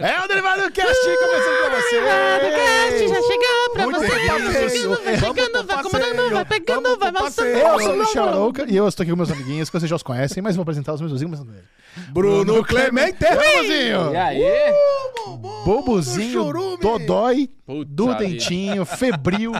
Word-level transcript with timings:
É 0.00 0.24
o 0.24 0.28
Derivado 0.28 0.70
Cast 0.72 0.94
começando 1.04 1.70
pra 1.70 1.80
você. 1.80 2.00
Cast 2.00 3.08
já 3.08 3.22
chegou 3.22 3.70
pra 3.74 3.84
Muito 3.84 3.98
você. 4.00 4.08
Vai 4.08 4.20
chegando, 4.20 4.52
vai 4.52 5.18
chegando, 5.18 5.66
vai 5.66 5.82
comandando, 5.82 6.30
vai 6.30 6.44
pegando, 6.44 6.98
vai 6.98 7.12
passeio. 7.12 7.58
Eu 7.58 7.80
sou 7.80 7.92
o 7.94 7.98
Michel 7.98 8.24
Arouca 8.24 8.64
e 8.68 8.76
eu 8.76 8.88
estou 8.88 9.02
aqui 9.02 9.10
com 9.10 9.16
meus 9.16 9.30
amiguinhos 9.30 9.68
que 9.68 9.78
vocês 9.78 9.88
já 9.90 9.96
os 9.96 10.02
conhecem, 10.02 10.42
mas 10.42 10.56
vou 10.56 10.62
apresentar 10.62 10.94
os 10.94 11.00
meus 11.00 11.12
vizinhos. 11.12 11.38
começando 11.38 11.54
com 11.54 11.58
ele. 11.60 12.10
Bruno 12.12 12.64
Clemente. 12.64 13.18
Bobozinho! 13.20 14.12
E 14.12 14.16
aí? 14.16 14.72
Bobozinho, 15.64 16.32
chorume. 16.32 16.78
dodói, 16.78 17.50
do 17.86 18.14
dentinho, 18.14 18.84
febril, 18.86 19.52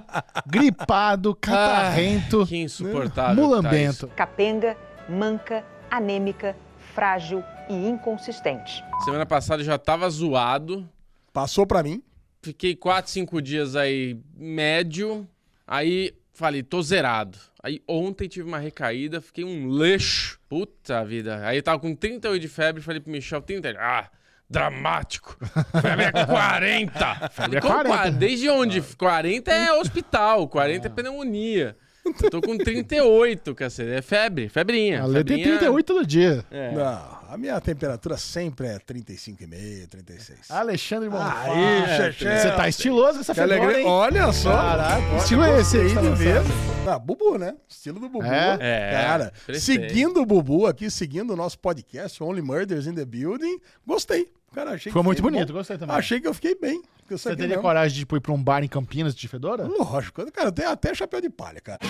gripado, 0.46 1.34
catarrento, 1.34 2.46
Que 2.46 2.56
insuportável. 2.58 3.34
mulambento. 3.34 4.06
capenga, 4.16 4.76
manca, 5.08 5.64
anêmica, 5.90 6.56
frágil 6.94 7.42
e 7.70 7.88
inconsistente. 7.88 8.84
Semana 9.04 9.24
passada 9.24 9.62
já 9.62 9.78
tava 9.78 10.08
zoado. 10.10 10.88
Passou 11.32 11.66
pra 11.66 11.82
mim. 11.82 12.02
Fiquei 12.42 12.74
4, 12.74 13.10
5 13.10 13.40
dias 13.40 13.76
aí 13.76 14.18
médio. 14.36 15.28
Aí 15.66 16.14
falei, 16.32 16.62
tô 16.62 16.82
zerado. 16.82 17.38
Aí 17.62 17.82
ontem 17.86 18.26
tive 18.26 18.48
uma 18.48 18.58
recaída, 18.58 19.20
fiquei 19.20 19.44
um 19.44 19.68
lixo. 19.70 20.40
Puta 20.48 21.04
vida. 21.04 21.46
Aí 21.46 21.58
eu 21.58 21.62
tava 21.62 21.78
com 21.78 21.94
38 21.94 22.40
de 22.40 22.48
febre, 22.48 22.82
falei 22.82 23.00
pro 23.00 23.12
Michel, 23.12 23.42
30. 23.42 23.76
Ah, 23.78 24.10
dramático. 24.48 25.36
Febre 25.80 26.06
é 26.06 26.26
40. 26.26 27.28
Falei, 27.30 27.58
é 27.58 27.60
como 27.60 27.74
40? 27.74 27.92
40? 27.92 28.18
Desde 28.18 28.48
onde? 28.48 28.82
40 28.82 29.52
é 29.52 29.72
hospital, 29.72 30.48
40 30.48 30.86
é 30.86 30.90
pneumonia. 30.90 31.76
Eu 32.04 32.30
tô 32.30 32.40
com 32.40 32.56
38, 32.56 33.54
cacete. 33.54 33.90
É 33.90 34.02
febre, 34.02 34.48
febrinha. 34.48 35.02
A 35.02 35.06
Lê 35.06 35.22
tem 35.24 35.36
Febrinha- 35.36 35.58
38 35.58 35.86
todo 35.86 36.06
dia. 36.06 36.44
É. 36.50 36.72
Não, 36.72 37.18
a 37.28 37.36
minha 37.38 37.60
temperatura 37.60 38.16
sempre 38.16 38.66
é 38.68 38.78
35,5, 38.78 39.86
36. 39.88 40.50
Alexandre 40.50 41.08
Bonfá. 41.08 41.42
Aí, 41.42 41.96
Xexé. 41.96 42.38
Você 42.38 42.50
tá 42.56 42.68
estiloso 42.68 43.14
com 43.24 43.32
essa 43.32 43.78
hein? 43.78 43.86
Olha 43.86 44.32
só. 44.32 44.52
Caraca, 44.52 45.16
estilo 45.18 45.44
é 45.44 45.60
esse 45.60 45.76
aí 45.78 45.94
tá 45.94 46.00
de 46.00 46.10
ver. 46.10 46.40
Ah, 46.86 46.98
Bubu, 46.98 47.38
né? 47.38 47.54
Estilo 47.68 48.00
do 48.00 48.08
Bubu. 48.08 48.24
É? 48.24 48.56
É, 48.60 48.90
Cara, 49.06 49.32
prestei. 49.46 49.88
seguindo 49.88 50.20
o 50.20 50.26
Bubu 50.26 50.66
aqui, 50.66 50.90
seguindo 50.90 51.32
o 51.32 51.36
nosso 51.36 51.58
podcast, 51.58 52.22
Only 52.22 52.40
Murders 52.42 52.86
in 52.86 52.94
the 52.94 53.04
Building, 53.04 53.58
gostei. 53.86 54.28
Cara, 54.52 54.70
achei 54.70 54.90
Ficou 54.90 55.02
que 55.02 55.06
muito 55.06 55.22
bonito, 55.22 55.48
bom. 55.48 55.52
gostei 55.58 55.78
também. 55.78 55.94
Achei 55.94 56.20
que 56.20 56.26
eu 56.26 56.34
fiquei 56.34 56.56
bem. 56.56 56.82
Que 57.10 57.14
eu 57.14 57.18
Você 57.18 57.30
teria 57.30 57.48
mesmo. 57.48 57.62
coragem 57.62 57.92
de 57.92 57.98
tipo, 58.02 58.16
ir 58.16 58.20
pra 58.20 58.30
um 58.32 58.40
bar 58.40 58.62
em 58.62 58.68
Campinas 58.68 59.16
de 59.16 59.26
fedora? 59.26 59.66
Lógico. 59.66 60.30
Cara, 60.30 60.52
tem 60.52 60.64
até 60.64 60.94
chapéu 60.94 61.20
de 61.20 61.28
palha, 61.28 61.60
cara. 61.60 61.80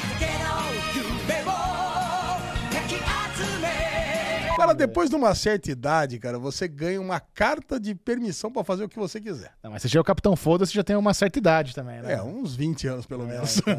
Cara, 4.56 4.74
depois 4.74 5.08
de 5.08 5.16
uma 5.16 5.34
certa 5.34 5.70
idade, 5.70 6.18
cara, 6.18 6.38
você 6.38 6.68
ganha 6.68 7.00
uma 7.00 7.18
carta 7.20 7.78
de 7.80 7.94
permissão 7.94 8.52
pra 8.52 8.62
fazer 8.62 8.84
o 8.84 8.88
que 8.88 8.98
você 8.98 9.20
quiser. 9.20 9.52
Não, 9.62 9.70
mas 9.70 9.82
você 9.82 9.88
já 9.88 9.98
é 9.98 10.02
o 10.02 10.04
Capitão 10.04 10.36
Foda, 10.36 10.66
você 10.66 10.72
já 10.72 10.82
tem 10.84 10.96
uma 10.96 11.14
certa 11.14 11.38
idade 11.38 11.74
também, 11.74 12.00
né? 12.02 12.14
É, 12.14 12.22
uns 12.22 12.54
20 12.54 12.86
anos 12.88 13.06
pelo 13.06 13.26
menos. 13.26 13.60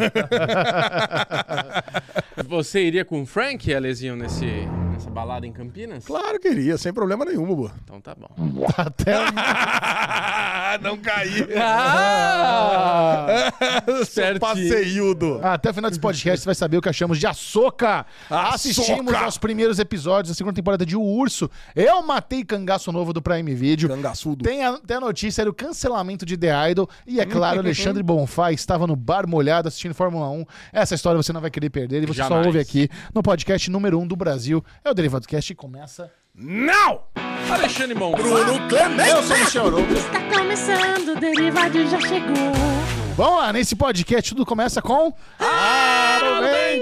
Você 2.47 2.83
iria 2.83 3.05
com 3.05 3.21
o 3.21 3.25
Frank, 3.25 3.73
Alezinho, 3.73 4.15
nesse, 4.15 4.45
nessa 4.91 5.09
balada 5.09 5.45
em 5.45 5.51
Campinas? 5.53 6.03
claro 6.05 6.39
que 6.39 6.47
iria, 6.49 6.77
sem 6.77 6.91
problema 6.91 7.23
nenhum, 7.23 7.45
Bubu. 7.45 7.71
Então 7.83 8.01
tá 8.01 8.15
bom. 8.15 8.29
Até 8.75 9.13
Não 10.81 10.97
caí. 10.97 11.47
Ah! 11.57 13.51
Seu 14.05 14.39
passeiudo. 14.39 15.39
Até 15.43 15.69
o 15.69 15.73
final 15.73 15.89
desse 15.91 15.99
podcast 15.99 16.41
você 16.41 16.45
vai 16.45 16.55
saber 16.55 16.77
o 16.77 16.81
que 16.81 16.89
achamos 16.89 17.19
de 17.19 17.27
Açoka. 17.27 18.05
Açoka! 18.29 18.55
Assistimos 18.55 19.13
aos 19.13 19.37
primeiros 19.37 19.79
episódios 19.79 20.29
da 20.29 20.35
segunda 20.35 20.55
temporada 20.55 20.60
de 20.85 20.95
O 20.95 21.01
Urso. 21.01 21.49
Eu 21.75 22.01
matei 22.01 22.43
cangaço 22.43 22.91
novo 22.91 23.13
do 23.13 23.21
Prime 23.21 23.53
Video. 23.53 23.89
Cangaçudo. 23.89 24.43
Tem 24.43 24.63
a, 24.63 24.77
tem 24.77 24.97
a 24.97 24.99
notícia 24.99 25.43
do 25.45 25.53
cancelamento 25.53 26.25
de 26.25 26.37
The 26.37 26.71
Idol. 26.71 26.89
E 27.05 27.19
é 27.19 27.25
claro, 27.25 27.59
Alexandre 27.61 28.03
Bonfá 28.03 28.51
estava 28.51 28.87
no 28.87 28.95
bar 28.95 29.27
molhado 29.27 29.67
assistindo 29.67 29.93
Fórmula 29.93 30.29
1. 30.29 30.45
Essa 30.73 30.95
história 30.95 31.21
você 31.21 31.33
não 31.33 31.41
vai 31.41 31.51
querer 31.51 31.69
perder 31.69 32.03
e 32.03 32.05
você 32.05 32.21
só 32.21 32.29
Jamais. 32.29 32.47
ouve 32.47 32.59
aqui 32.59 32.89
no 33.13 33.21
podcast 33.21 33.69
número 33.69 33.97
1 33.99 34.01
um 34.01 34.07
do 34.07 34.15
Brasil. 34.15 34.63
É 34.83 34.89
o 34.89 34.93
Derivado 34.93 35.27
Cast 35.27 35.51
e 35.51 35.55
começa. 35.55 36.11
Não! 36.33 37.01
Alexandre 37.49 37.93
Mon. 37.93 38.11
Bruno 38.13 38.67
Clemente. 38.69 39.09
Eu 39.09 39.23
sou 39.23 39.35
o 39.35 39.39
Michel 39.39 39.67
Arouca. 39.67 39.93
Está 39.93 40.21
começando, 40.29 41.09
o 41.09 41.19
Derivado 41.19 41.89
já 41.89 41.99
chegou. 41.99 42.51
Vamos 43.17 43.39
lá, 43.41 43.51
nesse 43.51 43.75
podcast 43.75 44.33
tudo 44.33 44.45
começa 44.45 44.81
com 44.81 45.13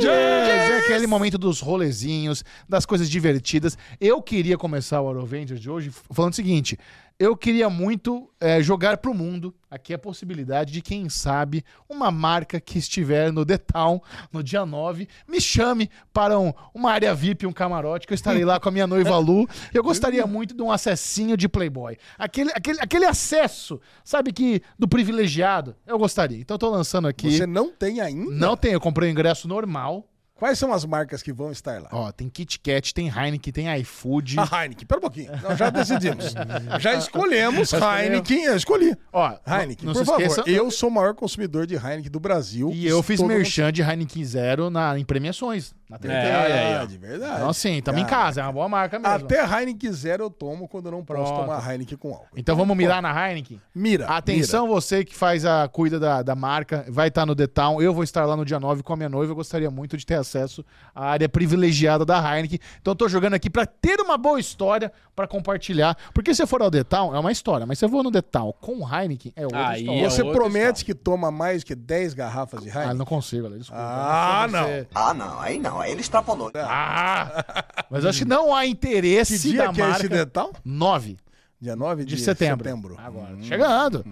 Avengers! 0.07 0.69
É 0.71 0.77
aquele 0.79 1.07
momento 1.07 1.37
dos 1.37 1.59
rolezinhos, 1.59 2.43
das 2.67 2.85
coisas 2.85 3.09
divertidas. 3.09 3.77
Eu 3.99 4.21
queria 4.21 4.57
começar 4.57 5.01
o 5.01 5.09
Avengers 5.09 5.59
de 5.59 5.69
hoje 5.69 5.91
falando 6.11 6.33
o 6.33 6.35
seguinte: 6.35 6.77
eu 7.19 7.35
queria 7.35 7.69
muito 7.69 8.30
eh, 8.40 8.62
jogar 8.63 8.97
pro 8.97 9.13
mundo 9.13 9.53
aqui 9.69 9.94
a 9.94 10.00
possibilidade 10.00 10.72
de, 10.72 10.81
quem 10.81 11.09
sabe, 11.09 11.63
uma 11.88 12.09
marca 12.09 12.59
que 12.59 12.80
estiver 12.80 13.31
no 13.31 13.46
The 13.46 13.57
Town 13.57 14.02
no 14.31 14.41
dia 14.41 14.66
9 14.66 15.07
me 15.28 15.40
chame 15.41 15.90
para 16.13 16.40
um- 16.40 16.53
uma 16.74 16.91
área 16.91 17.13
VIP, 17.13 17.46
um 17.46 17.52
camarote, 17.53 18.08
que 18.08 18.13
eu 18.13 18.16
estarei 18.16 18.44
lá 18.46 18.59
com 18.59 18.69
a 18.69 18.72
minha 18.72 18.88
noiva 18.88 19.18
Lu. 19.19 19.47
Eu 19.74 19.84
gostaria 19.84 20.25
muito 20.25 20.56
de 20.56 20.62
um 20.63 20.72
acessinho 20.72 21.35
de 21.38 21.47
Playboy. 21.50 21.97
Aquele, 22.18 22.52
aquele, 22.56 22.79
aquele 22.81 23.06
acesso, 23.06 23.79
sabe, 24.03 24.31
que 24.31 24.62
do 24.78 24.88
privilegiado. 24.88 25.75
Eu 25.85 26.00
gostaria. 26.00 26.40
Então 26.40 26.56
eu 26.56 26.59
tô 26.59 26.69
lançando 26.69 27.08
aqui. 27.08 27.31
Você 27.38 27.46
não 27.46 27.69
tem 27.69 28.00
ainda? 28.02 28.31
Não 28.31 28.56
tem, 28.58 28.72
eu 28.72 28.79
comprei 28.79 29.09
o 29.09 29.12
ingresso 29.12 29.47
normal. 29.47 30.09
Quais 30.39 30.57
são 30.57 30.72
as 30.72 30.85
marcas 30.85 31.22
que 31.22 31.33
vão 31.33 31.51
estar 31.51 31.81
lá? 31.81 31.89
Ó, 31.91 32.09
tem 32.13 32.29
Kit 32.29 32.59
Kat, 32.59 32.94
tem 32.94 33.09
Heineken, 33.09 33.51
tem 33.51 33.79
iFood. 33.81 34.38
A 34.39 34.44
Heineken, 34.63 34.88
pera 34.88 34.97
um 35.00 35.01
pouquinho. 35.01 35.31
Nós 35.44 35.57
já 35.59 35.69
decidimos. 35.69 36.33
já 36.79 36.94
escolhemos? 36.95 37.73
Heineken, 37.73 38.45
eu 38.45 38.55
escolhi. 38.55 38.95
Ó, 39.11 39.35
Heineken, 39.45 39.85
não 39.85 39.94
por 39.94 40.05
favor. 40.05 40.22
esqueça. 40.22 40.49
Eu 40.49 40.72
sou 40.72 40.88
o 40.88 40.91
maior 40.94 41.13
consumidor 41.13 41.67
de 41.67 41.75
Heineken 41.75 42.09
do 42.09 42.22
Brasil. 42.22 42.72
E 42.73 42.88
eu 42.88 43.03
fiz 43.03 43.17
Todo 43.19 43.28
mundo- 43.28 43.35
merchan 43.38 43.69
de 43.73 43.81
Heineken 43.81 44.23
Zero 44.23 44.69
na, 44.69 44.97
em 44.97 45.03
premiações. 45.03 45.73
Na 45.89 45.97
TV. 45.97 46.13
É, 46.13 46.17
olha 46.17 46.35
aí, 46.55 46.66
ó. 46.67 46.69
Verdade, 46.79 46.97
verdade. 47.00 47.35
Então, 47.38 47.50
assim, 47.50 47.81
tamo 47.81 47.97
em 47.97 48.05
casa, 48.05 48.41
é 48.41 48.44
uma 48.44 48.53
boa 48.53 48.69
marca 48.69 49.00
mesmo. 49.00 49.16
Até 49.16 49.44
Heineken 49.44 49.91
zero 49.91 50.23
eu 50.25 50.29
tomo 50.29 50.67
quando 50.67 50.85
eu 50.85 50.91
não 50.91 51.03
posso 51.03 51.23
Pronto. 51.33 51.41
tomar 51.47 51.67
Heineken 51.72 51.97
com 51.97 52.09
álcool. 52.09 52.27
Então 52.38 52.55
vamos 52.55 52.77
mirar 52.77 53.01
na 53.01 53.09
Heineken? 53.29 53.59
Mira. 53.73 54.05
Atenção, 54.05 54.67
você 54.67 55.03
que 55.03 55.16
faz 55.16 55.45
a 55.45 55.67
cuida 55.67 55.99
da, 55.99 56.22
da 56.22 56.35
marca, 56.35 56.85
vai 56.89 57.07
estar 57.07 57.25
no 57.25 57.35
The 57.35 57.47
Town. 57.47 57.81
Eu 57.81 57.91
vou 57.94 58.03
estar 58.03 58.23
lá 58.25 58.38
no 58.38 58.45
dia 58.45 58.59
9 58.59 58.83
com 58.83 58.94
a 58.94 58.95
minha 58.95 59.09
noiva. 59.09 59.31
Eu 59.31 59.35
gostaria 59.35 59.72
muito 59.72 59.97
de 59.97 60.05
ter 60.05 60.13
acesso 60.16 60.63
à 60.94 61.07
área 61.07 61.28
privilegiada 61.28 62.05
da 62.05 62.17
Heineken. 62.19 62.59
Então 62.79 62.91
eu 62.91 62.95
tô 62.95 63.09
jogando 63.09 63.33
aqui 63.33 63.49
pra 63.49 63.66
ter 63.66 63.99
uma 63.99 64.17
boa 64.17 64.39
história 64.39 64.91
pra 65.16 65.28
compartilhar. 65.28 65.97
Porque 66.13 66.35
se 66.35 66.44
eu 66.44 66.47
for 66.47 66.61
ao 66.61 66.69
The 66.69 66.83
Town, 66.83 67.16
é 67.16 67.19
uma 67.19 67.31
história. 67.31 67.66
Mas 67.66 67.79
se 67.79 67.85
eu 67.85 67.89
vou 67.89 68.03
no 68.03 68.11
The 68.11 68.22
Town 68.22 68.53
com 68.61 68.88
Heineken, 68.88 69.33
é 69.35 69.44
outra 69.44 69.69
Aí 69.69 69.81
história. 69.81 70.01
é 70.05 70.09
Você 70.09 70.22
outra 70.22 70.38
promete 70.39 70.66
história. 70.66 70.85
que 70.85 70.94
toma 70.94 71.31
mais 71.31 71.63
que 71.63 71.73
10 71.73 72.13
garrafas 72.13 72.61
de 72.61 72.69
Ah, 72.69 72.73
Heineken? 72.75 72.97
não 72.97 73.05
consigo, 73.07 73.49
desculpa. 73.49 73.81
Ah, 73.83 74.47
Você- 74.47 74.51
não. 74.53 74.88
Ah, 74.94 75.13
não, 75.16 75.39
aí 75.41 75.57
não, 75.57 75.78
aí 75.79 75.91
ele 75.91 76.01
extrapolou. 76.01 76.51
Ah! 76.56 77.44
Mas 77.90 78.03
eu 78.03 78.09
acho 78.09 78.19
que 78.19 78.25
não 78.25 78.53
há 78.56 78.66
interesse 78.66 79.34
Que 79.40 79.50
dia 79.51 79.67
da 79.67 79.73
que 79.73 79.81
é 79.81 79.84
marca. 79.85 80.00
esse 80.00 80.09
detal? 80.09 80.53
9 80.63 81.17
Dia 81.62 81.75
9 81.75 82.06
de 82.06 82.16
de, 82.16 82.22
setembro. 82.22 82.97
Agora, 82.97 83.35
chegando. 83.41 84.06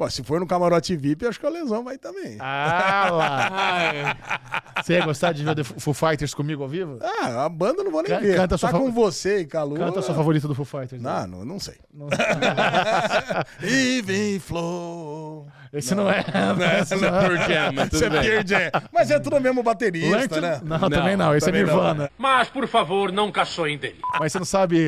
Ué, 0.00 0.08
se 0.10 0.22
for 0.24 0.40
no 0.40 0.46
camarote 0.46 0.96
VIP, 0.96 1.26
acho 1.26 1.38
que 1.38 1.46
a 1.46 1.50
lesão 1.50 1.84
vai 1.84 1.98
também. 1.98 2.36
Ah 2.40 3.08
lá. 3.12 4.16
Você 4.82 4.94
ia 4.94 5.04
gostar 5.04 5.32
de 5.32 5.44
ver 5.44 5.62
Foo 5.62 5.92
Fighters 5.92 6.32
comigo 6.32 6.62
ao 6.62 6.68
vivo? 6.68 6.98
Ah, 7.02 7.44
a 7.44 7.48
banda 7.50 7.84
não 7.84 7.90
vou 7.90 8.02
nem 8.02 8.10
Can- 8.10 8.20
ver. 8.20 8.34
canta 8.34 8.48
tá 8.56 8.58
sua 8.58 8.70
com 8.70 8.90
você 8.90 9.40
e 9.40 9.44
Calu. 9.46 9.76
Canta 9.76 9.98
a 10.00 10.02
sua 10.02 10.14
favorita 10.14 10.48
do 10.48 10.54
Foo 10.54 10.64
Fighters. 10.64 11.02
né? 11.02 11.26
Não, 11.28 11.38
não, 11.40 11.44
não 11.44 11.60
sei. 11.60 11.74
Even 13.62 14.38
Flow. 14.40 15.46
Esse 15.72 15.94
não, 15.94 16.10
é. 16.10 16.24
Esse 16.80 16.96
não 16.96 17.10
Pearl 17.10 17.36
Jam, 17.36 17.72
mas 17.74 18.50
é. 18.52 18.72
Mas 18.92 19.10
é 19.10 19.18
tudo 19.18 19.38
mesmo 19.40 19.62
baterista, 19.62 20.40
né? 20.40 20.60
Não, 20.64 20.78
também 20.90 21.16
não. 21.16 21.34
Esse 21.36 21.46
também 21.46 21.62
é 21.62 21.66
não. 21.66 21.74
Nirvana. 21.74 22.10
Mas, 22.18 22.48
por 22.48 22.66
favor, 22.66 23.12
não 23.12 23.30
caçoem 23.30 23.78
dele. 23.78 24.00
Mas 24.18 24.32
você 24.32 24.38
não 24.38 24.46
sabe. 24.46 24.86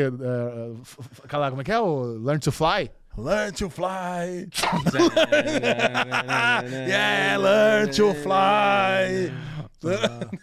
cala- 1.29 1.51
como 1.51 1.61
é 1.61 1.65
que 1.65 1.73
é? 1.73 1.79
O 1.79 2.03
Learn 2.25 2.41
to 2.41 2.51
Fly? 2.51 2.91
Learn 3.17 3.53
to 3.53 3.69
fly. 3.69 4.49
yeah, 6.89 7.37
learn 7.39 7.91
to 7.93 8.15
fly. 8.15 9.33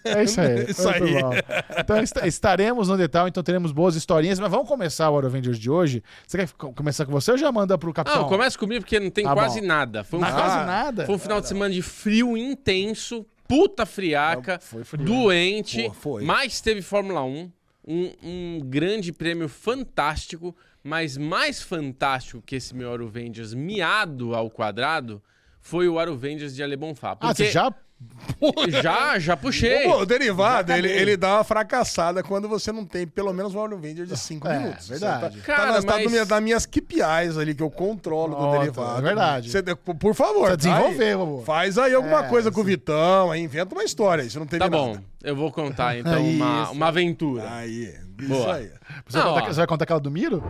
É 0.04 0.24
isso 0.24 0.42
aí. 0.42 0.66
Isso 0.70 0.90
aí. 0.90 1.22
bom. 1.22 1.32
Então 1.80 1.98
est- 1.98 2.26
estaremos 2.26 2.90
no 2.90 2.98
detalhe, 2.98 3.30
então 3.30 3.42
teremos 3.42 3.72
boas 3.72 3.96
historinhas. 3.96 4.38
Mas 4.40 4.52
vamos 4.52 4.68
começar 4.68 5.10
o 5.10 5.14
Hora 5.14 5.28
Avengers 5.28 5.58
de 5.58 5.70
hoje. 5.72 6.04
Você 6.28 6.38
quer 6.40 6.50
co- 6.58 6.74
começar 6.74 7.06
com 7.06 7.12
você 7.14 7.32
ou 7.32 7.38
já 7.38 7.50
manda 7.52 7.78
pro 7.78 7.94
capitão? 7.94 8.24
Não, 8.24 8.28
começa 8.30 8.58
comigo 8.58 8.82
porque 8.82 9.00
não 9.00 9.10
tem 9.10 9.24
Tá 9.24 9.34
quase 9.34 9.62
bom. 9.62 9.68
nada. 9.68 10.04
Foi 10.04 10.20
um, 10.20 10.22
Não, 10.22 10.30
quase 10.32 10.66
nada. 10.66 11.06
foi 11.06 11.16
um 11.16 11.20
final 11.20 11.40
de 11.40 11.48
semana 11.48 11.74
de 11.74 11.82
frio 11.82 12.36
intenso, 12.38 13.26
puta 13.48 13.86
friaca, 13.86 14.60
Foi 14.62 14.84
frio. 14.84 15.06
doente, 15.06 15.84
Pô, 15.84 15.94
foi. 15.94 16.24
mas 16.26 16.60
teve 16.60 16.82
Fórmula 16.82 17.24
1, 17.24 17.50
um, 17.88 18.12
um 18.22 18.60
grande 18.66 19.14
prêmio 19.14 19.48
fantástico, 19.48 20.54
mas 20.84 21.18
mais 21.18 21.62
fantástico 21.62 22.42
que 22.46 22.56
esse 22.56 22.76
meu 22.76 22.92
Avengers 22.94 23.54
miado 23.54 24.34
ao 24.36 24.50
quadrado 24.50 25.22
foi 25.62 25.88
o 25.90 26.00
Avengers 26.00 26.56
de 26.56 26.64
Ale 26.64 26.78
Bonfá. 26.78 27.12
Ah, 27.12 27.16
Porque 27.16 27.46
você 27.46 27.52
já 27.52 27.74
Já, 28.81 29.20
já 29.20 29.36
puxei. 29.36 29.84
Pô, 29.84 29.98
o 30.00 30.06
derivado, 30.06 30.72
ele, 30.72 30.90
ele 30.90 31.18
dá 31.18 31.36
uma 31.36 31.44
fracassada 31.44 32.24
quando 32.24 32.48
você 32.48 32.72
não 32.72 32.86
tem 32.86 33.06
pelo 33.06 33.34
menos 33.34 33.54
um 33.54 33.78
Vender 33.78 34.06
de 34.06 34.18
5 34.18 34.48
É, 34.48 34.58
minutos. 34.58 34.88
verdade. 34.88 35.36
Você 35.36 35.42
Tá, 35.42 35.46
Cara, 35.46 35.68
tá, 35.68 35.72
nas, 35.74 35.84
tá 35.84 35.94
mas- 35.96 36.04
do 36.04 36.10
minha- 36.10 36.26
das 36.26 36.42
minhas 36.44 36.66
KPIs 36.66 37.38
ali 37.38 37.54
que 37.54 37.62
eu 37.62 37.70
controlo 37.70 38.36
do 38.36 38.58
derivado. 38.58 39.00
é 39.00 39.02
verdade. 39.02 39.52
Você, 39.52 39.62
por 39.76 40.16
favor. 40.16 40.52
Precisa 40.54 40.70
tá 40.74 40.78
aí. 40.78 40.84
desenvolver, 40.94 41.18
vovô. 41.18 41.42
Faz 41.44 41.78
aí 41.78 41.94
alguma 41.94 42.26
É, 42.26 42.30
coisa 42.30 42.50
com 42.50 42.62
o 42.62 42.64
Vitão, 42.64 43.31
aí 43.31 43.42
inventa 43.42 43.76
uma 43.76 43.84
história. 43.84 44.22
Isso 44.24 44.40
não 44.40 44.48
teve 44.48 44.60
Tá 44.64 44.70
nada. 44.70 44.81
bom, 44.81 44.98
eu 45.22 45.36
vou 45.36 45.52
contar 45.52 45.98
então 45.98 46.24
uma, 46.26 46.64
Isso. 46.64 46.72
uma 46.72 46.88
aventura 46.88 47.52
Aí, 47.52 47.94
isso 48.19 48.27
Boa. 48.33 48.56
aí. 48.56 48.71
Você, 49.07 49.18
vai 49.18 49.24
Não, 49.25 49.33
contar, 49.33 49.44
ó. 49.44 49.48
você 49.48 49.57
vai 49.57 49.68
contar 49.68 49.83
aquela 49.83 50.00
do 50.00 50.12
Miro? 50.12 50.44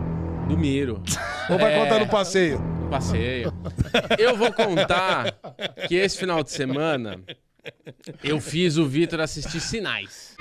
do 0.48 0.58
Miro. 0.58 1.02
Ou 1.48 1.58
vai 1.58 1.74
É. 1.74 1.78
contar 1.78 1.98
no 2.00 2.08
passeio. 2.08 2.60
Passeio. 2.90 3.52
Eu 4.18 4.36
vou 4.36 4.52
contar 4.52 5.32
que 5.86 5.94
esse 5.94 6.18
final 6.18 6.42
de 6.42 6.50
semana 6.50 7.20
eu 8.24 8.40
fiz 8.40 8.76
o 8.76 8.84
Vitor 8.86 9.20
assistir 9.20 9.60
Sinais. 9.60 10.34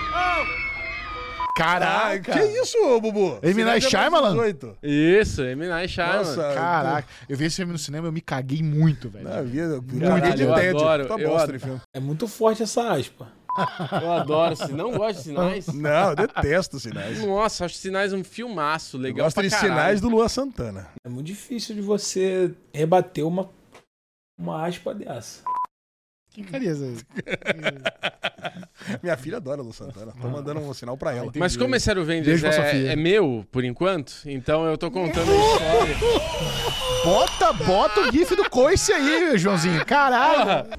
Caraca! 1.56 2.32
que 2.32 2.40
isso, 2.62 2.78
ô, 2.86 3.02
Bubu? 3.02 3.38
M. 3.44 3.64
Night 3.66 3.86
Cidade 3.86 4.06
é 4.06 4.10
mais 4.10 4.24
Shyamalan? 4.24 4.32
18. 4.32 4.78
Isso, 4.82 5.42
M. 5.44 5.68
Night 5.68 5.94
Shyamalan. 5.94 6.18
Nossa, 6.20 6.54
Caraca, 6.54 7.08
eu 7.28 7.38
vi 7.38 7.46
esse 7.46 7.58
filme 7.58 7.74
no 7.74 7.78
cinema 7.78 8.08
e 8.08 8.10
eu 8.10 8.14
me 8.14 8.22
caguei 8.22 8.64
muito, 8.64 9.10
velho. 9.10 9.28
Ah, 9.28 9.42
vi, 9.42 9.58
eu 9.58 9.84
Caralho, 10.00 10.22
caguei 10.22 10.34
de 10.36 10.44
eu 10.44 10.54
tédio. 10.56 10.80
adoro, 10.80 11.06
Tá 11.08 11.14
eu 11.16 11.28
bosta 11.30 11.44
adoro. 11.44 11.58
de 11.58 11.64
filme. 11.66 11.82
É 11.94 12.00
muito 12.00 12.28
forte 12.30 12.64
essa 12.64 12.94
aspa. 12.94 13.28
Eu 14.02 14.12
adoro. 14.12 14.56
Se 14.56 14.72
não 14.72 14.92
gosta 14.92 15.14
de 15.22 15.24
Sinais? 15.30 15.68
Não, 15.68 16.10
eu 16.12 16.16
detesto 16.16 16.80
sinais. 16.80 17.24
Nossa, 17.24 17.66
acho 17.66 17.76
Sinais 17.76 18.14
um 18.14 18.24
filmaço, 18.24 18.98
Eu 18.98 19.02
legal 19.02 19.26
gosto 19.26 19.42
de 19.42 19.50
caralho. 19.50 19.70
sinais 19.70 20.02
do 20.02 20.10
Luan 20.10 20.28
Santana. 20.28 20.88
É 21.04 21.10
muito 21.10 21.26
difícil 21.28 21.76
de 21.76 21.82
você 21.82 22.54
rebater 22.74 23.26
uma, 23.26 23.50
uma 24.38 24.66
aspa 24.66 24.94
dessa. 24.94 25.42
Que 26.32 26.44
carinha 26.44 26.72
é 26.72 26.74
esse? 26.74 27.06
Minha 29.02 29.18
filha 29.18 29.38
adora 29.38 29.62
Luan 29.62 29.74
Santana. 29.74 30.14
Tô 30.22 30.30
mandando 30.30 30.60
um 30.60 30.74
sinal 30.74 30.96
pra 30.96 31.14
ela. 31.14 31.32
Mas 31.36 31.58
como 31.58 31.76
esse 31.76 31.90
pra 31.90 32.48
é, 32.56 32.88
é 32.88 32.96
meu, 32.96 33.46
por 33.52 33.64
enquanto, 33.64 34.14
então 34.26 34.66
eu 34.66 34.78
tô 34.78 34.92
contando 34.92 35.30
a 35.32 35.36
história. 35.36 35.98
Bota, 37.04 37.54
bota 37.54 38.02
o 38.02 38.12
gif 38.12 38.36
do 38.36 38.50
coice 38.50 38.94
aí, 38.94 39.38
Joãozinho. 39.38 39.84
Caralho! 39.86 40.70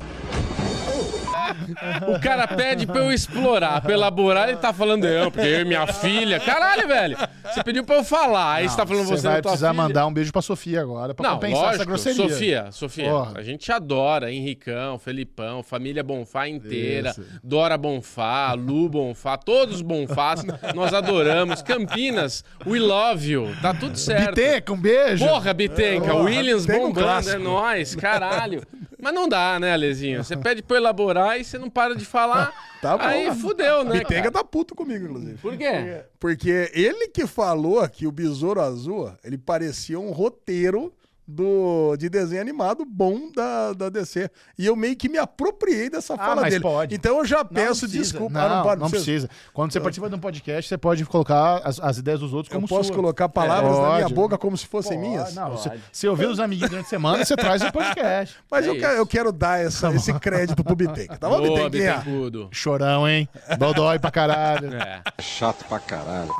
O 2.16 2.20
cara 2.20 2.46
pede 2.46 2.86
pra 2.86 2.98
eu 3.00 3.12
explorar, 3.12 3.80
pra 3.80 3.92
elaborar, 3.92 4.48
ele 4.48 4.58
tá 4.58 4.72
falando 4.72 5.06
eu, 5.06 5.30
porque 5.30 5.46
eu 5.46 5.60
e 5.60 5.64
minha 5.64 5.86
filha. 5.86 6.38
Caralho, 6.40 6.86
velho. 6.88 7.16
Você 7.44 7.62
pediu 7.64 7.84
pra 7.84 7.96
eu 7.96 8.04
falar, 8.04 8.54
aí 8.54 8.68
você 8.68 8.76
tá 8.76 8.86
falando 8.86 9.04
você, 9.06 9.16
Você 9.16 9.26
vai 9.26 9.36
da 9.36 9.42
tua 9.42 9.50
precisar 9.52 9.70
filha. 9.70 9.82
mandar 9.82 10.06
um 10.06 10.12
beijo 10.12 10.32
pra 10.32 10.42
Sofia 10.42 10.80
agora, 10.80 11.14
pra 11.14 11.28
Não, 11.28 11.34
compensar 11.36 11.58
lógico. 11.62 11.74
essa 11.76 11.84
grosseria. 11.84 12.28
Sofia, 12.28 12.66
Sofia, 12.70 13.10
Porra. 13.10 13.32
a 13.36 13.42
gente 13.42 13.70
adora 13.72 14.32
Henricão, 14.32 14.98
Felipão, 14.98 15.62
família 15.62 16.02
Bonfá 16.02 16.48
inteira, 16.48 17.10
Isso. 17.10 17.24
Dora 17.42 17.76
Bonfá, 17.76 18.52
Lu 18.54 18.88
Bonfá, 18.88 19.36
todos 19.36 19.76
os 19.76 19.82
Bonfás, 19.82 20.42
nós 20.74 20.92
adoramos. 20.94 21.62
Campinas, 21.62 22.44
we 22.66 22.78
love 22.78 23.28
you, 23.30 23.48
tá 23.60 23.74
tudo 23.74 23.96
certo. 23.96 24.34
Biteca, 24.36 24.72
um 24.72 24.80
beijo. 24.80 25.24
Porra, 25.26 25.52
Bitenca, 25.54 26.14
Williams 26.14 26.66
Bitenca, 26.66 26.84
um 26.84 26.88
bombando, 26.88 27.04
clássico. 27.06 27.36
é 27.36 27.38
nóis, 27.38 27.94
caralho. 27.94 28.62
Mas 29.02 29.14
não 29.14 29.28
dá, 29.28 29.58
né, 29.58 29.72
Alezinho? 29.72 30.22
Você 30.22 30.36
pede 30.36 30.62
pra 30.62 30.76
eu 30.76 30.80
elaborar 30.80 31.40
e 31.40 31.44
você 31.44 31.58
não 31.58 31.70
para 31.70 31.94
de 31.94 32.04
falar. 32.04 32.52
Tá 32.80 32.96
bom. 32.96 33.04
Aí 33.04 33.30
fudeu, 33.34 33.84
né? 33.84 33.98
Bitega 33.98 34.30
tá 34.30 34.42
puto 34.42 34.74
comigo, 34.74 35.04
inclusive. 35.04 35.36
Por 35.36 35.54
quê? 35.54 36.02
Porque 36.18 36.70
ele 36.72 37.08
que 37.08 37.26
falou 37.26 37.86
que 37.86 38.06
o 38.06 38.10
Besouro 38.10 38.58
Azul, 38.58 39.12
ele 39.22 39.36
parecia 39.36 40.00
um 40.00 40.10
roteiro 40.12 40.90
do, 41.30 41.96
de 41.96 42.08
desenho 42.08 42.40
animado 42.40 42.84
bom 42.84 43.30
da, 43.34 43.72
da 43.72 43.88
DC. 43.88 44.30
E 44.58 44.66
eu 44.66 44.74
meio 44.76 44.96
que 44.96 45.08
me 45.08 45.18
apropriei 45.18 45.88
dessa 45.88 46.16
fala 46.16 46.32
Ah, 46.32 46.42
mas 46.42 46.50
dele. 46.52 46.62
pode. 46.62 46.94
Então 46.94 47.18
eu 47.18 47.24
já 47.24 47.38
Não, 47.38 47.44
peço 47.46 47.80
precisa. 47.80 47.98
desculpa. 48.02 48.32
Não, 48.34 48.40
Ah, 48.40 48.48
não, 48.56 48.62
pode, 48.78 48.90
precisa. 48.90 49.28
Quando 49.52 49.72
você 49.72 49.80
participa 49.80 50.08
de 50.08 50.14
um 50.16 50.18
podcast, 50.18 50.68
você 50.68 50.76
pode 50.78 51.04
colocar 51.06 51.58
as, 51.64 51.78
as 51.80 51.98
ideias 51.98 52.20
dos 52.20 52.32
outros 52.34 52.52
Eu 52.52 52.56
como 52.60 52.68
posso 52.68 52.88
sua. 52.88 52.96
colocar 52.96 53.28
palavras 53.28 53.78
na 53.78 53.94
minha 53.96 54.08
boca 54.08 54.36
como 54.36 54.56
se 54.56 54.66
fossem 54.66 54.98
Pode. 54.98 55.08
minhas? 55.08 55.34
Não, 55.34 55.50
você, 55.52 55.70
você 55.92 56.08
ouviu 56.08 56.30
os 56.30 56.40
amiguinhos 56.40 56.70
durante 56.70 56.86
a 56.86 56.88
semana, 56.88 57.24
você 57.24 57.36
traz 57.36 57.62
o 57.62 57.72
podcast. 57.72 58.36
Mas 58.50 58.66
É 58.66 58.68
eu, 58.68 58.78
quero, 58.78 58.92
eu 58.96 59.06
quero 59.06 59.32
dar 59.32 59.60
essa- 59.60 59.92
esse 59.94 60.12
crédito 60.18 60.64
pro 60.64 60.74
Bittenca. 60.74 61.16
Tá 61.16 61.28
bom, 61.28 61.38
Boa, 61.38 61.48
Bittenquinha? 61.68 61.98
Bitencudo. 61.98 62.48
Chorão, 62.50 63.08
hein? 63.08 63.28
Dodói 63.58 63.98
pra 63.98 64.10
caralho. 64.10 64.74
É. 64.74 65.02
Chato 65.20 65.64
pra 65.66 65.78
caralho. 65.78 66.30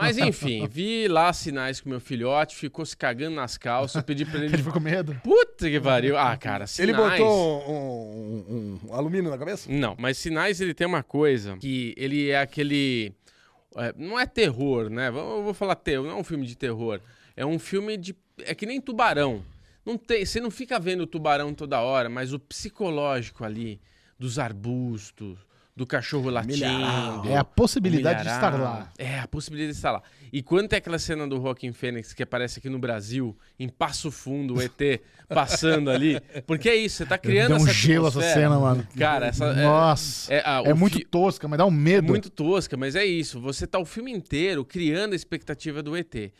Mas 0.00 0.18
enfim, 0.18 0.66
vi 0.66 1.06
lá 1.08 1.32
sinais 1.32 1.80
com 1.80 1.88
meu 1.88 2.00
filhote, 2.00 2.56
ficou 2.56 2.84
se 2.84 2.96
cagando 2.96 3.36
nas 3.36 3.56
calças, 3.56 3.96
eu 3.96 4.02
pedi 4.02 4.24
pra 4.24 4.39
ele. 4.44 4.54
Ele 4.54 4.62
ficou 4.62 4.72
com 4.72 4.80
medo. 4.80 5.14
Puta 5.22 5.68
que 5.70 5.80
pariu. 5.80 6.16
Ah, 6.18 6.36
cara, 6.36 6.66
sinais. 6.66 6.88
Ele 6.88 6.96
botou 6.96 7.62
um, 7.70 8.44
um- 8.48 8.80
um 8.88 8.94
alumínio 8.94 9.30
na 9.30 9.38
cabeça? 9.38 9.70
Não, 9.70 9.94
mas 9.98 10.18
sinais 10.18 10.60
ele 10.60 10.74
tem 10.74 10.86
uma 10.86 11.02
coisa 11.02 11.56
que 11.58 11.94
ele 11.96 12.30
é 12.30 12.38
aquele. 12.40 13.12
é, 13.76 13.94
não 13.96 14.18
é 14.18 14.26
terror, 14.26 14.88
né? 14.90 15.08
Eu 15.08 15.42
vou 15.42 15.54
falar 15.54 15.74
terror, 15.76 16.06
não 16.06 16.16
é 16.16 16.20
um 16.20 16.24
filme 16.24 16.46
de 16.46 16.56
terror. 16.56 17.00
É 17.36 17.44
um 17.46 17.58
filme 17.58 17.96
de. 17.96 18.14
É 18.38 18.54
que 18.54 18.66
nem 18.66 18.80
tubarão. 18.80 19.42
Não 19.84 19.96
tem, 19.96 20.24
você 20.26 20.40
não 20.40 20.50
fica 20.50 20.78
vendo 20.78 21.02
o 21.02 21.06
tubarão 21.06 21.54
toda 21.54 21.80
hora, 21.80 22.08
mas 22.08 22.32
o 22.32 22.38
psicológico 22.38 23.44
ali 23.44 23.80
dos 24.18 24.38
arbustos, 24.38 25.38
do 25.76 25.86
cachorro 25.86 26.28
latindo. 26.30 27.28
É 27.28 27.36
a 27.36 27.44
possibilidade 27.44 28.22
de 28.24 28.28
estar 28.28 28.50
lá. 28.60 28.90
É, 28.98 29.20
a 29.20 29.28
possibilidade 29.28 29.72
de 29.72 29.76
estar 29.78 29.92
lá. 29.92 30.02
E 30.32 30.42
quando 30.42 30.68
tem 30.68 30.76
aquela 30.76 30.98
cena 30.98 31.26
do 31.26 31.36
Joaquim 31.40 31.72
Fênix 31.72 32.12
que 32.12 32.22
aparece 32.22 32.58
aqui 32.58 32.68
no 32.68 32.78
Brasil, 32.78 33.36
em 33.58 33.68
Passo 33.68 34.10
Fundo, 34.10 34.56
o 34.56 34.62
ET 34.62 35.00
passando 35.28 35.90
ali. 35.90 36.20
Porque 36.46 36.68
é 36.68 36.76
isso, 36.76 36.96
você 36.98 37.06
tá 37.06 37.16
criando 37.18 37.48
Deu 37.48 37.56
um 37.58 37.64
essa 37.64 37.72
gelo 37.72 38.08
essa 38.08 38.20
cena, 38.20 38.58
mano. 38.58 38.86
Cara, 38.98 39.26
essa. 39.28 39.44
é- 39.46 39.62
Nossa. 39.64 40.32
é, 40.34 40.42
ah, 40.44 40.62
É, 40.64 40.72
o 40.72 40.76
muito 40.76 40.98
fi- 40.98 41.04
tosca, 41.04 41.48
mas 41.48 41.58
dá 41.58 41.64
um 41.66 41.70
medo. 41.70 42.08
muito 42.08 42.28
tosca, 42.30 42.76
mas 42.76 42.94
é 42.94 43.04
isso. 43.04 43.40
Você 43.40 43.66
tá 43.66 43.78
o 43.78 43.84
filme 43.84 44.12
inteiro 44.12 44.64
criando 44.64 45.12
a 45.12 45.16
expectativa 45.16 45.82
do 45.82 45.96
ET. 45.96 46.30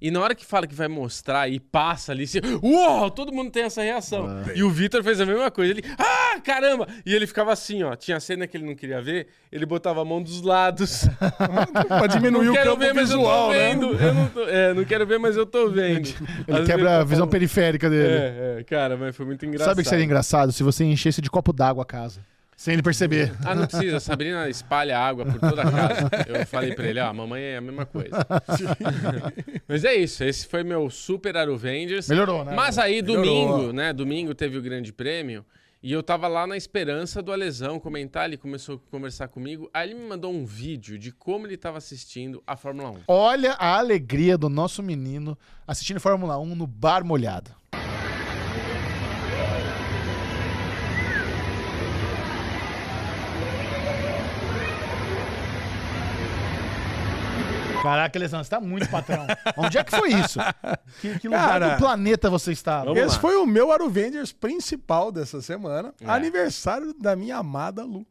E 0.00 0.10
na 0.10 0.20
hora 0.20 0.34
que 0.34 0.46
fala 0.46 0.66
que 0.66 0.74
vai 0.74 0.88
mostrar 0.88 1.48
e 1.50 1.60
passa 1.60 2.12
ali, 2.12 2.26
você, 2.26 2.40
uau, 2.62 3.10
todo 3.10 3.32
mundo 3.32 3.50
tem 3.50 3.64
essa 3.64 3.82
reação. 3.82 4.26
E 4.54 4.62
o 4.62 4.70
Vitor 4.70 5.04
fez 5.04 5.20
a 5.20 5.26
mesma 5.26 5.50
coisa. 5.50 5.72
Ele, 5.72 5.84
ah, 5.98 6.40
caramba! 6.40 6.88
E 7.04 7.14
ele 7.14 7.26
ficava 7.26 7.52
assim, 7.52 7.82
ó. 7.82 7.94
Tinha 7.94 8.18
cena 8.18 8.46
que 8.46 8.56
ele 8.56 8.64
não 8.64 8.74
queria 8.74 9.02
ver, 9.02 9.26
ele 9.52 9.66
botava 9.66 10.00
a 10.00 10.04
mão 10.04 10.22
dos 10.22 10.40
lados. 10.40 11.06
pra 11.86 12.06
diminuir 12.06 12.46
não 12.46 12.52
o 12.52 12.56
quero 12.56 12.76
ver, 12.76 12.94
mas 12.94 13.10
eu 13.10 13.18
visual, 13.18 13.48
tô 13.48 13.52
né? 13.52 13.58
vendo. 13.58 13.94
Eu 13.94 14.14
não, 14.14 14.28
tô, 14.28 14.48
é, 14.48 14.74
não 14.74 14.84
quero 14.84 15.06
ver, 15.06 15.18
mas 15.18 15.36
eu 15.36 15.44
tô 15.44 15.68
vendo. 15.68 16.08
Ele 16.48 16.58
Às 16.58 16.66
quebra 16.66 17.00
a 17.00 17.04
visão 17.04 17.28
periférica 17.28 17.90
dele. 17.90 18.12
É, 18.12 18.56
é, 18.60 18.64
cara, 18.64 18.96
mas 18.96 19.14
foi 19.14 19.26
muito 19.26 19.44
engraçado. 19.44 19.68
Sabe 19.68 19.80
o 19.80 19.84
que 19.84 19.90
seria 19.90 20.04
engraçado? 20.04 20.52
Se 20.52 20.62
você 20.62 20.82
enchesse 20.84 21.20
de 21.20 21.30
copo 21.30 21.52
d'água 21.52 21.82
a 21.82 21.86
casa. 21.86 22.20
Sem 22.60 22.74
ele 22.74 22.82
perceber. 22.82 23.32
Ah, 23.42 23.54
não 23.54 23.66
precisa. 23.66 23.96
A 23.96 24.00
Sabrina 24.00 24.46
espalha 24.50 24.98
água 24.98 25.24
por 25.24 25.40
toda 25.40 25.62
a 25.62 25.70
casa. 25.70 26.10
Eu 26.28 26.46
falei 26.46 26.74
pra 26.74 26.86
ele, 26.86 27.00
ó, 27.00 27.06
a 27.06 27.12
mamãe 27.14 27.40
é 27.42 27.56
a 27.56 27.60
mesma 27.62 27.86
coisa. 27.86 28.14
Mas 29.66 29.82
é 29.82 29.94
isso. 29.94 30.22
Esse 30.22 30.46
foi 30.46 30.62
meu 30.62 30.90
super 30.90 31.38
Aruvengers. 31.38 32.06
Melhorou, 32.06 32.44
né? 32.44 32.52
Mas 32.54 32.76
aí, 32.76 33.00
Melhorou. 33.00 33.24
domingo, 33.24 33.72
né? 33.72 33.94
Domingo 33.94 34.34
teve 34.34 34.58
o 34.58 34.62
grande 34.62 34.92
prêmio. 34.92 35.42
E 35.82 35.90
eu 35.90 36.02
tava 36.02 36.28
lá 36.28 36.46
na 36.46 36.54
esperança 36.54 37.22
do 37.22 37.32
Alesão 37.32 37.80
comentar. 37.80 38.26
Ele 38.26 38.36
começou 38.36 38.74
a 38.76 38.90
conversar 38.90 39.28
comigo. 39.28 39.70
Aí 39.72 39.88
ele 39.88 39.98
me 39.98 40.06
mandou 40.06 40.30
um 40.30 40.44
vídeo 40.44 40.98
de 40.98 41.12
como 41.12 41.46
ele 41.46 41.56
tava 41.56 41.78
assistindo 41.78 42.42
a 42.46 42.56
Fórmula 42.56 42.90
1. 42.90 42.96
Olha 43.08 43.52
a 43.52 43.78
alegria 43.78 44.36
do 44.36 44.50
nosso 44.50 44.82
menino 44.82 45.34
assistindo 45.66 45.98
Fórmula 45.98 46.38
1 46.38 46.54
no 46.54 46.66
bar 46.66 47.02
molhado. 47.06 47.58
Caraca, 57.82 58.18
Lesão, 58.18 58.42
você 58.42 58.50
tá 58.50 58.60
muito 58.60 58.88
patrão. 58.88 59.26
Onde 59.56 59.78
é 59.78 59.84
que 59.84 59.90
foi 59.90 60.10
isso? 60.12 60.38
Que, 61.00 61.18
que 61.18 61.28
lugar 61.28 61.48
Cara, 61.48 61.68
do 61.70 61.78
planeta 61.78 62.28
você 62.30 62.52
estava? 62.52 62.90
Esse 62.92 63.14
lá. 63.16 63.20
foi 63.20 63.36
o 63.36 63.46
meu 63.46 63.72
Aruvengers 63.72 64.32
principal 64.32 65.10
dessa 65.10 65.40
semana. 65.40 65.92
É. 66.00 66.08
Aniversário 66.08 66.94
da 66.94 67.14
minha 67.16 67.36
amada 67.38 67.82
Lu. 67.84 68.06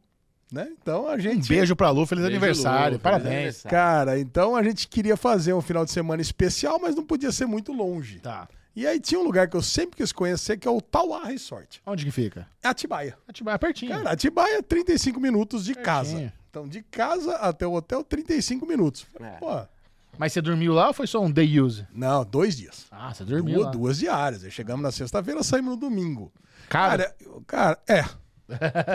Né? 0.52 0.68
Então 0.82 1.06
a 1.08 1.14
Um 1.14 1.18
gente. 1.20 1.48
beijo 1.48 1.76
pra 1.76 1.90
Lu, 1.90 2.04
feliz 2.06 2.24
Beijo, 2.24 2.36
aniversário. 2.36 2.96
Lu, 2.96 2.98
feliz 2.98 3.02
Parabéns. 3.02 3.32
aniversário. 3.34 3.70
Cara, 3.70 4.18
então 4.18 4.56
a 4.56 4.62
gente 4.64 4.88
queria 4.88 5.16
fazer 5.16 5.52
um 5.52 5.60
final 5.60 5.84
de 5.84 5.92
semana 5.92 6.20
especial, 6.20 6.78
mas 6.80 6.96
não 6.96 7.04
podia 7.04 7.30
ser 7.30 7.46
muito 7.46 7.72
longe. 7.72 8.18
Tá. 8.18 8.48
E 8.74 8.86
aí 8.86 8.98
tinha 8.98 9.20
um 9.20 9.24
lugar 9.24 9.48
que 9.48 9.56
eu 9.56 9.62
sempre 9.62 9.96
quis 9.96 10.10
conhecer, 10.12 10.56
que 10.56 10.66
é 10.66 10.70
o 10.70 10.80
Tauá 10.80 11.24
Resort. 11.24 11.80
Onde 11.86 12.04
que 12.04 12.10
fica? 12.10 12.46
É 12.62 12.68
Atibaia. 12.68 13.16
Atibaia 13.28 13.58
pertinho. 13.58 13.92
Cara, 13.92 14.10
Atibaia 14.10 14.58
é 14.58 14.62
35 14.62 15.20
minutos 15.20 15.64
de 15.64 15.74
casa. 15.74 16.32
Então, 16.50 16.66
de 16.68 16.82
casa 16.82 17.36
até 17.36 17.64
o 17.66 17.72
hotel, 17.72 18.02
35 18.02 18.66
minutos. 18.66 19.06
É. 19.20 19.30
Pô, 19.38 19.60
Mas 20.18 20.32
você 20.32 20.42
dormiu 20.42 20.74
lá 20.74 20.88
ou 20.88 20.92
foi 20.94 21.06
só 21.06 21.20
um 21.22 21.30
day 21.30 21.60
use? 21.60 21.86
não, 21.94 22.24
dois 22.24 22.56
dias. 22.56 22.86
Ah, 22.90 23.14
você 23.14 23.24
dormiu 23.24 23.54
Duas, 23.54 23.66
lá. 23.66 23.70
duas 23.72 23.98
diárias. 23.98 24.42
Aí 24.44 24.50
chegamos 24.50 24.82
na 24.82 24.90
sexta-feira, 24.90 25.42
saímos 25.44 25.74
no 25.74 25.80
domingo. 25.80 26.32
Cara, 26.68 27.14
Cara, 27.46 27.76
cara, 27.76 27.78
é. 27.88 28.04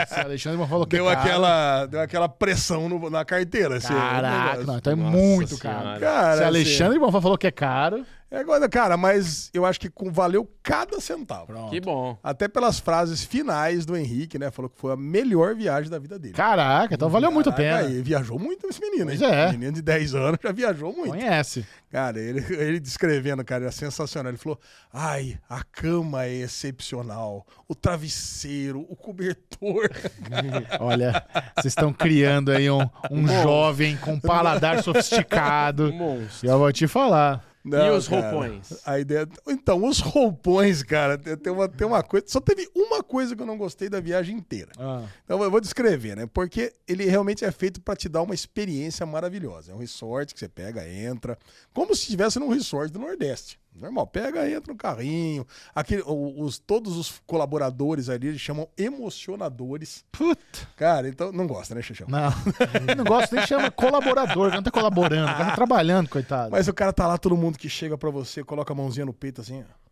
Nossa, 0.00 0.20
Alexandre 0.22 0.66
falou 0.68 0.86
que 0.86 0.96
Deu 0.96 1.08
é 1.10 1.14
caro. 1.14 1.26
aquela, 1.28 1.86
deu 1.86 2.00
aquela 2.00 2.28
pressão 2.28 2.88
no- 2.88 3.08
na 3.10 3.24
carteira. 3.24 3.76
esse 3.78 3.88
Caraca, 3.88 4.44
negócio. 4.50 4.66
não, 4.66 4.76
então 4.78 4.92
é 4.92 4.96
Nossa 4.96 5.16
muito 5.16 5.56
Senhora. 5.56 5.80
caro. 5.82 6.00
Cara, 6.00 6.26
Se 6.36 6.38
assim, 6.42 6.44
Alexandre 6.44 6.98
Bonfá 6.98 7.20
falou 7.22 7.38
que 7.38 7.46
é 7.46 7.50
caro, 7.50 8.04
É 8.32 8.38
agora, 8.38 8.68
cara, 8.68 8.96
mas 8.96 9.50
eu 9.52 9.66
acho 9.66 9.80
que 9.80 9.90
com- 9.90 10.12
valeu 10.12 10.48
cada 10.62 11.00
centavo. 11.00 11.46
Pronto. 11.46 11.70
Que 11.70 11.80
bom. 11.80 12.16
Até 12.22 12.46
pelas 12.46 12.78
frases 12.78 13.24
finais 13.24 13.84
do 13.84 13.96
Henrique, 13.96 14.38
né? 14.38 14.52
Falou 14.52 14.68
que 14.70 14.78
foi 14.80 14.92
a 14.92 14.96
melhor 14.96 15.52
viagem 15.56 15.90
da 15.90 15.98
vida 15.98 16.16
dele. 16.16 16.34
Caraca, 16.34 16.94
então 16.94 17.08
valeu 17.08 17.32
muito 17.32 17.50
a 17.50 17.52
Caraca, 17.52 17.78
pena. 17.84 17.88
aí, 17.88 18.00
viajou 18.02 18.38
muito 18.38 18.68
esse 18.68 18.80
menino, 18.80 19.06
Pois 19.06 19.20
hein? 19.20 19.28
é. 19.32 19.50
Menino 19.50 19.72
de 19.72 19.82
10 19.82 20.14
anos 20.14 20.38
já 20.40 20.52
viajou 20.52 20.92
muito. 20.94 21.10
Conhece. 21.10 21.66
Cara, 21.90 22.20
ele, 22.20 22.38
ele 22.54 22.78
descrevendo, 22.78 23.44
cara, 23.44 23.64
era 23.64 23.72
sensacional. 23.72 24.30
Ele 24.30 24.38
falou: 24.38 24.60
ai, 24.92 25.36
a 25.48 25.64
cama 25.64 26.24
é 26.24 26.32
excepcional, 26.34 27.44
o 27.66 27.74
travesseiro, 27.74 28.86
o 28.88 28.94
cobertor. 28.94 29.90
Olha, 30.78 31.24
vocês 31.56 31.72
estão 31.72 31.92
criando 31.92 32.52
aí 32.52 32.70
um, 32.70 32.88
um 33.10 33.26
jovem 33.42 33.96
com 33.96 34.20
paladar 34.20 34.82
sofisticado. 34.84 35.92
Monstro. 35.92 36.46
E 36.46 36.50
eu 36.50 36.58
vou 36.58 36.72
te 36.72 36.86
falar. 36.86 37.44
Não, 37.62 37.94
os 37.94 38.08
cara, 38.08 38.30
roupões? 38.30 38.72
A 38.86 38.98
ideia... 38.98 39.28
Então, 39.46 39.84
os 39.84 40.00
roupões, 40.00 40.82
cara, 40.82 41.18
tem 41.18 41.52
uma, 41.52 41.68
tem 41.68 41.86
uma 41.86 42.02
coisa. 42.02 42.24
Só 42.28 42.40
teve 42.40 42.66
uma 42.74 43.02
coisa 43.02 43.36
que 43.36 43.42
eu 43.42 43.46
não 43.46 43.58
gostei 43.58 43.88
da 43.88 44.00
viagem 44.00 44.36
inteira. 44.36 44.72
Ah, 44.78 45.04
Então 45.24 45.42
eu 45.42 45.50
vou 45.50 45.60
descrever, 45.60 46.16
né? 46.16 46.26
Porque 46.26 46.72
ele 46.88 47.04
realmente 47.04 47.44
é 47.44 47.52
feito 47.52 47.80
pra 47.80 47.94
te 47.94 48.08
dar 48.08 48.22
uma 48.22 48.34
experiência 48.34 49.04
maravilhosa. 49.04 49.72
É 49.72 49.74
um 49.74 49.78
resort 49.78 50.32
que 50.32 50.40
você 50.40 50.48
pega, 50.48 50.88
entra, 50.88 51.38
como 51.74 51.94
se 51.94 52.02
estivesse 52.02 52.38
num 52.38 52.48
resort 52.48 52.90
do 52.90 52.98
Nordeste. 52.98 53.59
Normal, 53.74 54.06
pega, 54.06 54.48
entra 54.50 54.72
no 54.72 54.78
carrinho. 54.78 55.46
Aquele, 55.74 56.02
o- 56.04 56.42
os, 56.42 56.58
todos 56.58 56.96
os 56.96 57.20
colaboradores 57.26 58.08
ali 58.08 58.28
eles 58.28 58.40
chamam 58.40 58.68
emocionadores. 58.76 60.04
puta. 60.12 60.68
Cara, 60.76 61.08
então 61.08 61.30
não 61.32 61.46
gosta, 61.46 61.74
né, 61.74 61.82
Xixão? 61.82 62.06
Não. 62.08 62.30
Não 62.96 63.04
gosto 63.04 63.34
nem 63.34 63.46
chama 63.46 63.70
colaborador, 63.70 64.50
não 64.52 64.62
tá 64.62 64.70
colaborando, 64.70 65.24
o 65.30 65.34
cara 65.34 65.44
tá 65.46 65.54
trabalhando, 65.54 66.08
coitado. 66.08 66.50
Mas 66.50 66.68
o 66.68 66.74
cara 66.74 66.92
tá 66.92 67.06
lá, 67.06 67.16
todo 67.16 67.36
mundo 67.36 67.58
que 67.58 67.68
chega 67.68 67.96
pra 67.96 68.10
você, 68.10 68.42
coloca 68.44 68.72
a 68.72 68.76
mãozinha 68.76 69.06
no 69.06 69.12
peito 69.12 69.40
assim. 69.40 69.62
ó. 69.62 69.89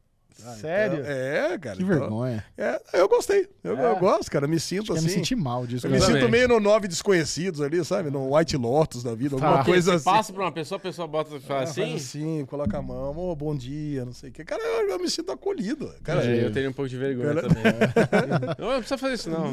Sério? 0.61 1.03
É, 1.05 1.59
cara. 1.59 1.77
que 1.77 1.83
então- 1.83 1.99
vergonha. 1.99 2.45
É, 2.57 2.81
eu 2.95 3.09
gostei. 3.09 3.49
Eu, 3.63 3.77
É? 3.77 3.91
eu 3.91 3.97
gosto, 3.97 4.31
cara. 4.31 4.47
Me 4.47 4.59
sinto 4.61 4.93
assim. 4.93 5.05
me 5.05 5.11
sentir 5.11 5.35
mal 5.37 5.67
disso. 5.67 5.87
Eu 5.87 5.91
me 5.91 5.99
também. 5.99 6.21
sinto 6.21 6.31
meio 6.31 6.47
no 6.49 6.61
Nove 6.61 6.87
Desconhecidos 6.89 7.61
ali, 7.61 7.85
sabe? 7.85 8.11
No 8.11 8.35
White 8.37 8.57
Lotus 8.57 9.03
da 9.03 9.15
vida, 9.15 9.35
alguma 9.35 9.59
Tá. 9.59 9.65
coisa 9.65 9.91
Você 9.93 9.97
assim. 9.97 10.05
passa 10.05 10.33
pra 10.33 10.43
uma 10.43 10.53
pessoa, 10.53 10.77
a 10.77 10.81
pessoa 10.81 11.09
bota 11.09 11.35
e 11.37 11.41
fala 11.41 11.61
Ah, 11.61 11.63
assim. 11.65 11.83
Faz 11.91 11.95
assim, 11.95 12.45
coloca 12.47 12.79
a 12.79 12.83
mão, 12.83 13.17
ô, 13.17 13.35
bom 13.35 13.55
dia, 13.55 14.05
não 14.05 14.13
sei 14.13 14.31
o 14.31 14.33
quê. 14.33 14.45
Cara, 14.45 14.63
eu, 14.63 14.91
eu 14.91 14.99
me 14.99 15.11
sinto 15.11 15.33
acolhido. 15.33 15.93
Cara, 16.03 16.25
É, 16.25 16.45
eu 16.45 16.53
teria 16.53 16.71
um 16.71 16.73
pouco 16.73 16.89
de 16.89 16.97
vergonha 16.97 17.35
Cara- 17.35 17.49
também. 17.49 17.63
não, 18.59 18.67
não 18.71 18.79
precisa 18.79 18.99
fazer 18.99 19.15
isso, 19.15 19.31
não. 19.31 19.53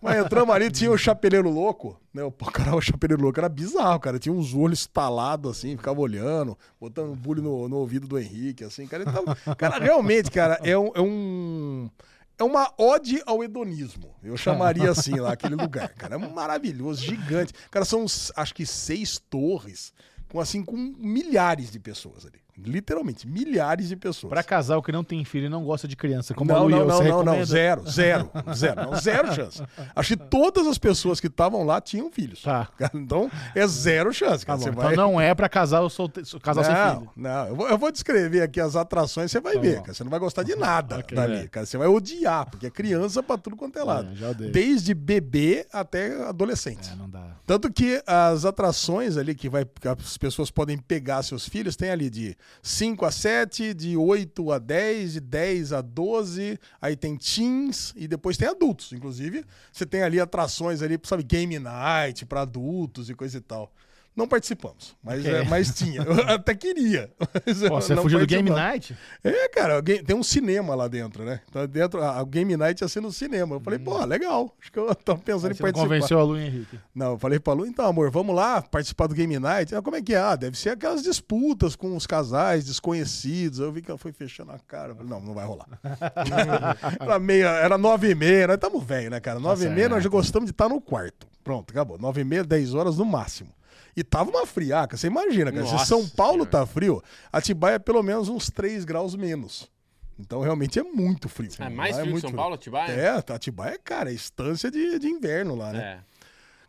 Mas 0.00 0.18
entramos 0.24 0.54
ali, 0.54 0.70
tinha 0.70 0.90
o 0.90 0.98
chapeleiro 0.98 1.48
louco, 1.50 1.98
né? 2.12 2.22
O 2.22 2.30
cara, 2.32 2.76
o 2.76 2.80
chapeleiro 2.80 3.22
louco 3.22 3.38
era 3.40 3.48
bizarro, 3.48 3.98
cara. 4.00 4.18
Tinha 4.18 4.32
uns 4.34 4.54
olhos 4.54 4.80
estalados, 4.80 5.50
assim, 5.58 5.76
ficava 5.76 6.00
olhando, 6.00 6.56
botando 6.80 7.10
um 7.10 7.16
bulho 7.16 7.42
no, 7.42 7.68
no 7.68 7.76
ouvido 7.76 8.06
do 8.06 8.18
Henrique, 8.18 8.64
assim. 8.64 8.86
Cara, 8.86 9.04
tava- 9.04 9.36
cara 9.56 9.78
realmente, 9.78 10.17
cara, 10.24 10.58
é 10.62 10.76
um. 10.78 10.90
É, 10.94 11.00
um- 11.00 11.90
é 12.38 12.44
uma 12.44 12.72
ode 12.78 13.20
ao 13.26 13.42
hedonismo. 13.42 14.14
Eu 14.22 14.36
chamaria 14.36 14.88
assim 14.90 15.14
lá, 15.18 15.32
aquele 15.32 15.56
lugar, 15.56 15.88
cara. 15.94 16.14
É 16.14 16.18
maravilhoso, 16.18 17.02
gigante. 17.04 17.52
Cara, 17.68 17.84
são, 17.84 18.06
acho 18.36 18.54
que 18.54 18.64
seis 18.64 19.18
torres, 19.18 19.92
com 20.28 20.38
assim, 20.38 20.62
com 20.64 20.76
milhares 20.76 21.68
de 21.70 21.80
pessoas 21.80 22.24
ali. 22.24 22.38
Literalmente, 22.64 23.26
milhares 23.26 23.88
de 23.88 23.96
pessoas. 23.96 24.30
Pra 24.30 24.42
casal 24.42 24.82
que 24.82 24.90
não 24.90 25.04
tem 25.04 25.24
filho 25.24 25.46
e 25.46 25.48
não 25.48 25.64
gosta 25.64 25.86
de 25.86 25.94
criança, 25.96 26.34
como 26.34 26.50
a 26.52 26.56
Não, 26.56 26.64
Lu 26.66 26.70
e 26.70 26.72
não, 26.74 26.80
eu, 26.80 26.86
não, 26.88 27.24
não, 27.24 27.36
não, 27.36 27.44
zero, 27.44 27.88
zero, 27.88 28.30
zero, 28.54 28.82
não, 28.82 28.94
zero 28.96 29.34
chance. 29.34 29.62
Acho 29.94 30.16
que 30.16 30.24
todas 30.24 30.66
as 30.66 30.76
pessoas 30.78 31.20
que 31.20 31.28
estavam 31.28 31.62
lá 31.64 31.80
tinham 31.80 32.10
filhos. 32.10 32.42
Tá. 32.42 32.68
Então, 32.94 33.30
é 33.54 33.66
zero 33.66 34.12
chance, 34.12 34.44
Tá 34.44 34.56
bom, 34.56 34.62
então 34.68 34.74
vai... 34.74 34.96
não 34.96 35.20
é 35.20 35.34
pra 35.34 35.48
casal, 35.48 35.88
solte... 35.88 36.22
casal 36.40 36.64
sem 36.64 36.74
não, 36.74 36.94
filho. 36.98 37.10
não, 37.16 37.46
eu 37.48 37.54
vou, 37.56 37.68
eu 37.68 37.78
vou 37.78 37.92
descrever 37.92 38.42
aqui 38.42 38.60
as 38.60 38.74
atrações, 38.76 39.30
você 39.30 39.40
vai 39.40 39.54
Tá 39.54 39.60
ver, 39.60 39.76
bom. 39.76 39.82
cara. 39.82 39.94
Você 39.94 40.04
não 40.04 40.10
vai 40.10 40.20
gostar 40.20 40.42
de 40.42 40.54
nada 40.56 40.98
Ok, 40.98 41.16
dali, 41.16 41.36
é. 41.36 41.48
cara. 41.48 41.64
Você 41.66 41.78
vai 41.78 41.86
odiar, 41.86 42.48
porque 42.50 42.66
é 42.66 42.70
criança 42.70 43.22
pra 43.22 43.38
tudo 43.38 43.56
quanto 43.56 43.78
é 43.78 43.84
lado. 43.84 44.10
É, 44.12 44.16
já 44.16 44.30
odeio. 44.30 44.50
Desde 44.52 44.94
bebê 44.94 45.66
até 45.72 46.24
adolescente. 46.28 46.90
É, 46.92 46.96
não 46.96 47.08
dá. 47.08 47.36
Tanto 47.46 47.72
que 47.72 48.02
as 48.06 48.44
atrações 48.44 49.16
ali 49.16 49.34
que, 49.34 49.48
vai, 49.48 49.64
que 49.64 49.88
as 49.88 50.18
pessoas 50.18 50.50
podem 50.50 50.76
pegar 50.76 51.22
seus 51.22 51.48
filhos 51.48 51.76
tem 51.76 51.90
ali 51.90 52.10
de 52.10 52.36
5 52.62 53.04
a 53.04 53.10
7, 53.10 53.74
de 53.74 53.96
8 53.96 54.52
a 54.52 54.58
10, 54.58 55.12
de 55.14 55.20
10 55.20 55.72
a 55.72 55.80
12, 55.80 56.58
aí 56.80 56.96
tem 56.96 57.16
teens 57.16 57.92
e 57.96 58.08
depois 58.08 58.36
tem 58.36 58.48
adultos. 58.48 58.92
Inclusive, 58.92 59.44
você 59.72 59.86
tem 59.86 60.02
ali 60.02 60.20
atrações 60.20 60.82
ali, 60.82 60.98
sabe, 61.02 61.22
game 61.22 61.58
night 61.58 62.26
para 62.26 62.42
adultos 62.42 63.08
e 63.10 63.14
coisa 63.14 63.38
e 63.38 63.40
tal. 63.40 63.72
Não 64.18 64.26
participamos, 64.26 64.96
mas, 65.00 65.24
é, 65.24 65.44
mas 65.44 65.72
tinha. 65.72 66.02
Eu 66.02 66.22
até 66.34 66.52
queria. 66.52 67.08
mas 67.46 67.60
Pô, 67.60 67.80
você 67.80 67.94
fugiu 67.94 68.18
do 68.18 68.26
Game. 68.26 68.50
Night? 68.50 68.96
É, 69.22 69.48
cara, 69.48 69.80
tem 69.80 70.16
um 70.16 70.24
cinema 70.24 70.74
lá 70.74 70.88
dentro, 70.88 71.24
né? 71.24 71.40
Então, 71.48 71.64
dentro, 71.68 72.02
a, 72.02 72.24
Game 72.24 72.56
Night 72.56 72.82
ia 72.82 72.88
ser 72.88 73.00
no 73.00 73.12
cinema. 73.12 73.54
Eu 73.54 73.60
falei, 73.60 73.78
pô, 73.78 74.04
legal. 74.04 74.52
Acho 74.60 74.72
que 74.72 74.78
eu 74.80 74.92
tava 74.92 75.20
pensando 75.20 75.52
Aí 75.52 75.52
em 75.52 75.56
participar. 75.56 75.84
convenceu 75.84 76.18
a 76.18 76.24
Lu 76.24 76.36
Henrique. 76.36 76.80
Não, 76.92 77.12
eu 77.12 77.18
falei 77.20 77.38
pra 77.38 77.52
Lu, 77.52 77.64
então, 77.64 77.86
amor, 77.86 78.10
vamos 78.10 78.34
lá 78.34 78.60
participar 78.60 79.06
do 79.06 79.14
Game 79.14 79.38
Night. 79.38 79.72
Ah, 79.72 79.80
como 79.80 79.94
é 79.94 80.02
que 80.02 80.12
é? 80.12 80.18
Ah, 80.18 80.34
deve 80.34 80.58
ser 80.58 80.70
aquelas 80.70 81.00
disputas 81.00 81.76
com 81.76 81.96
os 81.96 82.04
casais 82.04 82.64
desconhecidos. 82.64 83.60
Eu 83.60 83.70
vi 83.70 83.82
que 83.82 83.90
ela 83.92 83.98
foi 83.98 84.10
fechando 84.10 84.50
a 84.50 84.58
cara. 84.58 84.90
Eu 84.90 84.96
falei, 84.96 85.10
não, 85.12 85.20
não 85.20 85.32
vai 85.32 85.46
rolar. 85.46 85.68
era, 86.98 87.20
meia, 87.20 87.50
era 87.50 87.78
nove 87.78 88.10
e 88.10 88.16
meia, 88.16 88.48
nós 88.48 88.56
estamos 88.56 88.82
velho, 88.82 89.10
né, 89.10 89.20
cara? 89.20 89.38
Nove 89.38 89.66
e 89.66 89.70
meia, 89.70 89.88
nós 89.88 90.02
já 90.02 90.10
gostamos 90.10 90.46
de 90.46 90.52
estar 90.52 90.68
no 90.68 90.80
quarto. 90.80 91.28
Pronto, 91.44 91.70
acabou. 91.70 91.96
Nove 91.98 92.22
e 92.22 92.24
meia, 92.24 92.42
dez 92.42 92.74
horas 92.74 92.98
no 92.98 93.04
máximo. 93.04 93.56
E 93.98 94.04
tava 94.04 94.30
uma 94.30 94.46
friaca, 94.46 94.96
você 94.96 95.08
imagina, 95.08 95.50
cara. 95.50 95.66
Se 95.66 95.72
Nossa 95.72 95.86
São 95.86 96.08
Paulo 96.08 96.44
Senhora. 96.44 96.50
tá 96.50 96.66
frio, 96.66 97.02
Atibaia 97.32 97.74
é 97.74 97.78
pelo 97.80 98.00
menos 98.00 98.28
uns 98.28 98.48
3 98.48 98.84
graus 98.84 99.16
menos. 99.16 99.68
Então 100.16 100.40
realmente 100.40 100.78
é 100.78 100.84
muito 100.84 101.28
frio. 101.28 101.50
É 101.58 101.68
mais 101.68 101.96
Lá 101.96 102.02
frio 102.02 102.06
que 102.06 102.12
muito 102.12 102.28
São 102.28 102.32
Paulo, 102.36 102.54
Atibaia? 102.54 102.92
É, 102.92 103.32
Atibaia, 103.32 103.76
cara, 103.82 104.12
é 104.12 104.14
estância 104.14 104.70
de, 104.70 105.00
de 105.00 105.08
inverno 105.08 105.56
lá, 105.56 105.72
né? 105.72 105.80
É. 105.80 105.98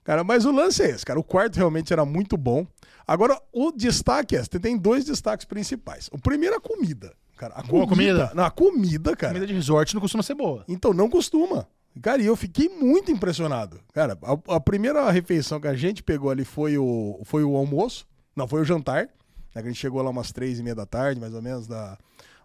Cara, 0.04 0.24
mas 0.24 0.44
o 0.44 0.52
lance 0.52 0.82
é 0.82 0.90
esse, 0.90 1.06
cara. 1.06 1.20
O 1.20 1.24
quarto 1.24 1.56
realmente 1.56 1.94
era 1.94 2.04
muito 2.04 2.36
bom. 2.36 2.66
Agora, 3.06 3.40
o 3.54 3.72
destaque 3.72 4.36
é: 4.36 4.44
você 4.44 4.60
tem 4.60 4.76
dois 4.76 5.06
destaques 5.06 5.46
principais. 5.46 6.10
O 6.12 6.18
primeiro 6.18 6.56
é 6.56 6.58
a 6.58 6.62
comida. 6.62 7.14
Cara, 7.38 7.54
a 7.56 7.62
Boa 7.62 7.88
comida? 7.88 8.32
Não, 8.34 8.44
a 8.44 8.50
comida, 8.50 9.16
cara. 9.16 9.34
Comida 9.34 9.46
de 9.46 9.54
resort 9.54 9.94
não 9.94 10.02
costuma 10.02 10.24
ser 10.24 10.34
boa. 10.34 10.66
Então 10.68 10.94
não 10.94 11.08
costuma. 11.08 11.68
Cara, 12.02 12.22
e 12.22 12.26
eu 12.26 12.36
fiquei 12.36 12.70
muito 12.70 13.12
impressionado. 13.12 13.80
Cara, 13.94 14.18
a, 14.24 14.56
a 14.56 14.60
primeira 14.60 15.10
refeição 15.12 15.60
que 15.60 15.68
a 15.68 15.76
gente 15.76 16.02
pegou 16.04 16.30
ali 16.30 16.46
foi 16.46 16.78
o, 16.78 17.20
foi 17.26 17.44
o 17.44 17.56
almoço. 17.56 18.08
Não, 18.36 18.48
foi 18.48 18.62
o 18.62 18.66
jantar. 18.66 19.04
né, 19.04 19.10
A 19.56 19.62
gente 19.62 19.76
chegou 19.76 20.02
lá 20.02 20.10
umas 20.10 20.32
três 20.32 20.60
e 20.60 20.64
meia 20.64 20.76
da 20.76 20.86
tarde, 20.86 21.20
mais 21.20 21.34
ou 21.34 21.42
menos, 21.42 21.68
da, 21.68 21.98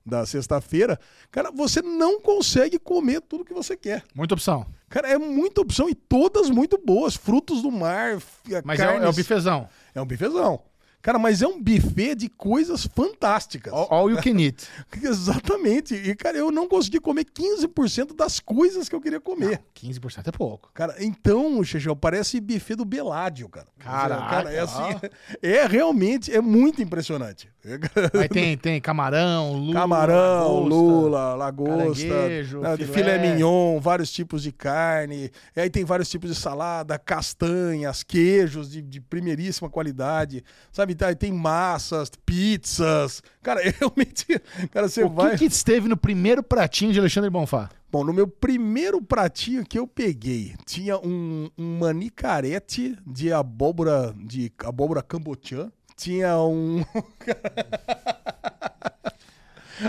da 0.04 0.26
sexta-feira. 0.26 0.98
Cara, 1.30 1.50
você 1.52 1.80
não 1.82 2.20
consegue 2.20 2.78
comer 2.78 3.20
tudo 3.20 3.44
que 3.44 3.54
você 3.54 3.76
quer. 3.76 4.02
Muita 4.14 4.34
opção. 4.34 4.66
Cara, 4.88 5.08
é 5.08 5.18
muita 5.18 5.60
opção 5.60 5.88
e 5.88 5.94
todas 5.94 6.50
muito 6.50 6.76
boas. 6.84 7.14
Frutos 7.14 7.62
do 7.62 7.70
mar, 7.70 8.18
Mas 8.64 8.80
é, 8.80 8.86
o- 8.86 8.90
é 8.90 8.94
o 8.94 8.98
carnes. 9.00 9.16
bifezão. 9.16 9.68
É 9.94 10.00
um 10.02 10.06
bifezão. 10.06 10.60
Cara, 11.04 11.18
mas 11.18 11.42
é 11.42 11.46
um 11.46 11.62
buffet 11.62 12.14
de 12.14 12.30
coisas 12.30 12.86
fantásticas. 12.86 13.74
All, 13.74 13.88
all 13.90 14.10
you 14.10 14.16
can 14.22 14.40
eat. 14.40 14.66
Exatamente. 15.02 15.94
E, 15.94 16.14
cara, 16.14 16.38
eu 16.38 16.50
não 16.50 16.66
consegui 16.66 16.98
comer 16.98 17.26
15% 17.26 18.16
das 18.16 18.40
coisas 18.40 18.88
que 18.88 18.94
eu 18.94 19.02
queria 19.02 19.20
comer. 19.20 19.60
15% 19.74 20.28
é 20.28 20.32
pouco. 20.32 20.70
Cara, 20.72 20.96
então, 20.98 21.62
Xexel, 21.62 21.94
parece 21.94 22.40
buffet 22.40 22.76
do 22.76 22.86
Beládio, 22.86 23.50
cara. 23.50 23.66
Caraca, 23.78 24.30
Cara, 24.30 24.50
é 24.50 24.60
assim, 24.60 24.82
é 25.42 25.66
realmente, 25.66 26.34
é 26.34 26.40
muito 26.40 26.80
impressionante. 26.80 27.50
Aí 28.18 28.28
tem, 28.28 28.56
tem 28.56 28.80
camarão, 28.80 29.52
lula, 29.54 29.72
Camarão, 29.74 30.54
lagosta. 30.54 30.68
lula, 30.74 31.34
lagosta, 31.34 32.28
né, 32.28 32.44
filé. 32.44 32.86
filé 32.86 33.18
mignon, 33.18 33.78
vários 33.80 34.10
tipos 34.10 34.42
de 34.42 34.52
carne. 34.52 35.30
E 35.56 35.60
aí 35.60 35.70
tem 35.70 35.82
vários 35.84 36.10
tipos 36.10 36.28
de 36.28 36.36
salada, 36.36 36.98
castanhas, 36.98 38.02
queijos 38.02 38.70
de, 38.70 38.82
de 38.82 39.00
primeiríssima 39.00 39.70
qualidade. 39.70 40.44
Sabe, 40.72 40.93
tá, 40.94 41.14
tem 41.14 41.32
massas, 41.32 42.10
pizzas. 42.24 43.22
Cara, 43.42 43.60
realmente, 43.78 44.26
cara, 44.70 44.88
você 44.88 45.04
O 45.04 45.10
vai... 45.10 45.32
que, 45.32 45.38
que 45.38 45.44
esteve 45.46 45.88
no 45.88 45.96
primeiro 45.96 46.42
pratinho 46.42 46.92
de 46.92 46.98
Alexandre 46.98 47.30
Bonfá? 47.30 47.70
Bom, 47.90 48.02
no 48.04 48.12
meu 48.12 48.26
primeiro 48.26 49.00
pratinho 49.00 49.64
que 49.64 49.78
eu 49.78 49.86
peguei, 49.86 50.54
tinha 50.66 50.98
um, 50.98 51.48
um 51.56 51.78
manicarete 51.78 52.98
de 53.06 53.32
abóbora, 53.32 54.14
de 54.16 54.52
abóbora 54.64 55.02
cambotiã. 55.02 55.70
Tinha 55.96 56.36
um... 56.40 56.84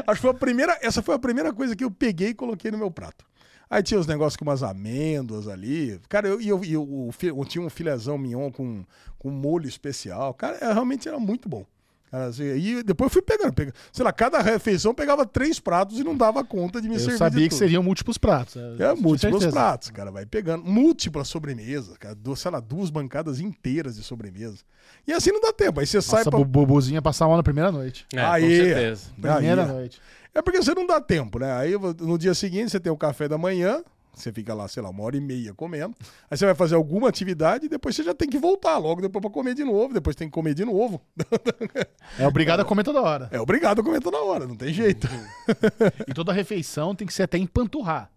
Acho 0.06 0.16
que 0.16 0.22
foi 0.22 0.32
a 0.32 0.34
primeira, 0.34 0.78
essa 0.82 1.02
foi 1.02 1.16
a 1.16 1.20
primeira 1.20 1.54
coisa 1.54 1.76
que 1.76 1.84
eu 1.84 1.92
peguei 1.92 2.30
e 2.30 2.34
coloquei 2.34 2.72
no 2.72 2.78
meu 2.78 2.92
prato. 2.92 3.26
Aí 3.70 3.82
tinha 3.84 4.00
os 4.00 4.08
negócios 4.08 4.36
com 4.38 4.46
umas 4.46 4.64
amêndoas 4.64 5.48
ali. 5.48 6.00
Cara, 6.10 6.28
eu, 6.28 6.40
eu, 6.42 6.64
eu, 6.64 7.10
fi- 7.12 7.28
eu 7.28 7.46
tinha 7.46 7.64
um 7.66 7.70
filezão 7.70 8.18
mignon 8.18 8.52
com, 8.52 8.84
com 9.18 9.30
molho 9.30 9.68
especial. 9.68 10.34
Cara, 10.34 10.58
é, 10.58 10.72
realmente 10.74 11.08
era 11.08 11.20
muito 11.20 11.50
bom. 11.50 11.66
Cara, 12.16 12.28
assim, 12.28 12.44
e 12.44 12.82
depois 12.82 13.08
eu 13.08 13.12
fui 13.14 13.22
pegando, 13.22 13.52
pega- 13.54 13.74
sei 13.92 14.06
lá, 14.06 14.14
cada 14.14 14.40
refeição 14.42 14.92
eu 14.92 14.96
pegava 14.96 15.26
três 15.26 15.60
pratos 15.60 16.00
e 16.00 16.04
não 16.04 16.16
dava 16.16 16.46
conta 16.46 16.82
de 16.82 16.88
me 16.88 16.96
Eu 16.96 17.00
servir 17.02 17.18
sabia 17.18 17.44
de 17.44 17.50
que 17.50 17.56
seriam 17.56 17.84
múltiplos 17.84 18.18
pratos. 18.18 18.56
É, 18.56 18.96
Com 18.96 19.02
múltiplos 19.02 19.42
certeza. 19.42 19.52
pratos, 19.52 19.90
cara, 19.90 20.12
vai 20.12 20.26
pegando. 20.26 20.64
Múltiplas 20.64 21.28
sobremesas, 21.28 21.98
cara, 21.98 22.16
duas, 22.16 22.40
sei 22.40 22.52
lá, 22.52 22.62
duas 22.62 22.90
bancadas 22.90 23.42
inteiras 23.42 23.98
de 23.98 24.04
sobremesa. 24.04 24.60
E 25.06 25.12
assim 25.12 25.32
não 25.32 25.42
dá 25.42 25.52
tempo, 25.52 25.82
aí 25.82 25.86
você 25.86 26.02
sai 26.02 26.20
Nossa, 26.20 26.30
pra... 26.32 26.40
o 26.40 26.46
Bubuzinho 26.46 26.96
ia 26.96 27.02
passar 27.02 27.28
mal 27.28 27.36
na 27.36 27.44
primeira 27.44 27.70
noite. 27.70 28.06
É, 28.14 28.22
com 28.22 28.32
Aí, 28.32 28.56
certeza. 28.56 29.10
Primeira 29.20 29.64
Aí, 29.66 29.68
noite. 29.74 30.02
É 30.34 30.42
porque 30.42 30.62
você 30.64 30.74
não 30.74 30.88
dá 30.88 31.02
tempo, 31.02 31.38
né? 31.40 31.52
Aí 31.52 31.74
no 32.00 32.18
dia 32.18 32.34
seguinte 32.34 32.70
você 32.72 32.80
tem 32.80 32.92
o 32.92 32.98
café 32.98 33.28
da 33.28 33.38
manhã, 33.38 33.84
você 34.22 34.32
fica 34.32 34.54
lá, 34.54 34.68
sei 34.68 34.82
lá, 34.82 34.90
uma 34.90 35.04
hora 35.04 35.18
e 35.18 35.22
meia 35.22 35.54
comendo. 35.54 35.96
Aí 36.30 36.38
você 36.38 36.46
vai 36.46 36.56
fazer 36.56 36.76
alguma 36.76 37.10
atividade 37.10 37.66
e 37.66 37.70
depois 37.70 37.96
você 37.96 38.04
já 38.04 38.14
tem 38.14 38.30
que 38.30 38.38
voltar 38.38 38.78
logo 38.78 39.02
depois 39.02 39.22
pra 39.22 39.32
comer 39.32 39.54
de 39.54 39.64
novo, 39.64 39.94
depois 39.94 40.16
tem 40.16 40.28
que 40.28 40.34
comer 40.34 40.54
de 40.54 40.66
novo. 40.66 41.02
É 42.18 42.28
obrigado 42.28 42.62
a 42.62 42.66
comer 42.66 42.84
toda 42.84 43.02
hora. 43.02 43.30
É 43.32 43.40
obrigado 43.40 43.82
a 43.82 43.84
comer 43.84 44.02
toda 44.02 44.18
hora, 44.18 44.48
não 44.48 44.56
tem 44.56 44.74
jeito. 44.74 45.08
E 46.08 46.14
toda 46.14 46.32
refeição 46.32 46.96
tem 46.96 47.06
que 47.06 47.14
ser 47.14 47.24
até 47.24 47.38
empanturrar. 47.38 48.10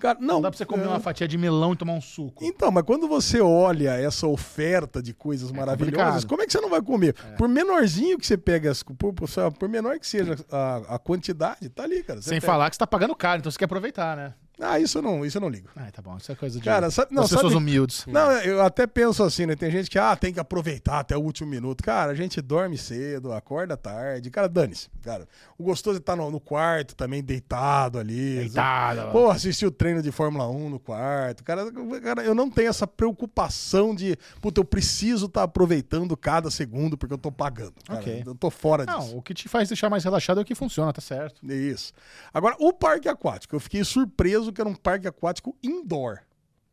Cara, 0.00 0.18
não, 0.20 0.36
Não 0.36 0.42
dá 0.42 0.50
pra 0.50 0.58
você 0.58 0.66
comer 0.66 0.84
é. 0.84 0.88
uma 0.88 1.00
fatia 1.00 1.28
de 1.28 1.38
melão 1.38 1.72
e 1.72 1.76
tomar 1.76 1.92
um 1.92 2.00
suco. 2.00 2.44
Então, 2.44 2.70
mas 2.70 2.84
quando 2.84 3.06
você 3.06 3.40
olha 3.40 3.90
essa 3.90 4.26
oferta 4.26 5.02
de 5.02 5.14
coisas 5.14 5.52
maravilhosas, 5.52 6.24
complicado. 6.24 6.28
como 6.28 6.42
é 6.42 6.46
que 6.46 6.52
você 6.52 6.60
não 6.60 6.70
vai 6.70 6.82
comer? 6.82 7.14
Por 7.36 7.48
menorzinho 7.48 8.18
que 8.18 8.26
você 8.26 8.36
pega, 8.36 8.70
as, 8.70 8.82
por, 8.82 9.12
por, 9.12 9.68
menor 9.68 9.98
que 9.98 10.06
seja 10.06 10.36
a, 10.50 10.96
a 10.96 10.98
quantidade, 10.98 11.68
tá 11.68 11.84
ali, 11.84 12.02
cara. 12.02 12.20
Sem 12.20 12.40
pega. 12.40 12.46
falar 12.46 12.70
que 12.70 12.76
você 12.76 12.80
tá 12.80 12.86
pagando 12.86 13.14
caro, 13.14 13.40
então 13.40 13.50
você 13.50 13.58
quer 13.58 13.66
aproveitar, 13.66 14.16
né? 14.16 14.34
Ah, 14.58 14.80
isso 14.80 14.98
eu 14.98 15.02
não, 15.02 15.24
isso 15.24 15.36
eu 15.36 15.40
não 15.42 15.48
ligo. 15.50 15.68
Ah, 15.76 15.90
tá 15.92 16.00
bom. 16.00 16.16
Isso 16.16 16.32
é 16.32 16.34
coisa 16.34 16.58
de 16.58 16.64
Cara, 16.64 16.90
sabe- 16.90 17.14
não, 17.14 17.22
pessoas 17.24 17.42
sabe- 17.42 17.54
humildes. 17.54 18.04
Não, 18.06 18.32
eu 18.38 18.62
até 18.62 18.86
penso 18.86 19.22
assim, 19.22 19.44
né? 19.44 19.54
Tem 19.54 19.70
gente 19.70 19.90
que, 19.90 19.98
ah, 19.98 20.16
tem 20.16 20.32
que 20.32 20.40
aproveitar 20.40 21.00
até 21.00 21.14
o 21.16 21.20
último 21.20 21.50
minuto. 21.50 21.84
Cara, 21.84 22.12
a 22.12 22.14
gente 22.14 22.40
dorme 22.40 22.78
cedo, 22.78 23.32
acorda 23.32 23.76
tarde. 23.76 24.30
Cara, 24.30 24.48
dane-se. 24.48 24.88
Cara, 25.02 25.28
o 25.58 25.64
gostoso 25.64 25.98
é 25.98 26.00
estar 26.00 26.16
no, 26.16 26.30
no 26.30 26.40
quarto 26.40 26.94
também, 26.96 27.22
deitado 27.22 27.98
ali. 27.98 28.36
Deitado. 28.40 29.12
Pô, 29.12 29.30
assistir 29.30 29.66
o 29.66 29.70
treino 29.70 30.00
de 30.00 30.10
Fórmula 30.10 30.48
1 30.48 30.70
no 30.70 30.78
quarto. 30.80 31.44
Cara, 31.44 31.70
cara 32.02 32.22
eu 32.22 32.34
não 32.34 32.50
tenho 32.50 32.68
essa 32.70 32.86
preocupação 32.86 33.94
de, 33.94 34.16
puta, 34.40 34.60
eu 34.60 34.64
preciso 34.64 35.26
estar 35.26 35.42
aproveitando 35.42 36.16
cada 36.16 36.50
segundo 36.50 36.96
porque 36.96 37.12
eu 37.12 37.18
tô 37.18 37.30
pagando. 37.30 37.74
Cara, 37.86 38.00
Ok. 38.00 38.22
Eu 38.26 38.34
tô 38.34 38.50
fora 38.50 38.86
disso. 38.86 38.98
Não, 38.98 39.18
o 39.18 39.22
que 39.22 39.34
te 39.34 39.48
faz 39.48 39.68
deixar 39.68 39.90
mais 39.90 40.02
relaxado 40.04 40.38
é 40.38 40.42
o 40.42 40.46
que 40.46 40.54
funciona, 40.54 40.92
tá 40.92 41.00
certo. 41.00 41.44
Isso. 41.44 41.92
Agora, 42.32 42.56
o 42.58 42.72
parque 42.72 43.08
aquático, 43.08 43.54
eu 43.54 43.60
fiquei 43.60 43.84
surpreso 43.84 44.45
que 44.52 44.60
era 44.60 44.68
um 44.68 44.74
parque 44.74 45.08
aquático 45.08 45.56
indoor. 45.62 46.20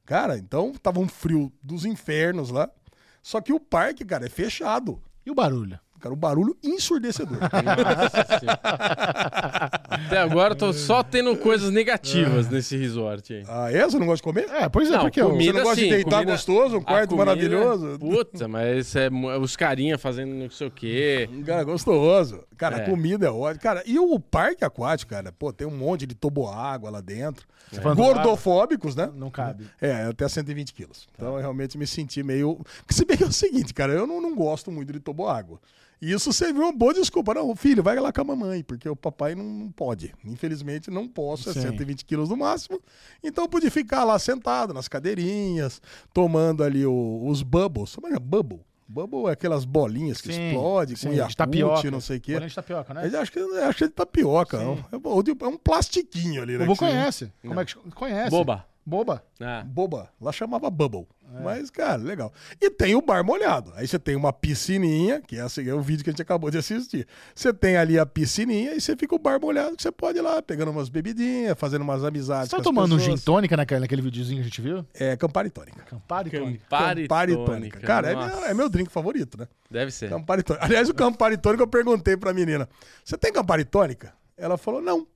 Cara, 0.06 0.38
então 0.38 0.74
tava 0.74 1.00
um 1.00 1.08
frio 1.08 1.52
dos 1.62 1.86
infernos 1.86 2.50
lá. 2.50 2.70
Só 3.22 3.40
que 3.40 3.54
o 3.54 3.60
parque, 3.60 4.04
cara, 4.04 4.26
é 4.26 4.30
fechado. 4.30 5.02
E 5.26 5.32
o 5.32 5.36
barulho? 5.36 5.80
Cara, 6.04 6.12
o 6.14 6.18
barulho 6.18 6.54
ensurdecedor. 6.62 7.38
Nossa 7.40 8.28
Senhora. 8.40 8.60
Até 9.90 10.18
agora 10.18 10.52
eu 10.54 10.58
tô 10.58 10.74
só 10.74 11.02
tendo 11.02 11.34
coisas 11.38 11.72
negativas 11.72 12.50
nesse 12.50 12.76
resort 12.76 13.34
aí. 13.34 13.44
ah, 13.48 13.72
é? 13.72 13.86
Você 13.86 13.98
não 13.98 14.06
gosta 14.08 14.18
de 14.18 14.24
comer? 14.24 14.50
É, 14.54 14.68
pois 14.68 14.90
é, 14.90 14.92
Não, 14.98 15.02
porque 15.04 15.22
eu- 15.22 15.30
comida 15.30 15.52
Você 15.54 15.58
não 15.60 15.64
gosta 15.64 15.76
de 15.80 15.82
sim, 15.88 15.90
deitar 15.94 16.12
comida- 16.12 16.32
gostoso, 16.34 16.78
um 16.78 16.82
quarto 16.84 17.10
comida- 17.12 17.26
maravilhoso? 17.26 17.98
Puta, 18.00 18.48
mas 18.50 18.94
é, 18.98 19.10
mu- 19.10 19.30
os 19.40 19.56
carinha 19.56 19.98
fazendo 19.98 20.34
não 20.36 20.50
sei 20.50 20.68
o 20.68 20.72
quê. 20.72 21.30
Cara, 21.46 21.64
gostoso. 21.64 22.44
Cara, 22.58 22.78
a 22.78 22.80
É. 22.82 22.86
comida 22.90 23.28
é 23.28 23.32
ótima. 23.32 23.62
Cara, 23.62 23.82
e 23.86 23.98
o 23.98 24.20
parque 24.20 24.66
aquático, 24.66 25.12
cara, 25.12 25.32
pô, 25.32 25.54
tem 25.54 25.66
um 25.66 25.72
monte 25.78 26.06
de 26.06 26.16
toboágua 26.16 26.90
lá 26.90 27.00
dentro. 27.00 27.48
do 27.72 27.96
Gordofóbicos, 27.96 28.94
né? 28.96 29.10
não 29.16 29.32
cabe. 29.32 29.66
É, 29.82 30.04
até 30.04 30.28
120 30.28 30.74
quilos. 30.74 31.08
Então 31.16 31.36
eu 31.36 31.40
realmente 31.40 31.78
me 31.78 31.88
senti 31.88 32.22
meio. 32.22 32.56
Porque 32.80 32.94
Se 32.94 33.06
bem 33.06 33.16
que 33.18 33.24
é 33.24 33.28
o 33.28 33.32
seguinte, 33.32 33.74
cara, 33.74 33.94
eu 33.94 34.06
não, 34.06 34.22
não 34.22 34.36
gosto 34.36 34.70
muito 34.70 34.92
de 34.92 35.00
toboágua. 35.00 35.60
E 36.02 36.12
isso 36.12 36.34
serviu 36.34 36.64
uma 36.64 36.72
boa 36.74 36.94
desculpa. 36.94 37.34
Não, 37.34 37.56
filho, 37.56 37.82
vai 37.82 37.98
lá 38.00 38.12
com 38.12 38.22
a 38.22 38.24
mamãe, 38.26 38.64
porque 38.64 38.88
o 38.90 38.96
papai 38.96 39.36
não, 39.36 39.72
pode. 39.76 40.14
Infelizmente, 40.26 40.92
não 40.92 41.08
posso, 41.08 41.50
é 41.50 41.54
Sim. 41.54 41.62
120 41.62 42.04
quilos 42.06 42.30
no 42.30 42.36
máximo. 42.38 42.82
Então 43.24 43.46
eu 43.46 43.50
pude 43.50 43.70
ficar 43.70 44.04
lá 44.04 44.20
sentado 44.20 44.74
nas 44.74 44.88
cadeirinhas, 44.88 45.82
tomando 46.14 46.64
ali 46.64 46.86
o- 46.86 47.24
os 47.26 47.42
bubbles. 47.42 47.92
Sabe 47.92 48.08
o 48.08 48.10
que 48.10 48.16
é 48.16 48.20
bubble? 48.20 48.60
Bubble 48.86 49.28
é 49.28 49.32
aquelas 49.32 49.64
bolinhas 49.64 50.20
que 50.22 50.32
Sim, 50.32 50.50
explodem 50.50 50.96
sim, 50.96 51.08
com 51.08 51.14
de 51.14 51.20
Yakult, 51.20 51.36
tapioca. 51.38 51.90
não 51.92 52.02
sei 52.02 52.18
o 52.18 52.22
quê. 52.22 52.32
Bolinha 52.34 52.50
de 52.50 52.56
tapioca, 52.56 52.94
né? 52.94 53.10
Eu 53.12 53.22
acho 53.22 53.32
que, 53.32 53.40
eu 53.40 53.64
acho 53.66 53.78
que 53.78 53.84
é 53.86 53.88
de 53.88 53.94
tapioca. 53.94 54.58
É, 54.92 54.98
bom, 55.00 55.22
é 55.42 55.48
um 55.48 55.58
plastiquinho 55.58 56.42
ali, 56.44 56.58
O 56.58 56.60
né? 56.60 56.66
Você- 56.66 56.80
conhece. 56.80 57.32
Como 57.42 57.60
é 57.60 57.66
que 57.66 57.76
conhece? 57.96 58.30
Boba. 58.30 58.66
Boba. 58.86 59.24
Ah, 59.40 59.64
boba. 59.66 60.10
Lá 60.20 60.34
chamava 60.34 60.70
Bubble. 60.70 61.08
É. 61.36 61.42
Mas, 61.42 61.70
cara, 61.70 61.98
legal. 61.98 62.32
E 62.62 62.70
tem 62.70 62.96
o 62.96 63.02
bar 63.02 63.24
molhado. 63.24 63.72
Aí 63.76 63.88
você 63.88 63.98
tem 63.98 64.16
uma 64.16 64.32
piscininha, 64.32 65.22
que 65.22 65.36
esse 65.36 65.68
é 65.68 65.74
o 65.74 65.82
vídeo 65.82 66.04
que 66.04 66.10
a 66.10 66.14
gente 66.14 66.22
acabou 66.22 66.52
de 66.52 66.58
assistir. 66.58 67.08
Você 67.34 67.52
tem 67.54 67.76
ali 67.78 67.98
a 67.98 68.06
piscininha 68.06 68.76
e 68.76 68.82
você 68.82 68.96
fica 68.96 69.16
o 69.16 69.20
bar 69.20 69.40
molhado, 69.40 69.76
que 69.76 69.82
você 69.82 69.92
pode 69.92 70.20
ir 70.20 70.22
lá 70.22 70.42
pegando 70.42 70.72
umas 70.72 70.90
bebidinhas, 70.90 71.58
fazendo 71.58 71.82
umas 71.82 72.04
amizades. 72.04 72.50
Você 72.50 72.58
tá 72.58 72.62
tomando 72.64 72.96
um 72.96 73.00
gin 73.00 73.06
pessoas. 73.06 73.24
tônica 73.24 73.58
naquele, 73.58 73.80
naquele 73.82 74.02
videozinho 74.02 74.38
que 74.38 74.42
a 74.42 74.46
gente 74.46 74.62
viu? 74.62 74.86
É, 74.94 75.16
Campari 75.18 75.50
Tônica. 75.50 75.84
Campari 75.84 76.30
tônica. 76.30 76.64
Campari, 76.70 77.02
Campari 77.04 77.34
tônica. 77.34 77.52
Tônica. 77.54 77.80
Cara, 77.80 78.12
é 78.12 78.16
meu, 78.16 78.46
é 78.46 78.54
meu 78.54 78.70
drink 78.70 78.92
favorito, 78.92 79.38
né? 79.38 79.48
Deve 79.70 79.92
ser. 79.92 80.10
Campari 80.10 80.44
Tônica. 80.44 80.64
Aliás, 80.66 80.90
o 80.90 80.94
Campari 80.94 81.38
Tônica 81.38 81.64
eu 81.64 81.68
perguntei 81.68 82.16
pra 82.16 82.34
menina: 82.34 82.70
Você 83.04 83.18
tem 83.18 83.34
Campari 83.34 83.66
Tônica? 83.66 84.14
Ela 84.38 84.58
falou: 84.58 84.82
Não. 84.82 85.08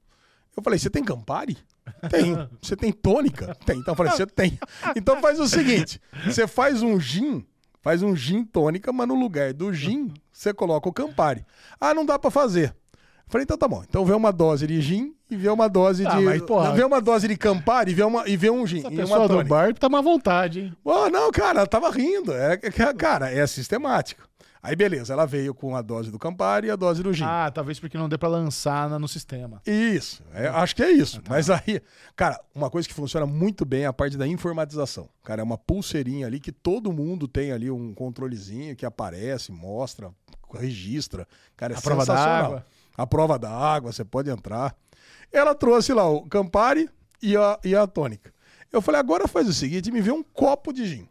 Eu 0.56 0.64
falei: 0.64 0.80
Você 0.80 0.90
tem 0.90 1.04
Campari? 1.04 1.58
Tem. 2.10 2.48
Você 2.62 2.76
tem 2.76 2.92
tônica? 2.92 3.56
Tem. 3.66 3.80
Então 3.80 3.94
eu 3.94 3.96
falei: 3.98 4.12
Você 4.12 4.26
tem. 4.26 4.60
Então 4.96 5.22
faz 5.22 5.40
o 5.40 5.48
seguinte: 5.48 6.02
Você 6.26 6.48
faz 6.48 6.82
um 6.82 7.00
gin, 7.00 7.46
faz 7.82 8.02
um 8.04 8.16
gin 8.16 8.44
tônica, 8.44 8.92
mas 8.94 9.08
no 9.08 9.16
lugar 9.16 9.54
do 9.54 9.74
gin, 9.74 10.14
você 10.32 10.54
coloca 10.54 10.88
o 10.90 10.94
Campari. 10.94 11.46
Ah, 11.80 11.94
não 11.94 12.06
dá 12.06 12.18
pra 12.20 12.30
fazer. 12.32 12.76
Eu 12.94 13.00
falei: 13.30 13.44
Então 13.44 13.58
tá 13.58 13.68
bom. 13.68 13.84
Então 13.88 14.06
vê 14.06 14.14
uma 14.14 14.32
dose 14.32 14.66
de 14.68 14.80
gin 14.82 15.14
e 15.30 15.36
vê 15.36 15.50
uma 15.50 15.68
dose 15.68 16.06
Ah, 16.08 16.12
de. 16.16 16.22
mas, 16.24 16.42
porra. 16.42 16.72
Vê 16.74 16.84
uma 16.84 17.02
dose 17.02 17.28
de 17.28 17.36
Campari 17.38 17.92
e 17.92 17.94
vê, 17.94 18.04
uma, 18.04 18.28
e 18.28 18.38
vê 18.38 18.50
um 18.50 18.66
gin. 18.66 18.80
Essa 18.80 18.88
e 18.90 18.96
uma 18.96 19.20
pessoa 19.20 19.28
do 19.28 19.44
bar 19.46 19.74
tá 19.74 19.90
má 19.90 20.00
vontade, 20.02 20.60
hein? 20.62 20.74
Oh, 20.84 21.10
não, 21.10 21.32
cara, 21.32 21.66
tava 21.68 21.90
rindo. 21.90 22.34
É, 22.34 22.54
é- 22.54 22.94
cara, 22.94 23.30
é 23.32 23.46
sistemático. 23.46 24.27
Aí, 24.62 24.76
beleza, 24.76 25.14
ela 25.14 25.26
veio 25.26 25.54
com 25.54 25.76
a 25.76 25.82
dose 25.82 26.12
do 26.12 26.18
Campari 26.20 26.68
e 26.68 26.72
a 26.72 26.76
dose 26.76 27.02
do 27.04 27.14
gin. 27.14 27.24
Ah, 27.26 27.50
talvez 27.54 27.80
porque 27.80 27.98
não 27.98 28.10
dê 28.10 28.18
pra 28.18 28.28
lançar 28.28 28.90
no 29.00 29.08
sistema. 29.08 29.62
Isso, 29.66 30.24
é, 30.34 30.48
acho 30.48 30.76
que 30.76 30.84
é 30.84 30.92
isso. 30.92 31.22
Mas 31.30 31.50
aí, 31.50 31.82
cara, 32.16 32.40
uma 32.54 32.70
coisa 32.70 32.88
que 32.88 32.94
funciona 32.94 33.26
muito 33.26 33.64
bem 33.66 33.84
é 33.84 33.86
a 33.88 33.94
parte 33.94 34.18
da 34.18 34.28
informatização. 34.28 35.08
Cara, 35.24 35.42
é 35.42 35.44
uma 35.44 35.58
pulseirinha 35.58 36.28
ali 36.28 36.40
que 36.40 36.52
todo 36.52 36.92
mundo 36.92 37.28
tem 37.28 37.52
ali 37.52 37.70
um 37.72 37.94
controlezinho 37.94 38.76
que 38.76 38.86
aparece, 38.86 39.52
mostra, 39.52 40.12
registra. 40.54 41.28
Cara, 41.56 41.74
é 41.74 41.78
A 41.78 41.82
prova 41.82 42.06
da 42.06 42.14
sensacional. 42.16 42.46
água. 42.46 42.66
A 42.98 43.08
prova 43.08 43.38
da 43.40 43.52
água, 43.52 43.92
você 43.92 44.04
pode 44.04 44.30
entrar. 44.30 44.76
Ela 45.32 45.54
trouxe 45.54 45.94
lá 45.94 46.10
o 46.10 46.24
Campari 46.28 46.90
e 47.22 47.36
a, 47.38 47.60
e 47.64 47.76
a 47.76 47.86
tônica. 47.86 48.34
Eu 48.72 48.82
falei, 48.82 49.00
agora 49.00 49.28
faz 49.28 49.48
o 49.48 49.54
seguinte, 49.54 49.92
me 49.92 50.02
vê 50.02 50.12
um 50.12 50.24
copo 50.24 50.74
de 50.74 50.86
gin. 50.86 51.08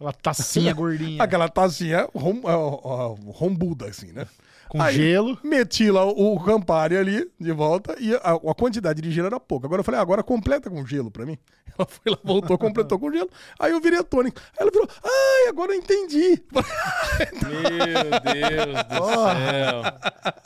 Aquela 0.00 0.12
tacinha 0.14 0.72
gordinha. 0.74 1.22
Aquela 1.22 1.48
tacinha 1.48 2.08
rom, 2.14 2.40
ó, 2.44 2.80
ó, 2.82 3.14
rombuda, 3.32 3.86
assim, 3.86 4.12
né? 4.12 4.26
Com 4.70 4.80
Aí, 4.80 4.94
gelo. 4.94 5.36
Meti 5.42 5.90
lá 5.90 6.04
o, 6.04 6.36
o 6.36 6.44
Campari 6.44 6.96
ali 6.96 7.28
de 7.38 7.50
volta 7.50 7.96
e 7.98 8.14
a, 8.14 8.34
a 8.34 8.54
quantidade 8.54 9.02
de 9.02 9.10
gelo 9.10 9.26
era 9.26 9.40
pouca. 9.40 9.66
Agora 9.66 9.80
eu 9.80 9.84
falei, 9.84 9.98
ah, 9.98 10.02
agora 10.02 10.22
completa 10.22 10.70
com 10.70 10.86
gelo 10.86 11.10
pra 11.10 11.26
mim. 11.26 11.36
Ela 11.76 11.88
foi 11.88 12.12
lá, 12.12 12.18
voltou, 12.22 12.56
completou 12.56 12.98
com 12.98 13.10
gelo. 13.10 13.28
Aí 13.58 13.72
eu 13.72 13.80
virei 13.80 13.98
a 13.98 14.04
tônica. 14.04 14.40
Aí 14.52 14.58
ela 14.60 14.70
virou, 14.70 14.88
ai, 15.02 15.48
agora 15.48 15.72
eu 15.72 15.78
entendi. 15.78 16.42
Meu 16.52 18.10
Deus 18.34 18.84
do 18.84 19.04
céu. 19.04 19.82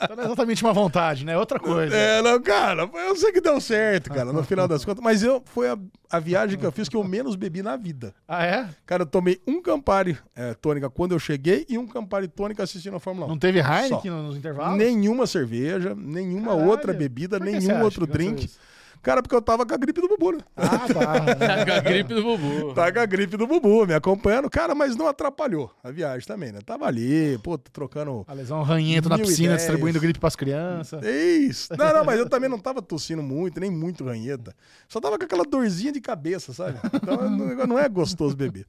Então 0.01 0.15
não 0.15 0.23
é 0.23 0.25
exatamente 0.27 0.63
uma 0.63 0.73
vontade, 0.73 1.25
né? 1.25 1.37
Outra 1.37 1.59
coisa. 1.59 1.95
É, 1.95 2.21
não, 2.21 2.41
cara, 2.41 2.89
eu 2.93 3.15
sei 3.15 3.31
que 3.31 3.41
deu 3.41 3.59
certo, 3.59 4.09
cara, 4.11 4.31
no 4.31 4.43
final 4.43 4.67
das 4.67 4.85
contas. 4.85 5.03
Mas 5.03 5.23
eu, 5.23 5.43
foi 5.45 5.69
a, 5.69 5.77
a 6.09 6.19
viagem 6.19 6.57
que 6.57 6.65
eu 6.65 6.71
fiz 6.71 6.87
que 6.89 6.95
eu 6.95 7.03
menos 7.03 7.35
bebi 7.35 7.61
na 7.61 7.75
vida. 7.75 8.13
Ah, 8.27 8.45
é? 8.45 8.69
Cara, 8.85 9.03
eu 9.03 9.07
tomei 9.07 9.41
um 9.47 9.61
Campari 9.61 10.17
é, 10.35 10.53
tônica 10.53 10.89
quando 10.89 11.13
eu 11.13 11.19
cheguei 11.19 11.65
e 11.67 11.77
um 11.77 11.87
Campari 11.87 12.27
tônica 12.27 12.63
assistindo 12.63 12.95
a 12.95 12.99
Fórmula 12.99 13.27
1. 13.27 13.29
Não 13.29 13.37
teve 13.37 13.61
Só. 13.61 13.73
Heineken 13.73 14.11
nos 14.11 14.37
intervalos? 14.37 14.77
Nenhuma 14.77 15.27
cerveja, 15.27 15.95
nenhuma 15.95 16.51
Caralho. 16.51 16.69
outra 16.69 16.93
bebida, 16.93 17.39
nenhum 17.39 17.81
outro 17.81 18.05
drink. 18.05 18.45
isso? 18.45 18.59
Cara, 19.05 19.21
porque 19.21 19.35
eu 19.35 19.41
tava 19.41 19.67
com 19.67 19.71
a 19.71 19.77
gripe 19.77 20.01
do 20.01 20.07
Bubu, 20.07 20.31
né? 20.31 20.39
Ah, 20.57 20.87
tá. 20.91 21.35
Tá 21.35 21.63
com 21.63 21.71
a 21.73 21.79
gripe 21.79 22.11
do 22.11 22.23
Bubu. 22.23 22.73
Tava 22.73 22.91
com 22.91 22.99
a 22.99 23.05
gripe 23.05 23.37
do 23.37 23.45
Bubu, 23.45 23.85
me 23.85 23.93
acompanhando. 23.93 24.49
Cara, 24.49 24.73
mas 24.73 24.95
não 24.95 25.07
atrapalhou 25.07 25.71
a 25.83 25.91
viagem 25.91 26.25
também, 26.27 26.51
né? 26.51 26.57
Tava 26.65 26.87
ali, 26.87 27.37
pô, 27.43 27.55
trocando. 27.55 28.25
A 28.27 28.33
lesão 28.33 28.63
ranhento 28.63 29.07
na 29.07 29.19
piscina, 29.19 29.49
ideias. 29.49 29.61
distribuindo 29.61 29.99
gripe 29.99 30.19
pras 30.19 30.35
crianças. 30.35 31.05
Isso. 31.05 31.71
Não, 31.77 31.93
não, 31.93 32.03
mas 32.03 32.17
eu 32.17 32.27
também 32.27 32.49
não 32.49 32.57
tava 32.57 32.81
tossindo 32.81 33.21
muito, 33.21 33.59
nem 33.59 33.69
muito 33.69 34.03
ranheta. 34.03 34.55
Só 34.89 34.99
tava 34.99 35.19
com 35.19 35.23
aquela 35.23 35.43
dorzinha 35.43 35.91
de 35.91 36.01
cabeça, 36.01 36.51
sabe? 36.51 36.79
Então 36.91 37.29
não, 37.29 37.67
não 37.67 37.77
é 37.77 37.87
gostoso 37.87 38.35
beber. 38.35 38.65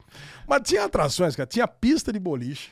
Mas 0.47 0.61
tinha 0.63 0.83
atrações, 0.83 1.35
cara. 1.35 1.47
Tinha 1.47 1.67
pista 1.67 2.13
de 2.13 2.19
boliche. 2.19 2.69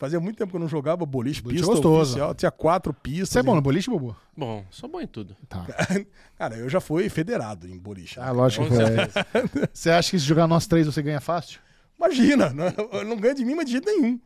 Fazia 0.00 0.18
muito 0.18 0.38
tempo 0.38 0.50
que 0.50 0.56
eu 0.56 0.60
não 0.60 0.66
jogava 0.66 1.04
boliche, 1.04 1.42
Boliche 1.42 1.60
pista 1.60 1.74
gostoso. 1.74 2.12
oficial. 2.12 2.34
Tinha 2.34 2.50
quatro 2.50 2.94
pistas. 2.94 3.28
Você 3.28 3.40
é 3.40 3.42
bom 3.42 3.54
no 3.54 3.60
boliche, 3.60 3.90
Bubu? 3.90 4.16
Bom, 4.34 4.64
sou 4.70 4.88
bom 4.88 4.98
em 4.98 5.06
tudo. 5.06 5.36
Tá. 5.46 5.66
Cara, 6.38 6.56
eu 6.56 6.70
já 6.70 6.80
fui 6.80 7.10
federado 7.10 7.68
em 7.68 7.78
boliche. 7.78 8.18
né? 8.18 8.24
Ah, 8.26 8.30
lógico 8.30 8.64
que 8.66 8.72
é. 8.74 9.68
Você 9.70 9.90
acha 9.90 10.10
que 10.10 10.18
se 10.18 10.24
jogar 10.24 10.46
nós 10.46 10.66
três 10.66 10.86
você 10.86 11.02
ganha 11.02 11.20
fácil? 11.20 11.60
Imagina, 11.98 12.48
não- 12.48 12.72
eu 12.98 13.04
não 13.04 13.16
ganho 13.18 13.34
de 13.34 13.44
mim, 13.44 13.54
mas 13.54 13.66
de 13.66 13.72
jeito 13.72 13.84
nenhum. 13.84 14.18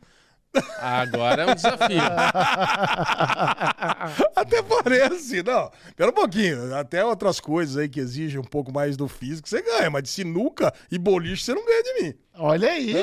Agora 0.79 1.43
é 1.43 1.51
um 1.51 1.55
desafio. 1.55 1.99
Até 4.35 4.61
parece, 4.63 5.43
não. 5.43 5.69
Pera 5.95 6.09
um 6.09 6.13
pouquinho. 6.13 6.73
Até 6.75 7.03
outras 7.03 7.39
coisas 7.41 7.75
aí 7.77 7.89
que 7.89 7.99
exigem 7.99 8.39
um 8.39 8.43
pouco 8.43 8.71
mais 8.71 8.95
do 8.95 9.07
físico, 9.09 9.49
você 9.49 9.61
ganha. 9.61 9.89
Mas 9.89 10.03
de 10.03 10.09
sinuca 10.09 10.73
e 10.89 10.97
boliche, 10.97 11.43
você 11.43 11.53
não 11.53 11.65
ganha 11.65 11.83
de 11.83 12.03
mim. 12.03 12.13
Olha 12.37 12.69
aí. 12.69 12.93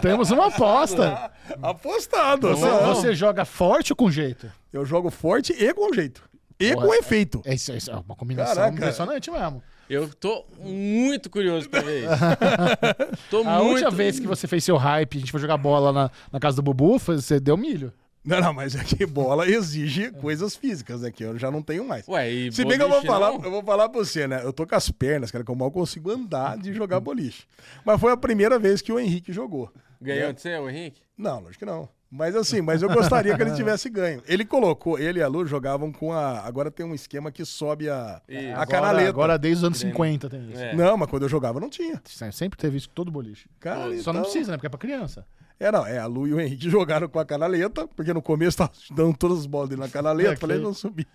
Temos 0.00 0.30
uma 0.30 0.46
aposta. 0.46 1.30
Apostado. 1.62 2.48
Você, 2.48 2.64
não. 2.64 2.94
você 2.94 3.14
joga 3.14 3.44
forte 3.44 3.92
ou 3.92 3.96
com 3.96 4.10
jeito? 4.10 4.50
Eu 4.72 4.84
jogo 4.84 5.10
forte 5.10 5.52
e 5.52 5.72
com 5.74 5.92
jeito. 5.92 6.22
E 6.60 6.72
Porra, 6.72 6.86
com 6.86 6.94
efeito. 6.94 7.42
É, 7.44 7.54
isso, 7.54 7.72
isso 7.72 7.90
é 7.90 7.94
uma 7.94 8.16
combinação 8.16 8.54
Caraca. 8.56 8.74
impressionante 8.76 9.30
mesmo. 9.30 9.62
Eu 9.88 10.08
tô 10.08 10.44
muito 10.60 11.30
curioso 11.30 11.68
pra 11.70 11.80
ver 11.80 12.00
isso. 12.04 12.10
Tô 13.30 13.40
A 13.40 13.58
muito... 13.58 13.70
última 13.70 13.90
vez 13.90 14.18
que 14.20 14.26
você 14.26 14.46
fez 14.46 14.62
seu 14.64 14.76
hype, 14.76 15.16
a 15.16 15.20
gente 15.20 15.30
foi 15.32 15.40
jogar 15.40 15.56
bola 15.56 15.92
na, 15.92 16.10
na 16.32 16.38
casa 16.40 16.56
do 16.56 16.62
Bubu, 16.62 16.98
foi- 16.98 17.16
você 17.16 17.40
deu 17.40 17.56
milho. 17.56 17.92
Não, 18.28 18.40
não, 18.40 18.52
mas 18.54 18.74
é 18.74 18.84
que 18.84 19.06
bola 19.06 19.48
exige 19.48 20.10
coisas 20.12 20.54
físicas, 20.54 21.00
né? 21.02 21.10
Que 21.10 21.24
eu 21.24 21.38
já 21.38 21.50
não 21.50 21.62
tenho 21.62 21.84
mais. 21.86 22.06
Ué, 22.08 22.30
e 22.30 22.52
Se 22.52 22.64
bem 22.64 22.76
que 22.76 22.82
eu 22.84 22.88
vou 22.88 23.02
falar, 23.02 23.32
não? 23.32 23.42
eu 23.44 23.50
vou 23.50 23.62
falar 23.62 23.88
pra 23.88 23.98
você, 23.98 24.26
né? 24.28 24.40
Eu 24.44 24.52
tô 24.52 24.66
com 24.66 24.74
as 24.74 24.90
pernas, 24.90 25.30
cara, 25.30 25.42
que 25.44 25.50
eu 25.50 25.54
mal 25.56 25.70
consigo 25.70 26.10
andar 26.10 26.58
de 26.58 26.72
jogar 26.74 27.00
boliche. 27.00 27.44
Mas 27.84 28.00
foi 28.00 28.12
a 28.12 28.16
primeira 28.16 28.58
vez 28.58 28.82
que 28.82 28.92
o 28.92 28.98
Henrique 29.00 29.32
jogou. 29.32 29.72
Ganhou 30.00 30.32
de 30.32 30.40
você, 30.40 30.56
o 30.58 30.68
Henrique? 30.70 31.00
Não, 31.16 31.40
lógico 31.40 31.58
que 31.60 31.64
não. 31.64 31.88
Mas 32.10 32.34
assim, 32.34 32.62
mas 32.62 32.80
eu 32.80 32.88
gostaria 32.88 33.36
que 33.36 33.42
ele 33.42 33.50
tivesse 33.56 33.90
ganho. 33.90 34.22
Ele 34.26 34.42
colocou, 34.44 34.98
ele 34.98 35.18
e 35.18 35.22
a 35.22 35.28
Lu 35.28 35.44
jogavam 35.44 35.92
com 35.92 36.10
a. 36.12 36.40
Agora 36.40 36.70
tem 36.70 36.86
um 36.86 36.94
esquema 36.94 37.30
que 37.30 37.44
sobe 37.44 37.90
a, 37.90 38.22
Isso. 38.26 38.48
a 38.48 38.52
Agora, 38.52 38.66
canaleta. 38.66 39.08
agora 39.10 39.38
desde 39.38 39.58
os 39.58 39.64
anos 39.64 39.78
50 39.78 40.30
tem 40.30 40.50
isso. 40.50 40.58
É. 40.62 40.74
Não, 40.74 40.96
mas 40.96 41.10
quando 41.10 41.24
eu 41.24 41.28
jogava 41.28 41.60
não 41.60 41.68
tinha. 41.68 42.00
Sempre 42.32 42.56
teve 42.58 42.78
isso 42.78 42.88
com 42.88 42.94
todo 42.94 43.10
boliche. 43.10 43.46
Cara, 43.60 43.80
Só 44.00 44.12
não 44.12 44.20
então- 44.20 44.22
precisa, 44.22 44.52
né? 44.52 44.56
Porque 44.56 44.66
é 44.68 44.70
pra 44.70 44.78
criança. 44.78 45.26
É, 45.60 45.72
não, 45.72 45.84
é, 45.84 45.98
a 45.98 46.06
Lu 46.06 46.26
e 46.28 46.32
o 46.34 46.40
Henrique 46.40 46.68
jogaram 46.70 47.08
com 47.08 47.18
a 47.18 47.24
canaleta, 47.24 47.86
porque 47.88 48.12
no 48.14 48.22
começo 48.22 48.56
tava 48.58 48.70
dando 48.92 49.16
todas 49.16 49.38
as 49.40 49.46
bolas 49.46 49.68
dele 49.68 49.80
na 49.80 49.88
canaleta, 49.88 50.30
Ok. 50.30 50.40
falei, 50.40 50.58
não 50.58 50.72
subi. 50.72 51.06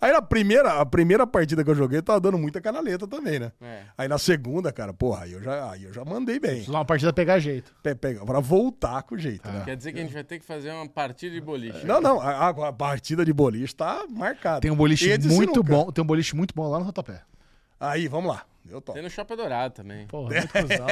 Aí 0.00 0.12
na 0.12 0.20
primeira, 0.22 0.80
a 0.80 0.86
primeira 0.86 1.26
partida 1.26 1.64
que 1.64 1.70
eu 1.70 1.74
joguei, 1.74 2.00
tava 2.02 2.20
dando 2.20 2.38
muita 2.38 2.60
canaleta 2.60 3.06
também, 3.06 3.38
né? 3.40 3.50
É. 3.60 3.82
Aí 3.98 4.06
na 4.06 4.18
segunda, 4.18 4.70
cara, 4.72 4.92
porra, 4.92 5.24
aí 5.24 5.32
eu 5.32 5.42
já, 5.42 5.70
aí 5.70 5.84
eu 5.84 5.92
já 5.92 6.04
mandei 6.04 6.38
bem. 6.38 6.56
Precisa 6.56 6.72
uma 6.76 6.84
partida 6.84 7.12
pegar 7.12 7.38
jeito. 7.38 7.74
Pe- 7.82 7.94
pega- 7.94 8.24
Pra 8.24 8.38
voltar 8.38 9.02
com 9.02 9.16
jeito, 9.16 9.48
né? 9.48 9.62
Quer 9.64 9.76
dizer 9.76 9.92
que 9.92 9.98
a 9.98 10.02
gente 10.02 10.12
vai 10.14 10.22
ter 10.24 10.38
que 10.38 10.44
fazer 10.44 10.70
uma 10.70 10.86
partida 10.88 11.34
de 11.34 11.40
boliche. 11.40 11.84
Não, 11.86 12.00
não, 12.00 12.20
a, 12.20 12.48
a- 12.50 12.72
partida 12.72 13.24
de 13.24 13.32
boliche 13.32 13.74
tá 13.74 14.04
marcada. 14.10 14.60
Tem 14.60 14.70
um 14.70 14.76
boliche 14.76 15.08
muito 15.28 15.30
sinuca. 15.54 15.62
bom. 15.62 15.90
Tem 15.90 16.04
um 16.04 16.06
boliche 16.06 16.36
muito 16.36 16.54
bom 16.54 16.68
lá 16.68 16.78
no 16.78 16.84
Rotapé. 16.84 17.22
Aí, 17.80 18.06
vamos 18.08 18.30
lá. 18.34 18.42
Eu 18.68 18.80
topo. 18.80 18.94
Tem 18.94 19.02
no 19.02 19.10
Shopping 19.10 19.36
Dourado 19.36 19.74
também. 19.74 20.06
Porra, 20.06 20.34
muito 20.34 20.48
cuzão. 20.48 20.86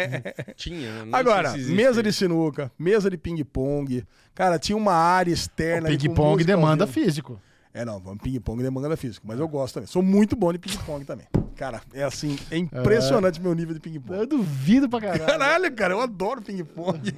Tinha, 0.56 0.92
né? 0.92 1.04
Não 1.04 1.18
Agora, 1.18 1.52
mesa 1.56 2.02
de 2.02 2.12
sinuca, 2.12 2.70
mesa 2.78 3.10
de 3.10 3.16
ping-pong. 3.16 4.04
Cara, 4.34 4.58
tinha 4.58 4.76
uma 4.76 4.94
área 4.94 5.32
externa. 5.32 5.88
Ping-pong 5.88 6.42
demanda 6.44 6.86
físico. 6.86 7.40
É, 7.72 7.84
não, 7.84 8.00
ping-pong 8.16 8.62
demanda 8.62 8.96
físico, 8.96 9.26
mas 9.28 9.38
eu 9.38 9.46
gosto 9.46 9.74
também. 9.74 9.86
Sou 9.86 10.02
muito 10.02 10.34
bom 10.34 10.52
de 10.52 10.58
ping-pong 10.58 11.04
também. 11.04 11.26
Cara, 11.54 11.82
é 11.92 12.02
assim, 12.02 12.38
é 12.50 12.56
impressionante 12.56 13.40
meu 13.40 13.54
nível 13.54 13.74
de 13.74 13.80
ping-pong. 13.80 14.18
Eu 14.18 14.26
duvido 14.26 14.88
pra 14.88 15.00
caralho. 15.00 15.26
Caralho, 15.26 15.74
cara, 15.74 15.94
eu 15.94 16.00
adoro 16.00 16.42
ping-pong. 16.42 17.12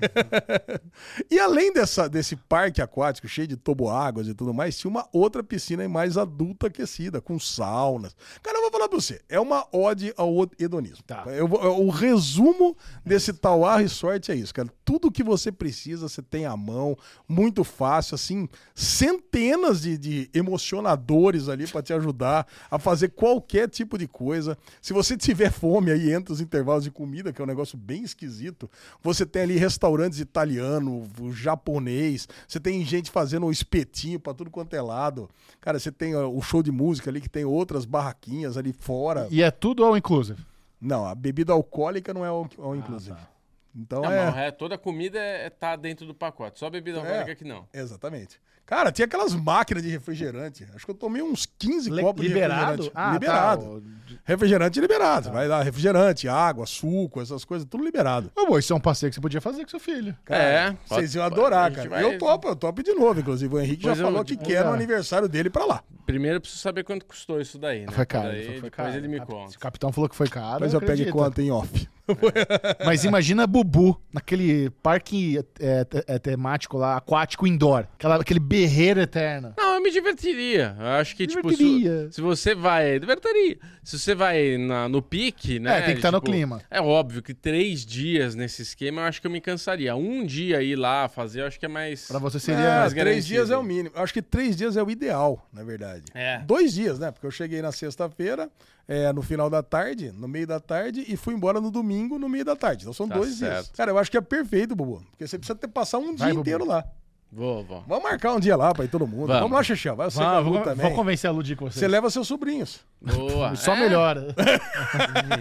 e 1.31 1.39
além 1.39 1.73
dessa, 1.73 2.09
desse 2.09 2.37
parque 2.37 2.83
aquático 2.83 3.27
cheio 3.29 3.47
de 3.47 3.57
toboáguas 3.57 4.27
e 4.29 4.35
tudo 4.35 4.53
mais, 4.53 4.77
tinha 4.77 4.91
uma 4.91 5.09
outra 5.13 5.43
piscina 5.43 5.89
mais 5.89 6.17
adulta 6.19 6.67
aquecida, 6.67 7.21
com 7.21 7.39
saunas. 7.39 8.15
Cara, 8.43 8.59
eu 8.59 8.63
vou 8.63 8.71
falar 8.71 8.89
pra 8.89 9.01
você, 9.01 9.21
é 9.29 9.41
uma 9.41 9.67
ode 9.73 10.13
ao 10.17 10.33
hedonismo. 10.59 11.03
Tá. 11.07 11.25
Eu 11.29 11.49
vou- 11.49 11.87
o 11.87 11.89
resumo 11.89 12.77
desse 13.07 13.33
Tauá 13.33 13.77
Resort 13.79 14.31
é 14.31 14.35
isso, 14.35 14.53
cara. 14.53 14.69
Tudo 14.85 15.11
que 15.11 15.23
você 15.23 15.51
precisa, 15.51 16.09
você 16.09 16.21
tem 16.21 16.45
à 16.45 16.57
mão, 16.57 16.97
muito 17.29 17.65
fácil, 17.65 18.17
assim, 18.17 18.49
centenas 18.75 19.81
de, 19.83 19.97
de 19.97 20.31
emocionadores 20.43 21.49
ali 21.49 21.67
pra 21.67 21.83
te 21.83 21.93
ajudar 21.93 22.47
a 22.71 22.79
fazer 22.79 23.09
qualquer 23.11 23.69
tipo 23.69 23.97
de 23.97 24.07
coisa. 24.07 24.59
Se 24.81 24.93
você 24.93 25.17
tiver 25.17 25.51
fome 25.51 25.91
aí 25.91 26.13
entre 26.13 26.33
os 26.33 26.41
intervalos 26.41 26.85
de 26.85 26.91
comida, 26.91 27.33
que 27.33 27.41
é 27.41 27.45
um 27.45 27.49
negócio 27.49 27.79
bem 27.79 28.03
esquisito, 28.03 28.71
você 29.03 29.25
tem 29.25 29.43
ali 29.43 29.57
restaurantes 29.57 30.19
italiano, 30.19 31.09
japonês, 31.33 32.29
você 32.47 32.61
tem 32.61 32.85
gente 32.85 33.11
fazendo 33.11 33.47
um 33.47 33.51
espetinho 33.51 34.21
pra 34.21 34.35
tudo 34.35 34.51
quanto 34.51 34.75
é 34.75 34.83
lado. 34.83 35.29
Cara, 35.61 35.79
você 35.79 35.91
tem 35.91 36.15
o 36.15 36.41
show 36.43 36.63
de 36.63 36.73
música 36.73 37.11
ali 37.11 37.21
que 37.21 37.29
tem 37.29 37.45
outras 37.45 37.85
barraquinhas 37.85 38.57
ali 38.57 38.73
fora. 38.73 39.29
E 39.31 39.43
é 39.43 39.51
tudo 39.51 39.85
all 39.85 39.97
inclusive. 39.97 40.45
Não, 40.81 41.07
a 41.07 41.15
bebida 41.15 41.53
alcoólica 41.53 42.13
não 42.13 42.25
é 42.25 42.29
all, 42.29 42.49
all 42.59 42.75
inclusive. 42.75 43.17
Então 43.75 44.03
Não, 44.03 44.13
é. 44.13 44.29
o 44.29 44.33
resto- 44.33 44.57
toda 44.59 44.75
a 44.75 44.79
comida 44.79 45.19
é, 45.19 45.49
tá 45.51 45.77
dentro 45.77 46.07
do 46.07 46.15
pacote. 46.15 46.59
Só 46.59 46.69
bebida 46.69 46.99
alcoólica 46.99 47.35
que 47.35 47.45
não. 47.45 47.67
Exatamente. 47.73 48.41
Cara, 48.65 48.93
tinha 48.93 49.07
aquelas 49.07 49.35
máquinas 49.35 49.83
de 49.83 49.89
refrigerante. 49.91 50.67
Acho 50.75 50.85
que 50.85 50.91
eu 50.93 50.95
tomei 50.95 51.21
uns 51.21 51.47
15 51.59 51.91
Le- 51.91 52.01
copos 52.01 52.25
liberado? 52.25 52.61
de 52.61 52.89
refrigerante. 52.89 52.93
Ah, 52.95 53.13
liberado. 53.13 53.63
tá. 53.63 53.69
O- 53.71 53.83
Refrigerante 54.25 54.81
liberado. 54.81 55.33
Vai 55.33 55.49
lá, 55.49 55.63
refrigerante, 55.63 56.29
água, 56.29 56.65
suco, 56.65 57.21
essas 57.21 57.45
coisas, 57.45 57.67
tudo 57.69 57.83
liberado. 57.83 58.31
Ô, 58.37 58.47
bom, 58.47 58.59
isso 58.59 58.73
é 58.73 58.77
um 58.77 58.81
passeio 58.81 59.11
que 59.11 59.15
você 59.17 59.21
podia 59.21 59.41
fazer 59.41 59.65
com 59.65 59.69
seu 59.69 59.81
filho. 59.81 60.17
Cara, 60.25 60.43
É, 60.43 60.67
Vocês 60.71 60.79
pode- 60.89 61.17
iam 61.19 61.25
pode- 61.29 61.41
adorar, 61.41 61.71
gente 61.71 61.77
cara. 61.79 61.91
vai- 61.91 62.05
Eu 62.05 62.19
topo, 62.19 62.49
eu 62.49 62.55
topo 62.57 62.83
de 62.83 62.93
novo, 62.95 63.19
inclusive. 63.21 63.53
O 63.53 63.59
Henrique 63.61 63.83
Pois 63.83 63.99
já 63.99 64.05
eu- 64.05 64.07
falou 64.09 64.25
que 64.25 64.37
tipo, 64.37 64.45
quer 64.49 64.65
no 64.65 64.71
é. 64.71 64.75
aniversário 64.75 65.29
dele 65.29 65.51
pra 65.51 65.65
lá. 65.65 65.83
Primeiro 66.07 66.37
eu 66.37 66.41
preciso 66.41 66.63
saber 66.63 66.85
quanto 66.85 67.05
custou 67.05 67.41
isso 67.41 67.59
daí, 67.59 67.81
né? 67.87 67.91
Foi 67.93 68.07
caro. 68.07 68.29
Daí, 68.29 68.37
foi, 68.37 68.45
foi 68.61 68.71
depois 68.71 68.73
caro. 68.73 68.95
ele 68.97 69.09
me 69.09 69.21
conta. 69.21 69.51
Se 69.51 69.57
o 69.57 69.61
capitão 69.61 69.91
falou 69.93 70.09
que 70.09 70.17
foi 70.17 70.29
caro. 70.29 70.61
Mas 70.61 70.73
eu 70.73 70.81
pego 70.81 71.11
conta 71.11 71.43
em 71.43 71.51
off. 71.51 71.89
Mas 72.85 73.05
imagina 73.05 73.47
Bubu 73.47 74.01
naquele 74.13 74.71
parque 74.83 75.39
é, 75.61 75.85
te- 75.85 76.05
é, 76.07 76.19
temático 76.19 76.77
lá, 76.79 76.97
aquático 76.97 77.47
indoor. 77.47 77.87
Aquela, 77.95 78.17
aquele 78.17 78.41
berreiro 78.41 79.01
eterno. 79.01 79.55
Não, 79.57 79.72
me 79.83 79.91
divertiria. 79.91 80.77
Eu 80.79 80.87
acho 80.87 81.17
que, 81.17 81.27
tipo, 81.27 81.51
se, 81.55 82.09
se 82.13 82.21
você 82.21 82.55
vai. 82.55 82.99
Divertiria. 82.99 83.59
Se 83.83 83.99
você 83.99 84.15
vai 84.15 84.57
na- 84.57 84.89
no 84.89 85.03
pique, 85.03 85.59
né? 85.59 85.79
É, 85.79 85.83
tem 85.83 85.95
que 85.95 85.99
estar 85.99 86.13
no 86.13 86.19
tipo, 86.21 86.31
clima. 86.31 86.63
É 86.71 86.81
óbvio 86.81 87.21
que 87.23 87.35
três 87.35 87.85
dias 87.85 88.35
nesse 88.35 88.63
esquema 88.63 89.03
eu 89.03 89.07
acho 89.07 89.21
que 89.21 89.27
eu 89.27 89.31
me 89.31 89.41
cansaria. 89.41 89.95
Um 89.97 90.25
dia 90.25 90.63
ir 90.63 90.77
lá 90.77 91.09
fazer, 91.09 91.41
eu 91.43 91.47
acho 91.47 91.59
que 91.59 91.67
é 91.67 91.69
mais. 91.69 92.07
Pra 92.07 92.19
você 92.19 92.37
É, 92.37 92.41
seria. 92.41 92.79
mais 92.81 92.93
três 92.95 93.27
dias 93.27 93.51
é 93.51 93.57
o 93.57 93.63
mínimo. 93.63 93.91
Eu 93.95 94.03
Acho 94.03 94.13
que 94.15 94.23
três 94.23 94.57
dias 94.57 94.77
é 94.77 94.83
o 94.83 94.91
ideal, 94.91 95.47
na 95.53 95.63
verdade. 95.65 96.05
É. 96.15 96.39
Dois 96.39 96.73
dias, 96.75 96.99
né? 96.99 97.11
Porque 97.11 97.27
eu 97.27 97.31
cheguei 97.31 97.61
na 97.61 97.73
sexta-feira, 97.73 98.49
é, 98.87 99.13
no 99.13 99.23
final 99.23 99.51
da 99.51 99.63
tarde, 99.63 100.13
no 100.13 100.29
meio 100.29 100.47
da 100.47 100.61
tarde, 100.61 101.05
e 101.09 101.17
fui 101.17 101.35
embora 101.35 101.61
no 101.61 101.71
domingo, 101.71 102.19
no 102.19 102.29
meio 102.29 102.45
da 102.45 102.55
tarde. 102.57 102.83
Então 102.85 102.93
são 102.93 103.09
Tá 103.09 103.17
dois 103.17 103.37
dias. 103.39 103.51
certo. 103.67 103.77
Cara, 103.77 103.91
eu 103.91 103.99
acho 103.99 104.11
que 104.11 104.17
é 104.17 104.21
perfeito, 104.21 104.75
Bubu. 104.77 105.03
Porque 105.11 105.27
você 105.27 105.39
precisa 105.39 105.57
ter, 105.59 105.67
passar 105.69 105.99
um 105.99 106.09
dia 106.15 106.19
Vai, 106.27 106.29
Bubu. 106.31 106.41
inteiro 106.43 106.65
lá. 106.65 106.85
Vou, 107.35 107.65
vou. 107.65 107.83
Vamos 107.89 108.05
marcar 108.05 108.35
um 108.35 108.41
dia 108.41 108.55
lá 108.55 108.75
pra 108.75 108.85
ir 108.85 108.89
todo 108.89 109.07
mundo. 109.07 109.29
Vamos, 109.29 109.41
Vamos. 109.43 109.57
lá, 109.57 109.63
Xixel. 109.63 109.97
Vai 109.97 110.11
você 110.11 110.19
Vamos, 110.19 110.33
Gabu 110.35 110.51
vamos, 110.51 110.65
também. 110.65 110.83
vamos 110.83 110.99
convencer 110.99 111.31
a 111.31 111.33
Ludi 111.33 111.57
com 111.57 111.71
você. 111.71 111.79
Você 111.79 111.89
leva 111.89 112.11
seus 112.11 112.29
sobrinhos. 112.29 112.81
Boa. 113.01 113.55
Só 113.57 113.75
É, 113.75 113.81
melhora. 113.81 114.35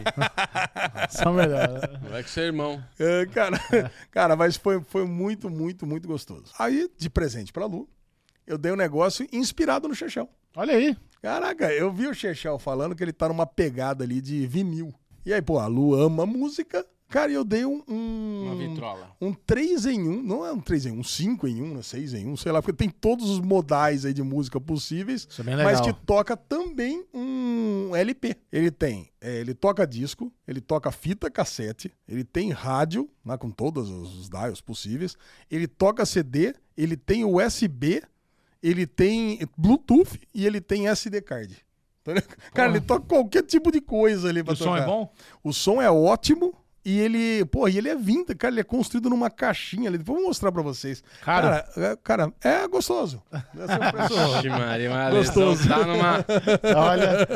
Só 1.09 1.31
melhora. 1.31 1.99
Vai 2.09 2.23
com 2.23 2.29
seu 2.29 2.43
irmão. 2.43 2.83
É, 2.97 3.25
cara, 3.27 3.59
cara, 4.09 4.35
mas 4.35 4.55
foi, 4.55 4.81
foi 4.87 5.05
muito, 5.05 5.49
muito, 5.49 5.85
muito 5.85 6.07
gostoso. 6.07 6.45
Aí, 6.57 6.89
de 6.97 7.09
presente 7.09 7.51
pra 7.51 7.65
Lu, 7.65 7.87
eu 8.47 8.57
dei 8.57 8.71
um 8.71 8.75
negócio 8.77 9.27
inspirado 9.31 9.87
no 9.87 9.95
Xexel. 9.95 10.29
Olha 10.55 10.75
aí. 10.75 10.95
Caraca, 11.21 11.71
eu 11.71 11.91
vi 11.91 12.07
o 12.07 12.13
Chechel 12.13 12.57
falando 12.57 12.95
que 12.95 13.03
ele 13.03 13.13
tá 13.13 13.27
numa 13.27 13.45
pegada 13.45 14.03
ali 14.03 14.21
de 14.21 14.45
vinil. 14.47 14.93
E 15.25 15.33
aí, 15.33 15.41
pô, 15.41 15.59
a 15.59 15.67
Lu 15.67 15.93
ama 15.93 16.25
música. 16.25 16.85
Cara, 17.11 17.29
e 17.29 17.35
eu 17.35 17.43
dei 17.43 17.65
um. 17.65 17.83
um 17.89 18.43
Uma 18.45 18.55
vitrola. 18.55 19.13
Um 19.19 19.33
3 19.33 19.85
em 19.85 20.01
1, 20.07 20.23
não 20.23 20.45
é 20.45 20.51
um 20.53 20.61
3 20.61 20.85
em 20.85 20.91
1, 20.93 20.99
um 20.99 21.03
5 21.03 21.47
em 21.47 21.61
1, 21.61 21.77
um 21.77 21.83
6 21.83 22.13
em 22.13 22.25
1, 22.25 22.37
sei 22.37 22.51
lá, 22.53 22.61
porque 22.61 22.73
tem 22.75 22.89
todos 22.89 23.29
os 23.29 23.41
modais 23.41 24.05
aí 24.05 24.13
de 24.13 24.23
música 24.23 24.61
possíveis, 24.61 25.27
Isso 25.29 25.41
é 25.41 25.43
bem 25.43 25.55
mas 25.57 25.81
legal. 25.81 25.83
que 25.93 26.05
toca 26.05 26.37
também 26.37 27.05
um 27.13 27.93
LP. 27.93 28.37
Ele 28.49 28.71
tem, 28.71 29.09
é, 29.19 29.39
ele 29.41 29.53
toca 29.53 29.85
disco, 29.85 30.31
ele 30.47 30.61
toca 30.61 30.89
fita 30.89 31.29
cassete, 31.29 31.91
ele 32.07 32.23
tem 32.23 32.49
rádio, 32.51 33.09
né, 33.25 33.35
com 33.37 33.51
todos 33.51 33.89
os 33.89 34.29
dials 34.29 34.61
possíveis, 34.61 35.17
ele 35.49 35.67
toca 35.67 36.05
CD, 36.05 36.55
ele 36.77 36.95
tem 36.95 37.25
USB, 37.25 38.01
ele 38.63 38.87
tem 38.87 39.39
Bluetooth 39.57 40.17
e 40.33 40.45
ele 40.45 40.61
tem 40.61 40.87
SD 40.87 41.21
card. 41.21 41.57
Cara, 42.53 42.69
ele 42.71 42.81
toca 42.81 43.05
qualquer 43.05 43.43
tipo 43.43 43.71
de 43.71 43.79
coisa 43.81 44.29
ali 44.29 44.41
pra 44.43 44.53
O 44.53 44.55
som 44.55 44.63
tocar. 44.71 44.81
é 44.81 44.85
bom? 44.85 45.13
O 45.43 45.53
som 45.53 45.79
é 45.81 45.91
ótimo 45.91 46.55
e 46.83 46.99
ele, 46.99 47.45
pô, 47.45 47.67
e 47.67 47.77
ele 47.77 47.89
é 47.89 47.95
vinta, 47.95 48.33
cara, 48.35 48.53
ele 48.53 48.61
é 48.61 48.63
construído 48.63 49.09
numa 49.09 49.29
caixinha 49.29 49.89
ali. 49.89 49.97
Vou 49.97 50.21
mostrar 50.23 50.51
pra 50.51 50.61
vocês. 50.61 51.03
Cara. 51.21 51.61
cara, 51.73 51.87
é, 51.91 51.97
cara, 52.03 52.33
é 52.41 52.67
gostoso. 52.67 53.21
É 53.31 53.37
a 53.37 54.49
Maria, 54.57 55.09
Gostoso. 55.11 55.61
lesão 55.63 55.79
tá 55.79 55.85
numa. 55.85 56.25
Olha. 56.75 57.27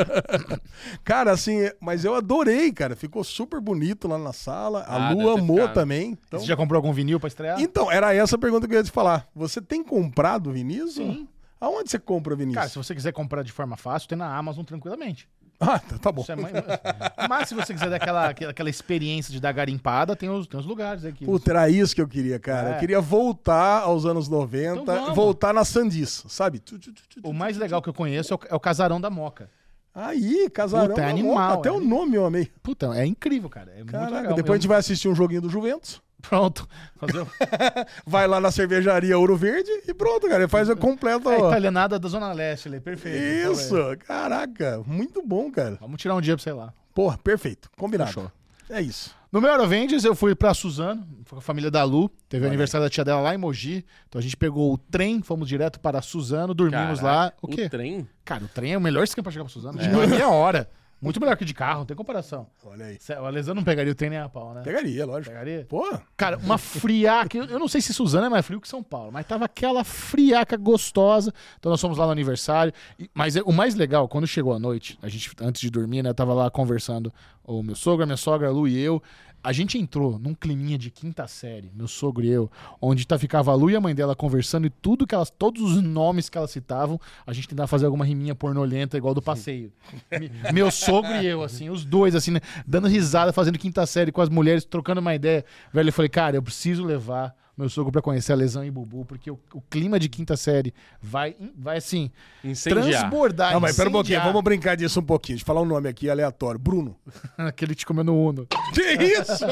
cara, 1.03 1.31
assim, 1.31 1.69
mas 1.79 2.03
eu 2.05 2.15
adorei, 2.15 2.71
cara. 2.71 2.95
Ficou 2.95 3.23
super 3.23 3.59
bonito 3.59 4.07
lá 4.07 4.17
na 4.17 4.33
sala. 4.33 4.81
A 4.87 5.07
Ah, 5.07 5.11
Lu 5.11 5.17
deve 5.17 5.33
ter 5.35 5.39
amou 5.39 5.57
ficado. 5.57 5.73
também. 5.73 6.17
Então, 6.27 6.39
Você 6.39 6.45
já 6.45 6.55
comprou 6.55 6.77
algum 6.77 6.91
vinil 6.93 7.19
pra 7.19 7.27
estrear? 7.27 7.59
então, 7.61 7.91
era 7.91 8.13
essa 8.13 8.35
a 8.35 8.39
pergunta 8.39 8.67
que 8.67 8.73
eu 8.73 8.77
ia 8.79 8.83
te 8.83 8.91
falar. 8.91 9.27
Você 9.35 9.61
tem 9.61 9.83
comprado 9.83 10.51
Vinícius? 10.51 10.95
Sim. 10.95 11.27
Aonde 11.59 11.89
você 11.89 11.97
compra 11.97 12.35
Vinícius? 12.35 12.55
Cara, 12.57 12.69
se 12.69 12.77
você 12.77 12.93
quiser 12.93 13.11
comprar 13.13 13.43
de 13.43 13.51
forma 13.51 13.77
fácil, 13.77 14.09
tem 14.09 14.17
na 14.17 14.35
Amazon 14.35 14.63
tranquilamente. 14.63 15.27
Ah, 15.59 15.79
tá, 15.79 15.97
tá 15.97 16.11
bom. 16.11 16.21
Isso 16.21 16.31
é 16.31 16.35
mais- 16.35 16.53
Mas 17.29 17.49
se 17.49 17.55
você 17.55 17.73
quiser 17.73 17.89
dar 17.89 17.95
aquela, 17.97 18.69
experiência 18.69 19.31
de 19.31 19.39
dar 19.39 19.51
garimpada, 19.51 20.15
tem 20.15 20.29
os, 20.29 20.47
tem 20.47 20.59
os 20.59 20.65
lugares 20.65 21.05
aqui. 21.05 21.25
Puta, 21.25 21.51
era 21.51 21.69
isso 21.69 21.95
que 21.95 22.01
eu 22.01 22.07
queria, 22.07 22.37
cara. 22.39 22.71
É. 22.71 22.75
Eu 22.75 22.79
queria 22.79 23.01
voltar 23.01 23.81
aos 23.81 24.05
anos 24.05 24.27
90, 24.27 24.81
Então 24.81 25.13
voltar 25.15 25.53
na 25.53 25.63
Sandiz, 25.63 26.23
sabe? 26.27 26.61
O 27.23 27.33
mais 27.33 27.57
legal 27.57 27.81
que 27.81 27.89
eu 27.89 27.93
conheço 27.93 28.33
é 28.33 28.35
o, 28.35 28.39
é 28.51 28.55
o 28.55 28.59
Casarão 28.59 28.99
da 28.99 29.09
Moca. 29.09 29.49
Aí, 29.93 30.49
casarão. 30.49 30.89
Puta, 30.89 31.01
é 31.03 31.09
animal, 31.09 31.33
Moca. 31.35 31.53
Até 31.59 31.69
é 31.69 31.71
o 31.71 31.79
nome 31.79 32.15
eu 32.15 32.25
amei. 32.25 32.51
Puta, 32.61 32.87
é 32.97 33.05
incrível, 33.05 33.49
cara. 33.49 33.71
É 33.71 33.77
muito 33.77 33.91
Caraca, 33.91 34.15
legal. 34.17 34.33
depois 34.35 34.57
a 34.57 34.59
gente 34.59 34.67
vai 34.67 34.77
assistir 34.77 35.07
um 35.07 35.15
joguinho 35.15 35.41
do 35.41 35.49
Juventus. 35.49 36.01
Pronto. 36.29 36.67
Fazer 36.97 37.19
o... 37.19 37.27
Vai 38.05 38.27
lá 38.27 38.39
na 38.39 38.51
cervejaria 38.51 39.17
Ouro 39.17 39.35
Verde 39.35 39.69
e 39.87 39.93
pronto, 39.93 40.27
cara. 40.27 40.43
Ele 40.43 40.47
faz 40.47 40.69
a 40.69 40.75
completa. 40.75 41.29
É 41.29 41.35
a 41.35 41.47
italianada 41.47 41.99
da 41.99 42.07
Zona 42.07 42.31
Leste 42.33 42.67
ali, 42.67 42.79
perfeito. 42.79 43.51
Isso, 43.51 43.75
caraca. 44.05 44.81
Muito 44.85 45.21
bom, 45.25 45.51
cara. 45.51 45.77
Vamos 45.79 46.01
tirar 46.01 46.15
um 46.15 46.21
dia 46.21 46.35
pra 46.35 46.43
sei 46.43 46.53
lá. 46.53 46.73
Porra, 46.93 47.17
perfeito. 47.17 47.69
Combinado. 47.77 48.09
Fechou. 48.11 48.31
É 48.69 48.81
isso. 48.81 49.13
No 49.31 49.41
meu 49.41 49.51
Eurovendors, 49.51 50.05
eu 50.05 50.15
fui 50.15 50.33
pra 50.33 50.53
Suzano, 50.53 51.05
foi 51.25 51.35
com 51.35 51.39
a 51.39 51.41
família 51.41 51.69
da 51.69 51.83
Lu. 51.83 52.09
Teve 52.29 52.45
o 52.45 52.47
aniversário 52.47 52.85
da 52.85 52.89
tia 52.89 53.03
dela 53.03 53.19
lá 53.19 53.35
em 53.35 53.37
Mogi. 53.37 53.85
Então 54.07 54.17
a 54.17 54.21
gente 54.21 54.37
pegou 54.37 54.73
o 54.73 54.77
trem, 54.77 55.21
fomos 55.21 55.47
direto 55.47 55.79
para 55.79 56.01
Suzano, 56.01 56.53
dormimos 56.53 57.01
Caraca, 57.01 57.05
lá. 57.05 57.33
O 57.41 57.47
quê? 57.47 57.67
trem? 57.67 58.07
Cara, 58.23 58.45
o 58.45 58.47
trem 58.47 58.73
é 58.73 58.77
o 58.77 58.81
melhor 58.81 59.03
esquema 59.03 59.23
pra 59.23 59.31
chegar 59.33 59.43
pra 59.43 59.51
Suzano. 59.53 59.77
De 59.77 59.89
meia 59.89 60.29
hora. 60.29 60.69
Muito 61.01 61.19
melhor 61.19 61.35
que 61.37 61.45
de 61.45 61.53
carro, 61.53 61.79
não 61.79 61.85
tem 61.85 61.95
comparação. 61.95 62.47
Olha 62.65 62.85
aí. 62.85 62.97
O 63.21 63.25
Alesandro 63.25 63.55
não 63.55 63.63
pegaria 63.63 63.91
o 63.91 63.95
trem 63.95 64.09
nem 64.09 64.19
a 64.19 64.27
pau, 64.29 64.53
né? 64.53 64.61
Pegaria, 64.63 65.05
lógico. 65.05 65.29
Pegaria? 65.31 65.65
Pô, 65.69 65.85
Cara, 66.17 66.37
uma 66.37 66.57
friaca. 66.57 67.37
Eu 67.49 67.59
não 67.59 67.67
sei 67.67 67.81
se 67.81 67.93
Suzano 67.93 68.25
é 68.25 68.29
mais 68.29 68.45
frio 68.45 68.59
que 68.61 68.67
São 68.67 68.81
Paulo, 68.81 69.11
mas 69.11 69.27
tava 69.27 69.45
aquela 69.45 69.83
friaca 69.83 70.57
gostosa. 70.57 71.33
Então 71.59 71.69
nós 71.69 71.79
fomos 71.81 71.97
lá 71.97 72.05
no 72.05 72.11
aniversário. 72.11 72.73
Mas 73.13 73.35
é- 73.35 73.43
o 73.43 73.51
mais 73.51 73.75
legal, 73.75 74.07
quando 74.07 74.25
chegou 74.25 74.53
a 74.53 74.59
noite, 74.59 74.97
a 75.01 75.07
gente, 75.07 75.31
antes 75.41 75.61
de 75.61 75.69
dormir, 75.69 76.01
né, 76.01 76.13
tava 76.13 76.33
lá 76.33 76.49
conversando, 76.49 77.13
o 77.43 77.61
meu 77.61 77.75
sogro, 77.75 78.03
a 78.03 78.05
minha 78.05 78.17
sogra, 78.17 78.47
a 78.47 78.51
Lu 78.51 78.67
e 78.67 78.79
eu. 78.79 79.01
A 79.45 79.51
gente 79.53 79.77
entrou 79.77 80.17
num 80.17 80.33
climinha 80.33 80.75
de 80.77 80.89
quinta 80.89 81.27
série, 81.27 81.69
meu 81.75 81.87
sogro 81.87 82.25
e 82.25 82.29
eu, 82.29 82.49
onde 82.81 83.05
tá, 83.05 83.17
ficava 83.19 83.51
a 83.51 83.53
Lu 83.55 83.69
e 83.69 83.75
a 83.75 83.79
mãe 83.79 83.93
dela 83.93 84.15
conversando 84.15 84.65
e 84.65 84.69
tudo 84.71 85.05
que 85.05 85.13
elas, 85.13 85.29
todos 85.29 85.61
os 85.61 85.83
nomes 85.83 86.29
que 86.29 86.37
elas 86.37 86.49
citavam, 86.49 86.99
a 87.27 87.31
gente 87.31 87.47
tentava 87.47 87.67
fazer 87.67 87.85
alguma 87.85 88.03
riminha 88.03 88.33
pornolenta 88.33 88.97
igual 88.97 89.13
do 89.13 89.21
passeio. 89.21 89.71
Me- 90.11 90.31
meu 90.51 90.71
sogro 90.71 91.13
e 91.21 91.27
eu, 91.27 91.43
assim, 91.43 91.69
os 91.69 91.85
dois, 91.85 92.15
assim, 92.15 92.31
né, 92.31 92.41
dando 92.65 92.87
risada, 92.87 93.31
fazendo 93.31 93.59
quinta 93.59 93.85
série 93.85 94.11
com 94.11 94.19
as 94.21 94.29
mulheres, 94.29 94.65
trocando 94.65 94.99
uma 94.99 95.13
ideia. 95.13 95.45
Velho, 95.71 95.89
eu 95.89 95.93
falei, 95.93 96.09
cara, 96.09 96.35
eu 96.37 96.41
preciso 96.41 96.83
levar 96.83 97.35
meu 97.57 97.69
sogro 97.69 97.91
pra 97.91 98.01
conhecer 98.01 98.33
a 98.33 98.35
Lesão 98.35 98.65
e 98.65 98.69
Bubu, 98.69 99.05
porque 99.05 99.31
o, 99.31 99.39
o 99.53 99.61
clima 99.61 99.97
de 99.97 100.09
quinta 100.09 100.35
série 100.35 100.73
vai, 101.01 101.35
vai 101.57 101.77
assim, 101.77 102.11
Incendiar. 102.43 102.83
transbordar. 102.83 103.53
Não, 103.53 103.61
mas 103.61 103.77
pera 103.77 103.87
um 103.87 103.93
pouquinho, 103.93 104.21
vamos 104.21 104.41
brincar 104.41 104.75
disso 104.75 104.99
um 104.99 105.03
pouquinho. 105.03 105.37
Deixa 105.37 105.43
eu 105.43 105.47
falar 105.47 105.61
um 105.61 105.65
nome 105.65 105.87
aqui 105.87 106.09
aleatório. 106.09 106.59
Bruno. 106.59 106.97
Aquele 107.37 107.73
te 107.73 107.85
comeu 107.85 108.03
no 108.03 108.15
Uno. 108.19 108.47
Que 108.73 108.81
isso? 109.03 109.45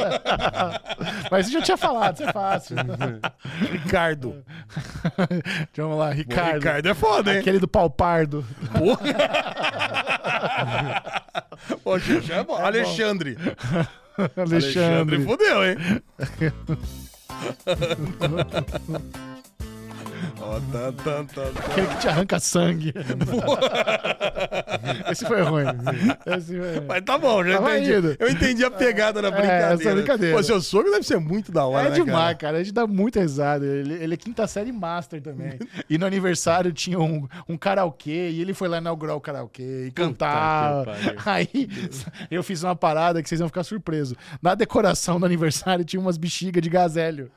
Mas 1.32 1.48
eu 1.48 1.54
já 1.54 1.62
tinha 1.62 1.78
falado, 1.78 2.16
isso 2.16 2.24
é 2.24 2.34
fácil. 2.34 2.76
Ricardo. 3.72 4.44
Vamos 5.76 5.98
lá, 5.98 6.12
Ricardo. 6.12 6.56
Ricardo 6.56 6.90
é 6.90 6.94
foda, 6.94 7.34
hein? 7.34 7.40
Aquele 7.40 7.60
do 7.60 7.68
pau 7.68 7.90
pardo. 7.90 8.46
Pô, 11.84 12.00
já 12.00 12.36
é 12.36 12.44
bom. 12.44 12.56
Alexandre. 12.56 13.38
Alexandre. 14.36 15.24
fudeu, 15.24 15.64
hein? 15.66 15.78
Ha 17.44 17.76
ha 17.76 17.96
ha 18.22 18.66
ha 18.72 18.80
ha. 18.94 19.33
Ó, 20.40 20.60
tá, 20.72 20.92
tá, 21.04 21.24
tá. 21.34 21.42
Aquele 21.72 21.88
que 21.88 21.98
te 22.00 22.08
arranca 22.08 22.40
sangue. 22.40 22.94
Esse 25.12 25.26
foi 25.26 25.42
ruim. 25.42 25.66
Esse 26.38 26.58
foi... 26.58 26.80
Mas 26.88 27.02
tá 27.04 27.18
bom, 27.18 27.44
já 27.44 27.58
Tava 27.58 27.78
entendi. 27.78 27.98
indo. 27.98 28.16
Eu 28.20 28.30
entendi 28.30 28.64
a 28.66 28.72
pegada 28.72 29.22
da 29.22 29.28
É, 29.30 29.32
brincadeira. 29.32 29.74
essa 29.74 29.94
brincadeira. 29.96 30.36
Pô, 30.38 30.44
seu 30.44 30.62
sogro 30.62 30.92
deve 30.92 31.06
ser 31.06 31.20
muito 31.20 31.52
da 31.52 31.66
hora, 31.66 31.88
É 31.88 31.90
né, 31.92 31.96
demais, 31.96 32.14
cara? 32.16 32.36
cara. 32.38 32.58
A 32.58 32.64
gente 32.64 32.74
dá 32.74 32.86
muita 32.88 33.20
risada. 33.22 33.66
Ele, 33.66 33.94
ele 33.94 34.14
é 34.14 34.18
quinta 34.18 34.46
série 34.48 34.72
master 34.72 35.22
também. 35.22 35.58
E 35.90 35.98
no 35.98 36.06
aniversário 36.06 36.72
tinha 36.72 37.00
um, 37.00 37.28
um 37.48 37.58
karaokê 37.58 38.30
e 38.32 38.42
ele 38.42 38.54
foi 38.54 38.68
lá 38.68 38.78
inaugurar 38.78 39.16
o 39.16 39.22
karaokê 39.22 39.88
e 39.88 39.92
cantar. 39.92 40.86
Aí 41.26 41.70
eu 42.32 42.42
fiz 42.42 42.64
uma 42.64 42.76
parada 42.76 43.22
que 43.22 43.30
vocês 43.30 43.40
vão 43.40 43.48
ficar 43.48 43.64
surpresos. 43.64 44.16
Na 44.42 44.56
decoração 44.56 45.20
do 45.20 45.26
aniversário 45.26 45.84
tinha 45.86 46.00
umas 46.00 46.18
bexigas 46.18 46.62
de 46.64 46.70
gazélio. 46.70 47.32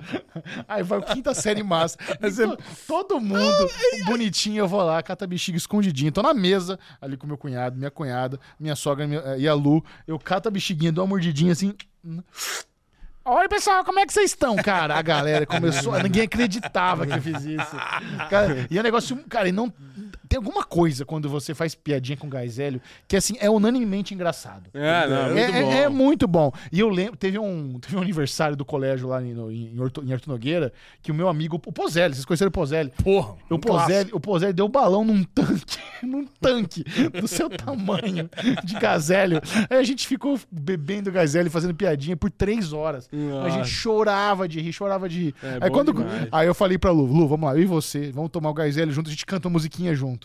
Aí 0.69 0.83
o 0.83 1.03
quinta 1.03 1.35
série 1.35 1.63
master. 1.63 2.07
To- 2.19 2.59
todo 2.87 3.21
mundo 3.21 3.69
bonitinho, 4.07 4.59
eu 4.59 4.69
vou 4.69 4.83
lá, 4.83 5.03
cata 5.03 5.27
bexiga 5.27 5.57
escondidinho. 5.57 6.13
Tô 6.13 6.23
na 6.23 6.35
mesa 6.35 6.79
ali 7.01 7.17
com 7.17 7.27
meu 7.27 7.39
cunhado, 7.39 7.77
minha 7.77 7.91
cunhada, 7.91 8.39
minha 8.59 8.77
sogra 8.77 9.07
minha- 9.07 9.37
e 9.37 9.47
a 9.49 9.55
Lu. 9.55 9.85
Eu 10.07 10.19
cato 10.19 10.49
a 10.49 10.51
bexiguinha, 10.51 10.93
dou 10.93 11.05
uma 11.05 11.09
mordidinha 11.11 11.53
assim. 11.53 11.75
Oi, 13.29 13.49
pessoal, 13.49 13.85
como 13.85 13.99
é 13.99 14.07
que 14.07 14.13
vocês 14.13 14.31
estão, 14.31 14.55
cara? 14.55 14.95
A 14.97 15.03
galera 15.03 15.45
começou. 15.45 16.01
Ninguém 16.01 16.23
acreditava 16.23 17.05
que 17.05 17.13
eu 17.13 17.21
fiz 17.21 17.45
isso. 17.45 17.77
Cara, 18.31 18.69
e 18.71 18.79
é 18.79 18.81
um 18.81 18.85
negócio. 18.85 19.17
Cara, 19.29 19.49
e 19.49 19.53
não. 19.53 19.73
Tem 20.29 20.37
alguma 20.37 20.65
coisa 20.65 21.05
quando 21.05 21.29
você 21.29 21.55
faz 21.55 21.75
piadinha 21.75 22.17
com 22.17 22.29
gás 22.29 22.59
hélio 22.59 22.81
que, 23.09 23.17
assim, 23.17 23.37
é 23.41 23.49
unanimemente 23.51 24.15
engraçado. 24.15 24.71
É, 24.75 25.07
não, 25.09 25.17
é 25.17 25.29
muito 25.29 25.39
É, 25.39 25.63
bom. 25.63 25.73
é- 25.73 25.83
é 25.83 25.89
muito 25.89 26.29
bom. 26.29 26.53
E 26.73 26.81
eu 26.81 26.89
lembro, 26.89 27.17
teve 27.17 27.39
um, 27.39 27.79
teve 27.81 27.97
um 27.97 28.01
aniversário 28.03 28.57
do 28.57 28.65
colégio 28.65 29.09
lá 29.09 29.23
em, 29.23 29.31
em, 29.33 29.81
Horto- 29.81 30.03
em 30.05 30.13
Arthur 30.13 30.31
Nogueira, 30.33 30.73
que 31.03 31.11
o 31.11 31.15
meu 31.15 31.29
amigo, 31.29 31.61
o 31.65 31.73
Pozelli, 31.73 32.15
vocês 32.15 32.25
conheceram 32.25 32.49
o 32.49 32.53
Pozelli? 32.53 32.91
Porra, 33.03 33.35
O 33.51 33.55
um 33.55 33.59
Pozelli, 33.59 34.11
o 34.13 34.21
Pozelli 34.21 34.53
deu 34.53 34.69
balão 34.69 35.05
num 35.05 35.23
tanque, 35.25 35.79
num 36.03 36.27
tanque 36.41 36.85
do 37.21 37.29
seu 37.29 37.49
tamanho 37.51 38.29
de 38.65 38.75
gazélio. 38.75 39.41
Aí 39.71 39.79
a 39.79 39.83
gente 39.83 40.07
ficou 40.07 40.39
bebendo 40.51 41.11
gazélio 41.13 41.49
e 41.49 41.51
fazendo 41.51 41.75
piadinha 41.75 42.17
por 42.17 42.31
três 42.31 42.73
horas. 42.73 43.09
A 43.45 43.51
gente 43.51 43.69
chorava 43.69 44.49
de 44.49 44.61
rir, 44.61 44.73
chorava 44.73 45.09
de 45.09 45.21
rir. 45.27 45.35
É 45.43 45.59
aí, 45.65 45.71
quando, 45.71 45.93
demais. 45.93 46.29
aí 46.33 46.47
eu 46.47 46.55
falei 46.55 46.79
pra 46.79 46.91
Lu, 46.91 47.05
Lu, 47.07 47.29
vamos 47.29 47.49
lá, 47.49 47.57
eu 47.57 47.63
e 47.63 47.67
você, 47.67 48.11
vamos 48.13 48.31
tomar 48.31 48.51
o 48.51 48.55
gazélio 48.55 48.93
junto, 48.93 49.09
a 49.09 49.13
gente 49.13 49.25
canta 49.27 49.49
uma 49.49 49.53
musiquinha 49.53 49.95
junto. 49.95 50.16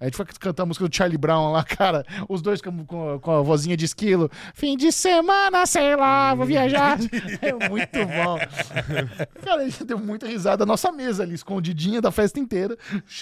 Aí 0.00 0.06
a 0.06 0.08
gente 0.08 0.16
foi 0.16 0.24
cantar 0.24 0.62
a 0.62 0.66
música 0.66 0.88
do 0.88 0.96
Charlie 0.96 1.18
Brown 1.18 1.52
lá, 1.52 1.62
cara, 1.76 2.06
os 2.26 2.40
dois 2.40 2.62
com, 2.62 2.86
com, 2.86 3.18
com 3.20 3.30
a 3.30 3.42
vozinha 3.42 3.76
de 3.76 3.84
esquilo. 3.84 4.30
Fim 4.54 4.74
de 4.74 4.90
semana, 4.90 5.66
sei 5.66 5.94
lá, 5.94 6.34
vou 6.34 6.46
viajar. 6.46 6.98
É 7.42 7.68
muito 7.68 7.98
bom. 7.98 8.38
Cara, 9.42 9.62
a 9.62 9.64
gente 9.64 9.84
deu 9.84 9.98
muita 9.98 10.26
risada. 10.26 10.64
A 10.64 10.66
nossa 10.66 10.90
mesa 10.92 11.22
ali, 11.22 11.34
escondidinha 11.34 12.00
da 12.00 12.10
festa 12.10 12.38
inteira, 12.38 12.76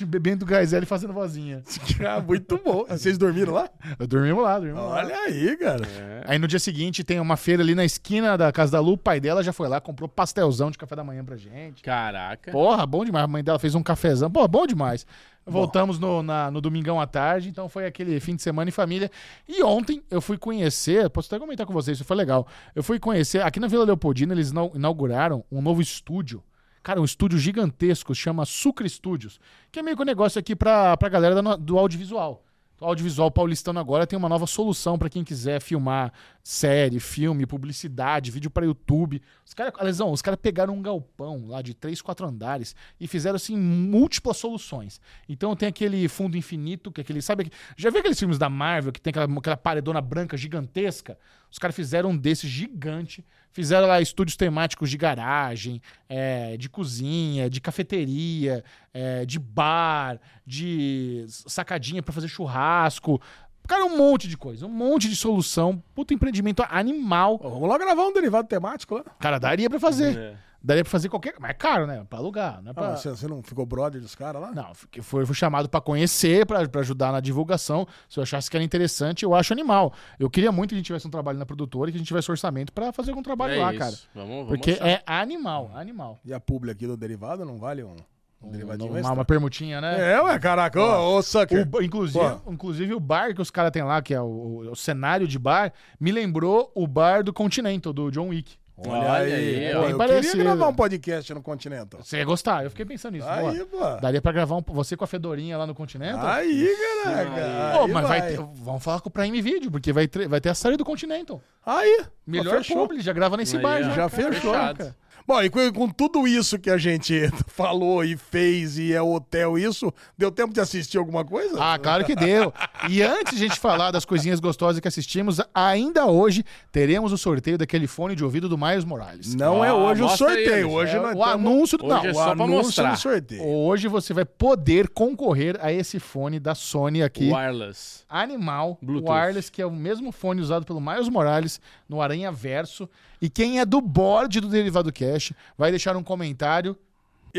bebendo 0.06 0.44
gazélio 0.44 0.84
e 0.84 0.86
fazendo 0.86 1.12
vozinha. 1.12 1.62
Ah, 2.08 2.20
muito 2.20 2.58
bom. 2.64 2.84
Vocês 2.88 3.18
dormiram 3.18 3.52
lá? 3.52 3.68
Eu 3.98 4.06
dormimos 4.06 4.42
lá, 4.42 4.58
dormimos 4.58 4.82
lá. 4.82 4.88
Olha 4.88 5.16
aí, 5.16 5.56
cara. 5.56 5.82
Aí 6.26 6.38
no 6.38 6.46
dia 6.46 6.58
seguinte 6.60 7.02
tem 7.02 7.18
uma 7.18 7.36
feira 7.36 7.62
ali 7.62 7.74
na 7.74 7.84
esquina 7.84 8.36
da 8.36 8.52
casa 8.52 8.72
da 8.72 8.80
Lu. 8.80 8.92
O 8.92 8.98
pai 8.98 9.18
dela 9.20 9.42
já 9.42 9.52
foi 9.52 9.68
lá, 9.68 9.80
comprou 9.80 10.08
pastelzão 10.08 10.70
de 10.70 10.78
café 10.78 10.94
da 10.94 11.02
manhã 11.02 11.24
pra 11.24 11.36
gente. 11.36 11.82
Caraca. 11.82 12.52
Porra, 12.52 12.86
bom 12.86 13.04
demais. 13.04 13.24
A 13.24 13.28
mãe 13.28 13.42
dela 13.42 13.58
fez 13.58 13.74
um 13.74 13.82
cafezão. 13.82 14.30
Pô, 14.30 14.46
bom 14.46 14.66
demais. 14.66 15.04
Voltamos 15.50 15.98
no, 15.98 16.22
na- 16.22 16.50
no 16.50 16.60
domingão 16.60 17.00
à 17.00 17.06
tarde, 17.06 17.48
então 17.48 17.68
foi 17.68 17.86
aquele 17.86 18.18
fim 18.20 18.36
de 18.36 18.42
semana 18.42 18.68
em 18.68 18.72
família. 18.72 19.10
E 19.48 19.62
ontem 19.62 20.02
eu 20.10 20.20
fui 20.20 20.36
conhecer, 20.38 21.08
posso 21.10 21.28
até 21.34 21.38
comentar 21.38 21.66
com 21.66 21.72
vocês, 21.72 21.96
isso 21.98 22.04
foi 22.04 22.16
legal. 22.16 22.46
Eu 22.74 22.82
fui 22.82 22.98
conhecer, 22.98 23.42
aqui 23.42 23.58
na 23.60 23.66
Vila 23.66 23.84
Leopoldina, 23.84 24.32
eles 24.34 24.50
inau- 24.50 24.72
inauguraram 24.74 25.44
um 25.50 25.60
novo 25.62 25.80
estúdio. 25.80 26.42
Cara, 26.82 27.00
um 27.00 27.04
estúdio 27.04 27.38
gigantesco, 27.38 28.14
chama 28.14 28.46
Sucre 28.46 28.88
Studios, 28.88 29.40
que 29.70 29.78
é 29.78 29.82
meio 29.82 29.96
que 29.96 30.02
um 30.02 30.06
negócio 30.06 30.38
aqui 30.38 30.54
pra, 30.56 30.96
pra 30.96 31.08
galera 31.08 31.42
do 31.58 31.78
audiovisual. 31.78 32.44
O 32.80 32.84
audiovisual 32.84 33.28
paulistano 33.30 33.80
agora 33.80 34.06
tem 34.06 34.16
uma 34.16 34.28
nova 34.28 34.46
solução 34.46 34.96
pra 34.96 35.10
quem 35.10 35.24
quiser 35.24 35.60
filmar 35.60 36.12
série, 36.48 36.98
filme, 36.98 37.44
publicidade, 37.44 38.30
vídeo 38.30 38.50
pra 38.50 38.64
YouTube. 38.64 39.20
Os 39.44 39.52
caras, 39.52 39.74
Alesão, 39.76 40.10
os 40.10 40.22
caras 40.22 40.40
pegaram 40.40 40.72
um 40.72 40.80
galpão 40.80 41.46
lá 41.46 41.60
de 41.60 41.74
três, 41.74 42.00
quatro 42.00 42.26
andares 42.26 42.74
e 42.98 43.06
fizeram 43.06 43.36
assim 43.36 43.54
múltiplas 43.54 44.38
soluções. 44.38 44.98
Então 45.28 45.54
tem 45.54 45.68
aquele 45.68 46.08
fundo 46.08 46.38
infinito, 46.38 46.90
que 46.90 47.02
é 47.02 47.02
aquele, 47.02 47.20
sabe, 47.20 47.52
já 47.76 47.90
viu 47.90 48.00
aqueles 48.00 48.18
filmes 48.18 48.38
da 48.38 48.48
Marvel 48.48 48.92
que 48.92 49.00
tem 49.00 49.10
aquela, 49.10 49.30
aquela 49.38 49.58
paredona 49.58 50.00
branca 50.00 50.38
gigantesca? 50.38 51.18
Os 51.50 51.58
caras 51.58 51.76
fizeram 51.76 52.10
um 52.10 52.16
desse 52.16 52.48
gigante, 52.48 53.22
fizeram 53.52 53.86
lá 53.86 54.00
estúdios 54.00 54.36
temáticos 54.36 54.88
de 54.88 54.96
garagem, 54.96 55.82
é, 56.08 56.56
de 56.56 56.68
cozinha, 56.70 57.50
de 57.50 57.60
cafeteria, 57.60 58.64
é, 58.92 59.26
de 59.26 59.38
bar, 59.38 60.18
de 60.46 61.26
sacadinha 61.28 62.02
pra 62.02 62.12
fazer 62.12 62.28
churrasco. 62.28 63.20
Cara, 63.68 63.84
um 63.84 63.96
monte 63.96 64.26
de 64.26 64.36
coisa, 64.36 64.66
um 64.66 64.70
monte 64.70 65.08
de 65.08 65.14
solução. 65.14 65.80
Puta 65.94 66.12
empreendimento 66.14 66.64
animal. 66.68 67.38
Ó, 67.42 67.48
vamos 67.50 67.68
lá 67.68 67.78
gravar 67.78 68.02
um 68.04 68.12
derivado 68.12 68.48
temático 68.48 68.96
lá. 68.96 69.04
Cara, 69.20 69.38
daria 69.38 69.68
pra 69.70 69.78
fazer. 69.78 70.18
É. 70.18 70.34
Daria 70.60 70.82
pra 70.82 70.90
fazer 70.90 71.08
qualquer. 71.08 71.34
Mas 71.38 71.50
é 71.52 71.54
caro, 71.54 71.86
né? 71.86 72.04
Pra 72.10 72.18
alugar. 72.18 72.60
Não, 72.60 72.70
é 72.70 72.72
Ah, 72.72 72.74
pra... 72.74 72.88
mas 72.90 73.00
você, 73.00 73.10
você 73.10 73.28
não 73.28 73.40
ficou 73.44 73.64
brother 73.64 74.00
dos 74.00 74.16
caras 74.16 74.42
lá? 74.42 74.50
não 74.50 74.74
fiquei- 74.74 75.00
foi, 75.00 75.24
fui 75.24 75.34
chamado 75.36 75.68
pra 75.68 75.80
conhecer, 75.80 76.44
pra 76.46 76.66
pra 76.68 76.80
ajudar 76.80 77.12
na 77.12 77.20
divulgação. 77.20 77.86
Se 78.08 78.18
eu 78.18 78.22
achasse 78.24 78.50
que 78.50 78.56
era 78.56 78.64
interessante, 78.64 79.22
eu 79.24 79.34
acho 79.36 79.52
animal. 79.52 79.92
Eu 80.18 80.28
queria 80.28 80.50
muito 80.50 80.70
que 80.70 80.74
a 80.74 80.78
gente 80.78 80.86
tivesse 80.86 81.06
um 81.06 81.10
trabalho 81.10 81.38
na 81.38 81.46
produtora 81.46 81.90
e 81.90 81.92
que 81.92 81.96
a 81.96 82.00
gente 82.00 82.08
tivesse 82.08 82.28
orçamento 82.28 82.72
pra 82.72 82.92
fazer 82.92 83.10
algum 83.12 83.22
trabalho 83.22 83.54
É 83.54 83.58
lá, 83.60 83.70
isso. 83.70 83.78
cara. 83.78 83.94
Vamos, 84.14 84.30
vamos 84.30 84.48
Porque 84.48 84.72
achar. 84.72 84.88
é 84.88 85.02
animal, 85.06 85.70
animal. 85.74 86.18
E 86.24 86.34
a 86.34 86.40
publi 86.40 86.72
aqui 86.72 86.86
do 86.88 86.96
derivado 86.96 87.44
não 87.44 87.56
vale 87.58 87.84
um. 87.84 87.94
Um 88.40 88.50
derivadinho 88.50 88.90
uma, 88.90 88.98
extra. 89.00 89.14
uma 89.14 89.24
permutinha, 89.24 89.80
né? 89.80 90.12
É, 90.14 90.22
ué, 90.22 90.38
caraca, 90.38 90.80
ô, 90.80 90.84
ô, 91.14 91.18
O 91.18 91.22
sucker. 91.22 91.66
ba- 91.66 91.82
inclusive, 91.82 92.24
Pô. 92.44 92.52
inclusive 92.52 92.94
o 92.94 93.00
bar 93.00 93.34
que 93.34 93.42
os 93.42 93.50
caras 93.50 93.72
têm 93.72 93.82
lá, 93.82 94.00
que 94.00 94.14
é 94.14 94.20
o, 94.20 94.68
o 94.70 94.76
cenário 94.76 95.26
de 95.26 95.38
bar, 95.38 95.72
me 95.98 96.12
lembrou 96.12 96.70
o 96.74 96.86
bar 96.86 97.24
do 97.24 97.32
Continental, 97.32 97.92
do 97.92 98.10
John 98.12 98.28
Wick. 98.28 98.56
Olha 98.80 98.92
Olha 98.92 99.10
aí, 99.34 99.66
aí, 99.66 99.74
pô, 99.74 99.82
eu 99.88 99.98
parecido. 99.98 100.30
queria 100.36 100.44
gravar 100.44 100.68
um 100.68 100.72
podcast 100.74 101.34
no 101.34 101.42
Continental. 101.42 102.00
Você 102.00 102.18
ia 102.18 102.24
gostar, 102.24 102.62
eu 102.62 102.70
fiquei 102.70 102.86
pensando 102.86 103.14
nisso. 103.14 103.26
Aí, 103.28 103.64
pô. 103.64 103.78
Daria 104.00 104.22
pra 104.22 104.30
gravar 104.30 104.54
um, 104.54 104.62
você 104.68 104.96
com 104.96 105.02
a 105.02 105.06
Fedorinha 105.08 105.58
lá 105.58 105.66
no 105.66 105.74
Continental? 105.74 106.24
Aí, 106.24 106.68
caraca. 107.02 107.76
Pô, 107.76 107.84
aí 107.86 107.90
mas 107.92 108.06
vai 108.06 108.22
ter, 108.22 108.36
vamos 108.36 108.84
falar 108.84 109.00
com 109.00 109.08
o 109.08 109.12
Prime 109.12 109.42
Video, 109.42 109.68
porque 109.68 109.92
vai 109.92 110.06
ter, 110.06 110.28
vai 110.28 110.40
ter 110.40 110.50
a 110.50 110.54
série 110.54 110.76
do 110.76 110.84
Continental. 110.84 111.42
Aí, 111.66 112.04
Melhor 112.24 112.64
publi, 112.64 113.00
já 113.00 113.12
grava 113.12 113.36
nesse 113.36 113.56
Aí, 113.56 113.62
bar. 113.64 113.82
Já, 113.82 113.90
Já 113.94 114.08
fechou, 114.08 114.32
fechado. 114.52 114.78
cara. 114.78 114.96
Bom, 115.28 115.42
e 115.42 115.50
com, 115.50 115.70
com 115.74 115.88
tudo 115.90 116.26
isso 116.26 116.58
que 116.58 116.70
a 116.70 116.78
gente 116.78 117.28
falou 117.48 118.02
e 118.02 118.16
fez 118.16 118.78
e 118.78 118.94
é 118.94 119.02
hotel 119.02 119.58
isso, 119.58 119.92
deu 120.16 120.30
tempo 120.32 120.54
de 120.54 120.60
assistir 120.60 120.96
alguma 120.96 121.22
coisa? 121.22 121.54
Ah, 121.62 121.78
claro 121.78 122.02
que 122.06 122.16
deu. 122.16 122.50
E 122.88 123.02
antes 123.02 123.36
de 123.38 123.44
a 123.44 123.48
gente 123.48 123.60
falar 123.60 123.90
das 123.90 124.06
coisinhas 124.06 124.40
gostosas 124.40 124.80
que 124.80 124.88
assistimos, 124.88 125.38
ainda 125.54 126.06
hoje 126.06 126.42
teremos 126.72 127.12
o 127.12 127.18
sorteio 127.18 127.58
daquele 127.58 127.86
fone 127.86 128.16
de 128.16 128.24
ouvido 128.24 128.48
do 128.48 128.56
Miles 128.56 128.86
Morales. 128.86 129.34
Não 129.34 129.62
é 129.62 129.68
Ah, 129.68 129.74
hoje 129.74 130.02
o 130.02 130.08
sorteio, 130.08 130.50
eles. 130.54 130.72
hoje 130.72 130.96
É 130.96 131.00
nós 131.00 131.14
o 131.14 131.18
tamo- 131.18 131.48
anúncio 131.50 131.76
do. 131.76 131.84
Hoje 131.84 131.94
Não, 131.94 132.04
é 132.06 132.10
o 132.10 132.14
só 132.14 132.22
pra 132.24 132.32
anúncio 132.44 132.56
mostrar. 132.64 132.92
do 132.92 132.98
sorteio. 132.98 133.44
Hoje 133.44 133.86
você 133.86 134.14
vai 134.14 134.24
poder 134.24 134.88
concorrer 134.88 135.58
a 135.60 135.70
esse 135.70 135.98
fone 136.00 136.40
da 136.40 136.54
Sony 136.54 137.02
aqui. 137.02 137.30
Wireless. 137.30 138.02
Animal 138.08 138.78
Bluetooth. 138.80 139.10
Wireless, 139.12 139.52
que 139.52 139.60
é 139.60 139.66
o 139.66 139.70
mesmo 139.70 140.10
fone 140.10 140.40
usado 140.40 140.64
pelo 140.64 140.80
Miles 140.80 141.10
Morales 141.10 141.60
no 141.88 142.00
Aranha 142.00 142.30
Verso. 142.30 142.88
E 143.20 143.30
quem 143.30 143.60
é 143.60 143.64
do 143.64 143.80
board 143.80 144.40
do 144.40 144.48
Derivado 144.48 144.92
Cash 144.92 145.32
vai 145.56 145.70
deixar 145.70 145.96
um 145.96 146.02
comentário. 146.02 146.76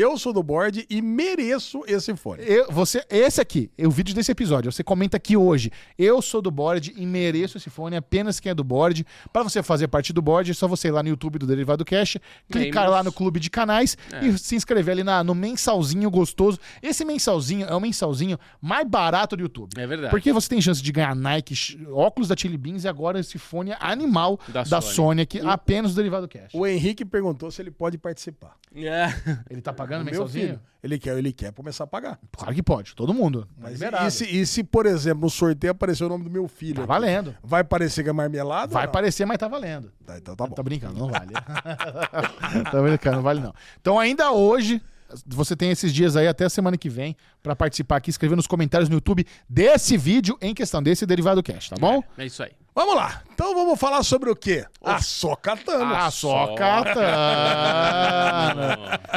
Eu 0.00 0.16
sou 0.16 0.32
do 0.32 0.42
board 0.42 0.86
e 0.88 1.02
mereço 1.02 1.82
esse 1.86 2.16
fone. 2.16 2.42
Eu, 2.42 2.72
você, 2.72 3.04
esse 3.10 3.38
aqui, 3.38 3.70
é 3.76 3.86
o 3.86 3.90
vídeo 3.90 4.14
desse 4.14 4.32
episódio. 4.32 4.72
Você 4.72 4.82
comenta 4.82 5.18
aqui 5.18 5.36
hoje. 5.36 5.70
Eu 5.98 6.22
sou 6.22 6.40
do 6.40 6.50
board 6.50 6.94
e 6.96 7.04
mereço 7.04 7.58
esse 7.58 7.68
fone. 7.68 7.96
Apenas 7.96 8.40
quem 8.40 8.48
é 8.48 8.54
do 8.54 8.64
board. 8.64 9.06
Para 9.30 9.42
você 9.42 9.62
fazer 9.62 9.88
parte 9.88 10.10
do 10.10 10.22
board, 10.22 10.50
é 10.50 10.54
só 10.54 10.66
você 10.66 10.88
ir 10.88 10.92
lá 10.92 11.02
no 11.02 11.10
YouTube 11.10 11.38
do 11.38 11.46
Derivado 11.46 11.84
Cash, 11.84 12.16
clicar 12.50 12.84
Membros. 12.84 12.90
lá 12.92 13.02
no 13.02 13.12
clube 13.12 13.38
de 13.38 13.50
canais 13.50 13.94
e 14.22 14.38
se 14.38 14.56
inscrever 14.56 14.92
ali 14.92 15.04
na, 15.04 15.22
no 15.22 15.34
mensalzinho 15.34 16.10
gostoso. 16.10 16.58
Esse 16.82 17.04
mensalzinho 17.04 17.66
é 17.66 17.74
o 17.74 17.80
mensalzinho 17.80 18.38
mais 18.58 18.88
barato 18.88 19.36
do 19.36 19.42
YouTube. 19.42 19.78
É 19.78 19.86
verdade. 19.86 20.10
Porque 20.10 20.32
você 20.32 20.48
tem 20.48 20.62
chance 20.62 20.82
de 20.82 20.92
ganhar 20.92 21.14
Nike, 21.14 21.54
óculos 21.92 22.26
da 22.26 22.34
Chili 22.34 22.56
Beans 22.56 22.84
e 22.84 22.88
agora 22.88 23.20
esse 23.20 23.36
fone 23.36 23.74
animal 23.78 24.40
da, 24.48 24.62
Da 24.62 24.80
Sony. 24.80 24.94
Sony. 24.94 25.20
aqui, 25.20 25.40
apenas 25.40 25.92
do 25.92 25.96
Derivado 25.96 26.26
Cash. 26.26 26.54
O 26.54 26.66
Henrique 26.66 27.04
perguntou 27.04 27.50
se 27.50 27.60
ele 27.60 27.70
pode 27.70 27.98
participar. 27.98 28.56
É. 28.74 29.12
Ele 29.50 29.60
tá 29.60 29.72
pagando 29.72 29.89
O 29.98 30.04
meu 30.04 30.12
mensalzinho? 30.12 30.46
filho, 30.46 30.60
ele 30.82 30.98
quer, 30.98 31.18
ele 31.18 31.32
quer 31.32 31.52
começar 31.52 31.84
a 31.84 31.86
pagar. 31.86 32.18
Claro 32.36 32.54
que 32.54 32.62
pode, 32.62 32.94
todo 32.94 33.12
mundo. 33.12 33.46
Mas 33.58 33.72
liberado. 33.72 34.06
e 34.06 34.10
se, 34.10 34.24
e 34.24 34.46
se, 34.46 34.64
por 34.64 34.86
exemplo, 34.86 35.22
no 35.22 35.30
sorteio 35.30 35.72
aparecer 35.72 36.04
o 36.04 36.08
nome 36.08 36.24
do 36.24 36.30
meu 36.30 36.48
filho? 36.48 36.76
Tá 36.76 36.80
aqui? 36.82 36.88
valendo. 36.88 37.34
Vai 37.42 37.62
parecer 37.64 38.02
que 38.02 38.10
é 38.10 38.12
marmelada? 38.12 38.72
Vai 38.72 38.88
parecer, 38.88 39.24
mas 39.26 39.38
tá 39.38 39.48
valendo. 39.48 39.92
Tá, 40.06 40.18
então 40.18 40.34
tá 40.34 40.46
bom. 40.46 40.54
Tá 40.54 40.62
brincando, 40.62 40.98
não 40.98 41.08
vale. 41.08 41.32
tá 42.70 42.82
brincando, 42.82 43.16
não 43.16 43.22
vale 43.22 43.40
não. 43.40 43.54
Então 43.80 43.98
ainda 43.98 44.32
hoje, 44.32 44.80
você 45.26 45.56
tem 45.56 45.70
esses 45.70 45.92
dias 45.92 46.16
aí 46.16 46.28
até 46.28 46.44
a 46.44 46.50
semana 46.50 46.76
que 46.76 46.88
vem 46.88 47.16
pra 47.42 47.56
participar 47.56 47.96
aqui, 47.96 48.10
escrever 48.10 48.36
nos 48.36 48.46
comentários 48.46 48.88
no 48.88 48.96
YouTube 48.96 49.26
desse 49.48 49.96
vídeo 49.96 50.36
em 50.40 50.54
questão 50.54 50.82
desse 50.82 51.04
Derivado 51.06 51.42
Cash, 51.42 51.68
tá 51.70 51.76
bom? 51.76 52.02
É 52.16 52.26
isso 52.26 52.42
aí. 52.42 52.52
Vamos 52.74 52.94
lá. 52.94 53.22
Então 53.32 53.54
vamos 53.54 53.78
falar 53.78 54.02
sobre 54.02 54.30
o 54.30 54.36
quê? 54.36 54.64
A 54.84 55.00
Socatano. 55.00 55.94
Ah, 55.94 56.10
só 56.10 56.54
catando. 56.54 57.00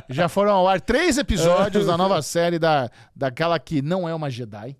Já 0.10 0.28
foram 0.28 0.52
ao 0.54 0.68
ar 0.68 0.82
três 0.82 1.18
episódios 1.18 1.86
da 1.86 1.98
nova 1.98 2.22
série 2.22 2.58
da, 2.58 2.90
daquela 3.16 3.60
que 3.60 3.82
não 3.82 4.10
é 4.10 4.14
uma 4.16 4.30
Jedi. 4.30 4.76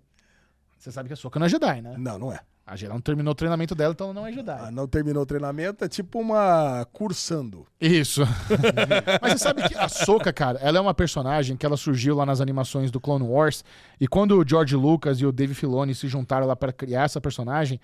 Você 0.78 0.92
sabe 0.92 1.08
que 1.08 1.14
a 1.14 1.16
Soka 1.16 1.38
não 1.38 1.46
é 1.46 1.48
Jedi, 1.48 1.80
né? 1.80 1.94
Não, 1.96 2.18
não 2.18 2.30
é. 2.32 2.40
A 2.66 2.76
Jedi 2.76 2.92
não 2.92 3.00
terminou 3.00 3.32
o 3.32 3.34
treinamento 3.34 3.74
dela, 3.74 3.92
então 3.92 4.08
ela 4.08 4.14
não 4.14 4.26
é 4.26 4.32
Jedi. 4.32 4.58
Ah, 4.58 4.70
não 4.70 4.86
terminou 4.86 5.22
o 5.22 5.26
treinamento, 5.26 5.82
é 5.84 5.88
tipo 5.88 6.18
uma 6.18 6.86
cursando. 6.92 7.66
Isso. 7.80 8.22
Mas 9.22 9.32
você 9.32 9.38
sabe 9.38 9.66
que 9.68 9.74
a 9.74 9.88
Soka, 9.88 10.30
cara, 10.32 10.58
ela 10.60 10.76
é 10.76 10.80
uma 10.80 10.92
personagem 10.92 11.56
que 11.56 11.64
ela 11.64 11.76
surgiu 11.76 12.14
lá 12.16 12.26
nas 12.26 12.40
animações 12.40 12.90
do 12.90 13.00
Clone 13.00 13.24
Wars. 13.26 13.64
E 13.98 14.06
quando 14.06 14.38
o 14.38 14.46
George 14.46 14.76
Lucas 14.76 15.20
e 15.20 15.26
o 15.26 15.32
Dave 15.32 15.54
Filoni 15.54 15.94
se 15.94 16.06
juntaram 16.06 16.46
lá 16.46 16.56
para 16.56 16.72
criar 16.72 17.04
essa 17.04 17.20
personagem, 17.20 17.80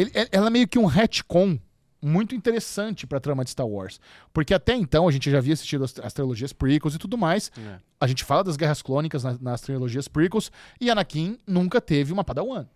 ele- 0.00 0.28
ela 0.32 0.46
é 0.46 0.50
meio 0.50 0.68
que 0.68 0.78
um 0.78 0.86
retcon 0.86 1.58
muito 2.00 2.34
interessante 2.34 3.06
pra 3.06 3.18
trama 3.18 3.42
de 3.44 3.50
Star 3.50 3.66
Wars. 3.66 4.00
Porque 4.32 4.54
até 4.54 4.74
então 4.74 5.08
a 5.08 5.10
gente 5.10 5.28
já 5.30 5.38
havia 5.38 5.54
assistido 5.54 5.82
as, 5.84 5.98
as 5.98 6.12
trilogias 6.12 6.52
prequels 6.52 6.94
e 6.94 6.98
tudo 6.98 7.18
mais. 7.18 7.50
É. 7.58 7.78
A 8.00 8.06
gente 8.06 8.24
fala 8.24 8.44
das 8.44 8.56
guerras 8.56 8.80
clônicas 8.82 9.24
na- 9.24 9.36
nas 9.40 9.60
trilogias 9.60 10.06
prequels 10.06 10.50
e 10.80 10.90
Anakin 10.90 11.36
nunca 11.46 11.80
teve 11.80 12.12
uma 12.12 12.22
Padawan. 12.22 12.66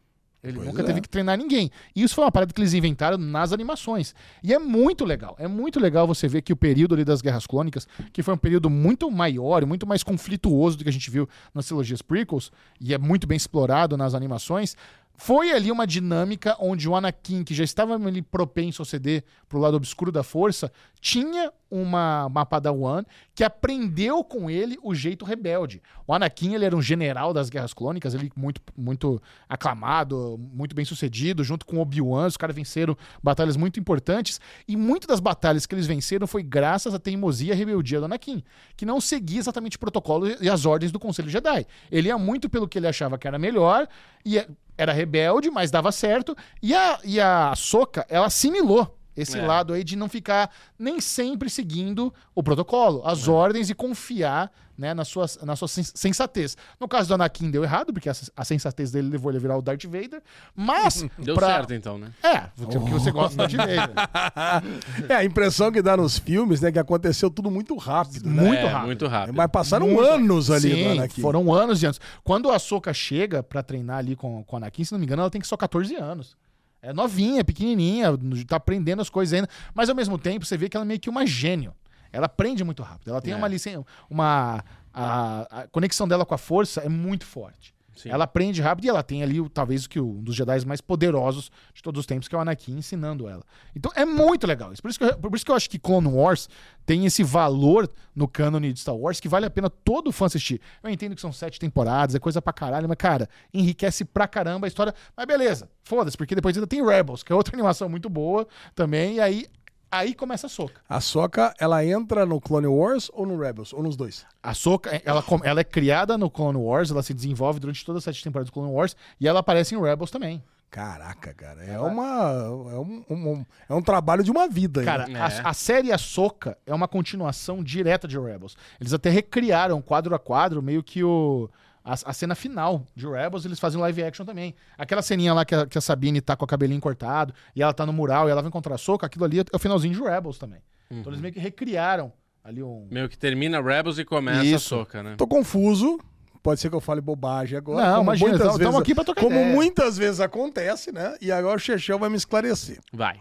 Ele 0.42 0.54
Pois 0.56 0.66
nunca 0.66 0.82
é. 0.82 0.85
teve 0.85 1.00
que 1.00 1.08
treinar 1.08 1.38
ninguém. 1.38 1.70
E 1.94 2.02
isso 2.02 2.16
foi 2.16 2.24
uma 2.24 2.32
parada 2.32 2.52
que 2.52 2.61
eles 2.61 2.74
inventaram 2.74 3.16
nas 3.16 3.52
animações. 3.52 4.12
E 4.42 4.52
é 4.52 4.58
muito 4.58 5.04
legal. 5.04 5.37
É 5.38 5.46
muito 5.46 5.78
legal 5.78 6.04
você 6.04 6.26
ver 6.26 6.42
que 6.42 6.52
o 6.52 6.56
período 6.56 6.96
ali 6.96 7.04
das 7.04 7.22
Guerras 7.22 7.46
Clônicas, 7.46 7.87
que 8.12 8.24
foi 8.24 8.35
um 8.35 8.37
período 8.37 8.68
muito 8.68 9.08
maior 9.08 9.62
e 9.62 9.66
muito 9.66 9.87
mais 9.87 10.02
conflituoso 10.02 10.78
do 10.78 10.82
que 10.82 10.90
a 10.90 10.92
gente 10.92 11.08
viu 11.12 11.28
nas 11.54 11.66
trilogias 11.66 12.02
prequels, 12.02 12.50
e 12.80 12.92
é 12.92 12.98
muito 12.98 13.24
bem 13.24 13.37
explorado 13.37 13.96
nas 13.96 14.14
animações, 14.14 14.76
foi 15.24 15.52
ali 15.52 15.70
uma 15.70 15.87
dinâmica 15.87 16.56
onde 16.58 16.88
o 16.88 16.96
Anakin, 16.96 17.44
que 17.44 17.54
já 17.54 17.62
estava 17.62 17.94
ali 17.94 18.20
propenso 18.20 18.82
a 18.82 18.85
ceder 18.85 19.22
pro 19.48 19.61
lado 19.61 19.76
obscuro 19.76 20.11
da 20.11 20.24
força, 20.24 20.72
tinha 21.00 21.52
uma, 21.70 22.26
uma 22.26 22.44
Padawan 22.44 23.04
que 23.32 23.44
aprendeu 23.44 24.24
com 24.24 24.50
ele 24.50 24.76
o 24.82 24.92
jeito 24.92 25.24
rebelde. 25.24 25.80
O 26.08 26.12
Anakin, 26.12 26.54
ele 26.54 26.64
era 26.64 26.76
um 26.76 26.82
general 26.82 27.32
das 27.32 27.48
Guerras 27.48 27.72
Clônicas, 27.72 28.14
ele 28.14 28.32
muito, 28.37 28.61
muito 28.76 29.22
aclamado, 29.48 30.37
muito 30.52 30.74
bem 30.74 30.85
sucedido, 30.85 31.44
junto 31.44 31.64
com 31.64 31.78
Obi-Wan, 31.78 32.26
os 32.26 32.37
caras 32.37 32.56
venceram 32.56 32.96
batalhas 33.22 33.56
muito 33.56 33.78
importantes, 33.78 34.40
e 34.66 34.76
muitas 34.76 35.06
das 35.06 35.20
batalhas 35.20 35.66
que 35.66 35.74
eles 35.74 35.87
venceram 35.87 36.26
foi 36.26 36.42
graças 36.42 36.94
à 36.94 36.98
teimosia 36.98 37.52
e 37.54 37.56
rebeldia 37.56 38.00
do 38.00 38.06
Anakin, 38.06 38.42
que 38.76 38.85
não 38.85 39.00
seguia 39.00 39.38
exatamente 39.38 39.76
o 39.76 39.80
protocolo 39.80 40.26
e 40.40 40.50
as 40.50 40.66
ordens 40.66 40.90
do 40.90 40.98
Conselho 40.98 41.30
Jedi. 41.30 41.64
Ele 41.92 42.08
ia 42.08 42.18
muito 42.18 42.50
pelo 42.50 42.66
que 42.66 42.76
ele 42.76 42.88
achava 42.88 43.16
que 43.16 43.28
era 43.28 43.38
melhor, 43.38 43.87
e 44.24 44.37
é- 44.37 44.48
era 44.83 44.92
rebelde, 44.92 45.51
mas 45.51 45.71
dava 45.71 45.90
certo, 45.92 46.37
e 46.62 46.75
a, 46.75 46.99
e 47.05 47.21
a 47.21 47.55
Soka, 47.57 48.07
ela 48.09 48.27
assimilou 48.27 48.99
esse 49.16 49.38
É. 49.38 49.46
lado 49.46 49.72
aí 49.72 49.85
de 49.85 49.96
não 49.96 50.09
ficar 50.09 50.51
nem 50.79 51.01
sempre 51.01 51.48
seguindo 51.51 52.12
o 52.35 52.42
protocolo, 52.42 53.03
as 53.05 53.29
ordens 53.29 53.68
e 53.70 53.75
confiar 53.75 54.51
né, 54.79 54.94
na, 54.94 55.05
sua, 55.05 55.27
na 55.42 55.55
sua 55.55 55.68
sens- 55.68 55.92
sensatez. 55.94 56.57
No 56.81 56.88
caso 56.88 57.07
do 57.07 57.14
Anakin 57.14 57.51
deu 57.51 57.62
errado, 57.62 57.92
porque 57.92 58.09
a, 58.09 58.14
a 58.37 58.44
sensatez 58.44 58.90
dele 58.90 59.11
levou 59.11 59.31
ele 59.31 59.37
a 59.37 59.40
virar 59.40 59.57
o 59.59 59.62
Darth 59.62 59.85
Vader, 59.85 60.22
mas... 60.57 61.05
Deu 61.18 61.35
pra- 61.35 61.46
certo 61.46 61.75
então, 61.75 61.98
né? 61.98 62.11
É, 62.22 62.38
porque 62.57 62.79
você 62.79 63.12
gosta 63.12 63.37
do 63.37 63.38
Darth 63.38 63.53
Vader. 63.55 63.92
É, 65.09 65.14
a 65.16 65.25
impressão 65.25 65.70
que 65.70 65.83
dá 65.83 65.96
nos 65.96 66.18
filmes, 66.18 66.61
né, 66.61 66.72
que 66.72 66.79
aconteceu 66.79 67.31
tudo 67.31 67.51
muito 67.51 67.77
rápido, 67.77 68.29
né? 68.29 68.42
Muito 68.42 68.61
É, 68.61 68.66
rápido. 68.66 68.87
Muito 68.87 69.07
rápido. 69.07 69.37
Mas 69.37 69.51
passaram 69.51 69.87
Muito- 69.88 70.03
anos 70.03 70.51
ali 70.51 70.70
Sim, 70.72 70.85
no 70.85 70.92
Anakin. 70.92 71.20
foram 71.20 71.53
anos 71.53 71.83
e 71.83 71.87
anos. 71.87 72.01
Quando 72.25 72.51
a 72.51 72.59
Soka 72.59 72.92
chega 72.94 73.42
pra 73.42 73.62
treinar 73.62 73.98
ali 73.98 74.16
com, 74.16 74.42
com 74.42 74.57
o 74.57 74.59
Anakin, 74.59 74.85
se 74.85 74.92
não 74.92 74.98
me 74.98 75.05
engano, 75.05 75.22
ela 75.22 75.31
tem 75.31 75.42
só 75.44 75.57
14 75.57 75.94
anos. 75.96 76.37
É 76.83 76.92
novinha, 76.92 77.45
pequenininha, 77.45 78.09
tá 78.47 78.57
aprendendo 78.57 79.01
as 79.01 79.09
coisas 79.09 79.33
ainda. 79.33 79.49
Mas 79.73 79.88
ao 79.88 79.95
mesmo 79.95 80.18
tempo, 80.18 80.45
você 80.45 80.57
vê 80.57 80.68
que 80.68 80.77
ela 80.77 80.85
é 80.85 80.88
meio 80.88 80.99
que 81.01 81.09
uma 81.09 81.25
gênio. 81.25 81.73
Ela 82.12 82.27
aprende 82.27 82.62
muito 82.64 82.83
rápido. 82.83 83.11
Ela 83.11 83.23
tem 83.23 83.33
É. 83.33 83.37
uma 83.37 83.49
licença, 83.49 83.87
uma 84.11 84.62
a, 84.92 85.62
a 85.62 85.68
conexão 85.68 86.07
dela 86.07 86.27
com 86.27 86.35
a 86.35 86.38
força 86.38 86.81
é 86.83 86.88
muito 86.88 87.25
forte. 87.25 87.73
Sim. 87.94 88.11
Ela 88.11 88.24
aprende 88.24 88.61
rápido 88.62 88.87
e 88.87 88.88
ela 88.88 89.02
tem 89.02 89.22
ali 89.22 89.46
talvez 89.50 89.85
o 89.85 89.88
que 89.88 90.00
um 90.00 90.22
dos 90.22 90.35
Jedi 90.35 90.64
mais 90.66 90.81
poderosos 90.81 91.50
de 91.74 91.83
todos 91.83 92.00
os 92.00 92.07
tempos, 92.07 92.28
que 92.28 92.35
é 92.35 92.38
o 92.38 92.40
Anakin 92.40 92.76
ensinando 92.76 93.28
ela. 93.28 93.42
Então 93.76 93.92
é 93.94 94.05
muito 94.05 94.46
legal. 94.46 94.72
Por 94.81 94.90
isso 94.90 94.98
que 94.98 95.05
eu, 95.05 95.18
por 95.18 95.35
isso 95.35 95.44
que 95.44 95.50
eu 95.50 95.57
acho 95.57 95.68
que 95.68 95.78
Clone 95.78 96.09
Wars 96.09 96.48
tem 96.87 97.05
esse 97.07 97.22
valor 97.22 97.88
no 98.14 98.26
cânone 98.26 98.72
de 98.72 98.81
Star 98.81 98.96
Wars 98.96 99.20
que 99.20 99.28
vale 99.28 99.46
a 99.46 99.50
pena 99.50 99.70
todo 99.70 100.11
fã 100.11 100.26
assistir. 100.26 100.61
Eu 100.83 100.90
entendo 100.90 101.14
que 101.14 101.20
são 101.20 101.33
sete 101.33 101.59
temporadas, 101.59 102.14
é 102.14 102.18
coisa 102.18 102.40
pra 102.40 102.52
caralho, 102.52 102.88
mas 102.88 102.96
cara, 102.96 103.28
enriquece 103.52 104.05
pra 104.05 104.26
caramba 104.26 104.66
a 104.66 104.68
história. 104.68 104.94
Mas 105.16 105.26
beleza, 105.26 105.68
foda-se, 105.85 106.16
porque 106.16 106.35
depois 106.35 106.57
ainda 106.57 106.66
tem 106.66 106.85
Rebels, 106.85 107.22
que 107.22 107.33
é 107.33 107.37
outra 107.37 107.55
animação 107.57 107.88
muito 107.88 108.09
boa 108.09 108.46
também, 108.74 109.16
e 109.16 109.20
aí, 109.20 109.46
aí 109.92 110.14
começa 110.14 110.46
a 110.46 110.50
soca. 110.50 110.81
A 110.88 111.00
Soca, 111.00 111.55
ela 111.61 111.85
entra 111.85 112.24
no 112.26 112.40
Clone 112.40 112.66
Wars 112.66 113.11
ou 113.12 113.26
no 113.26 113.38
Rebels? 113.38 113.72
Ou 113.72 113.83
nos 113.83 113.96
dois? 113.96 114.24
A 114.42 114.55
Soca, 114.55 115.00
ela, 115.05 115.22
com- 115.22 115.40
ela 115.44 115.61
é 115.61 115.64
criada 115.64 116.16
no 116.18 116.31
Clone 116.31 116.59
Wars, 116.59 116.90
ela 116.90 117.02
se 117.02 117.14
desenvolve 117.14 117.61
durante 117.61 117.85
todas 117.85 118.00
as 118.00 118.05
sete 118.05 118.24
temporadas 118.24 118.50
do 118.50 118.52
Clone 118.55 118.72
Wars, 118.72 118.96
e 119.20 119.28
ela 119.28 119.40
aparece 119.40 119.74
em 119.74 119.81
Rebels 119.81 120.11
também. 120.11 120.42
Caraca, 120.70 121.35
cara. 121.35 121.62
É, 121.64 121.78
uma, 121.78 122.33
é, 122.72 122.78
um, 122.78 123.05
um- 123.11 123.46
é 123.68 123.74
um 123.74 123.83
trabalho 123.83 124.24
de 124.24 124.31
uma 124.31 124.48
vida. 124.48 124.81
hein? 124.81 124.87
Cara, 124.87 125.07
É. 125.11 125.14
a, 125.16 125.50
a 125.50 125.52
série 125.52 125.92
Ahsoka 125.92 126.57
é 126.66 126.74
uma 126.74 126.88
continuação 126.88 127.62
direta 127.62 128.09
de 128.09 128.18
Rebels. 128.18 128.57
Eles 128.81 128.94
até 128.94 129.11
recriaram 129.11 129.83
quadro 129.83 130.14
a 130.14 130.18
quadro, 130.18 130.62
meio 130.62 130.83
que 130.83 131.05
o. 131.05 131.50
A, 131.85 131.92
a 131.92 132.12
cena 132.12 132.35
final 132.35 132.87
de 132.95 133.07
Rebels, 133.07 133.45
eles 133.45 133.59
fazem 133.59 133.81
live 133.81 134.03
action 134.05 134.25
também. 134.25 134.55
Aquela 134.79 135.03
ceninha 135.03 135.35
lá 135.35 135.45
que 135.45 135.55
a, 135.55 135.66
que 135.66 135.77
a 135.77 135.81
Sabine 135.81 136.21
tá 136.21 136.37
com 136.37 136.45
o 136.45 136.49
cabelinho 136.49 136.81
cortado 136.81 137.35
e 137.55 137.62
ela 137.62 137.73
tá 137.73 137.85
no 137.85 137.92
mural 137.92 138.29
e 138.29 138.31
ela 138.31 138.40
vai 138.40 138.49
encontrar 138.49 138.75
a 138.75 138.77
Ahsoka, 138.77 139.07
aquilo 139.07 139.25
ali 139.25 139.40
é 139.40 139.45
o 139.53 139.59
finalzinho 139.59 139.95
de 139.95 140.01
Rebels 140.01 140.38
também. 140.38 140.61
Então 140.90 141.11
eles 141.11 141.21
meio 141.21 141.33
que 141.33 141.40
recriaram 141.40 142.12
Ali 142.45 142.62
um... 142.62 142.88
Meio 142.90 143.09
que 143.09 143.16
termina 143.16 143.61
Rebels 143.61 143.99
e 143.99 144.05
começa 144.05 144.45
Isso. 144.45 144.74
a 144.74 144.78
soca, 144.78 145.03
né? 145.03 145.14
Tô 145.16 145.26
confuso. 145.26 146.01
Pode 146.43 146.61
ser 146.61 146.68
que 146.70 146.74
eu 146.76 146.80
fale 146.80 147.01
bobagem 147.01 147.57
agora. 147.57 147.90
Não, 147.93 148.03
imagina, 148.03 148.30
muitas 148.30 148.47
tamo 148.49 148.59
vezes- 148.59 148.80
aqui 148.80 148.95
pra 148.95 149.05
trocar 149.05 149.20
Como 149.22 149.36
ideia. 149.36 149.55
muitas 149.55 149.97
vezes 149.97 150.20
acontece, 150.20 150.90
né? 150.90 151.16
E 151.20 151.30
agora 151.30 151.57
o 151.57 151.61
Chechel 151.61 151.99
vai 151.99 152.09
me 152.11 152.16
esclarecer. 152.16 152.78
Vai. 152.93 153.20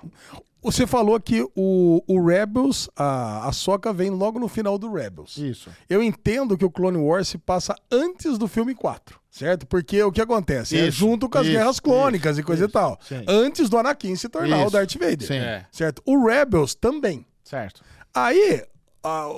Você 0.63 0.85
falou 0.85 1.19
que 1.19 1.41
o, 1.55 2.03
o 2.07 2.23
Rebels, 2.25 2.87
a, 2.95 3.47
a 3.47 3.51
Soca 3.51 3.91
vem 3.91 4.11
logo 4.11 4.39
no 4.39 4.47
final 4.47 4.77
do 4.77 4.91
Rebels. 4.93 5.35
Isso. 5.37 5.69
Eu 5.89 6.03
entendo 6.03 6.55
que 6.57 6.63
o 6.65 6.69
Clone 6.69 6.97
Wars 6.99 7.27
se 7.29 7.37
passa 7.39 7.75
antes 7.91 8.37
do 8.37 8.47
filme 8.47 8.75
4, 8.75 9.19
certo? 9.31 9.65
Porque 9.65 10.01
o 10.03 10.11
que 10.11 10.21
acontece? 10.21 10.77
é 10.77 10.87
Isso, 10.87 10.99
junto 10.99 11.27
com 11.27 11.39
as 11.39 11.45
isso, 11.47 11.55
guerras 11.57 11.79
clônicas 11.79 12.33
isso, 12.33 12.41
e 12.41 12.43
coisa 12.43 12.65
isso, 12.65 12.69
e 12.71 12.73
tal. 12.73 12.99
sim. 13.01 13.23
Antes 13.27 13.69
do 13.69 13.77
Anakin 13.77 14.15
se 14.15 14.29
tornar 14.29 14.67
o 14.67 14.69
Darth 14.69 14.93
Vader. 14.93 15.27
sim. 15.27 15.33
É. 15.35 15.65
Certo? 15.71 16.01
O 16.05 16.25
Rebels 16.27 16.75
também. 16.75 17.25
Certo. 17.43 17.81
Aí, 18.13 18.63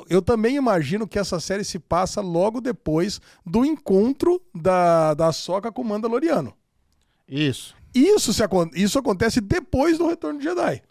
eu 0.09 0.21
também 0.21 0.55
imagino 0.55 1.07
que 1.07 1.17
essa 1.19 1.39
série 1.39 1.63
se 1.63 1.79
passa 1.79 2.21
logo 2.21 2.59
depois 2.59 3.21
do 3.45 3.63
encontro 3.65 4.41
da, 4.53 5.13
da 5.13 5.31
Soca 5.31 5.71
com 5.71 5.81
o 5.81 5.85
Mandaloriano. 5.85 6.53
Isso. 7.27 7.75
Isso, 7.95 8.33
se, 8.33 8.41
isso 8.75 8.99
acontece 8.99 9.39
depois 9.39 9.97
do 9.97 10.07
Retorno 10.07 10.39
de 10.39 10.45
Jedi. 10.45 10.81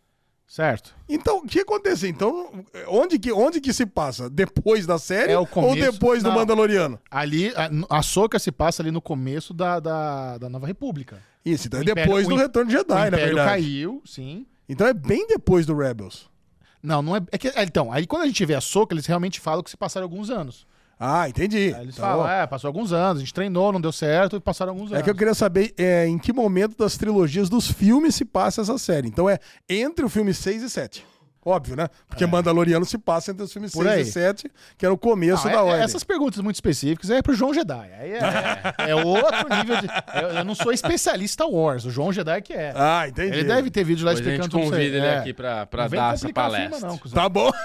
Certo. 0.47 0.95
Então, 1.09 1.39
o 1.39 1.47
que 1.47 1.61
acontece? 1.61 2.07
Então, 2.09 2.51
onde 2.89 3.18
que, 3.18 3.33
onde 3.33 3.59
que 3.61 3.73
se 3.73 3.87
passa? 3.87 4.29
Depois 4.29 4.85
da 4.87 4.99
série 4.99 5.33
É 5.33 5.39
o 5.39 5.49
ou 5.51 5.75
depois 5.75 6.23
do 6.23 6.29
Não. 6.29 6.37
Mandaloriano? 6.37 6.99
Ali, 7.11 7.53
a, 7.57 7.70
a 7.99 8.03
Soca 8.03 8.39
se 8.39 8.53
passa 8.53 8.83
ali 8.83 8.91
no 8.91 9.01
começo 9.01 9.55
da, 9.55 9.81
da, 9.81 10.37
da 10.39 10.49
Nova 10.51 10.66
República. 10.66 11.23
Isso, 11.45 11.68
então 11.68 11.81
O 11.81 11.83
é 11.83 11.85
Império- 11.85 12.05
depois 12.05 12.27
o 12.27 12.31
do 12.31 12.37
Retorno 12.37 12.70
de 12.70 12.77
o 12.77 12.79
Jedi, 12.79 12.95
na 12.95 13.07
Império 13.09 13.27
verdade. 13.27 13.51
caiu, 13.51 14.03
sim. 14.05 14.47
Então 14.68 14.87
é 14.87 14.93
bem 14.93 15.27
depois 15.27 15.64
do 15.66 15.75
Rebels. 15.77 16.31
Não, 16.83 17.01
não 17.03 17.16
é. 17.16 17.20
é 17.30 17.39
que- 17.39 17.49
é, 17.49 17.62
então, 17.62 17.93
aí 17.93 18.07
quando 18.07 18.22
a 18.22 18.26
gente 18.26 18.45
vê 18.45 18.55
a 18.55 18.61
Soca, 18.61 18.95
eles 18.95 19.07
realmente 19.07 19.39
falam 19.41 19.62
que 19.62 19.70
se 19.70 19.76
passaram 19.76 20.05
alguns 20.05 20.30
anos. 20.30 20.66
Ah, 20.99 21.28
entendi. 21.28 21.74
Aí 21.74 21.83
eles 21.83 21.95
Então, 21.97 22.09
falam, 22.09 22.28
é, 22.30 22.47
passou 22.47 22.68
alguns 22.68 22.93
anos, 22.93 23.16
a 23.16 23.20
gente 23.24 23.35
treinou, 23.35 23.72
não 23.72 23.80
deu 23.80 23.91
certo, 23.91 24.37
e 24.37 24.41
passaram 24.41 24.70
alguns 24.72 24.91
anos. 24.93 25.01
É 25.01 25.03
que 25.03 25.11
eu 25.11 25.14
queria 25.16 25.35
saber 25.35 25.74
é, 25.76 26.07
em 26.07 26.16
que 26.16 26.33
momento 26.33 26.76
das 26.76 26.97
trilogias 26.97 27.49
dos 27.49 27.68
filmes 27.70 28.14
se 28.14 28.24
passa 28.24 28.61
essa 28.61 28.78
série. 28.78 29.09
Então 29.09 29.28
é 29.28 29.39
entre 29.68 30.05
o 30.05 30.09
filme 30.09 30.33
6 30.33 30.62
e 30.62 30.70
7. 30.70 31.05
Óbvio, 31.45 31.74
né? 31.74 31.88
Porque 32.09 32.24
Mandaloriano 32.24 32.84
se 32.84 32.97
passa 32.97 33.32
entre 33.32 33.43
os 33.43 33.53
filmes 33.53 33.72
É. 33.72 33.74
Por 33.76 33.84
6 33.84 33.95
aí. 33.97 34.03
e 34.03 34.05
7, 34.12 34.51
que 34.78 34.86
era 34.86 34.95
o 34.95 34.99
começo 34.99 35.45
Não, 35.47 35.53
da 35.53 35.59
é- 35.59 35.62
ordem. 35.62 35.82
Essas 35.82 36.05
perguntas 36.05 36.38
muito 36.40 36.55
específicas 36.55 37.11
é 37.11 37.20
pro 37.20 37.34
João 37.34 37.53
Jedi. 37.53 37.90
Aí 37.99 38.12
é, 38.12 38.18
é- 38.18 38.74
é 38.90 38.95
outro 38.95 39.49
nível 39.57 39.76
de. 39.80 39.88
Eu, 40.22 40.28
eu 40.38 40.45
não 40.45 40.55
sou 40.55 40.72
especialista 40.72 41.45
Wars, 41.45 41.84
o 41.84 41.90
João 41.90 42.12
Jedi 42.12 42.40
que 42.43 42.53
é. 42.53 42.72
Ah, 42.76 43.09
entendi. 43.09 43.38
Ele 43.38 43.45
deve 43.45 43.70
ter 43.70 43.82
vídeo 43.82 44.05
lá 44.07 44.12
a 44.12 44.14
gente 44.14 44.24
explicando 44.24 44.51
tudo 44.51 44.62
isso 44.64 44.74
aí. 44.74 44.78
convida 44.86 44.97
ele 44.99 45.07
É. 45.07 45.18
aqui 45.18 45.32
pra, 45.34 45.66
pra 45.66 45.88
dar 45.88 46.14
essa 46.14 46.28
a 46.28 46.32
palestra. 46.32 46.88
não. 46.88 46.97
Tá 46.99 47.28
bom. 47.28 47.51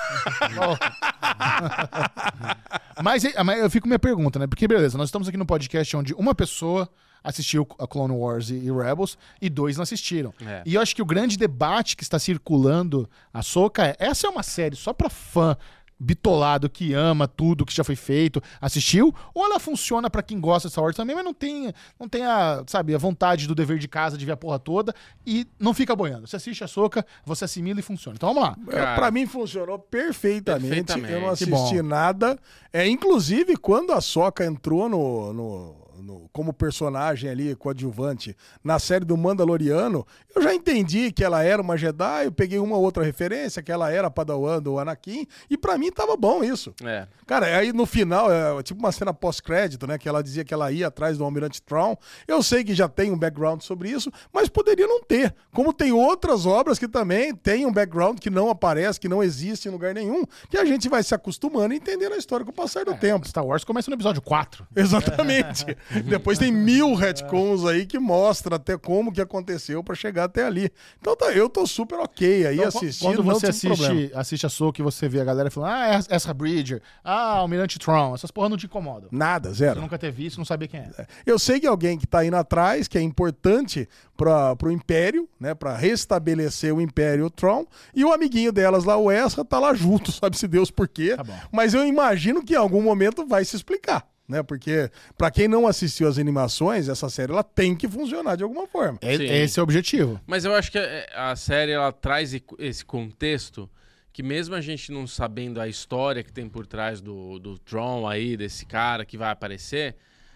Mas, 3.03 3.23
mas 3.45 3.59
eu 3.59 3.69
fico 3.69 3.87
minha 3.87 3.99
pergunta, 3.99 4.39
né? 4.39 4.47
Porque, 4.47 4.67
beleza, 4.67 4.97
nós 4.97 5.09
estamos 5.09 5.27
aqui 5.27 5.37
no 5.37 5.45
podcast 5.45 5.95
onde 5.95 6.13
uma 6.15 6.33
pessoa 6.33 6.89
assistiu 7.27 7.67
a 7.77 7.85
Clone 7.85 8.13
Wars 8.13 8.49
e, 8.49 8.53
e 8.55 8.71
Rebels 8.71 9.17
e 9.41 9.49
dois 9.49 9.75
não 9.75 9.83
assistiram. 9.83 10.33
É. 10.45 10.63
E 10.65 10.75
eu 10.75 10.81
acho 10.81 10.95
que 10.95 11.01
o 11.01 11.05
grande 11.05 11.37
debate 11.37 11.95
que 11.97 12.03
está 12.03 12.17
circulando 12.17 13.09
a 13.33 13.41
Soca 13.43 13.85
é: 13.85 13.95
essa 13.99 14.27
é 14.27 14.29
uma 14.29 14.43
série 14.43 14.75
só 14.75 14.93
pra 14.93 15.09
fã 15.09 15.57
bitolado 15.99 16.69
que 16.69 16.93
ama 16.93 17.27
tudo 17.27 17.65
que 17.65 17.73
já 17.73 17.83
foi 17.83 17.95
feito, 17.95 18.39
assistiu, 18.61 19.13
ou 19.33 19.43
ela 19.45 19.59
funciona 19.59 20.11
pra 20.11 20.21
quem 20.21 20.39
gosta 20.39 20.67
de 20.67 20.71
Star 20.71 20.83
Wars 20.83 20.95
também, 20.95 21.15
mas 21.15 21.25
não 21.25 21.33
tem, 21.33 21.73
não 21.99 22.07
tem 22.07 22.23
a, 22.23 22.63
sabe, 22.67 22.93
a 22.93 22.99
vontade 22.99 23.47
do 23.47 23.55
dever 23.55 23.79
de 23.79 23.87
casa 23.87 24.15
de 24.15 24.23
ver 24.23 24.33
a 24.33 24.37
porra 24.37 24.59
toda 24.59 24.93
e 25.25 25.47
não 25.59 25.73
fica 25.73 25.95
boiando. 25.95 26.27
Você 26.27 26.35
assiste 26.35 26.63
a 26.63 26.67
Soca, 26.67 27.03
você 27.25 27.45
assimila 27.45 27.79
e 27.79 27.83
funciona. 27.83 28.15
Então 28.15 28.31
vamos 28.31 28.47
lá. 28.49 28.55
Cara. 28.71 28.95
Pra 28.95 29.09
mim 29.09 29.25
funcionou 29.25 29.79
perfeitamente. 29.79 30.67
Perfeitamente. 30.67 31.13
Eu 31.13 31.21
não 31.21 31.29
assisti 31.29 31.81
nada. 31.81 32.37
É, 32.71 32.87
inclusive, 32.87 33.57
quando 33.57 33.91
a 33.91 33.99
Soca 33.99 34.45
entrou 34.45 34.87
no, 34.87 35.33
no- 35.33 35.86
no- 36.01 36.29
como 36.33 36.53
personagem 36.53 37.29
ali, 37.29 37.55
coadjuvante, 37.55 38.35
na 38.63 38.79
série 38.79 39.05
do 39.05 39.15
Mandaloriano, 39.17 40.05
eu 40.35 40.41
já 40.41 40.53
entendi 40.53 41.11
que 41.11 41.23
ela 41.23 41.43
era 41.43 41.61
uma 41.61 41.77
Jedi, 41.77 42.25
eu 42.25 42.31
peguei 42.31 42.59
uma 42.59 42.77
outra 42.77 43.03
referência, 43.03 43.61
que 43.61 43.71
ela 43.71 43.91
era 43.91 44.07
a 44.07 44.11
Padawan 44.11 44.61
do 44.61 44.79
Anakin, 44.79 45.25
e 45.49 45.57
pra 45.57 45.77
mim 45.77 45.91
tava 45.91 46.15
bom 46.15 46.43
isso. 46.43 46.73
É. 46.83 47.07
Cara, 47.25 47.45
aí 47.57 47.73
no 47.73 47.85
final, 47.85 48.31
é 48.31 48.61
tipo 48.63 48.79
uma 48.79 48.91
cena 48.91 49.13
pós-crédito, 49.13 49.85
né? 49.87 49.97
Que 49.97 50.07
ela 50.07 50.21
dizia 50.23 50.43
que 50.45 50.53
ela 50.53 50.71
ia 50.71 50.87
atrás 50.87 51.17
do 51.17 51.23
Almirante 51.23 51.61
Traum. 51.61 51.95
Eu 52.27 52.41
sei 52.41 52.63
que 52.63 52.73
já 52.73 52.87
tem 52.87 53.11
um 53.11 53.17
background 53.17 53.61
sobre 53.61 53.89
isso, 53.89 54.11
mas 54.31 54.47
poderia 54.49 54.87
não 54.87 55.01
ter. 55.03 55.33
Como 55.53 55.73
tem 55.73 55.91
outras 55.91 56.45
obras 56.45 56.79
que 56.79 56.87
também 56.87 57.35
tem 57.35 57.65
um 57.65 57.71
background 57.71 58.19
que 58.19 58.29
não 58.29 58.49
aparece, 58.49 58.99
que 58.99 59.09
não 59.09 59.21
existe 59.23 59.67
em 59.67 59.71
lugar 59.71 59.93
nenhum, 59.93 60.23
que 60.49 60.57
a 60.57 60.65
gente 60.65 60.87
vai 60.87 61.03
se 61.03 61.13
acostumando 61.13 61.73
e 61.73 61.77
entendendo 61.77 62.13
a 62.13 62.17
história 62.17 62.45
com 62.45 62.51
o 62.51 62.55
passar 62.55 62.85
do 62.85 62.95
tempo. 62.95 63.27
Star 63.27 63.45
Wars 63.45 63.63
começa 63.63 63.89
no 63.89 63.95
episódio 63.95 64.21
4. 64.21 64.65
Exatamente. 64.75 65.65
Depois 66.07 66.37
tem 66.37 66.51
mil 66.51 66.93
retcons 66.95 67.65
aí 67.65 67.85
que 67.85 67.99
mostra 67.99 68.55
até 68.57 68.77
como 68.77 69.11
que 69.11 69.21
aconteceu 69.21 69.83
pra 69.83 69.95
chegar 69.95 70.25
até 70.25 70.45
ali. 70.45 70.71
Então 70.99 71.15
tá, 71.15 71.31
eu 71.31 71.49
tô 71.49 71.65
super 71.65 71.99
ok 71.99 72.45
aí 72.47 72.55
Então, 72.57 72.67
assistindo. 72.67 73.07
Quando 73.09 73.23
você 73.23 73.51
tive 73.51 73.67
problema. 73.75 73.93
assiste, 73.93 74.15
assiste 74.17 74.45
a 74.45 74.49
Soca 74.49 74.81
e 74.81 74.83
você 74.83 75.07
vê 75.07 75.21
a 75.21 75.23
galera 75.25 75.49
falando, 75.51 75.71
ah, 75.71 75.87
é 76.09 76.15
Ezra 76.15 76.33
Bridger, 76.33 76.81
ah, 77.03 77.37
Almirante 77.37 77.79
Tron, 77.79 78.13
essas 78.15 78.31
porra 78.31 78.49
não 78.49 78.57
te 78.57 78.65
incomodam. 78.65 79.09
Nada, 79.11 79.49
Você 79.49 79.55
zero. 79.55 79.81
nunca 79.81 79.97
ter 79.97 80.11
visto, 80.11 80.37
não 80.37 80.45
sabia 80.45 80.67
quem 80.67 80.79
é. 80.79 81.07
Eu 81.25 81.39
sei 81.39 81.59
que 81.59 81.67
alguém 81.67 81.97
que 81.97 82.05
tá 82.07 82.25
indo 82.25 82.35
atrás, 82.35 82.87
que 82.87 82.97
é 82.97 83.01
importante 83.01 83.87
para 84.15 84.55
o 84.63 84.71
Império, 84.71 85.27
né, 85.39 85.53
para 85.53 85.75
restabelecer 85.75 86.73
o 86.73 86.81
Império 86.81 87.29
Tron, 87.29 87.65
e 87.93 88.03
o 88.03 88.11
amiguinho 88.11 88.51
delas 88.51 88.83
lá, 88.83 88.97
o 88.97 89.11
Ezra, 89.11 89.45
tá 89.45 89.59
lá 89.59 89.73
junto, 89.73 90.11
sabe-se 90.13 90.47
Deus 90.47 90.71
por 90.71 90.87
quê. 90.87 91.15
Tá. 91.15 91.23
Mas 91.51 91.73
eu 91.73 91.85
imagino 91.85 92.43
que 92.43 92.53
em 92.53 92.57
algum 92.57 92.81
momento 92.81 93.25
vai 93.25 93.45
se 93.45 93.55
explicar. 93.55 94.07
Né? 94.27 94.43
Porque, 94.43 94.91
pra 95.17 95.31
quem 95.31 95.47
não 95.47 95.65
assistiu 95.65 96.07
as 96.07 96.17
animações, 96.17 96.89
essa 96.89 97.09
série 97.09 97.31
ela 97.31 97.43
tem 97.43 97.75
que 97.75 97.87
funcionar 97.87 98.35
de 98.35 98.43
alguma 98.43 98.67
forma. 98.67 98.99
É- 99.01 99.15
Sim. 99.15 99.23
esse 99.25 99.57
é 99.57 99.61
o 99.61 99.63
objetivo. 99.63 100.19
Mas 100.27 100.43
eu 100.43 100.53
acho 100.53 100.71
que 100.71 100.77
é, 100.77 101.07
a 101.15 101.35
série 101.35 101.71
ela 101.71 101.91
traz 101.93 102.33
esse 102.59 102.83
contexto 102.83 103.69
que 104.11 104.21
mesmo 104.23 104.55
a 104.55 104.61
gente 104.61 104.91
não 104.91 105.05
sabendo 105.05 105.61
a 105.61 105.67
história 105.67 106.23
que 106.23 106.33
tem 106.33 106.49
por 106.49 106.65
trás 106.65 106.99
do, 106.99 107.37
do 107.39 107.57
Tron 107.59 108.07
aí, 108.07 108.35
desse 108.35 108.65
cara 108.65 109.05
que 109.05 109.15
vai 109.15 109.29
aparecer, 109.29 109.95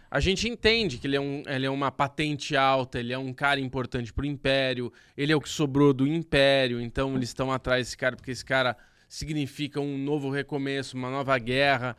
a 0.09 0.19
gente 0.19 0.47
entende 0.47 0.97
que 0.97 1.07
ele 1.07 1.15
é, 1.15 1.19
um, 1.19 1.41
ele 1.47 1.65
é 1.65 1.69
uma 1.69 1.91
patente 1.91 2.55
alta, 2.55 2.99
ele 2.99 3.11
é 3.11 3.17
um 3.17 3.33
cara 3.33 3.59
importante 3.59 4.13
pro 4.13 4.25
Império, 4.25 4.93
ele 5.17 5.31
é 5.31 5.35
o 5.35 5.41
que 5.41 5.49
sobrou 5.49 5.93
do 5.93 6.05
Império, 6.05 6.79
então 6.79 7.15
eles 7.15 7.29
estão 7.29 7.51
atrás 7.51 7.87
desse 7.87 7.97
cara 7.97 8.15
porque 8.15 8.31
esse 8.31 8.45
cara 8.45 8.77
significa 9.09 9.79
um 9.79 9.97
novo 9.97 10.29
recomeço, 10.29 10.95
uma 10.95 11.09
nova 11.09 11.37
guerra. 11.39 11.97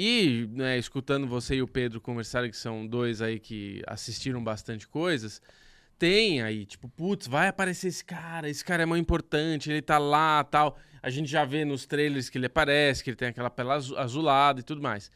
E, 0.00 0.48
né, 0.52 0.78
escutando 0.78 1.26
você 1.26 1.56
e 1.56 1.62
o 1.62 1.66
Pedro 1.66 2.00
conversarem, 2.00 2.50
que 2.50 2.56
são 2.56 2.86
dois 2.86 3.20
aí 3.20 3.40
que 3.40 3.82
assistiram 3.84 4.40
bastante 4.44 4.86
coisas, 4.86 5.42
tem 5.98 6.40
aí, 6.40 6.64
tipo, 6.64 6.88
putz, 6.88 7.26
vai 7.26 7.48
aparecer 7.48 7.88
esse 7.88 8.04
cara, 8.04 8.48
esse 8.48 8.64
cara 8.64 8.84
é 8.84 8.86
muito 8.86 9.02
importante, 9.02 9.68
ele 9.70 9.82
tá 9.82 9.98
lá 9.98 10.44
tal. 10.44 10.78
A 11.02 11.10
gente 11.10 11.28
já 11.28 11.44
vê 11.44 11.64
nos 11.64 11.84
trailers 11.84 12.30
que 12.30 12.38
ele 12.38 12.46
aparece, 12.46 13.02
que 13.02 13.10
ele 13.10 13.16
tem 13.16 13.26
aquela 13.28 13.50
pele 13.50 13.70
azu- 13.72 13.96
azulada 13.98 14.60
e 14.60 14.62
tudo 14.62 14.80
mais. 14.80 15.10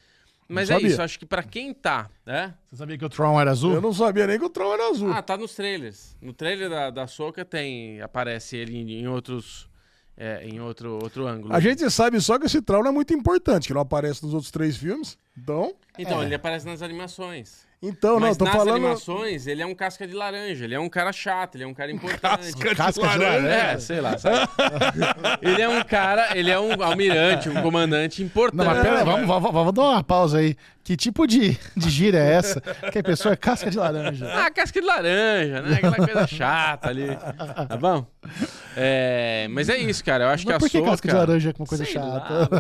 Mas 0.49 0.69
é 0.69 0.75
sabia. 0.75 0.89
isso, 0.89 1.01
acho 1.01 1.17
que 1.19 1.25
pra 1.27 1.45
quem 1.45 1.73
tá, 1.73 2.11
né? 2.27 2.53
Você 2.69 2.77
sabia 2.77 2.99
que 2.99 3.05
o 3.05 3.09
Tron 3.09 3.41
era 3.41 3.53
azul? 3.53 3.75
Eu 3.75 3.81
não 3.81 3.93
sabia 3.93 4.27
nem 4.27 4.37
que 4.39 4.45
o 4.45 4.51
Tron 4.51 4.73
era 4.75 4.89
azul. 4.91 5.13
Ah, 5.13 5.23
tá 5.23 5.37
nos 5.37 5.55
trailers. 5.55 6.17
No 6.21 6.33
trailer 6.33 6.69
da, 6.69 6.91
da 6.91 7.07
Soca 7.07 7.45
tem. 7.45 8.01
Aparece 8.03 8.57
ele 8.57 8.77
em, 8.77 8.91
em 9.01 9.07
outros. 9.07 9.69
É, 10.17 10.45
em 10.47 10.61
outro, 10.61 10.99
outro 11.03 11.27
ângulo. 11.27 11.55
A 11.55 11.61
gente 11.61 11.89
sabe 11.91 12.21
só 12.21 12.39
que 12.39 12.47
esse 12.47 12.61
Tron 12.63 12.83
não 12.83 12.91
é 12.91 12.93
muito 12.93 13.13
importante, 13.15 13.69
que 13.69 13.75
não 13.75 13.81
aparece 13.81 14.23
nos 14.23 14.35
outros 14.35 14.51
três 14.51 14.77
filmes. 14.77 15.17
Então, 15.37 15.73
Então, 15.99 16.23
ele 16.23 16.35
aparece 16.35 16.67
nas 16.67 16.83
animações. 16.83 17.67
então 17.83 18.15
não, 18.15 18.21
Mas 18.21 18.37
tô 18.37 18.45
nas 18.45 18.55
falando. 18.55 18.77
animações, 18.77 19.47
ele 19.47 19.63
é 19.63 19.67
um 19.67 19.75
casca 19.75 20.07
de 20.07 20.13
laranja, 20.15 20.65
ele 20.65 20.75
é 20.75 20.79
um 20.79 20.89
cara 20.91 21.11
chato, 21.13 21.55
ele 21.57 21.65
é 21.65 21.67
um 21.67 21.73
cara 21.75 21.91
importante. 21.91 22.53
Casca 22.77 23.09
de 23.09 23.19
laranja. 23.19 23.49
É, 23.49 23.79
sei 23.79 24.01
lá, 24.03 24.19
sabe? 24.19 24.47
ele 25.41 25.63
é 25.63 25.69
um 25.69 25.83
cara, 25.83 26.37
ele 26.37 26.51
é 26.51 26.61
um 26.61 26.83
almirante, 26.83 27.49
um 27.49 27.63
comandante 27.63 28.23
importante. 28.23 28.59
Não, 28.59 28.67
mas 28.67 28.83
pera 28.83 28.99
aí, 28.99 29.05
vamos, 29.05 29.27
vamos, 29.27 29.51
vamos 29.53 29.73
dar 29.73 29.83
uma 29.83 30.05
pausa 30.05 30.39
aí. 30.39 30.55
Que 30.85 30.97
tipo 30.97 31.29
de, 31.29 31.57
de 31.77 31.89
gíria 31.91 32.19
é 32.19 32.33
essa? 32.35 32.61
Que 32.61 32.99
a 32.99 33.03
pessoa 33.05 33.35
é 33.35 33.37
casca 33.37 33.71
de 33.71 33.79
laranja. 33.79 34.29
Ah, 34.35 34.51
casca 34.51 34.81
de 34.81 34.87
laranja, 34.87 35.63
né? 35.63 35.75
Aquela 35.77 35.97
coisa 35.97 36.27
chata 36.27 36.89
ali. 36.89 37.07
Tá 37.69 37.77
bom? 37.77 38.05
É, 38.77 39.47
mas 39.51 39.69
é 39.69 39.77
isso, 39.77 40.05
cara. 40.05 40.25
Eu 40.25 40.29
acho 40.31 40.45
Mas 40.45 40.53
que 40.53 40.57
a 40.57 40.59
por 40.59 40.69
que 40.71 40.79
Soca... 40.79 40.91
casca 40.91 41.09
de 41.09 41.15
laranja 41.15 41.51
é 41.51 41.55
uma 41.57 41.67
coisa 41.67 41.85
Sei 41.85 41.95
chata? 41.95 42.09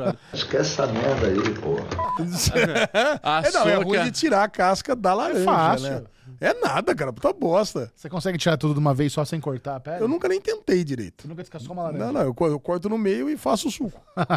lá. 0.05 0.16
Esquece 0.33 0.61
essa 0.83 0.87
merda 0.87 1.27
aí, 1.27 1.55
porra. 1.55 1.85
A 3.23 3.43
É, 3.45 3.51
não, 3.51 3.68
é 3.68 3.75
Soca- 3.75 3.85
ruim 3.85 4.03
de 4.05 4.11
tirar 4.12 4.45
a 4.45 4.49
casca 4.49 4.95
da 4.95 5.14
laranja, 5.14 5.45
fácil. 5.45 5.91
né? 5.91 6.03
É 6.41 6.55
nada, 6.55 6.95
cara, 6.95 7.12
puta 7.12 7.33
bosta. 7.33 7.91
Você 7.95 8.09
consegue 8.09 8.39
tirar 8.39 8.57
tudo 8.57 8.74
de 8.74 8.80
uma 8.80 8.93
vez 8.95 9.12
só 9.12 9.24
sem 9.24 9.41
cortar 9.41 9.76
a 9.76 9.80
pele? 9.80 10.03
Eu 10.03 10.09
nunca 10.09 10.28
nem 10.28 10.41
tentei 10.41 10.83
direito. 10.85 11.22
Você 11.22 11.28
nunca 11.28 11.43
descascou 11.43 11.72
uma 11.74 11.85
laranja? 11.85 12.05
Não, 12.07 12.12
não, 12.12 12.20
eu, 12.22 12.35
co- 12.35 12.47
eu 12.49 12.59
corto 12.61 12.89
no 12.89 12.99
meio 12.99 13.28
e 13.30 13.37
faço 13.37 13.68
o 13.68 13.70
suco. 13.70 14.01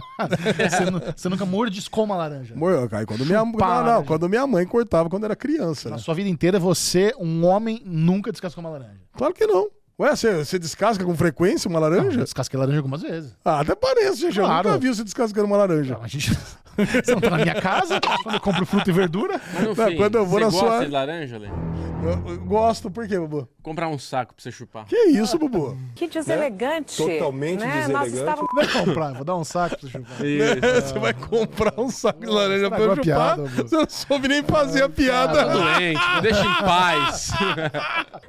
Você, 0.70 0.90
nu- 0.90 1.02
você 1.16 1.30
nunca 1.30 1.46
mordiscou 1.46 2.04
uma 2.04 2.16
laranja? 2.16 2.54
Amor, 2.54 2.90
Aí 2.92 3.06
quando 3.06 3.26
minha, 3.26 3.40
Chupa 3.40 3.66
a 3.66 3.84
não, 3.84 3.94
não, 3.94 4.06
quando 4.06 4.30
minha 4.30 4.46
mãe 4.48 4.66
cortava 4.66 5.10
quando 5.10 5.24
era 5.26 5.36
criança, 5.36 5.90
Na 5.90 5.96
né? 5.98 6.02
sua 6.02 6.14
vida 6.14 6.30
inteira, 6.30 6.60
você, 6.60 7.14
um 7.20 7.46
homem, 7.46 7.82
nunca 7.86 8.32
descascou 8.32 8.64
uma 8.64 8.70
laranja. 8.72 9.00
Claro 9.16 9.34
que 9.34 9.46
não. 9.46 9.70
Ué, 9.98 10.14
você, 10.14 10.44
você 10.44 10.60
descasca 10.60 11.06
com 11.06 11.16
frequência 11.16 11.70
uma 11.70 11.80
laranja? 11.80 12.24
Descasquei 12.24 12.60
laranja 12.60 12.80
algumas 12.80 13.02
vezes. 13.02 13.32
Ah, 13.46 13.62
até 13.62 13.74
parece, 13.76 14.18
gente. 14.22 14.38
Eu 14.40 14.46
Claro. 14.46 14.68
nunca 14.70 14.80
vi 14.82 14.90
você 14.94 15.04
descascando 15.06 15.46
uma 15.48 15.56
laranja. 15.58 15.94
Não, 15.96 16.04
a 16.04 16.08
gente... 16.08 16.38
Você 16.78 17.14
não 17.14 17.22
tá 17.22 17.30
na 17.32 17.38
minha 17.38 17.62
casa? 17.62 18.00
Quando 18.24 18.36
eu 18.36 18.42
compro 18.42 18.66
fruta 18.66 18.90
e 18.90 18.94
verdura? 18.94 19.40
Mas 19.54 19.64
no 19.64 19.76
Não, 19.76 19.88
fim, 19.88 19.96
quando 19.96 20.16
eu 20.16 20.26
vou 20.26 20.40
você 20.40 20.46
na 20.46 20.52
gosta 20.52 20.68
sua- 20.78 20.86
de 20.86 20.92
laranja, 20.92 21.38
Lê? 21.38 21.48
Eu, 21.48 22.34
eu 22.34 22.40
gosto, 22.42 22.92
por 22.92 23.08
quê, 23.08 23.18
Bubu? 23.18 23.50
Comprar 23.64 23.88
um 23.88 23.98
saco 23.98 24.36
pra 24.36 24.44
você 24.44 24.52
chupar. 24.52 24.86
Que 24.86 24.96
isso, 25.08 25.40
Bubu? 25.40 25.76
Que 25.96 26.08
deselegante. 26.08 26.98
Totalmente 26.98 27.62
né? 27.62 27.88
Nós 27.88 28.12
deselegante. 28.12 28.18
estávamos 28.46 28.76
é 28.76 28.80
comprar, 28.86 29.14
vou 29.14 29.24
dar 29.26 29.36
um 29.38 29.44
saco 29.44 29.76
pra 29.80 29.90
você 29.90 29.98
chupar. 29.98 30.16
Você 30.86 31.00
vai 31.00 31.14
comprar 31.16 31.74
um 31.80 31.90
saco 31.90 32.20
de 32.20 32.28
laranja 32.28 32.70
pra 32.70 32.78
estragou 32.78 32.86
eu 32.86 32.92
a 32.92 32.96
chupar? 32.96 33.36
piada, 33.36 33.42
Bubu. 33.50 33.70
Você 33.70 33.76
não 33.78 33.90
soube 33.90 34.28
nem 34.28 34.44
fazer 34.44 34.84
a 34.84 34.90
piada. 34.90 35.34
Tá 35.46 35.54
doente, 35.54 36.16
me 36.16 36.22
deixa 36.22 36.42
em 36.46 36.54
paz. 36.64 37.32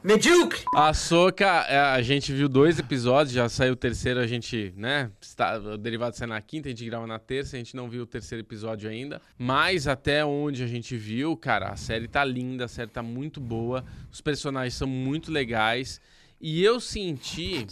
Medíocre! 0.02 0.60
A 0.74 0.94
Soca, 0.94 1.44
é, 1.68 1.78
a 1.78 2.00
gente 2.02 2.32
viu 2.32 2.48
dois 2.48 2.78
episódios, 2.78 3.34
já 3.34 3.48
saiu 3.48 3.72
o 3.74 3.76
terceiro, 3.76 4.20
a 4.20 4.26
gente, 4.26 4.72
né? 4.76 5.10
Está, 5.20 5.58
o 5.58 5.76
derivado 5.76 6.16
sai 6.16 6.26
na 6.28 6.40
quinta, 6.40 6.68
a 6.68 6.70
gente 6.70 6.84
grava 6.86 7.06
na 7.06 7.18
terça, 7.18 7.56
a 7.56 7.58
gente 7.58 7.74
não 7.76 7.88
viu 7.90 8.02
o 8.04 8.06
terceiro 8.06 8.35
episódio 8.40 8.88
ainda. 8.88 9.20
Mas 9.38 9.86
até 9.86 10.24
onde 10.24 10.62
a 10.62 10.66
gente 10.66 10.96
viu, 10.96 11.36
cara, 11.36 11.68
a 11.68 11.76
série 11.76 12.08
tá 12.08 12.24
linda, 12.24 12.64
a 12.64 12.68
série 12.68 12.90
tá 12.90 13.02
muito 13.02 13.40
boa, 13.40 13.84
os 14.10 14.20
personagens 14.20 14.74
são 14.74 14.88
muito 14.88 15.30
legais. 15.30 16.00
E 16.40 16.62
eu 16.62 16.78
senti, 16.80 17.66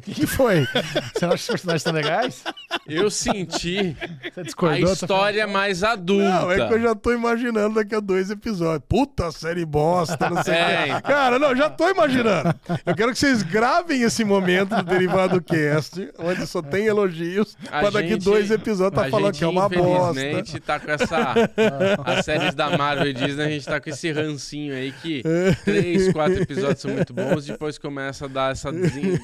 O 0.00 0.02
que, 0.02 0.14
que 0.14 0.26
foi? 0.26 0.66
Você 1.14 1.26
não 1.26 1.34
acha 1.34 1.46
que 1.46 1.54
os 1.54 1.60
personagens 1.62 1.80
estão 1.80 1.92
legais? 1.92 2.42
eu 2.88 3.10
senti 3.10 3.96
Você 4.32 4.40
a 4.40 4.42
discordou? 4.42 4.86
Tá 4.86 4.92
história 4.94 5.46
mais 5.46 5.84
adulta. 5.84 6.24
Não, 6.28 6.50
é 6.50 6.66
que 6.66 6.74
eu 6.74 6.80
já 6.80 6.94
tô 6.94 7.12
imaginando 7.12 7.74
daqui 7.74 7.94
a 7.94 8.00
dois 8.00 8.30
episódios. 8.30 8.82
Puta 8.88 9.30
série 9.30 9.64
bosta, 9.66 10.30
não 10.30 10.42
sei 10.42 10.54
o 10.54 10.56
É, 10.56 10.76
quê. 10.76 10.88
então. 10.88 11.00
Cara, 11.02 11.38
não, 11.38 11.54
já 11.54 11.68
tô 11.68 11.88
imaginando. 11.90 12.54
Eu 12.86 12.94
quero 12.94 13.12
que 13.12 13.18
vocês 13.18 13.42
gravem 13.42 14.02
esse 14.02 14.24
momento 14.24 14.74
do 14.76 14.82
Derivado 14.82 15.40
Cast, 15.42 16.10
onde 16.18 16.46
só 16.46 16.62
tem 16.62 16.86
elogios, 16.86 17.56
A 17.70 17.80
pra 17.80 17.90
daqui 17.90 18.08
gente- 18.10 18.24
dois 18.24 18.50
episódios 18.50 19.00
tá 19.00 19.06
a 19.06 19.10
falando 19.10 19.26
gente, 19.34 19.38
que 19.38 19.44
é 19.44 19.48
uma 19.48 19.68
bosta. 19.68 20.20
Infelizmente, 20.20 20.60
tá 20.60 20.80
com 20.80 20.90
essa. 20.90 21.34
As 22.04 22.24
séries 22.24 22.54
da 22.54 22.76
Marvel 22.76 23.08
e 23.08 23.12
Disney, 23.12 23.44
a 23.44 23.48
gente 23.50 23.66
tá 23.66 23.80
com 23.80 23.90
esse 23.90 24.10
rancinho 24.12 24.74
aí 24.74 24.92
que 24.92 25.22
três, 25.64 26.12
quatro 26.12 26.40
episódios 26.42 26.80
são 26.80 26.90
muito 26.92 27.12
bons, 27.12 27.44
depois 27.46 27.76
começa 27.78 28.24
a 28.24 28.28
dar 28.28 28.52
essa, 28.52 28.70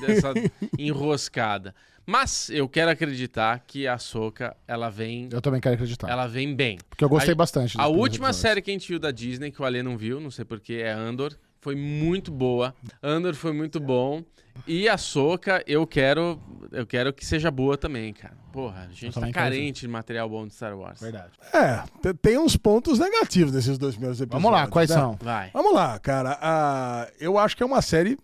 essa 0.09 0.33
enroscada. 0.79 1.75
Mas 2.09 2.49
eu 2.51 2.69
quero 2.69 2.91
acreditar 2.91 3.59
que 3.67 3.87
a 3.89 3.99
Soca 3.99 4.57
ela 4.69 4.89
vem. 4.89 5.29
Eu 5.33 5.41
também 5.41 5.61
quero 5.61 5.75
acreditar. 5.75 6.09
Ela 6.09 6.27
vem 6.29 6.55
bem. 6.55 6.79
Porque 6.89 7.05
eu 7.05 7.09
gostei 7.09 7.33
A- 7.33 7.37
bastante. 7.37 7.77
A 7.81 7.89
última 7.89 8.29
episódios. 8.29 8.37
série 8.37 8.63
que 8.63 8.71
a 8.71 8.75
gente 8.75 8.89
viu 8.89 8.99
da 9.01 9.11
Disney, 9.11 9.51
que 9.51 9.61
o 9.61 9.65
Ale 9.65 9.83
não 9.83 9.97
viu, 9.99 10.21
não 10.21 10.31
sei 10.31 10.45
porquê, 10.45 10.83
é 10.85 10.93
Andor. 10.93 11.37
Foi 11.61 11.75
muito 11.75 12.31
boa. 12.31 12.73
Andor 13.03 13.35
foi 13.35 13.53
muito 13.53 13.81
bom. 13.81 14.23
E 14.69 14.89
a 14.89 14.97
Soca, 14.97 15.63
eu 15.67 15.85
quero, 15.87 16.41
eu 16.71 16.87
quero 16.87 17.13
que 17.13 17.27
seja 17.27 17.51
boa 17.51 17.77
também, 17.77 18.13
cara. 18.13 18.35
Porra, 18.53 18.87
a 18.89 18.93
gente 18.95 19.13
tá 19.19 19.31
carente 19.31 19.81
de 19.81 19.89
material 19.89 20.31
bom 20.31 20.47
de 20.47 20.55
Star 20.55 20.79
Wars. 20.79 21.01
Verdade. 21.01 21.33
É, 21.53 21.83
te- 22.01 22.15
tem 22.15 22.39
uns 22.39 22.57
pontos 22.57 22.99
negativos 23.01 23.53
nesses 23.53 23.77
dois 23.77 23.95
primeiros 23.95 24.19
episódios. 24.21 24.43
Vamos 24.43 24.57
lá, 24.59 24.67
quais 24.69 24.89
né? 24.89 24.97
são? 24.97 25.19
Vai. 25.21 25.51
Vamos 25.53 25.75
lá, 25.75 25.99
cara. 25.99 26.39
Ah, 26.41 27.09
eu 27.21 27.37
acho 27.37 27.55
que 27.57 27.63
é 27.63 27.67
uma 27.67 27.83
série, 27.83 28.17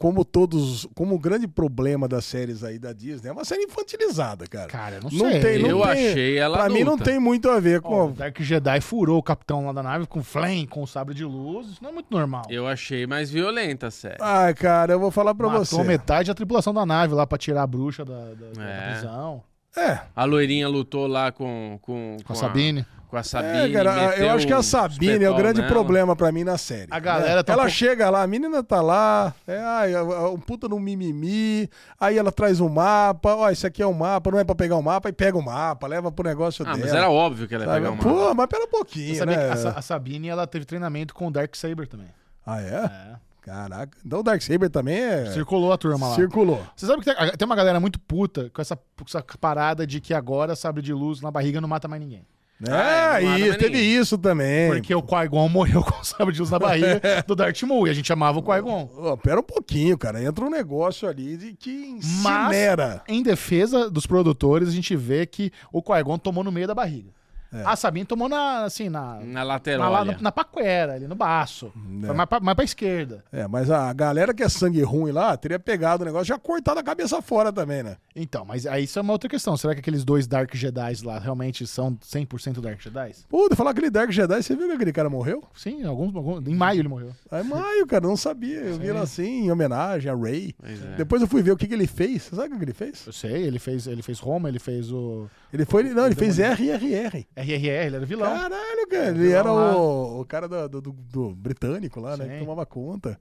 como 0.00 0.24
todos, 0.24 0.88
como 0.94 1.14
o 1.14 1.18
grande 1.18 1.46
problema 1.46 2.08
das 2.08 2.24
séries 2.24 2.64
aí 2.64 2.78
da 2.78 2.90
Disney, 2.90 3.28
é 3.28 3.32
uma 3.32 3.44
série 3.44 3.64
infantilizada, 3.64 4.46
cara. 4.46 4.66
Cara, 4.66 4.96
eu 4.96 5.02
não, 5.02 5.10
Não 5.10 5.30
sei. 5.30 5.40
tem, 5.40 5.58
não 5.58 5.68
eu 5.68 5.82
tem- 5.82 5.90
achei 6.08 6.38
ela 6.38 6.56
Pra 6.56 6.68
mim 6.70 6.82
não 6.84 6.94
adulta. 6.94 7.04
tem 7.04 7.20
muito 7.20 7.50
a 7.50 7.60
ver 7.60 7.82
com. 7.82 8.06
o 8.06 8.10
Dark 8.12 8.40
Jedi 8.40 8.80
furou 8.80 9.18
o 9.18 9.22
capitão 9.22 9.66
lá 9.66 9.72
da 9.74 9.82
nave 9.82 10.06
com 10.06 10.22
flame, 10.22 10.66
com 10.66 10.82
o 10.82 10.86
sabre 10.86 11.14
de 11.14 11.22
luz. 11.22 11.66
Isso 11.68 11.82
não 11.82 11.90
é 11.90 11.92
muito 11.92 12.06
normal. 12.10 12.42
Eu 12.48 12.66
achei 12.66 13.06
mais 13.06 13.30
violenta 13.30 13.88
a 13.88 13.90
série. 13.90 14.16
Ai, 14.20 14.54
cara, 14.54 14.94
eu 14.94 14.98
vou 14.98 15.10
falar 15.10 15.34
pra 15.34 15.48
Matou 15.48 15.64
você. 15.66 15.84
metade 15.84 16.28
da 16.28 16.34
tripulação 16.34 16.72
da 16.72 16.86
nave 16.86 17.12
lá 17.12 17.26
pra 17.26 17.36
tirar 17.36 17.62
a 17.62 17.66
bruxa 17.66 18.02
da, 18.02 18.14
da- 18.32 18.52
da 18.54 18.64
É. 18.64 18.90
prisão. 18.92 19.42
É, 19.76 20.00
A 20.16 20.24
loirinha 20.24 20.66
lutou 20.66 21.06
lá 21.06 21.30
com... 21.30 21.78
Com, 21.82 22.16
Com 22.24 22.32
a 22.32 22.36
Sabine. 22.36 22.84
Com 23.10 23.16
a 23.16 23.22
Sabine. 23.22 23.58
é, 23.58 23.72
cara, 23.72 23.94
meteu 24.08 24.24
eu 24.26 24.30
acho 24.30 24.46
que 24.46 24.52
a 24.52 24.58
um 24.60 24.62
Sabine 24.62 25.24
é 25.24 25.30
o 25.30 25.34
grande 25.34 25.60
nela. 25.60 25.72
problema 25.72 26.14
pra 26.16 26.30
mim 26.30 26.44
na 26.44 26.56
série. 26.56 26.86
A 26.90 26.98
galera 26.98 27.42
tá 27.44 27.52
um 27.52 27.56
Ela 27.60 27.68
chega 27.68 28.08
lá, 28.08 28.22
a 28.22 28.26
menina 28.26 28.62
tá 28.62 28.80
lá, 28.80 29.34
é, 29.46 29.58
ai, 29.58 29.94
a- 29.94 29.98
a- 30.00 30.30
um 30.30 30.38
puta 30.38 30.68
no 30.68 30.78
mimimi, 30.78 31.68
aí 31.98 32.16
ela 32.16 32.30
traz 32.32 32.60
um 32.60 32.68
mapa, 32.68 33.34
ó, 33.34 33.50
esse 33.50 33.66
aqui 33.66 33.82
é 33.82 33.86
o 33.86 33.92
mapa, 33.92 34.30
não 34.30 34.38
é 34.38 34.44
pra 34.44 34.54
pegar 34.54 34.76
o 34.76 34.82
mapa, 34.82 35.08
e 35.08 35.12
pega 35.12 35.36
o 35.36 35.42
mapa, 35.42 35.86
leva 35.86 36.10
pro 36.12 36.26
negócio 36.28 36.64
Ah, 36.64 36.72
dela. 36.72 36.84
mas 36.86 36.94
era 36.94 37.10
óbvio 37.10 37.48
que 37.48 37.54
ela 37.54 37.64
ia 37.64 37.70
sabe? 37.70 37.80
pegar 37.80 37.92
uma... 37.92 38.02
Pô, 38.02 38.34
mas 38.34 38.46
pera 38.46 38.62
um 38.62 38.66
Você 38.66 38.70
pouquinho, 38.70 39.16
sabia 39.16 39.36
né? 39.36 39.56
que 39.56 39.66
a, 39.66 39.70
a 39.72 39.82
Sabine 39.82 40.28
ela 40.28 40.46
teve 40.46 40.64
treinamento 40.64 41.12
com 41.14 41.26
o 41.26 41.30
Dark 41.30 41.54
Saber 41.56 41.86
também. 41.88 42.08
Ah, 42.46 42.60
é? 42.62 42.84
É. 43.16 43.30
Caraca. 43.42 43.96
Então 44.04 44.20
o 44.20 44.22
Darksaber 44.22 44.68
também 44.68 44.98
é... 44.98 45.26
Circulou 45.32 45.72
a 45.72 45.78
turma 45.78 46.08
lá. 46.10 46.14
Circulou. 46.14 46.62
Você 46.76 46.86
sabe 46.86 47.02
que 47.02 47.12
tem, 47.14 47.30
tem 47.32 47.46
uma 47.46 47.56
galera 47.56 47.80
muito 47.80 47.98
puta 47.98 48.50
com 48.52 48.60
essa, 48.60 48.76
com 48.76 49.04
essa 49.06 49.24
parada 49.40 49.86
de 49.86 49.98
que 49.98 50.12
agora 50.12 50.54
sabre 50.54 50.82
de 50.82 50.92
luz 50.92 51.22
na 51.22 51.30
barriga 51.30 51.58
não 51.58 51.68
mata 51.68 51.88
mais 51.88 52.02
ninguém. 52.02 52.22
É, 52.68 52.72
Ah, 52.72 53.12
mata 53.22 53.38
isso, 53.38 53.48
mais 53.48 53.56
teve 53.56 53.78
isso 53.78 54.18
também. 54.18 54.70
Porque 54.70 54.94
o 54.94 55.02
Qui-Gon 55.02 55.48
morreu 55.48 55.82
com 55.84 56.00
o 56.00 56.04
sabre 56.04 56.34
de 56.34 56.40
luz 56.40 56.50
na 56.50 56.58
barriga 56.58 57.00
do 57.26 57.34
Darth 57.34 57.62
Maul 57.62 57.86
e 57.86 57.90
a 57.90 57.94
gente 57.94 58.12
amava 58.12 58.38
o 58.38 58.42
Qui-Gon. 58.42 58.90
Ó, 58.96 59.16
pera 59.16 59.40
um 59.40 59.44
pouquinho, 59.44 59.96
cara. 59.96 60.22
Entra 60.22 60.44
um 60.44 60.50
negócio 60.50 61.08
ali 61.08 61.36
de 61.36 61.52
que 61.54 61.96
Mas, 62.22 62.48
incinera. 62.48 63.02
em 63.08 63.22
defesa 63.22 63.88
dos 63.90 64.06
produtores, 64.06 64.68
a 64.68 64.72
gente 64.72 64.94
vê 64.94 65.24
que 65.26 65.50
o 65.72 65.82
Qui-Gon 65.82 66.18
tomou 66.18 66.44
no 66.44 66.52
meio 66.52 66.66
da 66.66 66.74
barriga. 66.74 67.10
É. 67.52 67.62
A 67.64 67.74
Sabine 67.76 68.04
tomou 68.06 68.28
na, 68.28 68.64
assim, 68.64 68.88
na... 68.88 69.16
Na 69.16 69.24
Na, 69.24 69.42
lateral. 69.42 69.90
lá, 69.92 70.04
na, 70.04 70.16
na 70.20 70.32
paquera, 70.32 70.94
ali 70.94 71.06
no 71.08 71.14
baço. 71.14 71.72
Foi 72.04 72.14
mais 72.14 72.28
pra, 72.28 72.40
mais 72.40 72.54
pra 72.56 72.64
esquerda. 72.64 73.24
É, 73.32 73.46
mas 73.48 73.70
a 73.70 73.92
galera 73.92 74.32
que 74.32 74.42
é 74.42 74.48
sangue 74.48 74.82
ruim 74.82 75.10
lá 75.12 75.36
teria 75.36 75.58
pegado 75.58 76.02
o 76.02 76.06
negócio 76.06 76.26
e 76.26 76.28
já 76.28 76.38
cortado 76.38 76.78
a 76.78 76.82
cabeça 76.82 77.20
fora 77.20 77.52
também, 77.52 77.82
né? 77.82 77.96
Então, 78.14 78.44
mas 78.44 78.66
aí 78.66 78.84
isso 78.84 78.98
é 78.98 79.02
uma 79.02 79.12
outra 79.12 79.28
questão. 79.28 79.56
Será 79.56 79.74
que 79.74 79.80
aqueles 79.80 80.04
dois 80.04 80.26
Dark 80.26 80.54
Jedi 80.54 80.94
lá 81.04 81.18
realmente 81.18 81.66
são 81.66 81.96
100% 81.96 82.60
Dark 82.60 82.80
Jedi? 82.80 83.12
Pô, 83.28 83.48
de 83.48 83.56
falar 83.56 83.70
aquele 83.70 83.90
Dark 83.90 84.10
Jedi, 84.10 84.42
você 84.42 84.54
viu 84.54 84.66
que 84.68 84.74
aquele 84.74 84.92
cara 84.92 85.08
morreu? 85.10 85.42
Sim, 85.54 85.84
alguns, 85.84 86.14
alguns- 86.14 86.46
em 86.46 86.54
maio 86.54 86.80
ele 86.80 86.88
morreu. 86.88 87.10
É 87.30 87.42
maio, 87.42 87.86
cara, 87.86 88.06
não 88.06 88.16
sabia. 88.16 88.58
Eu 88.60 88.78
vi 88.78 88.88
ele 88.88 88.98
assim, 88.98 89.46
em 89.46 89.50
homenagem 89.50 90.10
a 90.10 90.14
Ray. 90.14 90.54
Pois 90.58 90.84
é. 90.84 90.94
Depois 90.96 91.22
eu 91.22 91.28
fui 91.28 91.42
ver 91.42 91.52
o 91.52 91.56
que, 91.56 91.66
que 91.66 91.74
ele 91.74 91.86
fez. 91.86 92.22
Você 92.22 92.36
sabe 92.36 92.54
o 92.54 92.58
que 92.58 92.64
ele 92.64 92.72
fez? 92.72 93.04
Eu 93.06 93.12
sei, 93.12 93.42
ele 93.42 93.58
fez, 93.58 93.86
ele 93.86 94.02
fez 94.02 94.18
Roma, 94.18 94.48
ele 94.48 94.58
fez 94.58 94.92
o 94.92 95.28
Ele 95.52 95.64
foi. 95.64 95.82
Não, 95.84 96.06
ele 96.06 96.14
fez 96.14 96.38
RRR. 96.38 97.26
RRR, 97.42 97.86
ele 97.86 97.96
era 97.96 98.06
vilão. 98.06 98.30
Caralho, 98.30 98.88
cara. 98.88 99.08
Ele 99.08 99.18
vilão 99.18 99.38
era 99.38 99.52
o, 99.52 100.20
o 100.20 100.24
cara 100.24 100.48
do, 100.48 100.68
do- 100.68 100.80
do- 100.80 100.92
do 100.92 101.34
britânico 101.34 102.00
lá, 102.00 102.16
né? 102.16 102.24
Sim. 102.24 102.30
Que 102.32 102.38
tomava 102.40 102.64
conta. 102.66 103.18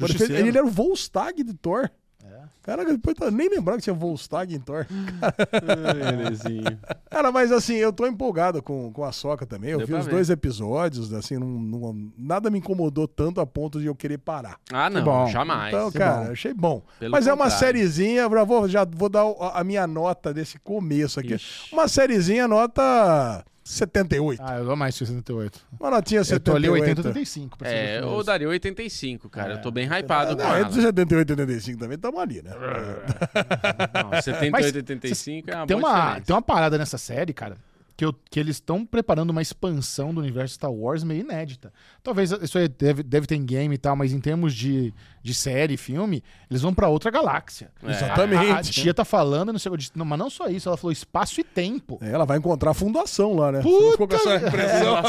Ele, 0.00 0.48
ele 0.48 0.58
era 0.58 0.66
o 0.66 0.70
Volstag 0.70 1.42
de 1.44 1.52
Thor. 1.54 1.90
É. 2.24 2.40
Caraca, 2.62 2.92
depois 2.92 3.16
eu 3.20 3.30
nem 3.30 3.48
lembrava 3.48 3.78
que 3.78 3.84
tinha 3.84 3.94
Volstag 3.94 4.54
em 4.54 4.60
Thor. 4.60 4.86
Belezinho. 5.64 6.78
Cara, 7.10 7.32
mas 7.32 7.50
assim, 7.52 7.74
eu 7.74 7.92
tô 7.92 8.06
empolgado 8.06 8.62
com, 8.62 8.92
com 8.92 9.04
a 9.04 9.12
Soca 9.12 9.44
também. 9.46 9.70
Eu 9.70 9.78
Deu 9.78 9.86
vi 9.86 9.94
os 9.94 10.04
ver. 10.06 10.10
dois 10.12 10.30
episódios, 10.30 11.12
assim, 11.12 11.36
não, 11.38 11.46
não- 11.46 12.12
nada 12.16 12.50
me 12.50 12.58
incomodou 12.58 13.06
tanto 13.08 13.40
a 13.40 13.46
ponto 13.46 13.80
de 13.80 13.86
eu 13.86 13.94
querer 13.94 14.18
parar. 14.18 14.58
Ah, 14.72 14.88
não, 14.90 15.02
bom. 15.04 15.26
jamais. 15.26 15.74
Então, 15.74 15.90
cara, 15.92 16.26
bom. 16.26 16.32
achei 16.32 16.54
bom. 16.54 16.82
Pelo 16.98 17.12
Mas 17.12 17.26
é 17.26 17.32
uma 17.32 17.44
contrário. 17.44 17.58
sériezinha, 17.66 18.28
já 18.30 18.44
vou, 18.44 18.68
já 18.68 18.84
vou 18.84 19.08
dar 19.08 19.24
a 19.54 19.64
minha 19.64 19.86
nota 19.86 20.32
desse 20.32 20.58
começo 20.58 21.18
aqui. 21.20 21.34
Ixi. 21.34 21.72
Uma 21.74 21.88
sériezinha, 21.88 22.46
nota 22.46 23.44
78. 23.70 24.40
Ah, 24.44 24.58
eu 24.58 24.64
dou 24.64 24.76
mais 24.76 24.94
68. 24.94 25.60
Uma 25.78 25.90
notinha 25.90 26.20
Eu 26.20 26.24
tô 26.24 26.28
78. 26.52 26.56
ali 26.56 26.68
80, 26.68 27.00
85. 27.08 27.58
pra 27.58 27.68
ser 27.68 27.74
É, 27.76 28.00
eu 28.00 28.24
daria 28.24 28.48
85, 28.48 29.28
cara. 29.28 29.54
Eu 29.54 29.60
tô 29.62 29.70
bem 29.70 29.86
hypado 29.86 30.36
com 30.36 30.42
Não, 30.42 30.48
ela. 30.56 30.60
entre 30.66 30.82
78 30.82 31.30
e 31.30 31.32
85 31.32 31.78
também 31.78 31.94
estamos 31.96 32.20
ali, 32.20 32.42
né? 32.42 32.50
Não, 33.94 34.20
78, 34.22 34.50
Mas 34.52 34.74
85 34.74 35.50
é 35.50 35.56
uma 35.56 35.66
tem 35.66 35.80
boa 35.80 35.88
uma, 35.92 35.98
diferença. 36.00 36.26
tem 36.26 36.34
uma 36.36 36.42
parada 36.42 36.76
nessa 36.78 36.98
série, 36.98 37.32
cara, 37.32 37.56
que, 38.00 38.04
eu- 38.06 38.14
que 38.30 38.40
eles 38.40 38.56
estão 38.56 38.86
preparando 38.86 39.28
uma 39.28 39.42
expansão 39.42 40.14
do 40.14 40.22
universo 40.22 40.54
Star 40.54 40.72
Wars 40.72 41.04
meio 41.04 41.20
inédita. 41.20 41.70
Talvez 42.02 42.30
isso 42.32 42.56
aí 42.56 42.66
deve, 42.66 43.02
deve 43.02 43.26
ter 43.26 43.34
em 43.36 43.44
game 43.44 43.74
e 43.74 43.76
tal, 43.78 43.94
mas 43.94 44.10
em 44.10 44.18
termos 44.18 44.54
de, 44.54 44.94
de 45.22 45.34
série, 45.34 45.76
filme, 45.76 46.22
eles 46.50 46.62
vão 46.62 46.72
pra 46.72 46.88
outra 46.88 47.10
galáxia. 47.10 47.70
É. 47.82 47.90
Exatamente. 47.90 48.50
A, 48.52 48.56
a 48.56 48.62
tia 48.62 48.94
tá 48.94 49.04
falando, 49.04 49.52
não 49.52 49.58
sei, 49.58 49.70
não, 49.94 50.06
mas 50.06 50.18
não 50.18 50.30
só 50.30 50.46
isso, 50.48 50.66
ela 50.66 50.78
falou 50.78 50.92
espaço 50.92 51.42
e 51.42 51.44
tempo. 51.44 51.98
É, 52.00 52.10
Ela 52.10 52.24
vai 52.24 52.38
encontrar 52.38 52.70
a 52.70 52.74
fundação 52.74 53.34
lá, 53.34 53.52
né? 53.52 53.60
Puta 53.60 53.90
ficou 53.92 54.08
com 54.08 54.14
essa 54.16 54.36
impressão? 54.36 55.02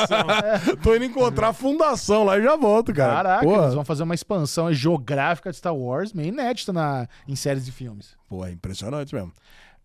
Tô 0.83 0.93
indo 0.93 1.05
encontrar 1.05 1.47
a 1.47 1.53
fundação 1.53 2.25
lá 2.25 2.37
e 2.37 2.43
já 2.43 2.57
volto, 2.57 2.93
cara. 2.93 3.13
Caraca, 3.15 3.43
Porra. 3.45 3.61
eles 3.63 3.73
vão 3.73 3.85
fazer 3.85 4.03
uma 4.03 4.15
expansão 4.15 4.73
geográfica 4.73 5.49
de 5.49 5.55
Star 5.55 5.73
Wars 5.73 6.11
meio 6.11 6.27
inédita 6.27 6.73
na, 6.73 7.07
em 7.25 7.37
séries 7.37 7.67
e 7.69 7.71
filmes. 7.71 8.17
Pô, 8.27 8.45
é 8.45 8.51
impressionante 8.51 9.15
mesmo. 9.15 9.31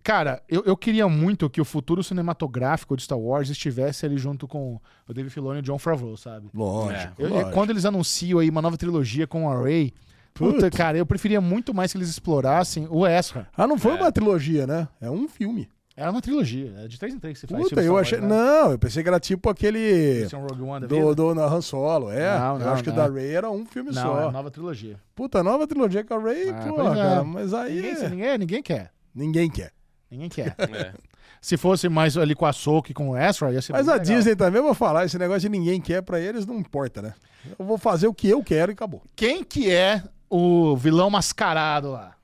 Cara, 0.07 0.41
eu, 0.49 0.63
eu 0.65 0.77
queria 0.77 1.09
muito 1.09 1.51
que 1.51 1.61
o 1.61 1.65
futuro 1.65 2.01
cinematográfico 2.05 2.97
de 2.97 3.03
Star 3.03 3.19
Wars 3.19 3.49
estivesse 3.51 4.07
ali 4.07 4.17
junto 4.17 4.47
com 4.47 4.81
o 5.09 5.13
David 5.13 5.33
Filoni 5.35 5.59
e 5.59 5.61
o 5.61 5.63
John 5.65 5.79
Favreau, 5.81 6.17
sabe? 6.17 6.49
Lógico, 6.55 7.15
Eu- 7.21 7.27
eu- 7.29 7.35
lógico. 7.35 7.51
quando 7.53 7.71
eles 7.71 7.85
anunciam 7.85 8.39
aí 8.39 8.49
uma 8.49 8.63
nova 8.63 8.77
trilogia 8.77 9.27
com 9.27 9.51
a 9.51 9.61
Ray, 9.61 9.93
puta, 10.33 10.71
cara, 10.71 10.97
eu 10.97 11.05
preferia 11.05 11.41
muito 11.41 11.75
mais 11.75 11.91
que 11.91 11.99
eles 11.99 12.09
explorassem 12.09 12.87
o 12.89 13.05
Ezra. 13.05 13.49
Ah, 13.57 13.67
não 13.67 13.77
foi 13.77 13.93
É. 13.93 13.95
uma 13.97 14.13
trilogia, 14.13 14.65
né? 14.65 14.87
É 15.01 15.11
um 15.11 15.27
filme. 15.27 15.69
Era 15.97 16.11
uma 16.13 16.21
trilogia, 16.23 16.73
é 16.85 16.87
de 16.87 16.99
três 17.01 17.13
em 17.13 17.19
três 17.19 17.35
que 17.41 17.41
você 17.41 17.47
faz. 17.49 17.63
Puta, 17.65 17.75
filme 17.75 17.89
eu 17.89 17.99
achei. 17.99 18.19
Wars, 18.21 18.31
né? 18.31 18.37
Não, 18.37 18.71
eu 18.71 18.79
pensei 18.79 19.03
que 19.03 19.09
era 19.09 19.19
tipo 19.19 19.51
aquele. 19.51 19.79
Esse 19.81 20.35
é 20.37 20.39
um 20.39 20.43
Rogue 20.43 20.63
One 20.63 20.81
da 20.83 20.87
Do, 20.87 20.95
vida? 20.95 21.15
do 21.17 21.35
na 21.35 21.47
Han 21.47 21.63
Solo, 21.63 22.11
é. 22.13 22.39
Não, 22.39 22.53
eu 22.61 22.67
não, 22.67 22.73
acho 22.75 22.83
que 22.85 22.91
o 22.91 22.93
não. 22.95 23.03
da 23.03 23.13
Ray 23.13 23.33
era 23.35 23.51
um 23.51 23.65
filme 23.67 23.91
Não, 23.91 24.03
só. 24.03 24.21
é 24.21 24.25
a 24.27 24.31
nova 24.31 24.51
trilogia. 24.53 25.01
Puta, 25.17 25.43
nova 25.43 25.67
trilogia 25.67 26.05
com 26.05 26.15
a 26.15 26.19
Ray, 26.21 26.51
Ah, 26.51 26.65
pô, 26.69 26.83
é. 26.83 26.95
cara, 26.95 27.25
mas 27.25 27.53
aí. 27.53 27.75
Ninguém, 27.77 27.91
é- 27.91 28.09
ninguém, 28.09 28.39
ninguém 28.39 28.63
quer. 28.63 28.93
Ninguém 29.15 29.51
quer. 29.51 29.73
Ninguém 30.11 30.29
quer. 30.29 30.55
É. 30.75 30.93
Se 31.41 31.57
fosse 31.57 31.89
mais 31.89 32.17
ali 32.17 32.35
com 32.35 32.47
a 32.47 32.51
e 32.89 32.95
com 32.95 33.11
o 33.11 33.17
Ezra, 33.17 33.53
ia 33.53 33.63
ser 33.63 33.73
Mas 33.73 33.89
a 33.89 33.93
legal. 33.95 34.07
Disney 34.17 34.35
também, 34.35 34.59
eu 34.59 34.65
vou 34.65 34.75
falar, 34.75 35.05
esse 35.05 35.17
negócio 35.19 35.43
de 35.43 35.49
ninguém 35.51 35.81
quer 35.81 36.03
pra 36.03 36.19
eles 36.19 36.45
não 36.47 36.57
importa, 36.59 37.01
né? 37.03 37.15
Eu 37.59 37.65
vou 37.65 37.79
fazer 37.79 38.09
o 38.09 38.15
que 38.15 38.29
eu 38.29 38.43
quero 38.43 38.73
e 38.73 38.75
acabou. 38.75 39.03
Quem 39.15 39.45
que 39.45 39.71
é 39.71 40.03
o 40.29 40.77
vilão 40.77 41.09
mascarado 41.11 41.93
lá? 41.93 42.15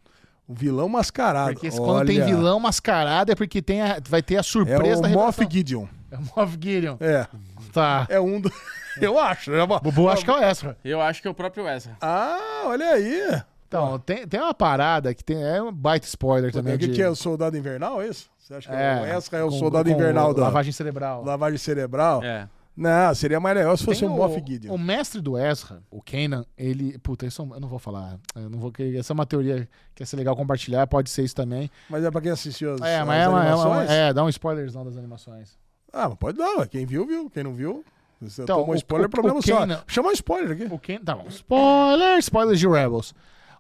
O 0.49 0.55
vilão 0.55 0.89
mascarado. 0.89 1.53
Porque 1.53 1.71
quando 1.71 2.07
tem 2.07 2.21
olha, 2.21 2.35
vilão 2.35 2.59
mascarado 2.59 3.31
é 3.31 3.35
porque 3.35 3.63
tem 3.63 3.81
a- 3.83 4.01
vai 4.09 4.23
ter 4.23 4.37
a 4.37 4.41
É 4.41 4.43
surpresa 4.43 4.99
o 4.99 5.03
da 5.03 5.09
Moff. 5.11 5.47
Gideon. 5.49 5.87
É 6.11 6.17
o 6.17 6.23
Moff 6.35 6.59
Gideon. 6.61 6.97
É. 6.99 7.27
Tá. 7.73 8.07
É 8.09 8.19
um 8.21 8.41
do. 8.41 8.51
Eu 9.01 9.19
acho. 9.19 9.53
É 9.55 9.63
uma... 9.63 9.79
Bubu 9.79 10.09
acho 10.09 10.25
que 10.25 10.31
é 10.31 10.35
o 10.35 10.43
Ezra. 10.43 10.77
Eu 10.85 11.01
acho 11.01 11.23
que 11.23 11.29
é 11.29 11.31
o 11.31 11.35
próprio 11.35 11.69
Ezra. 11.69 11.97
Ah, 12.01 12.65
olha 12.67 12.91
aí. 12.91 13.41
Então, 13.81 13.99
tem, 13.99 14.27
tem 14.27 14.41
uma 14.41 14.55
parada 14.55 15.15
que 15.15 15.23
tem. 15.25 15.43
É 15.43 15.63
um 15.63 15.73
baita 15.73 16.07
spoiler 16.07 16.53
também. 16.53 16.75
O 16.75 16.79
que, 16.79 16.89
de- 16.89 16.93
que 16.95 17.03
é 17.03 17.09
o 17.09 17.15
Soldado 17.15 17.57
Invernal, 17.57 18.03
é 18.03 18.09
isso? 18.09 18.31
Você 18.39 18.55
acha 18.55 18.69
que 18.69 18.75
É, 18.75 19.01
o 19.01 19.17
Ezra 19.17 19.39
é 19.39 19.45
o 19.45 19.49
com- 19.49 19.59
Soldado 19.59 19.89
com 19.89 19.95
Invernal 19.97 20.35
da 20.35 20.43
Lavagem 20.43 20.73
cerebral. 20.73 21.25
lavagem 21.25 21.59
cerebral? 21.59 22.23
É. 22.23 22.49
Não, 22.75 23.15
seria 23.15 23.39
mais 23.39 23.55
legal 23.55 23.77
se 23.77 23.85
fosse 23.85 24.01
Tem 24.01 24.09
o 24.09 24.13
Moff 24.13 24.43
Gideon. 24.47 24.73
O 24.75 24.79
mestre 24.79 25.21
do 25.21 25.37
Ezra, 25.39 25.83
o 25.91 26.01
Kanan, 26.01 26.45
ele. 26.57 26.99
Puta, 27.01 27.27
isso 27.27 27.43
eu 27.55 27.61
não 27.61 27.69
vou 27.69 27.79
falar. 27.79 28.19
Eu 28.35 28.49
não 28.49 28.59
vou, 28.59 28.73
essa 28.99 29.13
é 29.13 29.15
uma 29.15 29.27
teoria 29.27 29.69
que 29.95 30.03
ia 30.03 30.07
ser 30.07 30.17
legal 30.17 30.35
compartilhar, 30.35 30.87
pode 30.87 31.11
ser 31.11 31.23
isso 31.23 31.35
também. 31.35 31.71
Mas 31.91 32.03
é 32.03 32.11
pra 32.11 32.21
quem 32.23 32.31
assistiu 32.31 32.73
as, 32.73 32.81
É, 32.81 33.01
as 33.01 33.07
mas 33.07 33.23
é, 33.25 33.29
uma, 33.29 33.45
é, 33.45 33.55
uma- 33.55 33.63
animações? 33.65 33.91
é, 33.91 34.13
dá 34.15 34.25
um 34.25 34.29
spoilerzão 34.31 34.85
das 34.87 34.97
animações. 34.97 35.51
Ah, 35.93 36.09
mas 36.09 36.19
pode 36.19 36.39
dar. 36.39 36.67
Quem 36.67 36.87
viu, 36.87 37.07
viu. 37.07 37.29
Quem 37.29 37.45
não 37.45 37.53
viu, 37.53 37.85
você 38.19 38.43
Então, 38.43 38.61
tomou 38.61 38.75
spoiler, 38.75 39.07
o- 39.07 39.11
problema 39.11 39.39
o 39.39 39.43
seu. 39.43 39.59
Kanan- 39.59 39.83
Chama 39.87 40.09
um 40.09 40.13
spoiler 40.13 40.53
aqui. 40.53 40.65
O 40.75 40.79
Kanan. 40.79 41.05
Tá 41.05 41.15
bom. 41.15 41.27
Spoiler! 41.29 42.19
Spoilers 42.21 42.59
de 42.59 42.67
Rebels. 42.67 43.15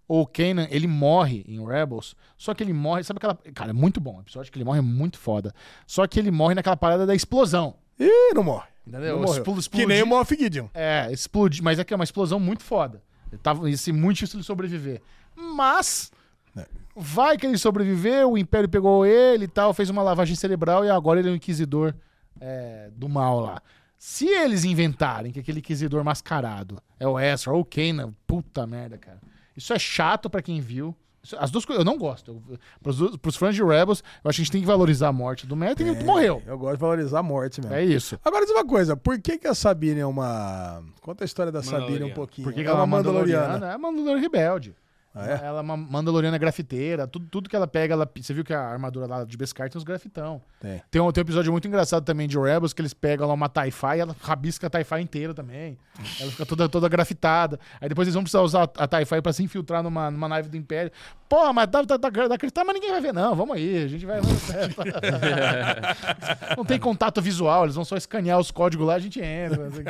O 0.09 0.27
Kanan, 0.27 0.67
ele 0.71 0.87
morre 0.87 1.45
em 1.49 1.65
Rebels, 1.65 2.15
só 2.37 2.53
que 2.53 2.63
ele 2.63 2.73
morre. 2.73 3.03
Sabe 3.05 3.19
aquela. 3.19 3.39
Cara, 3.55 3.71
é 3.71 3.73
muito 3.73 4.01
bom. 4.01 4.19
O 4.19 4.21
episódio 4.21 4.53
que 4.53 4.59
ele 4.59 4.65
morre 4.65 4.79
é 4.79 4.83
muito 4.83 5.19
foda. 5.19 5.55
Só 5.87 6.07
que 6.07 6.19
ele 6.19 6.31
morre 6.31 6.55
naquela 6.55 6.77
parada 6.77 7.07
da 7.07 7.15
explosão. 7.15 7.75
Ih, 7.99 8.35
não 8.35 8.43
morre. 8.43 8.67
Entendeu? 8.87 9.21
Não. 9.21 9.25
Explo- 9.33 9.57
Que 9.71 9.87
nem 9.87 10.03
o 10.03 10.07
Moff 10.07 10.35
Gideon. 10.37 10.67
É, 10.75 11.09
explode, 11.13 11.63
mas 11.63 11.79
é 11.79 11.85
que 11.85 11.95
é 11.95 11.97
uma 11.97 12.05
explosão 12.05 12.41
muito 12.41 12.63
foda. 12.65 13.01
Ele 13.31 13.41
tava, 13.41 13.71
ia 13.71 13.77
ser 13.77 13.93
muito 13.93 14.17
difícil 14.17 14.39
ele 14.39 14.45
sobreviver. 14.45 15.01
Mas 15.37 16.11
É. 16.57 16.67
vai 16.95 17.39
que 17.39 17.47
ele 17.47 17.57
sobreviveu, 17.57 18.33
o 18.33 18.39
Império 18.39 18.69
pegou 18.69 19.07
ele 19.07 19.45
e 19.45 19.49
tal, 19.49 19.73
fez 19.73 19.89
uma 19.89 20.03
lavagem 20.03 20.35
cerebral 20.37 20.85
e 20.85 20.91
agora 20.91 21.21
ele 21.21 21.29
é 21.29 21.33
o 21.33 21.37
inquisidor 21.37 21.95
é, 22.41 22.91
do 22.95 23.09
mal 23.09 23.41
lá. 23.41 23.63
Se 23.97 24.27
eles 24.27 24.65
inventarem 24.65 25.31
que 25.33 25.39
aquele 25.41 25.61
inquisidor 25.61 26.03
mascarado 26.05 26.83
é 26.99 27.07
o 27.07 27.19
Ezra 27.19 27.53
ou 27.53 27.61
o 27.61 27.65
Kanan, 27.65 28.13
puta 28.27 28.67
merda, 28.67 28.99
cara. 28.99 29.21
Isso 29.57 29.73
é 29.73 29.79
chato 29.79 30.29
pra 30.31 30.41
quem 30.43 30.61
viu. 30.61 30.95
Isso- 31.23 31.37
As 31.39 31.51
duas 31.53 31.65
coisas 31.65 31.85
eu 31.85 31.91
não 31.91 31.97
gosto. 31.99 32.43
Eu, 32.49 32.59
pros, 32.83 33.17
pros 33.19 33.37
fãs 33.37 33.55
de 33.55 33.63
Rebels, 33.63 34.03
eu 34.25 34.29
acho 34.29 34.37
que 34.37 34.43
a 34.43 34.45
gente 34.45 34.51
tem 34.51 34.61
que 34.61 34.67
valorizar 34.67 35.09
a 35.09 35.13
morte 35.13 35.47
do 35.47 35.55
Merlin. 35.55 35.89
Ele 35.91 36.05
morreu. 36.05 36.43
Eu 36.45 36.59
gosto 36.59 36.75
de 36.75 36.81
valorizar 36.81 37.21
a 37.21 37.23
morte 37.23 37.61
mesmo. 37.61 37.75
É 37.77 37.85
isso. 37.85 38.19
Agora 38.25 38.45
diz 38.45 38.53
uma 38.55 38.65
coisa, 38.67 38.97
por 38.97 39.21
que, 39.21 39.39
que 39.39 39.47
a 39.47 39.55
Sabine 39.55 40.01
é 40.01 40.07
uma. 40.07 40.83
Conta 41.01 41.23
a 41.23 41.27
história 41.27 41.53
da 41.53 41.63
Sabine 41.63 42.05
um 42.05 42.11
pouquinho. 42.15 42.45
Por 42.47 42.53
que, 42.53 42.63
que 42.63 42.67
ela 42.69 42.79
ela 42.79 42.81
é 42.81 42.83
é 42.83 42.85
uma 42.85 42.97
mandaloriana? 42.97 43.43
mandaloriana? 43.45 43.73
É 43.75 43.77
uma 43.77 43.91
mandaloriana 43.93 44.21
rebelde. 44.21 44.75
Ah, 45.15 45.27
é? 45.27 45.47
Ela 45.47 45.59
é 45.59 45.63
uma 45.63 45.77
mandaloriana 45.77 46.39
grafiteira. 46.39 47.07
Tudo, 47.07 47.27
tudo 47.27 47.51
que 47.51 47.55
ela 47.55 47.67
pega, 47.67 47.93
ela, 47.93 48.11
você 48.17 48.33
viu 48.33 48.43
que 48.43 48.55
a 48.55 48.61
armadura 48.61 49.07
lá 49.07 49.25
de 49.25 49.37
Beskar 49.37 49.69
tem 49.69 49.79
uns 49.79 49.85
grafitão. 49.85 50.41
Tem. 50.59 50.83
Tem 50.91 51.03
um, 51.03 51.13
tem 51.13 51.21
um 51.21 51.27
episódio 51.27 51.53
muito 51.53 51.69
engraçado 51.69 52.05
também 52.05 52.27
de 52.27 52.39
Rebels 52.39 52.73
que 52.73 52.81
eles 52.81 52.95
pegam 52.95 53.29
lá 53.29 53.35
uma 53.35 53.49
Taifai 53.49 53.99
e 53.99 54.01
ela 54.01 54.17
rabisca 54.23 54.67
a 54.67 54.71
Taifai 54.71 55.03
inteira 55.03 55.35
também. 55.35 55.77
Ela 56.19 56.31
fica 56.31 56.47
toda, 56.47 56.69
toda 56.69 56.89
grafitada. 56.89 57.61
Aí 57.81 57.89
depois 57.89 58.07
eles 58.07 58.15
vão 58.15 58.23
precisar 58.23 58.41
usar 58.41 58.71
a 58.77 58.89
Taifai 58.89 59.21
pra 59.21 59.33
se 59.33 59.43
infiltrar 59.43 59.83
numa, 59.83 60.11
numa 60.11 60.29
nave 60.29 60.49
do 60.49 60.57
Império. 60.57 60.91
Porra, 61.29 61.53
mas 61.53 61.69
dá, 61.69 61.83
dá, 61.83 61.97
dá, 61.97 62.11
dá 62.11 62.35
acreditar, 62.35 62.65
mas 62.65 62.75
ninguém 62.75 62.91
vai 62.91 63.01
ver, 63.01 63.13
não. 63.13 63.35
Vamos 63.35 63.57
aí, 63.57 63.85
a 63.85 63.89
gente 63.89 64.07
vai. 64.07 64.21
Não 66.57 66.65
tem 66.65 66.79
contato 66.79 67.21
visual, 67.21 67.65
eles 67.65 67.75
vão 67.75 67.85
só 67.85 67.97
escanear 67.97 68.39
os 68.39 68.51
códigos 68.51 68.87
lá, 68.87 68.95
a 68.95 68.99
gente 68.99 69.21
entra. 69.21 69.67
assim. 69.67 69.83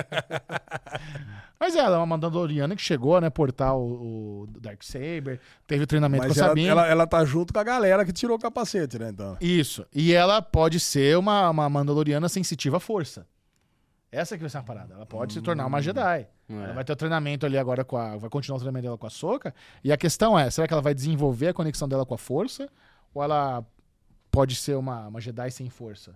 Mas 1.59 1.77
ela 1.77 1.95
é 1.95 1.99
uma 1.99 2.07
Mandaloriana 2.07 2.75
que 2.75 2.83
chegou, 2.83 3.21
né, 3.21 3.31
portar 3.31 3.77
o, 3.77 4.43
o 4.43 4.47
Teve 5.67 5.85
o 5.85 5.87
treinamento 5.87 6.25
Mas 6.25 6.35
com 6.35 6.41
a 6.41 6.43
ela, 6.43 6.51
Sabine. 6.51 6.69
ela, 6.69 6.87
ela 6.87 7.07
tá 7.07 7.25
junto 7.25 7.53
com 7.53 7.59
a 7.59 7.65
galera 7.65 8.05
que 8.05 8.13
tirou 8.13 8.37
o 8.37 8.41
capacete, 8.41 8.99
né? 8.99 9.11
Então. 9.11 9.37
Isso. 9.41 9.87
E 9.95 10.13
ela 10.13 10.41
pode 10.41 10.81
ser 10.81 11.19
uma, 11.19 11.51
uma 11.51 11.69
Mandaloriana 11.69 12.29
sensitiva 12.29 12.79
à 12.79 12.81
força. 12.81 13.27
Essa 14.11 14.37
que 14.37 14.43
vai 14.43 14.51
ser 14.51 14.59
a 14.59 14.63
parada. 14.63 14.95
Ela 14.95 15.07
pode 15.07 15.33
se 15.33 15.41
tornar 15.41 15.67
uma 15.67 15.81
Jedi. 15.81 16.27
Ela 16.49 16.75
vai 16.75 16.85
ter 16.85 16.93
o 16.93 16.97
treinamento 16.97 17.47
ali 17.47 17.57
agora 17.57 17.83
com 17.83 17.97
a. 17.97 18.17
Vai 18.19 18.29
continuar 18.29 18.57
o 18.57 18.61
treinamento 18.61 18.85
dela 18.85 18.99
com 18.99 19.07
a 19.07 19.11
Soca. 19.11 19.55
E 19.83 19.91
a 19.91 19.97
questão 19.97 20.39
é: 20.39 20.51
será 20.51 20.69
que 20.69 20.75
ela 20.75 20.83
vai 20.83 20.95
desenvolver 20.95 21.49
a 21.49 21.55
conexão 21.55 21.89
dela 21.89 22.05
com 22.05 22.15
a 22.15 22.19
força? 22.19 22.69
Ou 23.15 23.23
ela 23.23 23.65
pode 24.31 24.55
ser 24.55 24.77
uma, 24.77 25.09
uma 25.09 25.21
Jedi 25.21 25.51
sem 25.51 25.71
força? 25.71 26.15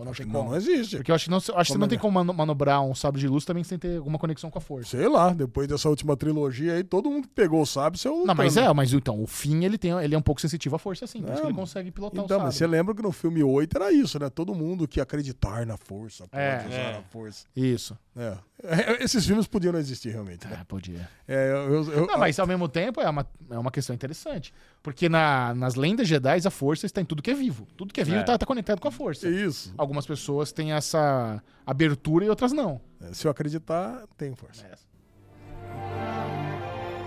Ou 0.00 0.04
não 0.04 0.12
Acho 0.12 0.22
tem 0.22 0.32
não, 0.32 0.40
como? 0.40 0.50
não 0.52 0.56
existe. 0.56 0.96
Porque 0.96 1.10
eu 1.10 1.14
acho 1.14 1.24
que, 1.26 1.30
não, 1.30 1.36
acho 1.36 1.46
que 1.46 1.52
você 1.52 1.68
Como 1.68 1.78
não 1.80 1.84
é 1.84 1.88
tem 1.90 1.98
que- 1.98 2.02
como 2.02 2.14
mano- 2.14 2.32
manobrar 2.32 2.82
um 2.82 2.94
sabre 2.94 3.20
de 3.20 3.28
luz 3.28 3.44
também 3.44 3.62
sem 3.62 3.78
ter 3.78 3.98
alguma 3.98 4.18
conexão 4.18 4.50
com 4.50 4.56
a 4.56 4.60
força. 4.60 4.96
Sei 4.96 5.06
lá, 5.06 5.30
depois 5.34 5.68
dessa 5.68 5.90
última 5.90 6.16
trilogia 6.16 6.72
aí, 6.72 6.82
todo 6.82 7.10
mundo 7.10 7.28
que 7.28 7.34
pegou 7.34 7.60
o 7.60 7.66
sábio, 7.66 7.98
seu 7.98 8.24
Não, 8.24 8.34
mas 8.34 8.56
é, 8.56 8.72
mas 8.72 8.94
então, 8.94 9.22
o 9.22 9.26
fim 9.26 9.62
ele, 9.64 9.76
tem, 9.76 9.90
ele 10.02 10.14
é 10.14 10.18
um 10.18 10.22
pouco 10.22 10.40
sensitivo 10.40 10.76
à 10.76 10.78
força, 10.78 11.06
sim. 11.06 11.20
Por 11.20 11.28
isso 11.28 11.38
É, 11.38 11.40
que 11.42 11.46
ele 11.48 11.54
consegue 11.54 11.90
pilotar 11.90 12.24
Então, 12.24 12.38
o 12.38 12.42
mas 12.44 12.54
você 12.54 12.64
sabre. 12.64 12.76
lembra 12.78 12.94
que 12.94 13.02
no 13.02 13.12
filme 13.12 13.42
8 13.42 13.76
era 13.76 13.92
isso, 13.92 14.18
né? 14.18 14.30
Todo 14.30 14.54
mundo 14.54 14.88
que 14.88 15.02
acreditar 15.02 15.66
na 15.66 15.76
força 15.76 16.26
pode 16.28 16.42
É. 16.42 16.64
usar 16.66 16.76
É. 16.76 16.96
a 16.96 17.02
força. 17.02 17.44
Isso. 17.54 17.94
É. 18.22 18.36
É, 18.62 19.02
Esses 19.02 19.24
filmes 19.24 19.46
podiam 19.46 19.72
não 19.72 19.80
existir 19.80 20.10
realmente, 20.10 20.46
né? 20.46 20.58
É, 20.60 20.64
podia. 20.64 21.08
É, 21.26 21.50
eu, 21.52 21.72
eu- 21.84 21.92
eu- 21.92 22.06
Não, 22.06 22.18
mas 22.18 22.38
ao 22.38 22.46
mesmo 22.46 22.68
tempo 22.68 23.00
é 23.00 23.08
uma, 23.08 23.26
é 23.50 23.58
uma 23.58 23.70
questão 23.70 23.94
interessante. 23.94 24.52
Porque 24.82 25.08
na, 25.08 25.54
nas 25.54 25.74
lendas 25.74 26.06
Jedi, 26.06 26.40
a 26.46 26.50
força 26.50 26.84
está 26.84 27.00
em 27.00 27.04
tudo 27.06 27.22
que 27.22 27.30
é 27.30 27.34
vivo. 27.34 27.66
Tudo 27.76 27.94
que 27.94 28.00
é 28.00 28.04
vivo 28.04 28.18
É. 28.18 28.22
tá, 28.22 28.36
tá 28.36 28.44
conectado 28.44 28.78
com 28.80 28.88
a 28.88 28.92
força. 28.92 29.26
Isso. 29.26 29.72
Algumas 29.78 30.06
pessoas 30.06 30.52
têm 30.52 30.72
essa 30.72 31.42
abertura 31.66 32.26
e 32.26 32.28
outras 32.28 32.52
não. 32.52 32.80
É, 33.00 33.14
Se 33.14 33.26
eu 33.26 33.30
acreditar, 33.30 34.04
tem 34.18 34.34
força. 34.34 34.66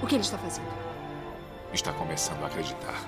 O 0.02 0.08
que 0.08 0.16
ele 0.16 0.24
está 0.24 0.38
fazendo? 0.40 0.68
Está 1.72 1.94
começando 1.94 2.42
a 2.44 2.48
acreditar. 2.48 3.08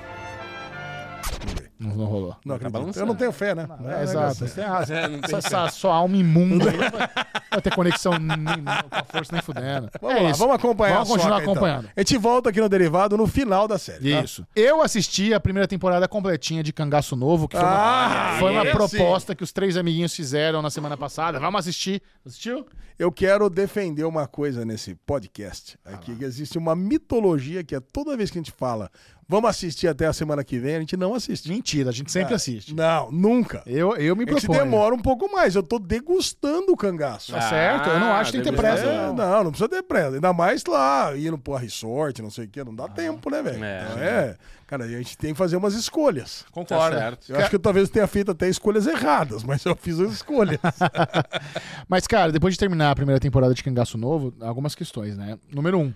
Não, 1.79 1.95
não 1.95 2.05
rolou. 2.05 2.35
Não 2.45 2.57
Tá 2.57 2.67
acredito. 2.67 2.97
Eu 2.99 3.05
não 3.05 3.15
tenho 3.15 3.31
fé, 3.31 3.53
né? 3.53 3.67
É, 3.85 4.03
exato. 4.03 4.35
Você 4.35 4.47
tem 4.61 4.63
razão. 4.63 4.95
É, 4.95 5.07
não 5.07 5.19
tem 5.19 5.37
essa, 5.37 5.47
essa 5.57 5.69
sua 5.69 5.93
alma 5.95 6.15
imunda 6.15 6.69
aí 6.71 6.77
não 6.77 6.89
vai, 6.89 7.09
vai 7.51 7.61
ter 7.61 7.75
conexão 7.75 8.13
nem- 8.17 8.37
nem- 8.37 8.63
com 8.63 8.95
a 8.95 9.03
força 9.03 9.33
nem 9.33 9.41
fudendo. 9.41 9.89
Vamos 10.01 10.17
é 10.17 10.21
lá, 10.23 10.29
isso. 10.29 10.39
vamos 10.39 10.55
acompanhar 10.55 10.93
Vamos 10.95 11.09
continuar 11.09 11.29
Soca, 11.31 11.41
então. 11.43 11.53
acompanhando. 11.53 11.89
A 11.95 11.99
gente 11.99 12.17
volta 12.17 12.49
aqui 12.49 12.61
no 12.61 12.69
Derivado 12.69 13.17
no 13.17 13.27
final 13.27 13.67
da 13.67 13.77
série. 13.77 14.11
tá? 14.13 14.21
Isso. 14.21 14.47
Eu 14.55 14.81
assisti 14.81 15.33
a 15.33 15.39
primeira 15.39 15.67
temporada 15.67 16.07
completinha 16.07 16.63
de 16.63 16.71
Cangaço 16.71 17.15
Novo, 17.15 17.47
que 17.47 17.57
foi 17.57 17.65
uma, 17.65 17.75
Ah, 17.75 18.37
foi 18.39 18.51
uma 18.51 18.65
proposta 18.65 19.35
que 19.35 19.43
os 19.43 19.51
três 19.51 19.75
amiguinhos 19.75 20.15
fizeram 20.15 20.61
na 20.61 20.69
semana 20.69 20.95
passada. 20.95 21.39
Vamos 21.39 21.59
assistir. 21.59 22.01
Assistiu? 22.25 22.65
Eu 22.97 23.11
quero 23.11 23.49
defender 23.49 24.05
uma 24.05 24.25
coisa 24.25 24.63
nesse 24.63 24.95
podcast 24.95 25.77
aqui, 25.83 26.15
que 26.15 26.23
existe 26.23 26.57
uma 26.57 26.73
mitologia 26.77 27.61
que 27.61 27.75
é 27.75 27.79
toda 27.81 28.15
vez 28.15 28.31
que 28.31 28.37
a 28.37 28.41
gente 28.41 28.53
fala, 28.53 28.89
vamos 29.27 29.49
assistir 29.49 29.87
até 29.87 30.05
a 30.05 30.13
semana 30.13 30.43
que 30.43 30.59
vem, 30.59 30.75
a 30.75 30.79
gente 30.79 30.95
não 30.95 31.13
assiste. 31.13 31.49
Mentira, 31.49 31.89
a 31.89 31.93
gente 31.93 32.11
sempre 32.11 32.33
Ah, 32.33 32.37
assiste. 32.37 32.73
Não, 32.73 33.11
nunca. 33.11 33.61
Eu, 33.65 33.95
eu 33.97 34.15
me 34.15 34.23
A 34.23 34.27
gente 34.33 34.45
proponho. 34.45 34.63
demora 34.63 34.93
um 34.95 34.99
pouco 35.01 35.31
mais. 35.31 35.55
Eu 35.55 35.63
tô 35.63 35.79
degustando 35.79 36.71
o 36.71 36.77
cangaço. 36.77 37.31
Tá 37.31 37.41
certo? 37.41 37.89
Eu 37.89 37.99
não 37.99 38.13
acho 38.13 38.31
que 38.31 38.37
tem 38.37 38.45
que 38.45 38.51
ter 38.51 38.55
pressa. 38.55 38.83
É, 38.85 39.13
não, 39.13 39.43
não 39.43 39.51
precisa 39.51 39.69
ter 39.69 39.83
pressa. 39.83 40.15
Ainda 40.15 40.33
mais 40.33 40.63
lá, 40.65 41.15
indo 41.17 41.37
pro 41.37 41.55
resort, 41.55 42.21
não 42.21 42.29
sei 42.29 42.45
o 42.45 42.47
quê. 42.49 42.63
Não 42.63 42.75
dá 42.75 42.87
tempo, 42.87 43.29
né, 43.29 43.41
velho? 43.41 43.63
É. 43.63 43.83
Então, 43.89 44.03
é. 44.03 44.35
Cara, 44.67 44.85
a 44.85 44.87
gente 44.87 45.15
tem 45.17 45.31
que 45.31 45.37
fazer 45.37 45.55
umas 45.57 45.75
escolhas. 45.75 46.41
Tá 46.43 46.51
Concordo. 46.51 46.95
certo. 46.97 47.29
Eu 47.31 47.37
acho 47.37 47.49
que 47.51 47.55
eu 47.55 47.59
talvez 47.59 47.87
tenha 47.87 48.07
feito 48.07 48.31
até 48.31 48.49
escolhas 48.49 48.87
erradas, 48.87 49.43
mas 49.43 49.63
eu 49.63 49.75
fiz 49.75 49.99
as 49.99 50.11
escolhas. 50.11 50.57
Mas, 51.87 52.07
cara, 52.07 52.31
depois 52.31 52.53
de 52.55 52.59
terminar 52.59 52.91
a 52.91 52.95
primeira 52.95 53.19
temporada 53.19 53.53
de 53.53 53.63
Cangaço 53.63 53.97
Novo, 53.97 54.33
algumas 54.41 54.73
questões, 54.75 55.15
né? 55.17 55.37
Número 55.53 55.77
um, 55.79 55.93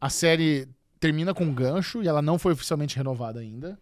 a 0.00 0.08
série 0.08 0.68
termina 0.98 1.34
com 1.34 1.44
um 1.44 1.54
gancho 1.54 2.02
e 2.02 2.08
ela 2.08 2.22
não 2.22 2.38
foi 2.38 2.52
oficialmente 2.52 2.96
renovada 2.96 3.40
ainda. 3.40 3.78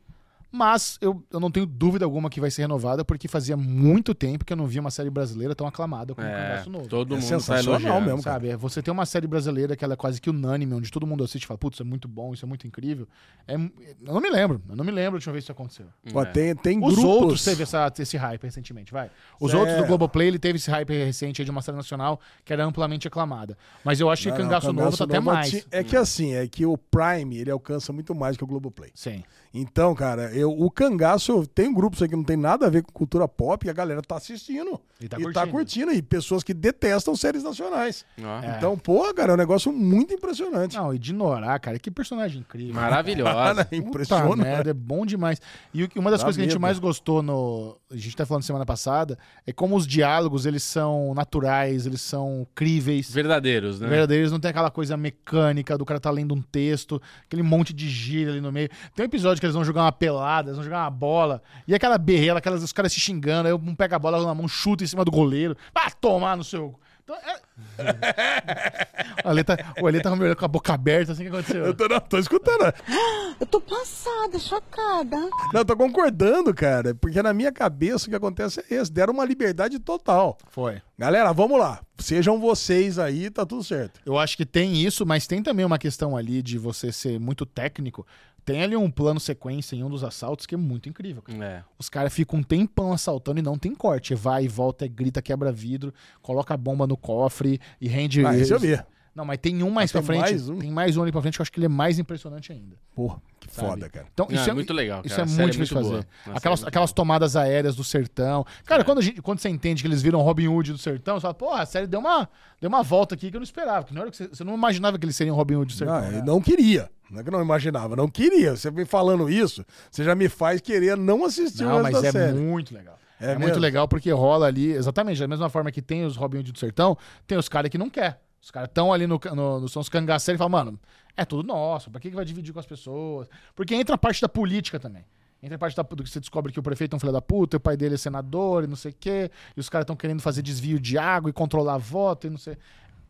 Mas 0.50 0.96
eu, 1.00 1.22
eu 1.30 1.40
não 1.40 1.50
tenho 1.50 1.66
dúvida 1.66 2.04
alguma 2.04 2.30
que 2.30 2.40
vai 2.40 2.50
ser 2.50 2.62
renovada, 2.62 3.04
porque 3.04 3.28
fazia 3.28 3.56
muito 3.56 4.14
tempo 4.14 4.44
que 4.44 4.52
eu 4.52 4.56
não 4.56 4.66
via 4.66 4.80
uma 4.80 4.90
série 4.90 5.10
brasileira 5.10 5.54
tão 5.54 5.66
aclamada 5.66 6.14
como 6.14 6.26
É, 6.26 6.32
Cangaço 6.32 6.70
Novo. 6.70 6.88
todo 6.88 7.14
É 7.14 7.18
mundo 7.18 7.22
tá 7.22 7.28
sensacional 7.40 8.00
mesmo, 8.00 8.22
cara. 8.22 8.34
Sabe, 8.36 8.48
é, 8.50 8.56
você 8.56 8.80
tem 8.82 8.92
uma 8.92 9.04
série 9.04 9.26
brasileira 9.26 9.76
que 9.76 9.84
ela 9.84 9.94
é 9.94 9.96
quase 9.96 10.20
que 10.20 10.30
unânime, 10.30 10.72
onde 10.74 10.90
todo 10.90 11.06
mundo 11.06 11.24
assiste 11.24 11.42
e 11.44 11.46
fala, 11.46 11.58
putz, 11.58 11.76
isso 11.76 11.82
é 11.82 11.86
muito 11.86 12.08
bom, 12.08 12.32
isso 12.32 12.44
é 12.44 12.48
muito 12.48 12.66
incrível. 12.66 13.06
É, 13.46 13.54
eu 13.54 14.14
não 14.14 14.20
me 14.20 14.30
lembro, 14.30 14.62
eu 14.68 14.76
não 14.76 14.84
me 14.84 14.90
lembro 14.92 15.12
a 15.12 15.16
última 15.16 15.32
vez 15.32 15.44
que 15.44 15.50
isso 15.50 15.52
aconteceu. 15.52 15.86
Ó, 16.14 16.24
tem, 16.24 16.54
tem 16.54 16.78
Os 16.78 16.94
grupos. 16.94 17.04
outros 17.04 17.44
teve 17.44 17.62
essa, 17.64 17.92
esse 17.98 18.16
hype 18.16 18.42
recentemente, 18.42 18.92
vai. 18.92 19.10
Os 19.40 19.50
Certo. 19.50 19.60
outros 19.60 19.78
do 19.78 19.86
Globoplay, 19.86 20.28
ele 20.28 20.38
teve 20.38 20.56
esse 20.56 20.70
hype 20.70 20.90
recente 20.90 21.42
aí 21.42 21.44
de 21.44 21.50
uma 21.50 21.60
série 21.60 21.76
nacional 21.76 22.20
que 22.44 22.52
era 22.52 22.64
amplamente 22.64 23.06
aclamada. 23.08 23.58
Mas 23.84 24.00
eu 24.00 24.08
acho 24.08 24.22
que 24.22 24.28
Não, 24.30 24.38
não, 24.38 24.44
Cangaço 24.44 24.72
Novo 24.72 24.96
tá 24.96 25.04
até 25.04 25.14
Novo 25.16 25.26
mais. 25.26 25.66
É 25.70 25.84
que 25.84 25.96
assim, 25.96 26.34
é 26.34 26.46
que 26.46 26.64
o 26.64 26.78
Prime, 26.78 27.36
ele 27.36 27.50
alcança 27.50 27.92
muito 27.92 28.14
mais 28.14 28.36
que 28.36 28.44
o 28.44 28.46
Globoplay. 28.46 28.90
Sim. 28.94 29.22
Então, 29.58 29.94
cara, 29.94 30.30
eu, 30.34 30.50
o 30.50 30.70
cangaço, 30.70 31.32
eu 31.32 31.46
tenho 31.46 31.74
grupos 31.74 32.02
aí 32.02 32.08
que 32.08 32.16
não 32.16 32.24
tem 32.24 32.36
nada 32.36 32.66
a 32.66 32.70
ver 32.70 32.82
com 32.82 32.92
cultura 32.92 33.26
pop 33.26 33.66
e 33.66 33.70
a 33.70 33.72
galera 33.72 34.02
tá 34.02 34.16
assistindo. 34.16 34.80
E 35.00 35.08
tá 35.08 35.16
e 35.18 35.22
curtindo. 35.22 35.32
tá 35.32 35.46
curtindo. 35.46 35.92
E 35.92 36.02
pessoas 36.02 36.42
que 36.42 36.52
detestam 36.52 37.16
séries 37.16 37.42
nacionais. 37.42 38.04
Ó, 38.22 38.42
É. 38.42 38.56
Então, 38.56 38.76
pô, 38.76 39.12
cara, 39.14 39.32
é 39.32 39.34
um 39.34 39.38
negócio 39.38 39.72
muito 39.72 40.12
impressionante. 40.12 40.76
Não, 40.76 40.92
e 40.92 40.98
de 40.98 41.12
Norá, 41.12 41.58
cara, 41.58 41.78
que 41.78 41.90
personagem 41.90 42.40
incrível. 42.40 42.74
Maravilhosa. 42.74 43.66
Impressionante. 43.72 44.36
merda, 44.36 44.70
é 44.70 44.74
bom 44.74 45.06
demais. 45.06 45.40
E 45.72 45.88
uma 45.96 46.10
das 46.10 46.20
Dá 46.20 46.26
coisas 46.26 46.36
que 46.36 46.42
a 46.42 46.44
gente 46.44 46.52
medo. 46.52 46.60
mais 46.60 46.78
gostou 46.78 47.22
no. 47.22 47.78
A 47.90 47.96
gente 47.96 48.16
tá 48.16 48.26
falando 48.26 48.42
semana 48.42 48.66
passada, 48.66 49.18
é 49.46 49.52
como 49.52 49.76
os 49.76 49.86
diálogos, 49.86 50.44
eles 50.44 50.62
são 50.62 51.14
naturais, 51.14 51.86
eles 51.86 52.00
são 52.00 52.46
críveis. 52.54 53.10
Verdadeiros, 53.10 53.80
né? 53.80 53.88
Verdadeiros, 53.88 54.32
não 54.32 54.40
tem 54.40 54.50
aquela 54.50 54.70
coisa 54.70 54.96
mecânica 54.96 55.78
do 55.78 55.84
cara 55.84 56.00
tá 56.00 56.10
lendo 56.10 56.34
um 56.34 56.42
texto, 56.42 57.00
aquele 57.24 57.42
monte 57.42 57.72
de 57.72 57.88
gíria 57.88 58.32
ali 58.32 58.40
no 58.40 58.50
meio. 58.50 58.68
Tem 58.94 59.04
um 59.04 59.08
episódio 59.08 59.40
que 59.40 59.45
eles 59.46 59.54
vão 59.54 59.64
jogar 59.64 59.82
uma 59.82 59.92
pelada, 59.92 60.48
eles 60.48 60.56
vão 60.56 60.64
jogar 60.64 60.84
uma 60.84 60.90
bola, 60.90 61.42
e 61.66 61.74
aquela 61.74 61.98
berrela, 61.98 62.38
aquelas, 62.38 62.62
os 62.62 62.72
caras 62.72 62.92
se 62.92 63.00
xingando, 63.00 63.48
aí 63.48 63.54
um 63.54 63.74
pega 63.74 63.96
a 63.96 63.98
bola 63.98 64.24
na 64.24 64.34
mão, 64.34 64.48
chuta 64.48 64.84
em 64.84 64.86
cima 64.86 65.04
do 65.04 65.10
goleiro. 65.10 65.56
Ah, 65.74 65.90
tomar 65.90 66.36
no 66.36 66.44
seu. 66.44 66.78
Então, 67.06 67.14
é... 67.14 67.40
o 69.24 69.28
Ale 69.28 69.44
tá, 69.44 69.56
o 69.80 69.86
Ale 69.86 70.00
tá 70.00 70.10
me 70.10 70.22
olhando 70.22 70.36
com 70.36 70.44
a 70.44 70.48
boca 70.48 70.74
aberta, 70.74 71.12
assim, 71.12 71.22
o 71.22 71.30
que 71.30 71.36
aconteceu? 71.36 71.64
Eu 71.64 71.72
tô, 71.72 71.86
não, 71.86 72.00
tô 72.00 72.18
escutando. 72.18 72.64
Eu 73.38 73.46
tô 73.46 73.60
passada, 73.60 74.38
chocada. 74.38 75.14
Não, 75.52 75.60
eu 75.60 75.64
tô 75.64 75.76
concordando, 75.76 76.54
cara. 76.54 76.94
Porque 76.94 77.20
na 77.20 77.34
minha 77.34 77.52
cabeça 77.52 78.06
o 78.06 78.08
que 78.08 78.16
acontece 78.16 78.64
é 78.70 78.76
esse. 78.76 78.90
Deram 78.90 79.12
uma 79.12 79.26
liberdade 79.26 79.78
total. 79.78 80.38
Foi. 80.48 80.80
Galera, 80.98 81.30
vamos 81.34 81.60
lá. 81.60 81.82
Sejam 81.98 82.40
vocês 82.40 82.98
aí, 82.98 83.28
tá 83.28 83.44
tudo 83.44 83.62
certo. 83.62 84.00
Eu 84.06 84.18
acho 84.18 84.38
que 84.38 84.46
tem 84.46 84.80
isso, 84.80 85.04
mas 85.04 85.26
tem 85.26 85.42
também 85.42 85.66
uma 85.66 85.78
questão 85.78 86.16
ali 86.16 86.40
de 86.40 86.56
você 86.56 86.90
ser 86.90 87.20
muito 87.20 87.44
técnico. 87.44 88.06
Tem 88.46 88.62
ali 88.62 88.76
um 88.76 88.88
plano 88.88 89.18
sequência 89.18 89.74
em 89.74 89.82
um 89.82 89.90
dos 89.90 90.04
assaltos 90.04 90.46
que 90.46 90.54
é 90.54 90.58
muito 90.58 90.88
incrível. 90.88 91.20
cara. 91.20 91.44
É. 91.44 91.64
Os 91.76 91.88
caras 91.88 92.14
ficam 92.14 92.38
um 92.38 92.42
tempão 92.44 92.92
assaltando 92.92 93.40
e 93.40 93.42
não 93.42 93.58
tem 93.58 93.74
corte. 93.74 94.14
Vai 94.14 94.44
e 94.44 94.48
volta, 94.48 94.86
grita, 94.86 95.20
quebra 95.20 95.50
vidro, 95.50 95.92
coloca 96.22 96.54
a 96.54 96.56
bomba 96.56 96.86
no 96.86 96.96
cofre 96.96 97.60
e 97.80 97.88
rende. 97.88 98.24
Ah, 98.24 98.38
esse 98.38 98.54
eu 98.54 98.60
vi. 98.60 98.78
Não, 99.16 99.24
mas 99.24 99.38
tem 99.38 99.62
um 99.62 99.70
mais 99.70 99.90
Mas 99.90 99.92
pra 99.92 100.00
tem 100.02 100.06
frente. 100.06 100.20
mais 100.20 100.48
um? 100.50 100.58
Tem 100.58 100.70
mais 100.70 100.96
um 100.98 101.02
ali 101.02 101.10
pra 101.10 101.22
frente 101.22 101.36
que 101.36 101.40
eu 101.40 101.42
acho 101.42 101.50
que 101.50 101.58
ele 101.58 101.64
é 101.64 101.70
mais 101.70 101.98
impressionante 101.98 102.52
ainda. 102.52 102.76
Porra, 102.94 103.18
que 103.40 103.50
sabe? 103.50 103.68
foda, 103.68 103.88
cara. 103.88 104.06
Então, 104.12 104.26
Não, 104.30 104.42
é 104.44 104.52
muito 104.52 104.74
legal, 104.74 105.00
Isso 105.04 105.16
cara. 105.16 105.22
é 105.22 105.24
A 105.24 105.26
muito 105.34 105.40
é 105.40 105.50
difícil 105.52 105.74
muito 105.76 105.90
fazer. 105.90 106.06
boa. 106.26 106.36
Aquelas, 106.36 106.62
é 106.62 106.68
aquelas 106.68 106.92
tomadas 106.92 107.34
aéreas 107.34 107.74
do 107.74 107.82
sertão. 107.82 108.44
Cara, 108.66 108.84
quando, 108.84 108.98
a 108.98 109.00
gente- 109.02 109.22
quando 109.22 109.38
você 109.38 109.48
entende 109.48 109.82
que 109.82 109.88
eles 109.88 110.02
viram 110.02 110.20
Robin 110.20 110.48
Hood 110.48 110.70
do 110.72 110.78
sertão, 110.78 111.16
você 111.16 111.22
fala, 111.22 111.32
porra, 111.34 111.62
a 111.62 111.66
série 111.66 111.86
deu 111.86 111.98
uma, 112.00 112.28
deu 112.60 112.68
uma 112.68 112.82
volta 112.82 113.14
aqui 113.14 113.30
que 113.30 113.36
eu 113.36 113.40
não 113.40 113.44
esperava. 113.44 113.86
Que 113.86 113.94
não 113.94 114.02
era 114.02 114.10
que 114.10 114.18
você, 114.18 114.28
você 114.28 114.44
não 114.44 114.54
imaginava 114.54 114.98
que 114.98 115.06
eles 115.06 115.16
seriam 115.16 115.34
Robin 115.34 115.54
Hood 115.56 115.72
do 115.72 115.78
sertão. 115.78 115.98
Não, 115.98 116.10
né? 116.10 116.18
eu 116.18 116.24
não 116.24 116.40
queria. 116.42 116.90
Não 117.10 117.20
é 117.20 117.22
que 117.22 117.28
eu 117.30 117.32
não 117.32 117.40
imaginava, 117.40 117.96
não 117.96 118.08
queria. 118.10 118.54
Você 118.54 118.70
vem 118.70 118.84
falando 118.84 119.30
isso, 119.30 119.64
você 119.90 120.04
já 120.04 120.14
me 120.14 120.28
faz 120.28 120.60
querer 120.60 120.94
não 120.96 121.24
assistir 121.24 121.64
o 121.64 121.68
Não, 121.68 121.76
resto 121.82 121.92
mas 121.92 122.02
da 122.02 122.08
é 122.08 122.12
série. 122.12 122.36
muito 122.38 122.74
legal. 122.74 122.98
É 123.18 123.32
É, 123.32 123.38
muito 123.38 123.58
legal 123.58 123.88
porque 123.88 124.10
rola 124.10 124.46
ali, 124.46 124.72
exatamente, 124.72 125.18
da 125.18 125.26
mesma 125.26 125.48
forma 125.48 125.72
que 125.72 125.80
tem 125.80 126.04
os 126.04 126.16
Robin 126.16 126.36
Hood 126.38 126.52
do 126.52 126.58
Sertão, 126.58 126.98
tem 127.26 127.38
os 127.38 127.48
caras 127.48 127.70
que 127.70 127.78
não 127.78 127.88
quer. 127.88 128.20
Os 128.40 128.50
caras 128.50 128.68
estão 128.68 128.92
ali 128.92 129.06
no, 129.06 129.20
no, 129.34 129.60
no 129.60 129.68
são 129.68 129.80
os 129.82 129.88
cangaceiros 129.88 130.38
e 130.38 130.38
falam, 130.38 130.50
mano, 130.50 130.80
é 131.16 131.24
tudo 131.24 131.46
nosso, 131.46 131.90
pra 131.90 132.00
que, 132.00 132.10
que 132.10 132.16
vai 132.16 132.24
dividir 132.24 132.52
com 132.52 132.60
as 132.60 132.66
pessoas? 132.66 133.28
Porque 133.54 133.74
entra 133.74 133.94
a 133.94 133.98
parte 133.98 134.20
da 134.20 134.28
política 134.28 134.78
também. 134.78 135.04
Entra 135.42 135.56
a 135.56 135.58
parte 135.58 135.76
da, 135.76 135.82
do 135.82 136.02
que 136.02 136.10
você 136.10 136.20
descobre 136.20 136.52
que 136.52 136.58
o 136.58 136.62
prefeito 136.62 136.94
é 136.94 136.96
um 136.96 137.00
filho 137.00 137.12
da 137.12 137.22
puta, 137.22 137.56
e 137.56 137.58
o 137.58 137.60
pai 137.60 137.76
dele 137.76 137.94
é 137.94 137.98
senador 137.98 138.64
e 138.64 138.66
não 138.66 138.76
sei 138.76 138.92
o 138.92 138.96
quê, 138.98 139.30
e 139.56 139.60
os 139.60 139.68
caras 139.68 139.84
estão 139.84 139.96
querendo 139.96 140.20
fazer 140.20 140.42
desvio 140.42 140.78
de 140.80 140.96
água 140.98 141.28
e 141.28 141.32
controlar 141.32 141.78
voto 141.78 142.26
e 142.26 142.30
não 142.30 142.38
sei. 142.38 142.56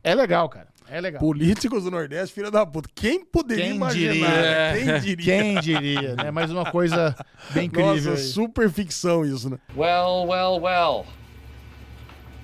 É 0.02 0.14
legal, 0.14 0.48
cara. 0.48 0.68
É 0.88 1.00
legal. 1.00 1.20
Políticos 1.20 1.82
do 1.82 1.90
Nordeste, 1.90 2.32
filha 2.32 2.50
da 2.50 2.64
puta. 2.64 2.88
Quem 2.94 3.24
poderia 3.24 3.64
Quem 3.64 3.74
imaginar? 3.74 4.12
diria? 4.12 4.28
né? 4.28 4.72
Quem 4.78 5.00
diria? 5.00 5.24
Quem 5.24 5.60
diria, 5.60 6.14
né? 6.14 6.30
Mais 6.30 6.50
uma 6.50 6.70
coisa 6.70 7.16
bem 7.50 7.66
incrível. 7.66 7.94
Nossa, 7.94 8.10
aí. 8.10 8.18
super 8.18 8.70
ficção 8.70 9.24
isso, 9.24 9.50
né? 9.50 9.58
Well, 9.76 10.26
well, 10.28 10.60
well. 10.60 11.04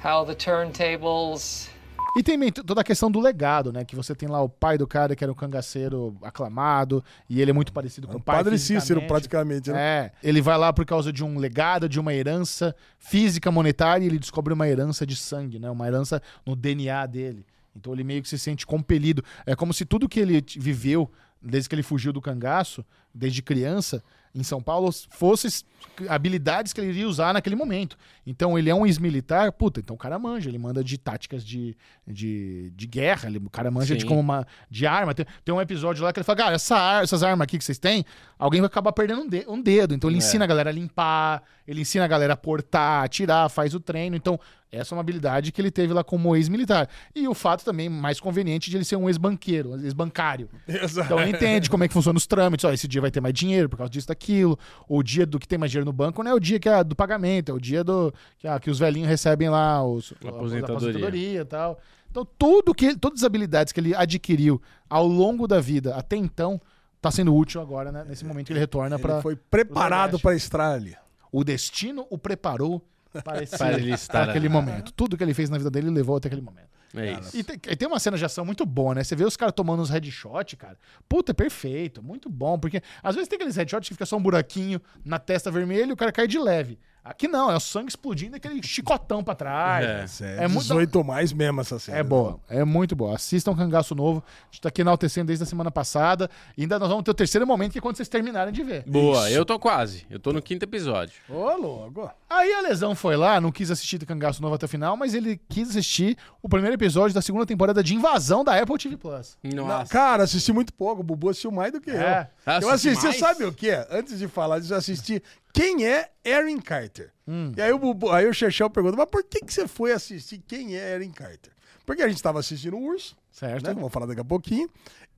How 0.05 0.26
the 0.26 0.35
turntables. 0.35 1.70
E 2.16 2.22
tem 2.22 2.52
toda 2.52 2.80
a 2.80 2.84
questão 2.84 3.10
do 3.10 3.20
legado, 3.20 3.72
né? 3.72 3.84
Que 3.84 3.96
você 3.96 4.14
tem 4.14 4.28
lá 4.28 4.40
o 4.42 4.48
pai 4.48 4.76
do 4.76 4.86
cara 4.86 5.16
que 5.16 5.24
era 5.24 5.32
um 5.32 5.36
cangaceiro 5.36 6.16
aclamado, 6.22 7.02
e 7.28 7.40
ele 7.40 7.50
é 7.50 7.54
muito 7.54 7.72
parecido 7.72 8.06
com 8.06 8.18
o 8.18 8.20
pai. 8.20 8.36
Padre 8.36 8.58
Cícero, 8.58 9.06
praticamente. 9.06 9.70
Né? 9.70 9.80
É, 9.80 10.12
ele 10.22 10.42
vai 10.42 10.58
lá 10.58 10.72
por 10.72 10.84
causa 10.84 11.12
de 11.12 11.24
um 11.24 11.38
legado, 11.38 11.88
de 11.88 11.98
uma 11.98 12.12
herança 12.12 12.74
física 12.98 13.50
monetária, 13.50 14.04
e 14.04 14.08
ele 14.08 14.18
descobre 14.18 14.52
uma 14.52 14.68
herança 14.68 15.06
de 15.06 15.16
sangue, 15.16 15.58
né? 15.58 15.70
Uma 15.70 15.86
herança 15.86 16.20
no 16.44 16.54
DNA 16.54 17.06
dele. 17.06 17.46
Então 17.74 17.92
ele 17.92 18.04
meio 18.04 18.22
que 18.22 18.28
se 18.28 18.38
sente 18.38 18.66
compelido. 18.66 19.24
É 19.46 19.56
como 19.56 19.72
se 19.72 19.84
tudo 19.84 20.08
que 20.08 20.20
ele 20.20 20.44
viveu 20.58 21.10
desde 21.40 21.68
que 21.68 21.74
ele 21.74 21.82
fugiu 21.82 22.12
do 22.12 22.20
cangaço, 22.20 22.84
desde 23.12 23.42
criança, 23.42 24.02
em 24.35 24.43
São 24.43 24.62
Paulo, 24.62 24.91
fosse 25.11 25.47
s- 25.47 25.64
habilidades 26.09 26.72
que 26.72 26.80
ele 26.80 26.89
iria 26.91 27.07
usar 27.07 27.35
naquele 27.35 27.55
momento. 27.55 27.99
Então 28.26 28.59
ele 28.59 28.70
é 28.70 28.74
um 28.74 28.87
ex-militar, 28.87 29.53
puta, 29.53 29.80
então 29.80 29.95
o 29.95 29.99
cara 29.99 30.18
manja, 30.18 30.49
ele 30.49 30.59
manda 30.59 30.83
de 30.83 30.97
táticas 30.97 31.45
de, 31.45 31.76
de, 32.07 32.70
de 32.74 32.87
guerra, 32.87 33.28
ele, 33.28 33.39
o 33.39 33.51
cara 33.51 33.70
manja 33.70 33.95
de 33.95 34.03
Sim. 34.03 34.09
como 34.09 34.20
uma 34.20 34.47
de 34.70 34.87
arma. 34.87 35.14
Tem, 35.14 35.26
tem 35.45 35.55
um 35.55 35.61
episódio 35.61 36.03
lá 36.03 36.12
que 36.12 36.18
ele 36.18 36.24
fala, 36.24 36.39
cara, 36.39 36.55
essa 36.55 37.01
essas 37.03 37.22
armas 37.22 37.45
aqui 37.45 37.59
que 37.59 37.64
vocês 37.64 37.78
têm, 37.78 38.05
alguém 38.39 38.61
vai 38.61 38.66
acabar 38.68 38.93
perdendo 38.93 39.22
um, 39.22 39.28
de- 39.28 39.45
um 39.49 39.61
dedo. 39.61 39.95
Então 39.95 40.09
ele 40.09 40.16
É. 40.16 40.18
ensina 40.18 40.45
a 40.45 40.49
galera 40.49 40.70
a 40.70 40.72
limpar, 40.72 41.43
ele 41.66 41.83
ensina 41.83 42.05
a 42.05 42.09
galera 42.09 42.33
a 42.33 42.37
portar, 42.37 43.05
atirar, 43.05 43.49
faz 43.51 43.74
o 43.74 43.80
treino. 43.80 44.16
Então, 44.16 44.39
essa 44.73 44.95
é 44.95 44.97
uma 44.97 45.03
habilidade 45.03 45.53
que 45.53 45.61
ele 45.61 45.70
teve 45.70 45.93
lá 45.93 46.03
como 46.03 46.35
ex-militar. 46.35 46.89
E 47.14 47.29
o 47.29 47.35
fato 47.35 47.62
também 47.62 47.91
mais 47.91 48.18
conveniente 48.18 48.70
de 48.70 48.77
ele 48.79 48.85
ser 48.85 48.97
um 48.97 49.07
ex-banqueiro, 49.07 49.73
um 49.73 49.81
ex-bancário. 49.85 50.49
Exato. 50.66 51.07
Então 51.07 51.20
ele 51.20 51.33
entende 51.37 51.68
como 51.68 51.85
é 51.85 51.89
que 51.89 51.93
funciona 51.93 52.16
os 52.16 52.27
trâmites. 52.27 52.64
Ó, 52.64 52.73
esse 52.73 52.89
dia 52.89 53.01
vai 53.03 53.11
ter 53.11 53.20
mais 53.20 53.35
dinheiro 53.35 53.68
por 53.68 53.77
causa 53.77 53.91
disso, 53.91 54.09
daquilo. 54.09 54.59
O 54.89 55.03
dia 55.03 55.27
do 55.27 55.39
que 55.39 55.47
tem 55.47 55.59
mais 55.59 55.70
dinheiro 55.70 55.85
no 55.85 55.93
banco 55.93 56.23
não 56.23 56.31
é 56.31 56.35
o 56.35 56.41
dia 56.41 56.59
que 56.59 56.70
é 56.70 56.83
do 56.83 56.97
pagamento, 56.97 57.53
é 57.53 57.55
o 57.55 57.61
dia 57.61 57.85
do 57.85 58.12
que, 58.39 58.49
ah, 58.49 58.59
que 58.59 58.70
os 58.70 58.79
velhinhos 58.79 59.09
recebem 59.09 59.51
lá 59.51 59.85
os, 59.87 60.14
a 60.25 60.29
Aposentadoria. 60.31 61.43
e 61.43 61.45
tal. 61.45 61.79
Então 62.11 62.27
tudo 62.39 62.75
que, 62.75 62.97
todas 62.97 63.20
as 63.20 63.25
habilidades 63.25 63.73
que 63.73 63.81
ele 63.81 63.95
adquiriu 63.95 64.61
ao 64.89 65.07
longo 65.07 65.47
da 65.47 65.61
vida 65.61 65.95
até 65.97 66.16
então 66.16 66.61
tá 67.01 67.11
sendo 67.11 67.35
útil 67.35 67.61
agora, 67.61 67.91
né, 67.91 68.05
nesse 68.09 68.25
momento 68.25 68.47
que 68.47 68.53
ele 68.53 68.61
retorna 68.61 68.97
Ele 68.97 69.03
para 69.03 69.20
foi 69.20 69.35
preparado 69.35 70.18
para 70.18 70.35
estar 70.37 70.73
ali. 70.73 70.97
o 71.33 71.43
destino 71.43 72.07
o 72.09 72.16
preparou 72.16 72.81
para, 73.24 73.42
ele 73.78 73.92
estar 73.92 74.22
aquele 74.28 74.46
ali. 74.46 74.48
momento. 74.48 74.92
Tudo 74.92 75.16
que 75.16 75.22
ele 75.24 75.34
fez 75.34 75.50
na 75.50 75.58
vida 75.58 75.70
dele 75.70 75.90
levou 75.90 76.16
até 76.16 76.28
aquele 76.28 76.42
momento. 76.42 76.70
É 76.94 77.12
isso. 77.12 77.36
E 77.36 77.42
tem, 77.42 77.56
e 77.56 77.76
tem 77.76 77.88
uma 77.88 77.98
cena 77.98 78.18
de 78.18 78.24
ação 78.24 78.44
muito 78.44 78.66
boa, 78.66 78.94
né? 78.94 79.02
Você 79.02 79.16
vê 79.16 79.24
os 79.24 79.34
caras 79.36 79.54
tomando 79.54 79.80
uns 79.82 79.88
headshot, 79.88 80.56
cara. 80.58 80.76
Puta, 81.08 81.32
é 81.32 81.34
perfeito, 81.34 82.02
muito 82.02 82.28
bom. 82.28 82.58
Porque 82.58 82.82
às 83.02 83.14
vezes 83.14 83.28
tem 83.28 83.36
aqueles 83.36 83.56
headshots 83.56 83.88
que 83.88 83.94
fica 83.94 84.04
só 84.04 84.16
um 84.18 84.22
buraquinho 84.22 84.78
na 85.02 85.18
testa 85.18 85.50
vermelha 85.50 85.88
e 85.88 85.92
o 85.92 85.96
cara 85.96 86.12
cai 86.12 86.26
de 86.28 86.38
leve. 86.38 86.78
Aqui 87.04 87.26
não, 87.26 87.50
é 87.50 87.56
o 87.56 87.58
sangue 87.58 87.88
explodindo 87.88 88.36
e 88.36 88.38
aquele 88.38 88.62
chicotão 88.62 89.24
pra 89.24 89.34
trás. 89.34 90.20
É. 90.20 90.36
É, 90.36 90.44
É 90.44 90.48
muito- 90.48 90.60
18 90.62 91.02
mais 91.02 91.32
mesmo 91.32 91.60
essa 91.60 91.76
cena. 91.78 91.98
É 91.98 92.02
boa, 92.02 92.38
é 92.48 92.62
muito 92.62 92.94
boa. 92.94 93.16
Assistam 93.16 93.56
Cangaço 93.56 93.92
Novo. 93.94 94.22
A 94.28 94.44
gente 94.52 94.60
tá 94.60 94.68
aqui 94.68 94.82
enaltecendo 94.82 95.26
desde 95.26 95.42
a 95.42 95.46
semana 95.46 95.68
passada. 95.70 96.30
E 96.56 96.62
ainda 96.62 96.78
nós 96.78 96.88
vamos 96.88 97.02
ter 97.02 97.10
o 97.10 97.14
terceiro 97.14 97.44
momento, 97.44 97.72
que 97.72 97.78
é 97.78 97.80
quando 97.80 97.96
vocês 97.96 98.08
terminarem 98.08 98.52
de 98.52 98.62
ver. 98.62 98.84
Boa, 98.86 99.28
eu 99.30 99.44
tô 99.44 99.58
quase. 99.58 100.06
Eu 100.08 100.20
tô 100.20 100.32
no 100.32 100.40
quinto 100.40 100.64
episódio. 100.64 101.14
Ô, 101.28 101.56
louco. 101.56 102.08
Aí 102.35 102.53
a 102.55 102.61
Lesão 102.62 102.95
foi 102.95 103.16
lá, 103.16 103.41
não 103.41 103.53
quis 103.53 103.70
assistir 103.70 103.99
do 103.99 104.07
Cangaço 104.07 104.41
Novo 104.41 104.55
até 104.55 104.64
o 104.64 104.68
final, 104.68 104.97
mas 104.97 105.12
ele 105.14 105.39
quis 105.49 105.68
assistir 105.70 106.16
o 106.43 106.49
primeiro 106.49 106.74
episódio 106.74 107.14
da 107.14 107.20
segunda 107.20 107.45
temporada 107.45 107.83
de 107.83 107.95
Invasão 107.95 108.43
da 108.43 108.59
Apple 108.61 108.78
TV 108.78 108.97
Plus. 108.97 109.37
Não, 109.43 109.66
Nossa. 109.66 109.93
cara, 109.93 110.22
assisti 110.24 110.53
muito 110.53 110.72
pouco. 110.72 111.01
O 111.03 111.05
Bubu 111.05 111.28
assistiu 111.28 111.51
mais 111.51 111.72
do 111.72 111.80
que 111.80 111.91
É. 111.91 112.28
eu. 112.47 112.53
Eu 112.62 112.70
Assisti 112.70 113.05
mais? 113.05 113.18
sabe 113.18 113.45
o 113.45 113.53
que? 113.53 113.70
Antes 113.91 114.18
de 114.18 114.26
falar 114.28 114.59
disso, 114.61 114.72
eu 114.72 114.78
assisti 114.78 115.22
Quem 115.53 115.87
é 115.87 116.11
Erin 116.24 116.59
Carter? 116.59 117.12
Hum. 117.28 117.53
E 117.57 117.61
aí 117.61 117.72
o, 117.72 117.78
Bubu, 117.78 118.11
aí 118.11 118.26
o 118.26 118.33
Chechel 118.33 118.70
pergunta, 118.70 118.97
mas 118.97 119.11
por 119.11 119.22
que, 119.24 119.41
que 119.41 119.53
você 119.53 119.68
foi 119.68 119.93
assistir 119.93 120.39
Quem 120.47 120.74
é 120.76 120.95
Erin 120.95 121.11
Carter? 121.12 121.53
Porque 121.85 122.03
a 122.03 122.09
gente 122.09 122.22
tava 122.22 122.39
assistindo 122.41 122.76
o 122.76 122.83
Urso, 122.83 123.14
Certo? 123.30 123.66
né? 123.66 123.74
Vamos 123.74 123.93
falar 123.93 124.07
daqui 124.07 124.20
a 124.20 124.24
pouquinho. 124.24 124.70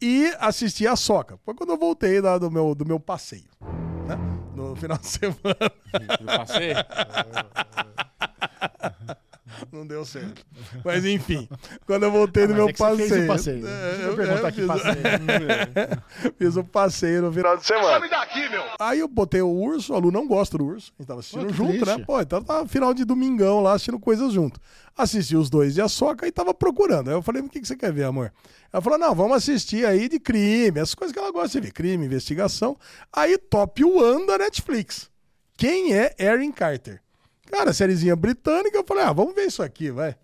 E 0.02 0.34
assisti 0.40 0.86
a 0.86 0.96
Soca. 0.96 1.38
Foi 1.44 1.54
quando 1.54 1.70
eu 1.70 1.78
voltei 1.78 2.20
da- 2.20 2.38
do, 2.38 2.50
meu, 2.50 2.74
do 2.74 2.84
meu 2.84 2.98
passeio. 2.98 3.44
No 4.54 4.76
final 4.76 4.98
de 4.98 5.06
semana. 5.06 5.72
Eu 6.20 6.26
passei? 6.26 6.74
Não 9.72 9.86
deu 9.86 10.04
certo. 10.04 10.44
Mas 10.84 11.04
enfim, 11.04 11.48
quando 11.86 12.04
eu 12.04 12.10
voltei 12.10 12.46
do 12.46 12.50
Mas 12.50 12.56
meu 12.58 12.68
é 12.68 12.72
que 12.72 12.78
você 12.78 12.96
fez 13.08 13.08
passeio. 13.08 13.24
o 13.24 13.28
passeio. 13.28 13.66
É, 13.66 13.90
Deixa 13.92 14.02
eu 14.08 14.16
perguntar 14.16 14.48
é, 14.48 14.52
que 14.52 14.56
fiz- 14.60 14.66
passeio. 14.66 14.94
Fiz 16.38 16.56
o 16.56 16.64
passeio 16.64 17.22
no 17.22 17.32
final 17.32 17.56
de 17.56 17.66
semana. 17.66 18.06
Aí 18.78 18.98
eu 19.00 19.08
botei 19.08 19.40
o 19.42 19.48
urso, 19.48 19.94
a 19.94 19.98
Lu 19.98 20.10
não 20.10 20.26
gosta 20.26 20.56
do 20.58 20.64
urso. 20.66 20.92
A 20.98 21.02
gente 21.02 21.08
tava 21.08 21.20
assistindo 21.20 21.46
Pô, 21.46 21.52
junto, 21.52 21.70
triste. 21.72 21.98
né? 21.98 22.04
Pô, 22.04 22.20
então 22.20 22.42
tava 22.42 22.66
final 22.68 22.92
de 22.94 23.04
domingão 23.04 23.60
lá 23.60 23.72
assistindo 23.72 23.98
coisas 23.98 24.32
junto. 24.32 24.60
Assisti 24.96 25.36
os 25.36 25.50
dois 25.50 25.74
de 25.74 25.80
a 25.82 25.88
soca 25.88 26.26
e 26.26 26.32
tava 26.32 26.54
procurando. 26.54 27.08
Aí 27.08 27.14
eu 27.14 27.22
falei, 27.22 27.42
o 27.42 27.48
que, 27.48 27.60
que 27.60 27.66
você 27.66 27.76
quer 27.76 27.92
ver, 27.92 28.04
amor? 28.04 28.32
Ela 28.72 28.80
falou, 28.82 28.98
não, 28.98 29.14
vamos 29.14 29.36
assistir 29.36 29.86
aí 29.86 30.08
de 30.08 30.18
crime, 30.20 30.80
essas 30.80 30.94
coisas 30.94 31.12
que 31.12 31.18
ela 31.18 31.30
gosta 31.32 31.60
de 31.60 31.66
ver, 31.66 31.72
crime, 31.72 32.06
investigação. 32.06 32.76
Aí 33.12 33.36
Top 33.38 33.82
One 33.84 34.26
da 34.26 34.38
Netflix. 34.38 35.10
Quem 35.56 35.94
é 35.94 36.14
Erin 36.18 36.50
Carter? 36.52 37.00
Cara, 37.50 37.72
sériezinha 37.72 38.16
britânica, 38.16 38.76
eu 38.78 38.84
falei, 38.84 39.04
ah, 39.04 39.12
vamos 39.12 39.34
ver 39.34 39.42
isso 39.46 39.62
aqui, 39.62 39.90
vai. 39.90 40.16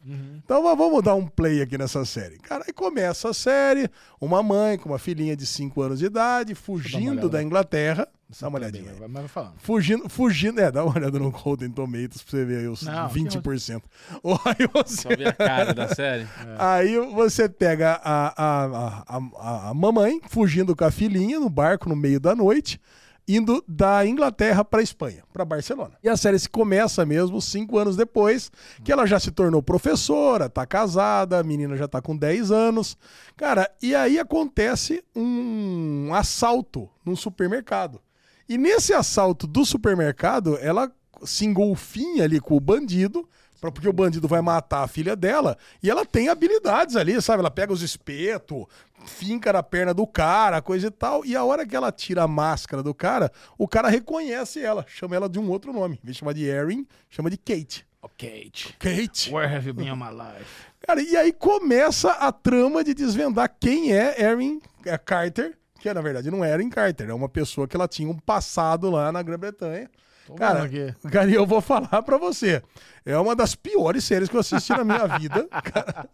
Então 0.44 0.62
va- 0.62 0.74
vamos 0.74 1.02
dar 1.02 1.14
um 1.14 1.26
play 1.26 1.60
aqui 1.62 1.76
nessa 1.78 2.04
série. 2.04 2.38
Cara, 2.38 2.64
aí 2.66 2.72
começa 2.72 3.28
a 3.28 3.34
série, 3.34 3.88
uma 4.20 4.42
mãe 4.42 4.76
com 4.78 4.88
uma 4.88 4.98
filhinha 4.98 5.36
de 5.36 5.46
5 5.46 5.80
anos 5.82 5.98
de 6.00 6.06
idade, 6.06 6.54
fugindo 6.54 7.28
da 7.28 7.42
Inglaterra. 7.42 8.08
Dá 8.40 8.48
uma 8.48 8.60
Também, 8.60 8.70
olhadinha. 8.70 8.92
aí. 8.92 8.98
Vai, 8.98 9.08
mas 9.08 9.22
vai 9.22 9.28
falando. 9.28 9.54
Fugindo, 9.58 10.08
fugindo, 10.08 10.60
é, 10.60 10.70
dá 10.70 10.84
uma 10.84 10.96
olhada 10.96 11.18
no 11.18 11.30
Golden 11.32 11.70
Tomatoes 11.70 12.22
pra 12.22 12.30
você 12.30 12.44
ver 12.44 12.58
aí 12.58 12.68
os 12.68 12.82
Não, 12.82 13.08
20%. 13.08 13.82
Ou 14.22 14.40
aí 14.44 14.68
você... 14.72 15.02
Só 15.02 15.08
ver 15.08 15.28
a 15.28 15.32
cara 15.32 15.74
da 15.74 15.88
série. 15.94 16.26
Aí 16.58 16.96
você 17.12 17.48
pega 17.48 18.00
a, 18.04 18.28
a, 18.36 18.64
a, 18.64 19.22
a, 19.36 19.70
a 19.70 19.74
mamãe 19.74 20.20
fugindo 20.28 20.74
com 20.76 20.84
a 20.84 20.90
filhinha 20.92 21.40
no 21.40 21.50
barco 21.50 21.88
no 21.88 21.96
meio 21.96 22.20
da 22.20 22.34
noite, 22.34 22.80
indo 23.26 23.62
da 23.66 24.06
Inglaterra 24.06 24.64
para 24.64 24.82
Espanha, 24.82 25.22
para 25.32 25.44
Barcelona. 25.44 25.94
E 26.02 26.08
a 26.08 26.16
série 26.16 26.38
se 26.38 26.48
começa 26.48 27.06
mesmo 27.06 27.40
cinco 27.40 27.78
anos 27.78 27.96
depois, 27.96 28.50
que 28.84 28.92
ela 28.92 29.06
já 29.06 29.20
se 29.20 29.30
tornou 29.30 29.62
professora, 29.62 30.48
tá 30.48 30.66
casada, 30.66 31.38
a 31.38 31.42
menina 31.42 31.76
já 31.76 31.86
tá 31.86 32.02
com 32.02 32.16
10 32.16 32.50
anos. 32.50 32.96
Cara, 33.36 33.70
e 33.82 33.94
aí 33.94 34.18
acontece 34.18 35.04
um 35.14 36.12
assalto 36.12 36.88
num 37.04 37.16
supermercado. 37.16 38.00
E 38.48 38.58
nesse 38.58 38.92
assalto 38.92 39.46
do 39.46 39.64
supermercado, 39.64 40.58
ela 40.60 40.90
se 41.24 41.44
engolfinha 41.44 42.24
ali 42.24 42.40
com 42.40 42.56
o 42.56 42.60
bandido, 42.60 43.28
pra- 43.60 43.70
porque 43.70 43.88
o 43.88 43.92
bandido 43.92 44.26
vai 44.26 44.40
matar 44.40 44.82
a 44.82 44.88
filha 44.88 45.14
dela, 45.14 45.56
e 45.82 45.90
ela 45.90 46.04
tem 46.04 46.28
habilidades 46.28 46.96
ali, 46.96 47.20
sabe? 47.20 47.40
Ela 47.40 47.50
pega 47.50 47.72
os 47.72 47.82
espetos, 47.82 48.64
finca 49.06 49.52
na 49.52 49.62
perna 49.62 49.92
do 49.94 50.06
cara, 50.06 50.60
coisa 50.60 50.86
e 50.88 50.90
tal, 50.90 51.24
e 51.24 51.34
a 51.36 51.44
hora 51.44 51.66
que 51.66 51.74
ela 51.76 51.90
tira 51.92 52.22
a 52.22 52.28
máscara 52.28 52.82
do 52.82 52.94
cara, 52.94 53.30
o 53.58 53.66
cara 53.68 53.88
reconhece 53.88 54.60
ela, 54.60 54.84
chama 54.88 55.16
ela 55.16 55.28
de 55.28 55.38
um 55.38 55.48
outro 55.50 55.72
nome. 55.72 55.96
Em 56.02 56.06
vez 56.06 56.16
de 56.16 56.20
chamar 56.20 56.32
de 56.34 56.44
Erin, 56.44 56.86
chama 57.08 57.30
de 57.30 57.36
Kate. 57.36 57.86
Kate. 58.16 58.74
Kate. 58.78 59.30
Where 59.32 59.46
have 59.54 59.66
you 59.66 59.74
been 59.74 59.90
all 59.90 59.96
my 59.96 60.10
life? 60.10 60.46
Cara, 60.86 61.02
e 61.02 61.14
aí 61.16 61.32
começa 61.32 62.10
a 62.12 62.32
trama 62.32 62.82
de 62.82 62.94
desvendar 62.94 63.54
quem 63.60 63.92
é 63.92 64.22
Erin 64.22 64.60
é, 64.86 64.96
Carter, 64.96 65.54
que 65.78 65.92
na 65.92 66.00
verdade 66.00 66.30
não 66.30 66.42
é 66.44 66.50
Erin 66.52 66.70
Carter, 66.70 67.10
é 67.10 67.14
uma 67.14 67.28
pessoa 67.28 67.68
que 67.68 67.76
ela 67.76 67.86
tinha 67.88 68.08
um 68.08 68.18
passado 68.18 68.90
lá 68.90 69.12
na 69.12 69.22
Grã-Bretanha. 69.22 69.90
Cara, 70.36 70.70
cara, 71.10 71.30
eu 71.30 71.44
vou 71.44 71.60
falar 71.60 72.02
pra 72.02 72.16
você. 72.16 72.62
É 73.04 73.16
uma 73.18 73.34
das 73.34 73.54
piores 73.54 74.04
séries 74.04 74.28
que 74.28 74.36
eu 74.36 74.40
assisti 74.40 74.70
na 74.72 74.84
minha 74.84 75.06
vida. 75.18 75.46
cara. 75.62 76.08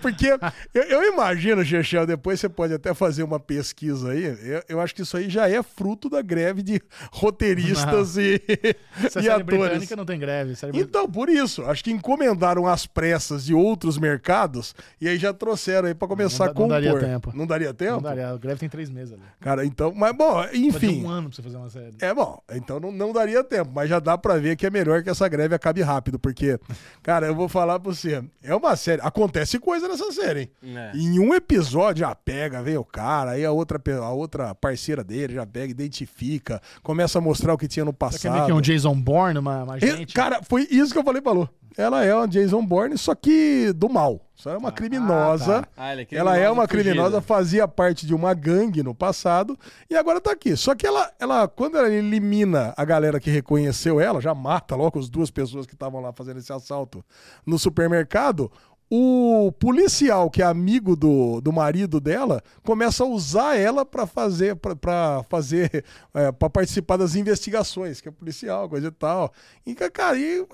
Porque 0.00 0.28
eu, 0.72 0.82
eu 0.84 1.12
imagino, 1.12 1.64
Chechel, 1.64 2.06
depois 2.06 2.38
você 2.40 2.48
pode 2.48 2.72
até 2.74 2.94
fazer 2.94 3.22
uma 3.22 3.40
pesquisa 3.40 4.10
aí. 4.12 4.24
Eu, 4.24 4.62
eu 4.68 4.80
acho 4.80 4.94
que 4.94 5.02
isso 5.02 5.16
aí 5.16 5.28
já 5.28 5.48
é 5.48 5.62
fruto 5.62 6.08
da 6.08 6.22
greve 6.22 6.62
de 6.62 6.80
roteiristas 7.12 8.16
e, 8.16 8.40
Essa 9.02 9.20
e 9.20 9.22
série 9.24 9.28
atores. 9.30 9.44
britânica 9.44 9.96
não 9.96 10.04
tem 10.04 10.18
greve. 10.18 10.54
Série 10.56 10.78
Então, 10.78 11.08
por 11.10 11.28
isso, 11.28 11.62
acho 11.64 11.82
que 11.82 11.90
encomendaram 11.90 12.66
as 12.66 12.86
pressas 12.86 13.44
de 13.44 13.54
outros 13.54 13.98
mercados 13.98 14.74
e 15.00 15.08
aí 15.08 15.16
já 15.18 15.32
trouxeram 15.32 15.88
aí 15.88 15.94
pra 15.94 16.06
começar 16.08 16.44
Não 16.46 16.50
a 16.50 16.52
dá- 16.54 16.60
não 16.60 16.68
compor. 16.68 16.82
daria 16.82 16.98
tempo. 17.00 17.32
Não 17.34 17.46
daria 17.46 17.74
tempo? 17.74 17.92
Não 17.94 18.02
daria. 18.02 18.28
A 18.30 18.36
greve 18.36 18.60
tem 18.60 18.68
três 18.68 18.90
meses 18.90 19.14
ali. 19.14 19.22
Cara, 19.40 19.64
então, 19.64 19.92
mas 19.94 20.14
bom, 20.16 20.44
enfim. 20.52 21.04
um 21.04 21.08
ano 21.10 21.28
pra 21.28 21.36
você 21.36 21.42
fazer 21.42 21.56
uma 21.56 21.70
série. 21.70 21.94
É 22.00 22.14
bom, 22.14 22.40
então 22.52 22.78
não, 22.80 22.92
não 22.92 23.12
daria 23.12 23.42
tempo, 23.42 23.70
mas 23.74 23.88
já 23.88 23.98
dá 23.98 24.16
pra 24.18 24.36
ver 24.36 24.56
que 24.56 24.66
é 24.66 24.70
melhor 24.70 25.02
que 25.02 25.10
essa 25.10 25.26
greve 25.28 25.54
acabe 25.54 25.82
rápido, 25.82 26.11
porque, 26.18 26.58
cara, 27.02 27.26
eu 27.26 27.34
vou 27.34 27.48
falar 27.48 27.78
pra 27.80 27.92
você, 27.92 28.22
é 28.42 28.54
uma 28.54 28.76
série, 28.76 29.00
acontece 29.02 29.58
coisa 29.58 29.88
nessa 29.88 30.10
série, 30.12 30.40
hein? 30.62 30.76
É. 30.76 30.92
Em 30.96 31.18
um 31.18 31.34
episódio 31.34 32.00
já 32.00 32.14
pega, 32.14 32.62
vem 32.62 32.76
o 32.76 32.84
cara, 32.84 33.32
aí 33.32 33.44
a 33.44 33.52
outra, 33.52 33.80
a 34.02 34.10
outra 34.10 34.54
parceira 34.54 35.02
dele 35.04 35.34
já 35.34 35.46
pega, 35.46 35.70
identifica, 35.70 36.60
começa 36.82 37.18
a 37.18 37.20
mostrar 37.20 37.54
o 37.54 37.58
que 37.58 37.68
tinha 37.68 37.84
no 37.84 37.92
Será 37.92 38.10
que 38.10 38.26
é 38.26 38.30
passado. 38.30 38.54
um 38.54 38.60
Jason 38.60 38.94
Bourne, 38.94 39.38
uma, 39.38 39.64
uma 39.64 39.78
E, 39.78 39.80
gente? 39.80 40.14
Cara, 40.14 40.40
foi 40.42 40.66
isso 40.70 40.92
que 40.92 40.98
eu 40.98 41.04
falei 41.04 41.20
pra 41.20 41.32
Lu. 41.32 41.48
Ela 41.76 42.04
é 42.04 42.14
uma 42.14 42.28
Jason 42.28 42.64
Bourne, 42.64 42.98
só 42.98 43.14
que 43.14 43.72
do 43.72 43.88
mal. 43.88 44.20
Só 44.42 44.50
é 44.50 44.56
uma 44.56 44.72
criminosa. 44.72 45.62
tá. 45.62 45.68
Ah, 45.76 45.92
ela 45.92 46.00
é 46.00 46.06
ela 46.10 46.36
é 46.36 46.50
uma 46.50 46.66
fugida. 46.66 46.90
criminosa, 46.90 47.20
fazia 47.20 47.68
parte 47.68 48.04
de 48.04 48.12
uma 48.12 48.34
gangue 48.34 48.82
no 48.82 48.92
passado 48.92 49.56
e 49.88 49.94
agora 49.94 50.20
tá 50.20 50.32
aqui. 50.32 50.56
Só 50.56 50.74
que 50.74 50.84
ela, 50.84 51.12
ela, 51.20 51.46
quando 51.46 51.78
ela 51.78 51.88
elimina 51.88 52.74
a 52.76 52.84
galera 52.84 53.20
que 53.20 53.30
reconheceu 53.30 54.00
ela, 54.00 54.20
já 54.20 54.34
mata 54.34 54.74
logo 54.74 54.98
as 54.98 55.08
duas 55.08 55.30
pessoas 55.30 55.64
que 55.64 55.74
estavam 55.74 56.00
lá 56.00 56.12
fazendo 56.12 56.40
esse 56.40 56.52
assalto 56.52 57.04
no 57.46 57.56
supermercado. 57.56 58.50
O 58.90 59.52
policial, 59.60 60.28
que 60.28 60.42
é 60.42 60.44
amigo 60.44 60.96
do, 60.96 61.40
do 61.40 61.52
marido 61.52 62.00
dela, 62.00 62.42
começa 62.64 63.04
a 63.04 63.06
usar 63.06 63.56
ela 63.56 63.86
pra 63.86 64.08
fazer, 64.08 64.56
pra 64.56 65.22
fazer, 65.30 65.84
é, 66.12 66.32
para 66.32 66.50
participar 66.50 66.96
das 66.96 67.14
investigações, 67.14 68.00
que 68.00 68.08
é 68.08 68.10
policial, 68.10 68.68
coisa 68.68 68.88
e 68.88 68.90
tal. 68.90 69.32
E, 69.64 69.72
cara, 69.72 70.18
e 70.18 70.44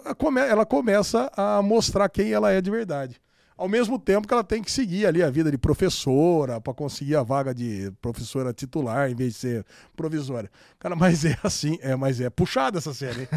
ela 0.47 0.66
começa 0.66 1.32
a 1.34 1.62
mostrar 1.62 2.07
quem 2.11 2.30
ela 2.32 2.53
é 2.53 2.61
de 2.61 2.70
verdade. 2.70 3.18
Ao 3.59 3.69
mesmo 3.69 3.99
tempo 3.99 4.29
que 4.29 4.33
ela 4.33 4.45
tem 4.45 4.63
que 4.63 4.71
seguir 4.71 5.05
ali 5.05 5.21
a 5.21 5.29
vida 5.29 5.51
de 5.51 5.59
professora 5.59 6.61
para 6.61 6.73
conseguir 6.73 7.17
a 7.17 7.25
vaga 7.25 7.53
de 7.53 7.93
professora 8.01 8.53
titular 8.53 9.11
em 9.11 9.17
vez 9.17 9.33
de 9.35 9.39
ser 9.41 9.67
provisória. 9.97 10.49
Cara, 10.79 10.95
mas 10.95 11.25
é 11.25 11.37
assim, 11.43 11.77
é, 11.83 11.97
mas 11.97 12.21
é 12.21 12.31
puxada 12.31 12.79
essa 12.79 12.95
série. 12.95 13.23
hein? 13.23 13.29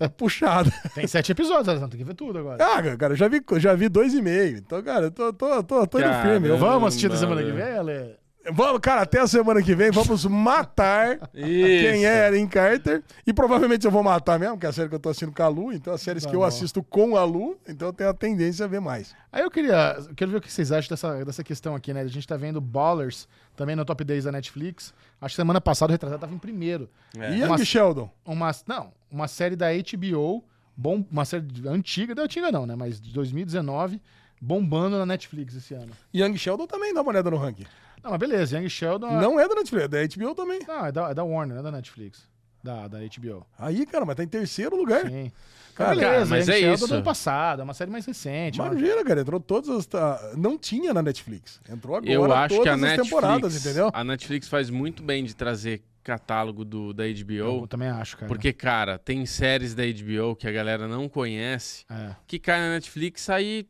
É 0.00 0.08
puxada. 0.08 0.72
Tem 0.94 1.06
sete 1.06 1.30
episódios, 1.32 1.68
Alessandro. 1.68 1.90
Tem 1.90 1.98
que 1.98 2.04
ver 2.06 2.14
tudo 2.14 2.38
agora. 2.38 2.56
Ah, 2.64 2.96
cara, 2.96 3.14
já 3.14 3.28
vi, 3.28 3.42
já 3.58 3.74
vi 3.74 3.90
dois 3.90 4.14
e 4.14 4.22
meio. 4.22 4.56
Então, 4.56 4.82
cara, 4.82 5.04
eu 5.06 5.10
tô, 5.10 5.30
tô, 5.32 5.62
tô, 5.62 5.86
tô 5.86 5.98
indo 5.98 6.08
Caramba. 6.08 6.30
firme. 6.30 6.48
Vamos 6.56 6.88
assistir 6.88 7.10
na 7.10 7.16
semana 7.16 7.42
que 7.42 7.52
vem, 7.52 7.76
Ale? 7.76 8.16
Vamos, 8.52 8.80
cara, 8.80 9.02
até 9.02 9.20
a 9.20 9.26
semana 9.26 9.62
que 9.62 9.74
vem 9.74 9.90
vamos 9.90 10.24
matar 10.24 11.18
quem 11.32 12.06
é 12.06 12.28
Erin 12.28 12.46
Carter. 12.46 13.02
E 13.26 13.32
provavelmente 13.32 13.84
eu 13.84 13.90
vou 13.90 14.02
matar 14.02 14.38
mesmo, 14.38 14.56
que 14.58 14.66
é 14.66 14.68
a 14.68 14.72
série 14.72 14.88
que 14.88 14.94
eu 14.94 15.00
tô 15.00 15.08
assistindo 15.08 15.32
com 15.32 15.42
a 15.42 15.48
Lu. 15.48 15.72
Então, 15.72 15.92
as 15.92 16.00
séries 16.00 16.22
Tá 16.22 16.30
que 16.30 16.36
eu 16.36 16.40
bom. 16.40 16.46
assisto 16.46 16.82
com 16.82 17.16
a 17.16 17.24
Lu, 17.24 17.58
então 17.66 17.88
eu 17.88 17.92
tenho 17.92 18.10
a 18.10 18.14
tendência 18.14 18.64
a 18.64 18.68
ver 18.68 18.80
mais. 18.80 19.14
Aí 19.32 19.42
eu 19.42 19.50
queria. 19.50 19.96
eu 19.98 20.14
Quero 20.14 20.30
ver 20.30 20.36
o 20.38 20.40
que 20.40 20.52
vocês 20.52 20.70
acham 20.70 20.88
dessa, 20.90 21.24
dessa 21.24 21.42
questão 21.44 21.74
aqui, 21.74 21.92
né? 21.92 22.02
A 22.02 22.06
gente 22.06 22.26
tá 22.26 22.36
vendo 22.36 22.60
Ballers 22.60 23.26
também 23.56 23.74
no 23.74 23.84
top 23.84 24.04
10 24.04 24.24
da 24.24 24.32
Netflix. 24.32 24.94
Acho 25.20 25.32
que 25.32 25.36
semana 25.36 25.60
passada 25.60 25.90
o 25.90 25.92
retrasado 25.92 26.20
tava 26.20 26.34
em 26.34 26.38
primeiro. 26.38 26.88
É. 27.18 27.32
E 27.34 27.40
Young 27.42 27.64
Sheldon? 27.64 28.10
Uma, 28.24 28.50
não, 28.66 28.92
uma 29.10 29.26
série 29.28 29.56
da 29.56 29.66
HBO, 29.72 30.44
bom, 30.76 31.04
uma 31.10 31.24
série 31.24 31.44
antiga, 31.66 32.14
não 32.14 32.24
antiga 32.24 32.52
não, 32.52 32.64
né? 32.66 32.76
Mas 32.76 33.00
de 33.00 33.12
2019, 33.12 34.00
bombando 34.40 34.98
na 34.98 35.06
Netflix 35.06 35.54
esse 35.54 35.74
ano. 35.74 35.92
Young 36.14 36.36
Sheldon 36.36 36.66
também 36.66 36.94
dá 36.94 37.02
uma 37.02 37.10
olhada 37.10 37.30
no 37.30 37.36
ranking. 37.36 37.66
Não, 38.06 38.12
mas 38.12 38.20
beleza, 38.20 38.56
Young 38.56 38.68
Sheldon. 38.68 39.20
Não 39.20 39.40
é 39.40 39.48
da 39.48 39.56
Netflix, 39.56 39.84
é 39.84 39.88
da 39.88 39.98
HBO 40.06 40.34
também. 40.34 40.60
Não, 40.66 40.86
é 40.86 40.92
da, 40.92 41.10
é 41.10 41.14
da 41.14 41.24
Warner, 41.24 41.54
não 41.54 41.60
é 41.60 41.62
da 41.64 41.72
Netflix. 41.72 42.22
Da, 42.62 42.86
da 42.86 42.98
HBO. 43.00 43.44
Aí, 43.58 43.84
cara, 43.84 44.04
mas 44.04 44.14
tá 44.14 44.22
em 44.22 44.28
terceiro 44.28 44.76
lugar. 44.76 45.06
Sim. 45.08 45.32
Cara, 45.74 45.90
beleza, 45.90 46.08
cara, 46.10 46.26
mas 46.26 46.46
Young 46.48 46.54
é 46.54 46.58
Sheldon 46.60 46.74
isso. 46.74 46.86
do 46.88 46.94
ano 46.94 47.02
passado, 47.04 47.60
é 47.60 47.64
uma 47.64 47.74
série 47.74 47.90
mais 47.90 48.06
recente. 48.06 48.60
Imagina, 48.60 49.04
cara, 49.04 49.20
entrou 49.22 49.40
todas 49.40 49.68
as. 49.68 49.86
tá, 49.86 50.32
Não 50.36 50.56
tinha 50.56 50.94
na 50.94 51.02
Netflix. 51.02 51.60
Entrou 51.68 51.96
agora 51.96 52.12
Eu 52.12 52.32
acho 52.32 52.48
todas 52.54 52.62
que 52.62 52.68
a 52.68 52.74
as 52.74 52.80
Netflix, 52.80 53.08
temporadas, 53.10 53.56
entendeu? 53.66 53.90
a 53.92 54.04
Netflix 54.04 54.48
faz 54.48 54.70
muito 54.70 55.02
bem 55.02 55.24
de 55.24 55.34
trazer 55.34 55.82
catálogo 56.04 56.64
do, 56.64 56.92
da 56.94 57.06
Eu 57.08 57.24
HBO, 57.24 57.66
também 57.66 57.88
acho, 57.88 58.16
cara. 58.16 58.28
porque, 58.28 58.52
cara, 58.52 58.96
tem 58.96 59.26
séries 59.26 59.74
da 59.74 59.82
HBO 59.82 60.36
que 60.36 60.46
a 60.46 60.52
galera 60.52 60.86
não 60.86 61.08
conhece, 61.08 61.84
É. 61.90 62.14
que 62.28 62.38
cai 62.38 62.60
na 62.60 62.70
Netflix 62.70 63.28
aí, 63.28 63.66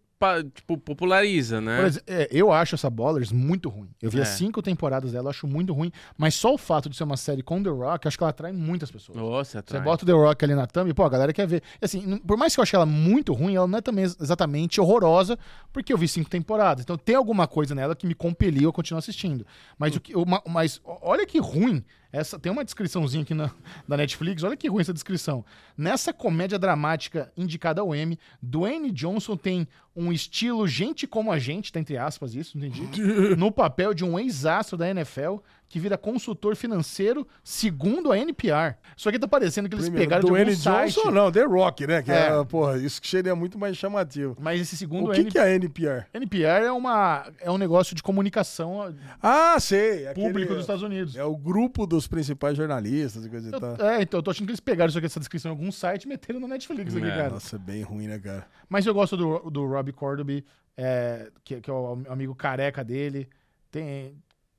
tipo, 0.54 0.78
populariza, 0.78 1.60
né? 1.60 1.84
Exemplo, 1.86 2.04
é, 2.14 2.28
eu 2.30 2.50
acho 2.52 2.74
essa 2.74 2.88
Ballers 2.88 3.30
muito 3.30 3.68
ruim. 3.68 3.88
Eu 4.00 4.10
vi 4.10 4.18
É. 4.18 4.22
as 4.22 4.28
cinco 4.30 4.62
temporadas 4.62 5.12
dela, 5.12 5.26
eu 5.26 5.30
acho 5.30 5.46
muito 5.46 5.72
ruim. 5.72 5.92
Mas 6.16 6.34
só 6.34 6.54
o 6.54 6.58
fato 6.58 6.88
de 6.88 6.96
ser 6.96 7.04
uma 7.04 7.16
série 7.16 7.42
com 7.42 7.62
The 7.62 7.68
Rock, 7.70 8.08
acho 8.08 8.16
que 8.16 8.24
ela 8.24 8.30
atrai 8.30 8.52
muitas 8.52 8.90
pessoas. 8.90 9.18
Nossa, 9.18 9.50
Você 9.52 9.58
atrai. 9.58 9.82
bota 9.82 10.04
o 10.04 10.06
The 10.06 10.12
Rock 10.12 10.44
ali 10.44 10.54
na 10.54 10.66
thumb, 10.66 10.92
pô, 10.94 11.04
a 11.04 11.08
galera 11.08 11.32
quer 11.32 11.46
ver. 11.46 11.62
Assim, 11.82 12.16
por 12.18 12.36
mais 12.36 12.54
que 12.54 12.60
eu 12.60 12.62
ache 12.62 12.74
ela 12.74 12.86
muito 12.86 13.32
ruim, 13.32 13.54
ela 13.56 13.66
não 13.66 13.78
é 13.78 13.82
também 13.82 14.04
ex- 14.04 14.16
exatamente 14.20 14.80
horrorosa, 14.80 15.38
porque 15.72 15.92
eu 15.92 15.98
vi 15.98 16.08
cinco 16.08 16.30
temporadas. 16.30 16.82
Então 16.82 16.96
tem 16.96 17.14
alguma 17.14 17.46
coisa 17.46 17.74
nela 17.74 17.94
que 17.94 18.06
me 18.06 18.14
compeliu 18.14 18.70
a 18.70 18.72
continuar 18.72 19.00
assistindo. 19.00 19.46
Mas, 19.78 19.94
o 19.96 20.00
que, 20.00 20.16
uma- 20.16 20.42
mas 20.48 20.80
olha 20.84 21.26
que 21.26 21.38
ruim. 21.38 21.84
Essa, 22.16 22.38
tem 22.38 22.50
uma 22.50 22.64
descriçãozinha 22.64 23.22
aqui 23.22 23.34
na, 23.34 23.50
da 23.86 23.94
Netflix, 23.94 24.42
olha 24.42 24.56
que 24.56 24.68
ruim 24.68 24.80
essa 24.80 24.92
descrição. 24.92 25.44
Nessa 25.76 26.14
comédia 26.14 26.58
dramática 26.58 27.30
indicada 27.36 27.82
ao 27.82 27.94
M, 27.94 28.18
Dwayne 28.40 28.90
Johnson 28.90 29.36
tem 29.36 29.68
um 29.94 30.10
estilo 30.10 30.66
gente 30.66 31.06
como 31.06 31.30
a 31.30 31.38
gente, 31.38 31.70
tá 31.70 31.78
entre 31.78 31.98
aspas 31.98 32.34
isso, 32.34 32.56
não 32.56 32.66
entendi, 32.66 33.02
no 33.36 33.52
papel 33.52 33.92
de 33.92 34.02
um 34.02 34.18
ex-astro 34.18 34.78
da 34.78 34.88
NFL 34.88 35.36
que 35.68 35.80
vira 35.80 35.98
consultor 35.98 36.54
financeiro 36.54 37.26
segundo 37.42 38.12
a 38.12 38.18
NPR. 38.18 38.76
Isso 38.96 39.08
aqui 39.08 39.18
tá 39.18 39.26
parecendo 39.26 39.68
que 39.68 39.74
eles 39.74 39.86
Primeiro, 39.86 40.08
pegaram 40.08 40.22
de 40.24 40.28
Dwayne 40.30 40.50
algum 40.50 40.62
site. 40.62 40.94
Johnson, 40.94 41.10
não, 41.10 41.32
The 41.32 41.42
Rock, 41.42 41.86
né? 41.86 42.02
Que 42.02 42.12
É. 42.12 42.28
é. 42.40 42.44
porra, 42.44 42.78
isso 42.78 43.02
que 43.02 43.08
seria 43.08 43.34
muito 43.34 43.58
mais 43.58 43.76
chamativo. 43.76 44.36
Mas 44.40 44.60
esse 44.60 44.76
segundo 44.76 45.10
O 45.10 45.12
que, 45.12 45.22
N- 45.22 45.30
que 45.30 45.38
é 45.38 45.54
NPR? 45.56 46.06
NPR 46.14 46.64
é, 46.66 46.70
uma, 46.72 47.26
é 47.40 47.50
um 47.50 47.58
negócio 47.58 47.96
de 47.96 48.02
comunicação 48.02 48.94
Ah, 49.20 49.56
sei. 49.58 50.06
aquele- 50.06 50.26
público 50.28 50.52
dos 50.54 50.62
Estados 50.62 50.82
Unidos. 50.82 51.16
É 51.16 51.24
o 51.24 51.36
grupo 51.36 51.84
dos 51.86 52.06
principais 52.06 52.56
jornalistas 52.56 53.24
e 53.24 53.28
coisa 53.28 53.48
e 53.50 53.52
Eu- 53.52 53.60
tal. 53.60 53.76
é, 53.86 54.02
então 54.02 54.18
eu 54.18 54.22
tô 54.22 54.30
achando 54.30 54.46
que 54.46 54.52
eles 54.52 54.60
pegaram 54.60 54.88
isso 54.88 54.98
aqui, 54.98 55.06
essa 55.06 55.18
descrição 55.20 55.50
em 55.50 55.54
algum 55.54 55.72
site 55.72 56.04
e 56.04 56.08
meteram 56.08 56.38
no 56.38 56.46
Netflix 56.46 56.94
aqui, 56.94 57.06
É, 57.06 57.10
cara. 57.10 57.30
Nossa, 57.30 57.56
é 57.56 57.58
bem 57.58 57.82
ruim, 57.82 58.06
né, 58.06 58.18
cara? 58.18 58.46
Mas 58.68 58.86
eu 58.86 58.94
gosto 58.94 59.16
do, 59.16 59.50
do 59.50 59.66
Robbie 59.66 59.92
Cordoby, 59.92 60.44
é, 60.76 61.30
que, 61.42 61.60
que 61.60 61.68
é 61.68 61.72
o 61.72 61.98
amigo 62.08 62.34
careca 62.34 62.84
dele. 62.84 63.28
Tem, 63.70 64.14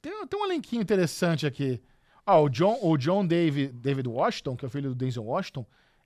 tem, 0.07 0.27
tem 0.27 0.39
um 0.39 0.45
elenquinho 0.45 0.81
interessante 0.81 1.45
aqui. 1.45 1.81
Ah, 2.25 2.39
o 2.39 2.49
John, 2.49 2.77
o 2.81 2.97
John 2.97 3.25
David, 3.25 3.73
David 3.73 4.07
Washington, 4.07 4.55
que 4.55 4.65
é 4.65 4.67
o 4.67 4.71
filho 4.71 4.89
do 4.89 4.95
Denzel 4.95 5.23
Washington, 5.23 5.65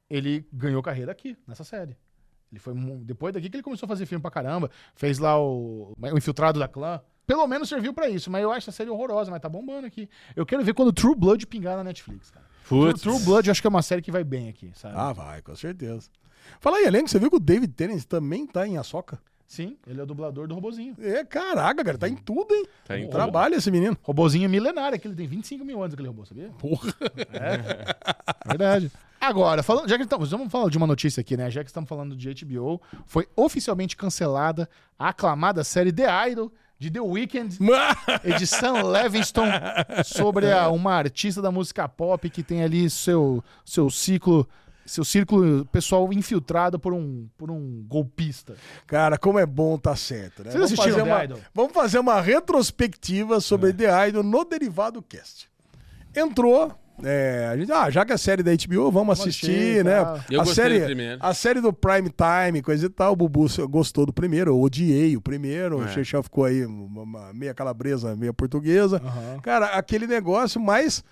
ele 0.09 0.47
ganhou 0.51 0.81
carreira 0.81 1.11
aqui, 1.11 1.37
nessa 1.47 1.63
série. 1.63 1.95
Ele 2.51 2.59
foi 2.59 2.73
depois 3.03 3.33
daqui 3.33 3.49
que 3.49 3.55
ele 3.55 3.63
começou 3.63 3.87
a 3.87 3.89
fazer 3.89 4.05
filme 4.05 4.21
pra 4.21 4.29
caramba. 4.29 4.69
Fez 4.93 5.19
lá 5.19 5.39
o, 5.39 5.93
o 5.97 6.17
Infiltrado 6.17 6.59
da 6.59 6.67
Clã. 6.67 7.01
Pelo 7.25 7.47
menos 7.47 7.69
serviu 7.69 7.93
pra 7.93 8.09
isso, 8.09 8.29
mas 8.29 8.43
eu 8.43 8.51
acho 8.51 8.69
essa 8.69 8.75
série 8.75 8.89
horrorosa, 8.89 9.31
mas 9.31 9.39
tá 9.39 9.47
bombando 9.47 9.87
aqui. 9.87 10.09
Eu 10.35 10.45
quero 10.45 10.63
ver 10.63 10.73
quando 10.73 10.91
True 10.91 11.15
Blood 11.15 11.47
pingar 11.47 11.77
na 11.77 11.83
Netflix, 11.83 12.29
cara. 12.29 12.45
True, 12.67 12.91
Putz. 12.91 13.01
True 13.01 13.19
Blood 13.19 13.47
eu 13.47 13.51
acho 13.51 13.61
que 13.61 13.67
é 13.67 13.69
uma 13.69 13.81
série 13.81 14.01
que 14.01 14.11
vai 14.11 14.23
bem 14.23 14.49
aqui, 14.49 14.71
sabe? 14.75 14.95
Ah, 14.97 15.13
vai, 15.13 15.41
com 15.41 15.55
certeza. 15.55 16.09
Fala 16.59 16.77
aí, 16.77 16.85
elenco, 16.85 17.09
você 17.09 17.19
viu 17.19 17.29
que 17.29 17.37
o 17.37 17.39
David 17.39 17.73
Tennant 17.73 18.03
também 18.03 18.45
tá 18.45 18.67
em 18.67 18.77
Açoca? 18.77 19.19
Sim, 19.51 19.75
ele 19.85 19.99
é 19.99 20.03
o 20.03 20.05
dublador 20.05 20.47
do 20.47 20.55
robozinho. 20.55 20.95
É, 21.01 21.25
caraca, 21.25 21.83
cara, 21.83 21.97
tá 21.97 22.07
em 22.07 22.15
tudo, 22.15 22.53
hein? 22.55 22.65
Tá 22.87 22.97
em 22.97 23.01
tudo. 23.01 23.11
Trabalha 23.11 23.55
esse 23.55 23.69
menino. 23.69 23.97
Robozinho 24.01 24.49
milenário, 24.49 24.95
aquele 24.95 25.13
tem 25.13 25.27
25 25.27 25.65
mil 25.65 25.81
anos 25.83 25.93
aquele 25.93 26.07
robô, 26.07 26.25
sabia? 26.25 26.47
Porra. 26.57 26.93
É, 27.33 28.47
verdade. 28.47 28.89
Agora, 29.19 29.61
falando, 29.61 29.89
já 29.89 29.97
que 29.97 30.03
estamos, 30.03 30.31
vamos 30.31 30.49
falar 30.49 30.69
de 30.69 30.77
uma 30.77 30.87
notícia 30.87 31.19
aqui, 31.19 31.35
né? 31.35 31.51
Já 31.51 31.65
que 31.65 31.69
estamos 31.69 31.89
falando 31.89 32.15
de 32.15 32.33
HBO, 32.45 32.81
foi 33.05 33.27
oficialmente 33.35 33.97
cancelada 33.97 34.69
a 34.97 35.09
aclamada 35.09 35.65
série 35.65 35.91
The 35.91 36.29
Idol 36.29 36.49
de 36.79 36.89
The 36.89 37.01
Weeknd, 37.01 37.57
edição 38.23 38.87
Levingston, 38.87 39.47
sobre 40.05 40.49
a- 40.49 40.69
uma 40.69 40.93
artista 40.93 41.41
da 41.41 41.51
música 41.51 41.89
pop 41.89 42.27
que 42.29 42.41
tem 42.41 42.63
ali 42.63 42.89
seu, 42.89 43.43
seu 43.65 43.89
ciclo, 43.89 44.47
seu 44.85 45.03
círculo 45.05 45.65
pessoal 45.65 46.11
infiltrado 46.11 46.79
por 46.79 46.93
um, 46.93 47.27
por 47.37 47.49
um 47.51 47.83
golpista. 47.87 48.55
Cara, 48.87 49.17
como 49.17 49.39
é 49.39 49.45
bom 49.45 49.77
tá 49.77 49.95
certo, 49.95 50.43
né? 50.43 50.51
Vocês 50.51 50.63
assistiram 50.63 50.91
fazer 50.97 51.03
The 51.03 51.09
uma, 51.13 51.23
Idol? 51.23 51.37
É. 51.37 51.41
vamos 51.53 51.73
fazer 51.73 51.99
uma 51.99 52.19
retrospectiva 52.21 53.39
sobre 53.39 53.73
The 53.73 54.09
Idol 54.09 54.23
no 54.23 54.43
Derivado 54.45 55.01
Cast. 55.01 55.49
Entrou. 56.15 56.73
é, 57.03 57.47
a 57.51 57.57
gente, 57.57 57.71
ah, 57.71 57.89
já 57.89 58.05
que 58.05 58.11
é 58.13 58.17
série 58.17 58.43
da 58.43 58.51
HBO, 58.51 58.91
vamos, 58.91 59.19
assistir, 59.19 59.49
assistir, 59.49 59.85
né? 59.85 60.03
tá. 60.03 60.25
Eu 60.29 60.41
a 60.41 60.43
gostei 60.43 60.63
série, 60.63 60.79
do 60.79 60.85
primeiro. 60.85 61.17
A 61.21 61.33
série 61.33 61.61
do 61.61 61.73
Prime 61.73 62.09
Time, 62.09 62.61
coisa 62.61 62.85
e 62.85 62.89
tal, 62.89 63.13
o 63.13 63.15
Bubu 63.15 63.47
gostou 63.69 64.05
do 64.05 64.13
primeiro, 64.13 64.51
eu 64.51 64.59
odiei 64.59 65.15
o 65.15 65.21
primeiro, 65.21 65.79
o 65.79 65.83
É. 65.83 65.87
Chechel 65.87 66.21
ficou 66.21 66.43
aí 66.45 66.65
uma, 66.65 67.01
uma 67.01 67.33
meia 67.33 67.53
calabresa, 67.53 68.15
meia 68.15 68.33
portuguesa. 68.33 69.01
Cara, 69.41 69.67
aquele 69.67 70.05
negócio, 70.05 70.59
mas 70.61 71.03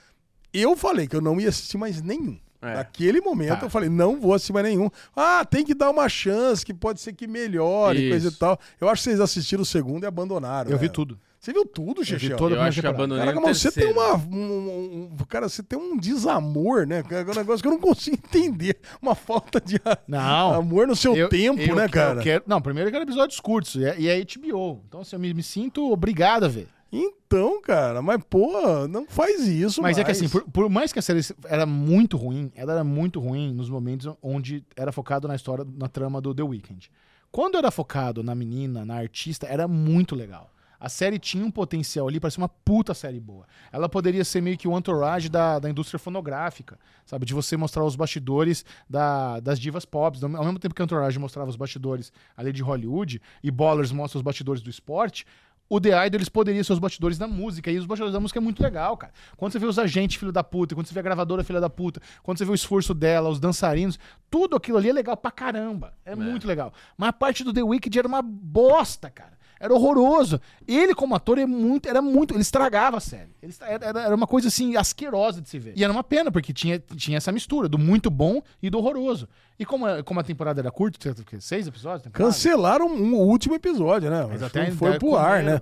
eu 0.53 0.75
falei 0.75 1.07
que 1.07 1.15
eu 1.15 1.21
não 1.21 1.39
ia 1.39 1.49
assistir 1.49 1.77
mais 1.77 2.01
nenhum. 2.01 2.37
É. 2.61 2.73
Naquele 2.75 3.21
momento 3.21 3.59
Tá. 3.59 3.65
eu 3.65 3.69
falei, 3.69 3.87
não 3.89 4.19
vou 4.19 4.35
mais 4.51 4.65
nenhum. 4.65 4.89
Ah, 5.15 5.45
tem 5.45 5.63
que 5.63 5.73
dar 5.73 5.89
uma 5.89 6.09
chance, 6.09 6.65
que 6.65 6.73
pode 6.73 6.99
ser 6.99 7.13
que 7.13 7.25
melhore, 7.25 7.99
Isso. 8.01 8.09
coisa 8.09 8.27
e 8.27 8.31
tal. 8.31 8.59
Eu 8.81 8.89
acho 8.89 9.01
que 9.01 9.09
vocês 9.09 9.21
assistiram 9.21 9.63
o 9.63 9.65
segundo 9.65 10.03
e 10.03 10.07
abandonaram. 10.07 10.69
Eu 10.69 10.77
vi 10.77 10.87
né? 10.87 10.91
tudo. 10.93 11.17
Você 11.39 11.53
viu 11.53 11.63
tudo, 11.65 12.01
a 12.01 12.03
Eu 12.03 12.05
primeira 12.17 12.67
acho 12.67 12.81
que 12.81 12.85
abandonei 12.87 13.23
Caraca, 13.25 13.39
mas 13.39 13.61
você 13.61 13.71
tem 13.71 13.89
uma. 13.93 14.13
um- 14.15 15.09
um- 15.13 15.25
cara, 15.29 15.47
você 15.47 15.63
tem 15.63 15.79
um 15.79 15.95
desamor, 15.97 16.85
né? 16.85 17.01
É 17.09 17.21
um 17.21 17.33
negócio 17.33 17.61
que 17.61 17.67
eu 17.67 17.71
não 17.71 17.79
consigo 17.79 18.17
entender. 18.27 18.77
Uma 19.01 19.15
falta 19.15 19.61
de 19.61 19.77
a- 19.85 19.97
Não. 20.05 20.53
amor 20.55 20.85
no 20.85 20.97
seu 20.97 21.15
Eu- 21.15 21.29
tempo, 21.29 21.61
eu 21.61 21.75
né, 21.77 21.87
cara? 21.87 22.19
eu 22.19 22.23
quero- 22.23 22.43
não, 22.45 22.61
primeiro 22.61 22.89
eu 22.89 22.91
quero 22.91 23.05
episódios 23.05 23.39
curtos, 23.39 23.75
e 23.75 23.85
é, 23.85 23.95
e 23.97 24.09
é 24.09 24.19
HBO. 24.19 24.81
Então, 24.85 24.99
assim, 24.99 25.15
eu 25.15 25.19
me, 25.21 25.33
me 25.33 25.41
sinto 25.41 25.89
obrigado 25.89 26.43
a 26.43 26.49
ver. 26.49 26.67
Então, 26.91 27.61
cara, 27.61 28.01
mas, 28.01 28.19
pô, 28.29 28.87
não 28.87 29.05
faz 29.07 29.47
isso, 29.47 29.81
Mas 29.81 29.97
é 29.97 30.01
que 30.03 30.07
mais. 30.07 30.17
assim, 30.17 30.29
por, 30.29 30.43
por 30.51 30.69
mais 30.69 30.91
que 30.91 30.99
a 30.99 31.01
série 31.01 31.21
era 31.45 31.65
muito 31.65 32.17
ruim, 32.17 32.51
ela 32.55 32.73
era 32.73 32.83
muito 32.83 33.19
ruim 33.19 33.53
nos 33.53 33.69
momentos 33.69 34.11
onde 34.21 34.63
era 34.75 34.91
focado 34.91 35.27
na 35.27 35.35
história, 35.35 35.65
na 35.77 35.87
trama 35.87 36.19
do 36.19 36.33
The 36.33 36.43
Weeknd. 36.43 36.89
Quando 37.31 37.57
era 37.57 37.69
focado 37.69 38.23
na 38.23 38.33
menina, 38.33 38.83
na 38.83 38.95
artista, 38.95 39.45
era 39.45 39.67
muito 39.67 40.15
legal. 40.15 40.51
A 40.81 40.87
série 40.87 41.19
tinha 41.19 41.45
um 41.45 41.51
potencial 41.51 42.07
ali 42.07 42.21
para 42.21 42.31
ser 42.31 42.37
uma 42.39 42.47
puta 42.47 42.93
série 42.93 43.19
boa. 43.19 43.45
Ela 43.69 43.89
poderia 43.89 44.23
ser 44.23 44.41
meio 44.41 44.57
que 44.57 44.65
o 44.65 44.75
entourage 44.77 45.27
da, 45.27 45.59
da 45.59 45.69
indústria 45.69 45.99
fonográfica, 45.99 46.79
sabe? 47.05 47.25
De 47.25 47.33
você 47.33 47.57
mostrar 47.57 47.83
os 47.83 47.97
bastidores 47.97 48.63
da- 48.89 49.41
das 49.41 49.59
divas 49.59 49.83
pop. 49.83 50.17
Ao 50.23 50.29
mesmo 50.45 50.57
tempo 50.57 50.73
que 50.73 50.81
o 50.81 50.85
entourage 50.85 51.19
mostrava 51.19 51.49
os 51.49 51.57
bastidores 51.57 52.13
ali 52.35 52.53
de 52.53 52.63
Hollywood 52.63 53.21
e 53.43 53.51
Ballers 53.51 53.91
mostra 53.91 54.19
os 54.19 54.23
bastidores 54.23 54.61
do 54.61 54.69
esporte, 54.69 55.25
o 55.69 55.79
The 55.79 56.07
Idol, 56.07 56.17
eles 56.17 56.29
poderiam 56.29 56.63
ser 56.63 56.73
os 56.73 56.79
bastidores 56.79 57.17
da 57.17 57.27
música. 57.27 57.69
E 57.69 57.77
os 57.77 57.85
bastidores 57.85 58.13
da 58.13 58.19
música 58.19 58.39
é 58.39 58.41
muito 58.41 58.61
legal, 58.61 58.97
cara. 58.97 59.13
Quando 59.37 59.51
você 59.51 59.59
vê 59.59 59.67
os 59.67 59.77
agentes 59.77 60.17
filho 60.17 60.31
da 60.31 60.43
puta, 60.43 60.73
quando 60.73 60.87
você 60.87 60.93
vê 60.93 60.99
a 60.99 61.03
gravadora 61.03 61.43
filha 61.43 61.61
da 61.61 61.69
puta, 61.69 62.01
quando 62.23 62.39
você 62.39 62.45
vê 62.45 62.51
o 62.51 62.55
esforço 62.55 62.93
dela, 62.93 63.29
os 63.29 63.39
dançarinos, 63.39 63.99
tudo 64.29 64.55
aquilo 64.55 64.79
ali 64.79 64.89
é 64.89 64.93
legal 64.93 65.15
pra 65.15 65.29
caramba. 65.29 65.93
É, 66.03 66.15
muito 66.15 66.47
legal. 66.47 66.73
Mas 66.97 67.09
a 67.09 67.13
parte 67.13 67.43
do 67.43 67.53
The 67.53 67.61
Wicked 67.61 67.97
era 67.97 68.07
uma 68.07 68.21
bosta, 68.21 69.09
cara. 69.09 69.38
Era 69.59 69.73
horroroso. 69.73 70.39
Ele, 70.67 70.95
como 70.95 71.13
ator, 71.15 71.37
é 71.37 71.45
muito, 71.45 71.89
era 71.89 72.01
muito. 72.01 72.33
Ele 72.33 72.41
estragava 72.41 72.97
a 72.97 72.99
série. 72.99 73.29
Ele 73.41 73.53
era, 73.59 74.01
era 74.03 74.15
uma 74.15 74.25
coisa 74.27 74.47
assim, 74.47 74.75
asquerosa 74.77 75.41
de 75.41 75.49
se 75.49 75.59
ver. 75.59 75.73
E 75.75 75.83
era 75.83 75.91
uma 75.91 76.03
pena, 76.03 76.31
porque 76.31 76.53
tinha, 76.53 76.79
tinha 76.95 77.17
essa 77.17 77.31
mistura 77.31 77.67
do 77.67 77.77
muito 77.77 78.09
bom 78.09 78.41
e 78.61 78.69
do 78.69 78.77
horroroso. 78.77 79.27
E 79.59 79.65
como, 79.65 79.85
a- 79.85 80.01
como 80.01 80.19
a 80.19 80.23
temporada 80.23 80.61
era 80.61 80.71
curta, 80.71 80.97
seis 81.39 81.67
episódios? 81.67 82.03
temporada? 82.03 82.31
Cancelaram 82.31 82.87
um, 82.87 83.15
o 83.15 83.27
último 83.27 83.55
episódio, 83.55 84.09
né? 84.09 84.25
Mas 84.29 84.41
até 84.41 84.71
foi 84.71 84.97
pro 84.99 85.15
ar, 85.17 85.43
né? 85.43 85.61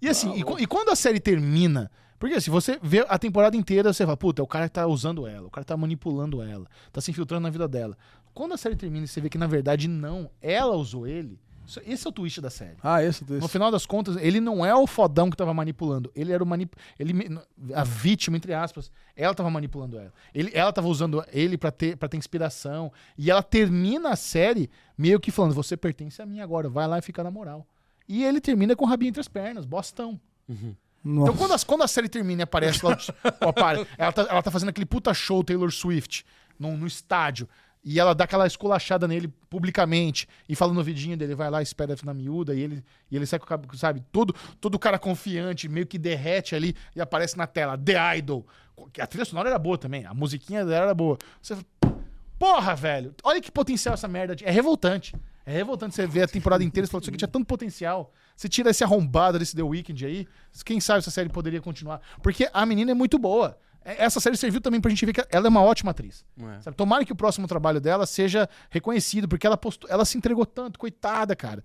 E 0.00 0.08
assim, 0.08 0.32
e, 0.34 0.42
co- 0.42 0.58
e 0.58 0.66
quando 0.66 0.88
a 0.90 0.96
série 0.96 1.20
termina. 1.20 1.90
Porque 2.18 2.40
se 2.40 2.48
você 2.48 2.78
vê 2.82 3.04
a 3.06 3.18
temporada 3.18 3.54
inteira, 3.56 3.92
você 3.92 4.04
fala, 4.04 4.16
puta, 4.16 4.42
o 4.42 4.46
cara 4.46 4.66
tá 4.68 4.86
usando 4.86 5.26
ela, 5.26 5.46
o 5.46 5.50
cara 5.50 5.64
tá 5.64 5.76
manipulando 5.76 6.40
ela, 6.40 6.64
tá 6.90 7.00
se 7.00 7.10
infiltrando 7.10 7.42
na 7.42 7.50
vida 7.50 7.68
dela. 7.68 7.96
Quando 8.32 8.54
a 8.54 8.56
série 8.56 8.76
termina 8.76 9.04
e 9.04 9.08
você 9.08 9.20
vê 9.20 9.28
que 9.28 9.36
na 9.36 9.46
verdade 9.46 9.86
não, 9.86 10.30
ela 10.40 10.74
usou 10.74 11.06
ele, 11.06 11.38
esse 11.86 12.06
é 12.06 12.10
o 12.10 12.12
twist 12.12 12.40
da 12.40 12.50
série. 12.50 12.76
Ah, 12.82 13.02
esse, 13.02 13.24
No 13.28 13.38
esse. 13.38 13.48
final 13.48 13.70
das 13.70 13.86
contas, 13.86 14.16
ele 14.16 14.40
não 14.40 14.64
é 14.64 14.74
o 14.74 14.86
fodão 14.86 15.30
que 15.30 15.36
tava 15.36 15.52
manipulando. 15.54 16.10
Ele 16.14 16.32
era 16.32 16.42
o 16.42 16.46
manip... 16.46 16.72
ele 16.98 17.12
a 17.74 17.84
vítima 17.84 18.36
entre 18.36 18.52
aspas. 18.52 18.90
Ela 19.16 19.34
tava 19.34 19.50
manipulando 19.50 19.98
ela. 19.98 20.12
Ele, 20.34 20.50
ela 20.54 20.72
tava 20.72 20.88
usando 20.88 21.24
ele 21.32 21.56
pra 21.56 21.70
ter 21.70 21.96
para 21.96 22.08
ter 22.08 22.16
inspiração. 22.16 22.92
E 23.16 23.30
ela 23.30 23.42
termina 23.42 24.10
a 24.10 24.16
série 24.16 24.70
meio 24.96 25.18
que 25.20 25.30
falando: 25.30 25.54
"Você 25.54 25.76
pertence 25.76 26.20
a 26.20 26.26
mim 26.26 26.40
agora, 26.40 26.68
vai 26.68 26.86
lá 26.86 26.98
e 26.98 27.02
fica 27.02 27.22
na 27.24 27.30
moral". 27.30 27.66
E 28.08 28.22
ele 28.24 28.40
termina 28.40 28.76
com 28.76 28.84
o 28.84 28.88
rabinho 28.88 29.08
entre 29.08 29.20
as 29.20 29.28
pernas, 29.28 29.64
bostão. 29.64 30.20
Nossa. 31.02 31.30
Então, 31.32 31.36
quando, 31.36 31.52
as- 31.52 31.64
quando 31.64 31.82
a 31.82 31.88
série 31.88 32.08
termina 32.08 32.42
e 32.42 32.44
aparece 32.44 32.84
lá, 32.84 32.92
o 32.94 33.84
ela, 33.98 34.12
tá, 34.12 34.22
ela 34.22 34.42
tá 34.42 34.50
fazendo 34.50 34.70
aquele 34.70 34.86
puta 34.86 35.12
show 35.12 35.44
Taylor 35.44 35.70
Swift 35.70 36.24
no, 36.58 36.76
no 36.76 36.86
estádio. 36.86 37.48
E 37.84 38.00
ela 38.00 38.14
dá 38.14 38.24
aquela 38.24 38.46
esculachada 38.46 39.06
nele 39.06 39.28
publicamente 39.50 40.26
e 40.48 40.56
fala 40.56 40.72
no 40.72 40.82
vidinho 40.82 41.16
dele, 41.16 41.34
vai 41.34 41.50
lá, 41.50 41.60
espera 41.60 41.94
na 42.02 42.14
miúda, 42.14 42.54
e 42.54 42.60
ele, 42.60 42.84
e 43.10 43.16
ele 43.16 43.26
sai 43.26 43.38
com 43.38 43.44
o 43.44 43.48
cabo, 43.48 43.76
sabe, 43.76 44.02
todo, 44.10 44.34
todo 44.58 44.78
cara 44.78 44.98
confiante, 44.98 45.68
meio 45.68 45.86
que 45.86 45.98
derrete 45.98 46.54
ali 46.54 46.74
e 46.96 47.00
aparece 47.00 47.36
na 47.36 47.46
tela, 47.46 47.76
The 47.76 48.16
Idol. 48.18 48.46
A 48.98 49.06
trilha 49.06 49.24
sonora 49.26 49.50
era 49.50 49.58
boa 49.58 49.76
também, 49.76 50.06
a 50.06 50.14
musiquinha 50.14 50.64
dela 50.64 50.86
era 50.86 50.94
boa. 50.94 51.18
Você 51.42 51.56
fala, 51.56 51.98
porra, 52.38 52.74
velho, 52.74 53.14
olha 53.22 53.40
que 53.40 53.52
potencial 53.52 53.94
essa 53.94 54.08
merda. 54.08 54.34
É 54.42 54.50
revoltante. 54.50 55.14
É 55.46 55.52
revoltante 55.52 55.94
você 55.94 56.06
ver 56.06 56.22
a 56.22 56.28
temporada 56.28 56.64
inteira 56.64 56.86
e 56.86 56.90
falar, 56.90 57.02
isso 57.02 57.10
aqui 57.10 57.18
tinha 57.18 57.28
tanto 57.28 57.46
potencial. 57.46 58.12
Você 58.34 58.48
tira 58.48 58.70
esse 58.70 58.82
arrombado 58.82 59.38
desse 59.38 59.54
The 59.54 59.62
Weeknd 59.62 60.06
aí, 60.06 60.28
quem 60.64 60.80
sabe 60.80 61.00
essa 61.00 61.10
série 61.10 61.28
poderia 61.28 61.60
continuar. 61.60 62.00
Porque 62.22 62.48
a 62.52 62.64
menina 62.64 62.92
é 62.92 62.94
muito 62.94 63.18
boa. 63.18 63.58
É- 63.84 64.04
Essa 64.04 64.18
série 64.20 64.36
serviu 64.36 64.60
também 64.60 64.80
pra 64.80 64.88
gente 64.90 65.04
ver 65.04 65.12
que 65.12 65.24
ela 65.30 65.46
é 65.46 65.48
uma 65.48 65.62
ótima 65.62 65.90
atriz. 65.90 66.24
É. 66.40 66.60
Sabe? 66.62 66.76
Tomara 66.76 67.04
que 67.04 67.12
o 67.12 67.16
próximo 67.16 67.46
trabalho 67.46 67.80
dela 67.80 68.06
seja 68.06 68.48
reconhecido, 68.70 69.28
porque 69.28 69.46
ela, 69.46 69.56
postou, 69.56 69.88
ela 69.90 70.04
se 70.04 70.16
entregou 70.16 70.46
tanto, 70.46 70.78
coitada, 70.78 71.36
cara. 71.36 71.62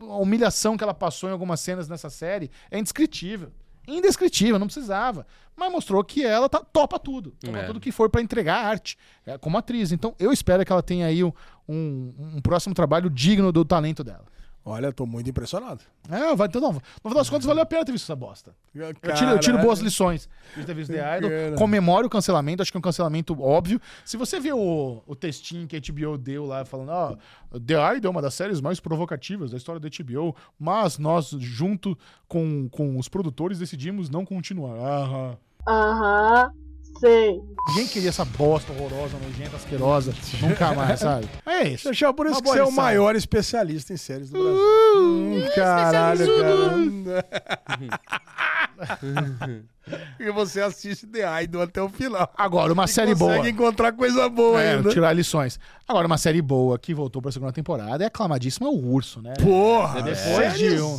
A 0.00 0.16
humilhação 0.16 0.76
que 0.76 0.84
ela 0.84 0.94
passou 0.94 1.28
em 1.28 1.32
algumas 1.32 1.60
cenas 1.60 1.88
nessa 1.88 2.08
série 2.10 2.50
é 2.70 2.78
indescritível. 2.78 3.50
Indescritível, 3.86 4.58
não 4.58 4.66
precisava. 4.66 5.26
Mas 5.56 5.70
mostrou 5.70 6.02
que 6.02 6.24
ela 6.24 6.48
tá, 6.48 6.60
topa 6.60 6.98
tudo. 6.98 7.32
Topa 7.40 7.58
É. 7.58 7.66
tudo 7.66 7.78
que 7.80 7.92
for 7.92 8.08
pra 8.08 8.22
entregar 8.22 8.64
arte 8.64 8.96
é, 9.26 9.36
como 9.36 9.58
atriz. 9.58 9.92
Então 9.92 10.14
eu 10.18 10.32
espero 10.32 10.64
que 10.64 10.72
ela 10.72 10.82
tenha 10.82 11.06
aí 11.06 11.22
um, 11.22 11.32
um- 11.68 12.14
um 12.36 12.40
próximo 12.40 12.74
trabalho 12.74 13.10
digno 13.10 13.52
do 13.52 13.64
talento 13.64 14.02
dela. 14.02 14.24
Olha, 14.66 14.90
tô 14.90 15.04
muito 15.04 15.28
impressionado. 15.28 15.82
É, 16.08 16.34
vai, 16.34 16.46
então, 16.46 16.60
não, 16.60 16.72
no 16.72 16.80
final 16.80 17.14
das 17.14 17.28
contas, 17.28 17.44
valeu 17.44 17.62
a 17.62 17.66
pena 17.66 17.84
ter 17.84 17.92
visto 17.92 18.04
essa 18.04 18.16
bosta. 18.16 18.54
Eu 18.74 18.94
tiro, 18.94 19.30
eu 19.32 19.38
tiro 19.38 19.58
boas 19.58 19.80
lições 19.80 20.26
de 20.56 20.64
ter 20.64 20.74
visto 20.74 20.90
The 20.90 21.18
Idol. 21.18 21.58
Comemoro 21.58 22.06
o 22.06 22.10
cancelamento, 22.10 22.62
acho 22.62 22.72
que 22.72 22.76
é 22.76 22.80
um 22.80 22.82
cancelamento 22.82 23.40
óbvio. 23.42 23.78
Se 24.06 24.16
você 24.16 24.40
vê 24.40 24.54
o, 24.54 25.02
o 25.06 25.14
textinho 25.14 25.66
que 25.66 25.76
a 25.76 25.80
HBO 25.80 26.16
deu 26.16 26.46
lá, 26.46 26.64
falando, 26.64 26.88
ó, 26.88 27.16
The 27.58 27.96
Idol 27.96 28.08
é 28.08 28.10
uma 28.10 28.22
das 28.22 28.32
séries 28.32 28.60
mais 28.62 28.80
provocativas 28.80 29.50
da 29.50 29.58
história 29.58 29.78
da 29.78 29.88
HBO, 29.88 30.34
mas 30.58 30.98
nós, 30.98 31.28
junto 31.38 31.96
com, 32.26 32.66
com 32.70 32.98
os 32.98 33.06
produtores, 33.06 33.58
decidimos 33.58 34.08
não 34.08 34.24
continuar. 34.24 34.78
Aham. 34.78 35.36
Aham, 35.66 36.50
sei. 36.98 37.40
Ninguém 37.68 37.86
queria 37.86 38.08
essa 38.10 38.24
bosta 38.24 38.72
horrorosa, 38.72 39.16
nojenta, 39.18 39.56
asquerosa, 39.56 40.12
nunca 40.40 40.72
mais, 40.74 41.00
sabe? 41.00 41.28
É 41.46 41.68
isso. 41.68 41.84
Deixa 41.84 42.12
por 42.12 42.26
isso 42.26 42.34
Uma 42.36 42.42
que 42.42 42.48
você 42.48 42.58
é 42.58 42.62
o 42.62 42.66
lição. 42.66 42.82
maior 42.84 43.16
especialista 43.16 43.92
em 43.92 43.96
séries 43.96 44.28
do 44.30 44.38
Brasil. 44.38 44.60
Hum, 44.96 45.42
caralho, 45.54 46.26
cara. 46.40 47.24
e 50.18 50.30
você 50.32 50.60
assiste 50.60 51.06
The 51.06 51.42
Idol 51.44 51.62
até 51.62 51.80
o 51.82 51.88
final. 51.88 52.30
Agora, 52.36 52.72
uma 52.72 52.84
E 52.84 52.88
série 52.88 53.12
consegue 53.12 53.36
boa. 53.38 53.48
encontrar 53.50 53.92
coisa 53.92 54.28
boa 54.28 54.60
É, 54.60 54.74
ainda. 54.76 54.90
tirar 54.90 55.12
lições. 55.12 55.58
Agora, 55.86 56.06
uma 56.06 56.18
série 56.18 56.40
boa 56.42 56.78
que 56.78 56.94
voltou 56.94 57.20
pra 57.22 57.30
segunda 57.30 57.52
temporada 57.52 58.02
é 58.02 58.06
aclamadíssima 58.06 58.66
é 58.66 58.70
o 58.70 58.74
Urso, 58.74 59.20
né? 59.20 59.34
Porra, 59.42 60.02
Depois 60.02 60.54
de 60.58 60.80
um, 60.80 60.96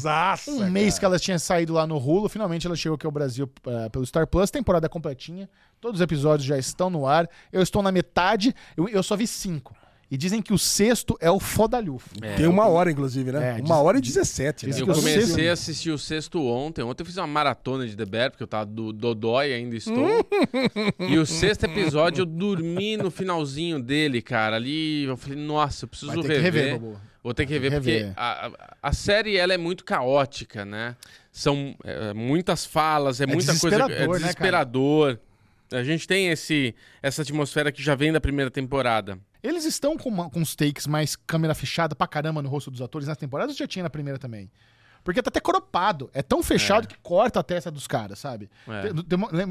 um 0.64 0.70
mês 0.70 0.94
cara. 0.96 1.00
que 1.00 1.06
ela 1.06 1.20
tinha 1.20 1.40
saído 1.40 1.74
lá 1.74 1.86
no 1.88 1.98
Hulu, 1.98 2.30
finalmente 2.30 2.66
ela 2.68 2.76
chegou 2.76 2.96
aqui 2.96 3.06
ao 3.06 3.12
Brasil 3.12 3.50
eh, 3.68 3.90
pelo 3.90 4.06
Star 4.06 4.28
Plus, 4.28 4.50
temporada 4.52 4.88
completinha. 4.88 5.50
Todos 5.82 6.00
os 6.00 6.04
episódios 6.04 6.48
já 6.48 6.58
estão 6.58 6.90
no 6.90 7.06
ar. 7.06 7.30
Eu 7.52 7.62
estou 7.62 7.82
na 7.84 7.92
metade, 7.92 8.54
eu, 8.76 8.88
eu 8.90 9.04
só 9.04 9.16
vi 9.16 9.28
cinco. 9.28 9.76
E 10.10 10.18
dizem 10.18 10.40
que 10.40 10.54
o 10.54 10.58
sexto 10.58 11.18
é 11.20 11.32
o 11.32 11.40
fodalhufo. 11.40 12.10
Tem 12.38 12.46
uma 12.46 12.68
hora, 12.68 12.92
inclusive, 12.92 13.32
né? 13.32 13.50
É, 13.50 13.52
uma 13.54 13.62
diz- 13.62 13.72
hora 13.72 13.98
e 13.98 14.02
diz- 14.02 14.14
17, 14.14 14.68
né? 14.68 14.76
Eu 14.80 14.86
comecei 14.86 15.22
sexto- 15.26 15.50
a 15.50 15.52
assistir 15.52 15.90
o 15.92 15.98
sexto 15.98 16.46
ontem. 16.46 16.84
Ontem 16.84 17.02
eu 17.02 17.06
fiz 17.08 17.18
uma 17.18 17.26
maratona 17.26 17.88
de 17.88 17.96
The 17.98 18.06
Bear, 18.06 18.30
porque 18.30 18.44
eu 18.44 18.48
tava 18.48 18.68
do 18.68 18.94
Dodói, 18.94 19.52
ainda 19.52 19.76
estou. 19.76 20.08
e 21.00 21.18
o 21.18 21.26
sexto 21.26 21.64
episódio 21.66 22.22
eu 22.22 22.26
dormi 22.26 22.98
no 22.98 23.10
finalzinho 23.10 23.82
dele, 23.82 24.22
cara. 24.22 24.58
Ali 24.58 25.06
eu 25.06 25.18
falei, 25.18 25.40
nossa, 25.44 25.86
eu 25.86 25.90
preciso 25.90 26.12
Vai 26.14 26.22
ter 26.22 26.36
que 26.36 26.40
rever. 26.40 26.74
rever. 26.74 26.96
Vou 27.24 27.34
ter 27.34 27.48
que 27.48 27.54
rever, 27.54 27.72
porque 27.72 27.92
rever. 27.92 28.14
a, 28.16 28.46
a- 28.46 28.76
a 28.84 28.94
série 28.94 29.36
ela 29.36 29.56
é 29.56 29.58
muito 29.58 29.84
caótica, 29.84 30.64
né? 30.64 30.96
São 31.32 31.76
é, 31.84 32.14
muitas 32.14 32.64
falas, 32.64 33.20
é, 33.20 33.26
muita 33.26 33.48
coisa. 33.58 33.78
desesperador, 33.80 33.96
É 33.96 34.00
né, 34.00 34.06
cara? 34.06 34.20
desesperador. 34.20 35.20
A 35.78 35.84
gente 35.84 36.08
tem 36.08 36.30
esse, 36.30 36.74
essa 37.02 37.22
atmosfera 37.22 37.72
que 37.72 37.82
já 37.84 37.96
vem 37.96 38.12
da 38.12 38.22
primeira 38.22 38.50
temporada. 38.52 39.20
Eles 39.44 39.66
estão 39.66 39.98
com, 39.98 40.10
uma- 40.10 40.30
com 40.30 40.40
uns 40.40 40.56
takes 40.56 40.88
mais 40.88 41.16
câmera 41.16 41.54
fechada 41.54 41.96
pra 41.96 42.08
caramba 42.08 42.42
no 42.42 42.50
rosto 42.50 42.72
dos 42.72 42.82
atores 42.82 43.08
nas 43.08 43.18
temporadas 43.18 43.56
ou 43.56 43.60
já 43.60 43.68
tinha 43.68 43.84
na 43.84 43.90
primeira 43.90 44.18
também? 44.18 44.50
Porque 45.06 45.22
tá 45.22 45.30
até 45.30 45.40
cropado. 45.40 46.10
É 46.14 46.22
tão 46.24 46.42
fechado 46.44 46.88
que 46.88 46.96
corta 47.02 47.40
a 47.40 47.44
testa 47.44 47.70
dos 47.70 47.86
caras, 47.86 48.18
sabe? 48.20 48.50
É. 48.68 48.90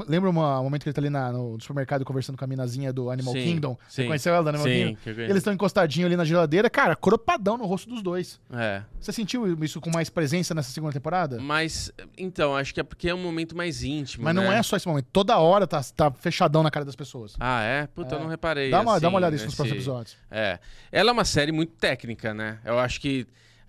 Lembra 0.07 0.29
uma- 0.29 0.59
um 0.59 0.63
momento 0.65 0.83
que 0.83 0.89
ele 0.89 0.93
tá 0.93 0.99
ali 1.01 1.09
na- 1.09 1.31
no 1.31 1.57
supermercado 1.61 2.03
conversando 2.03 2.37
com 2.37 2.43
a 2.43 2.47
minazinha 2.47 2.91
do 2.91 3.09
Animal 3.09 3.33
Sim, 3.33 3.41
Kingdom? 3.43 3.77
Você 3.87 4.01
sim. 4.01 4.07
conheceu 4.07 4.33
ela 4.33 4.43
do 4.43 4.49
Animal 4.49 4.67
Sim, 4.67 4.73
Kingdom? 4.87 4.97
que 5.01 5.09
eles 5.21 5.37
estão 5.37 5.53
encostadinhos 5.53 6.07
ali 6.07 6.17
na 6.17 6.25
geladeira. 6.25 6.69
Cara, 6.69 6.93
cropadão 6.95 7.57
no 7.57 7.65
rosto 7.65 7.89
dos 7.89 8.03
dois. 8.03 8.39
É. 8.53 8.81
Você 8.99 9.13
sentiu 9.13 9.47
isso 9.63 9.79
com 9.79 9.89
mais 9.89 10.09
presença 10.09 10.53
nessa 10.53 10.71
segunda 10.71 10.91
temporada? 10.91 11.39
Mas, 11.39 11.89
então, 12.17 12.53
acho 12.53 12.73
que 12.73 12.81
é 12.81 12.83
porque 12.83 13.07
é 13.07 13.15
um 13.15 13.23
momento 13.23 13.55
mais 13.55 13.81
íntimo. 13.81 14.25
Mas 14.25 14.35
não 14.35 14.43
né? 14.43 14.57
é 14.57 14.61
só 14.63 14.75
esse 14.75 14.85
momento. 14.87 15.07
Toda 15.13 15.37
hora 15.37 15.65
tá, 15.65 15.81
tá 15.95 16.11
fechadão 16.11 16.63
na 16.63 16.69
cara 16.69 16.83
das 16.85 16.97
pessoas. 16.97 17.33
Ah, 17.39 17.61
é? 17.63 17.87
Puta, 17.87 18.15
É. 18.15 18.17
eu 18.17 18.21
não 18.21 18.27
reparei. 18.27 18.69
Dá 18.69 18.81
uma, 18.81 18.99
dá 18.99 19.07
uma 19.07 19.07
assim, 19.07 19.15
olhada 19.15 19.31
nisso 19.31 19.45
nos 19.45 19.55
próximos 19.55 19.77
episódios. 19.77 20.17
É. 20.29 20.59
Ela 20.91 21.11
é 21.11 21.13
uma 21.13 21.23
série 21.23 21.53
muito 21.53 21.71
técnica, 21.73 22.33
né? 22.33 22.59
Eu 22.65 22.77
acho 22.77 22.99
que 22.99 23.25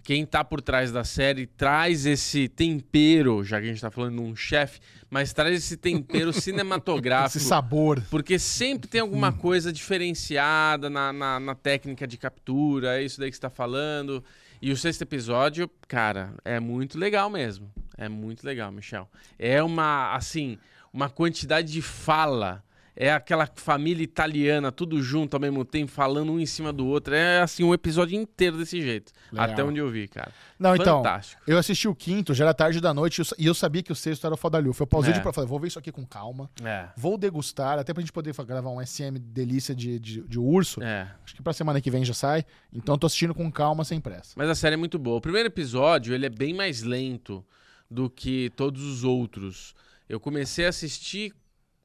quem 0.07 0.25
tá 0.25 0.45
por 0.45 0.63
trás 0.63 0.93
da 0.93 1.03
série 1.03 1.49
traz 1.49 2.07
esse 2.07 2.47
tempero, 2.47 3.43
já 3.43 3.59
que 3.59 3.67
a 3.67 3.69
gente 3.71 3.81
tá 3.81 3.91
falando 3.91 4.15
de 4.15 4.21
um 4.21 4.37
chefe, 4.37 4.79
mas 5.11 5.33
traz 5.33 5.57
esse 5.57 5.77
tempero 5.77 6.31
cinematográfico. 6.41 7.39
Esse 7.39 7.49
sabor. 7.49 8.01
Porque 8.09 8.39
sempre 8.39 8.89
tem 8.89 9.01
alguma 9.01 9.33
coisa 9.33 9.73
diferenciada 9.73 10.89
na, 10.89 11.13
na, 11.13 11.41
na 11.41 11.55
técnica 11.57 12.07
de 12.07 12.17
captura, 12.17 13.01
é 13.01 13.03
isso 13.03 13.19
daí 13.19 13.31
que 13.31 13.35
você 13.35 13.41
tá 13.41 13.51
falando. 13.51 14.23
E 14.63 14.71
o 14.71 14.77
sexto 14.77 15.03
episódio, 15.03 15.69
cara, 15.89 16.35
é 16.45 16.61
muito 16.61 16.97
legal 16.97 17.29
mesmo. 17.29 17.69
É 17.99 18.09
muito 18.09 18.47
legal, 18.47 18.71
Michel. 18.71 19.11
É 19.37 19.61
uma, 19.61 20.15
assim, 20.15 20.57
uma 20.93 21.11
quantidade 21.11 21.73
de 21.73 21.83
fala. 21.83 22.63
É 22.99 23.13
aquela 23.13 23.47
família 23.57 24.03
italiana, 24.03 24.73
tudo 24.73 25.03
junto 25.03 25.35
ao 25.35 25.41
mesmo 25.41 25.67
tempo, 25.67 25.93
falando 25.93 26.33
um 26.33 26.41
em 26.41 26.47
cima 26.47 26.73
do 26.73 26.87
outro. 26.87 27.15
É, 27.15 27.43
assim, 27.43 27.63
um 27.63 27.75
episódio 27.75 28.19
inteiro 28.19 28.57
desse 28.57 28.81
jeito. 28.81 29.13
Legal. 29.31 29.51
Até 29.51 29.63
onde 29.63 29.79
eu 29.79 29.91
vi, 29.91 30.09
cara. 30.09 30.33
Não, 30.59 30.75
então, 30.75 30.99
Fantástico. 31.03 31.43
eu 31.47 31.59
assisti 31.59 31.87
o 31.87 31.95
quinto, 31.95 32.33
já 32.33 32.45
era 32.47 32.55
tarde 32.55 32.81
da 32.81 32.95
noite, 32.95 33.19
e 33.19 33.21
eu 33.21 33.25
sa- 33.27 33.37
eu 33.39 33.55
sabia 33.55 33.83
que 33.83 33.93
o 33.93 33.95
sexto 33.95 34.25
era 34.27 34.33
o 34.35 34.39
Fodalhufo. 34.39 34.83
Eu 34.83 34.87
pausei 34.87 35.13
É. 35.13 35.15
de 35.15 35.21
pra 35.21 35.31
falei, 35.31 35.47
vou 35.47 35.61
ver 35.61 35.69
isso 35.69 35.79
aqui 35.79 35.93
com 35.93 36.07
calma, 36.07 36.51
É. 36.65 36.89
vou 36.97 37.19
degustar, 37.19 37.79
até 37.79 37.93
pra 37.93 38.01
gente 38.01 38.13
poder 38.13 38.33
gravar 38.47 38.71
um 38.71 38.81
SM 38.81 39.19
delícia 39.19 39.75
de, 39.75 39.99
de, 39.99 40.23
de 40.23 40.39
urso. 40.39 40.83
É. 40.83 41.07
Acho 41.23 41.35
que 41.35 41.43
pra 41.43 41.53
semana 41.53 41.83
que 41.83 41.91
vem 41.91 42.03
já 42.03 42.15
sai. 42.15 42.47
Então 42.73 42.97
tô 42.97 43.07
assistindo 43.07 43.35
com 43.35 43.53
calma, 43.53 43.85
sem 43.85 44.01
pressa. 44.01 44.33
Mas 44.37 44.49
a 44.49 44.55
série 44.55 44.73
é 44.73 44.79
muito 44.79 44.99
boa. 44.99 45.19
O 45.19 45.21
primeiro 45.21 45.49
episódio, 45.49 46.15
ele 46.15 46.25
é 46.25 46.31
bem 46.31 46.55
mais 46.55 46.81
lento 46.83 47.45
do 47.91 48.09
que 48.09 48.51
todos 48.57 48.83
os 48.83 49.05
outros. 49.05 49.75
Eu 50.09 50.19
comecei 50.19 50.65
a 50.65 50.71
assistir 50.71 51.35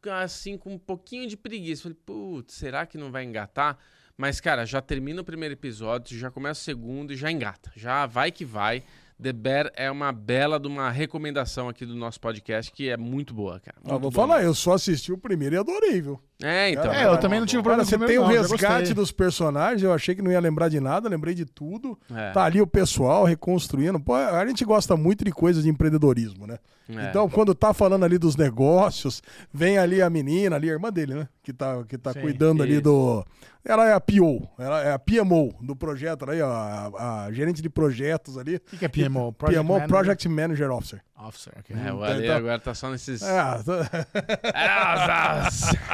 assim 0.10 0.58
com 0.58 0.74
um 0.74 0.80
pouquinho 0.80 1.28
de 1.28 1.38
preguiça. 1.38 1.84
Falei, 1.84 1.97
putz, 2.06 2.54
será 2.54 2.86
que 2.86 2.97
não 2.97 3.12
vai 3.12 3.24
engatar? 3.24 3.78
Mas, 4.18 4.39
cara, 4.39 4.66
já 4.66 4.82
termina 4.82 5.22
o 5.22 5.26
primeiro 5.26 5.54
episódio, 5.54 6.18
já 6.18 6.30
começa 6.30 6.62
o 6.62 6.64
segundo 6.64 7.14
e 7.14 7.16
já 7.16 7.32
engata. 7.32 7.72
Já 7.76 8.06
vai 8.06 8.32
que 8.32 8.45
vai. 8.45 8.84
The 9.22 9.32
Bear 9.32 9.72
é 9.76 9.91
uma 9.91 10.11
bela 10.11 10.59
de 10.59 10.67
uma 10.67 10.89
recomendação 10.89 11.69
aqui 11.69 11.86
do 11.86 11.95
nosso 11.95 12.19
podcast 12.19 12.72
que 12.72 12.89
é 12.89 12.97
muito 12.97 13.36
boa, 13.36 13.59
cara. 13.59 13.78
Ah, 13.86 13.91
Muito 13.91 14.01
vou 14.01 14.11
boa 14.11 14.28
falar, 14.28 14.43
eu 14.43 14.53
só 14.55 14.74
assisti 14.74 15.11
o 15.13 15.17
primeiro 15.17 15.53
e 15.53 15.59
adorei, 15.59 16.01
viu? 16.01 16.19
É, 16.41 16.72
então. 16.72 16.91
É, 16.91 17.05
eu 17.05 17.19
também 17.19 17.39
não 17.39 17.45
tive 17.45 17.61
Cara, 17.61 17.76
problema 17.76 17.86
você 17.86 17.97
com 17.97 18.03
o 18.03 18.07
tem 18.07 18.17
o 18.17 18.26
resgate 18.26 18.93
dos 18.95 19.11
personagens, 19.11 19.84
eu 19.84 19.93
achei 19.93 20.15
que 20.15 20.24
não 20.24 20.32
ia 20.32 20.39
lembrar 20.39 20.69
de 20.69 20.80
nada, 20.80 21.07
lembrei 21.07 21.36
de 21.36 21.45
tudo. 21.45 21.97
É. 22.11 22.32
Tá 22.32 22.45
ali 22.45 22.59
o 22.59 22.65
pessoal 22.65 23.24
reconstruindo. 23.24 23.99
Pô, 23.99 24.15
a 24.15 24.45
gente 24.47 24.65
gosta 24.65 24.97
muito 24.97 25.24
de 25.24 25.32
coisas 25.32 25.63
de 25.63 25.69
empreendedorismo, 25.69 26.47
né? 26.47 26.57
É. 26.89 27.09
Então, 27.09 27.30
quando 27.30 27.53
tá 27.53 27.74
falando 27.74 28.03
ali 28.03 28.17
dos 28.17 28.36
negócios, 28.36 29.22
vem 29.53 29.78
ali 29.78 30.01
a 30.01 30.09
menina, 30.09 30.55
ali 30.55 30.69
a 30.69 30.74
irmã 30.74 30.91
dele, 30.91 31.13
né? 31.13 31.28
Que 31.43 31.53
tá, 31.53 31.84
que 31.84 31.97
tá 31.97 32.11
Sim, 32.13 32.22
cuidando 32.22 32.63
ali 32.63 32.74
isso. 32.74 32.82
do. 32.82 33.26
Ela 33.63 33.88
é 33.88 33.93
a 33.93 33.99
PO, 33.99 34.49
ela 34.57 34.82
é 34.82 34.91
a 34.91 34.97
PMO 34.99 35.53
do 35.61 35.76
projeto 35.76 36.28
ali, 36.28 36.41
ó, 36.41 36.51
a, 36.51 37.26
a 37.26 37.32
gerente 37.32 37.61
de 37.61 37.69
projetos 37.69 38.36
ali. 38.36 38.55
O 38.55 38.59
que, 38.61 38.78
que 38.78 38.86
é 38.86 38.88
PMO? 38.88 39.11
Project 39.38 39.64
PMO, 39.64 39.68
Manager? 39.68 39.88
Project 39.88 40.28
Manager 40.28 40.72
Officer. 40.72 41.03
Officer, 41.28 41.53
ok. 41.59 41.76
É, 41.76 41.93
o 41.93 42.03
Ale 42.03 42.24
Então- 42.24 42.38
agora 42.38 42.59
tá 42.59 42.74
só 42.74 42.89
nesses. 42.89 43.22
É, 43.22 43.32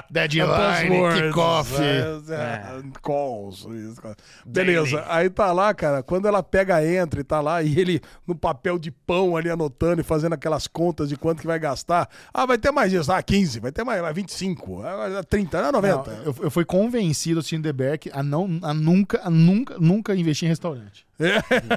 Deadline, 0.09 0.47
Passwords, 0.47 1.21
kickoff. 1.21 1.75
é, 1.81 2.33
é, 2.33 2.81
Calls. 3.01 3.65
isso, 3.65 4.01
cara. 4.01 4.15
Beleza. 4.45 5.03
Aí 5.07 5.29
tá 5.29 5.51
lá, 5.51 5.73
cara, 5.73 6.01
quando 6.03 6.27
ela 6.27 6.41
pega, 6.41 6.83
entra 6.85 7.19
e 7.19 7.23
tá 7.23 7.41
lá, 7.41 7.61
e 7.61 7.77
ele 7.79 8.01
no 8.25 8.35
papel 8.35 8.77
de 8.79 8.91
pão 8.91 9.35
ali 9.35 9.49
anotando 9.49 10.01
e 10.01 10.03
fazendo 10.03 10.33
aquelas 10.33 10.67
contas 10.67 11.09
de 11.09 11.15
quanto 11.17 11.41
que 11.41 11.47
vai 11.47 11.59
gastar. 11.59 12.07
Ah, 12.33 12.45
vai 12.45 12.57
ter 12.57 12.71
mais 12.71 12.93
isso. 12.93 13.11
Ah, 13.11 13.21
15, 13.21 13.59
vai 13.59 13.71
ter 13.71 13.83
mais, 13.83 14.01
vai 14.01 14.13
25, 14.13 14.81
ah, 14.83 15.23
30, 15.27 15.59
ah, 15.67 15.71
90. 15.71 16.11
Não, 16.11 16.23
eu, 16.23 16.35
eu 16.43 16.51
fui 16.51 16.65
convencido 16.65 17.39
assistindo 17.39 17.63
The 17.63 17.73
Beck 17.73 18.09
a, 18.13 18.23
não, 18.23 18.59
a 18.61 18.73
nunca, 18.73 19.21
a 19.23 19.29
nunca, 19.29 19.75
nunca 19.79 20.15
investir 20.15 20.45
em 20.45 20.49
restaurante. 20.49 21.05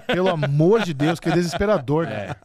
Pelo 0.06 0.28
amor 0.28 0.82
de 0.82 0.92
Deus, 0.92 1.18
que 1.18 1.30
desesperador, 1.30 2.06
cara. 2.06 2.36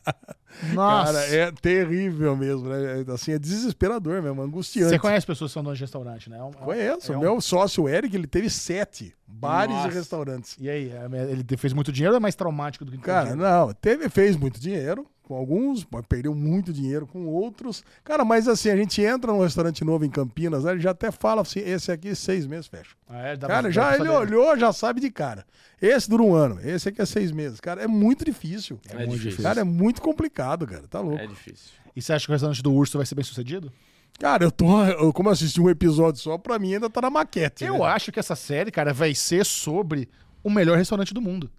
Nossa. 0.74 1.14
Cara, 1.14 1.26
é 1.28 1.52
terrível 1.52 2.36
mesmo, 2.36 2.68
né? 2.70 3.04
É, 3.08 3.12
Assim, 3.12 3.32
é 3.34 3.40
desesperador 3.40 4.22
mesmo, 4.22 4.42
angustiante. 4.42 4.90
Você 4.90 5.00
conhece 5.00 5.26
pessoas 5.26 5.52
que 5.52 5.54
são 5.54 5.64
donas 5.64 5.78
de 5.78 5.84
restaurante, 5.84 6.30
né? 6.30 6.38
É 6.38 6.44
um- 6.44 6.50
é 6.50 6.54
Conheço. 6.54 7.14
é 7.14 7.18
um- 7.18 7.22
Meu 7.22 7.42
sócio 7.42 7.88
Eric, 7.90 8.16
ele 8.16 8.28
teve 8.28 8.50
sete 8.50 9.14
bares 9.28 9.76
Nossa. 9.76 9.88
e 9.90 9.92
restaurantes. 9.92 10.56
E 10.60 10.70
aí, 10.70 10.92
é, 10.92 11.32
ele 11.32 11.46
fez 11.58 11.74
muito 11.74 11.92
dinheiro 11.92 12.14
ou 12.14 12.18
é 12.18 12.20
mais 12.20 12.36
traumático 12.36 12.86
do 12.86 12.92
que 12.92 12.98
Cara, 13.00 13.36
não, 13.36 13.74
teve, 13.74 14.10
fez 14.10 14.36
muito 14.36 14.60
dinheiro 14.60 15.06
com 15.26 15.36
alguns, 15.36 15.86
perdeu 16.08 16.34
muito 16.36 16.72
dinheiro 16.72 17.08
com 17.08 17.26
outros. 17.26 17.84
Cara, 18.04 18.24
mas 18.24 18.48
assim, 18.48 18.70
a 18.70 18.76
gente 18.76 19.02
entra 19.02 19.32
num 19.32 19.42
restaurante 19.42 19.84
novo 19.84 20.06
em 20.06 20.10
Campinas, 20.10 20.64
né, 20.64 20.72
ele 20.72 20.80
já 20.82 20.92
até 20.92 21.12
fala 21.12 21.42
assim, 21.42 21.60
esse 21.60 21.92
aqui 21.92 22.16
seis 22.16 22.46
meses 22.46 22.68
fecha. 22.68 22.96
Ah, 23.10 23.20
é? 23.20 23.36
Dá 23.36 23.48
Cara, 23.48 23.64
pra- 23.64 23.72
já 23.72 23.96
ele 23.96 24.06
saber. 24.06 24.10
olhou, 24.10 24.58
já 24.58 24.72
sabe 24.72 25.02
de 25.02 25.10
cara. 25.10 25.46
Esse 25.82 26.10
dura 26.10 26.24
um 26.24 26.34
ano, 26.34 26.60
esse 26.64 26.90
aqui 26.90 27.02
é 27.02 27.06
seis 27.06 27.32
meses. 27.32 27.60
Cara, 27.60 27.82
é 27.82 27.88
muito 27.88 28.24
difícil. 28.24 28.80
É 28.90 29.06
muito 29.06 29.22
difícil. 29.22 29.44
Cara, 29.44 29.62
é 29.62 29.64
muito 29.64 30.02
complicado, 30.02 30.66
cara, 30.66 30.88
tá 30.88 31.00
louco. 31.00 31.20
É 31.20 31.28
difícil. 31.28 31.72
E 31.96 32.02
você 32.02 32.14
acha 32.14 32.26
que 32.26 32.32
o 32.32 32.34
restaurante 32.34 32.62
do 32.62 32.74
Urso 32.74 32.98
vai 32.98 33.06
ser 33.06 33.16
bem 33.16 33.24
sucedido? 33.24 33.72
Cara, 34.20 34.44
eu 34.46 34.52
tô, 34.52 34.84
eu, 34.86 35.12
como 35.12 35.28
eu 35.30 35.34
assisti 35.34 35.60
um 35.60 35.70
episódio 35.70 36.22
só, 36.22 36.38
pra 36.38 36.58
mim 36.58 36.74
ainda 36.76 36.90
tá 36.90 37.02
na 37.02 37.10
maquete. 37.10 37.66
Eu 37.66 37.80
né? 37.80 37.86
acho 37.86 38.12
que 38.12 38.20
essa 38.20 38.36
série, 38.36 38.72
cara, 38.72 38.94
vai 38.94 39.14
ser 39.14 39.46
sobre 39.46 40.08
o 40.44 40.50
melhor 40.50 40.78
restaurante 40.78 41.14
do 41.14 41.22
mundo. 41.22 41.52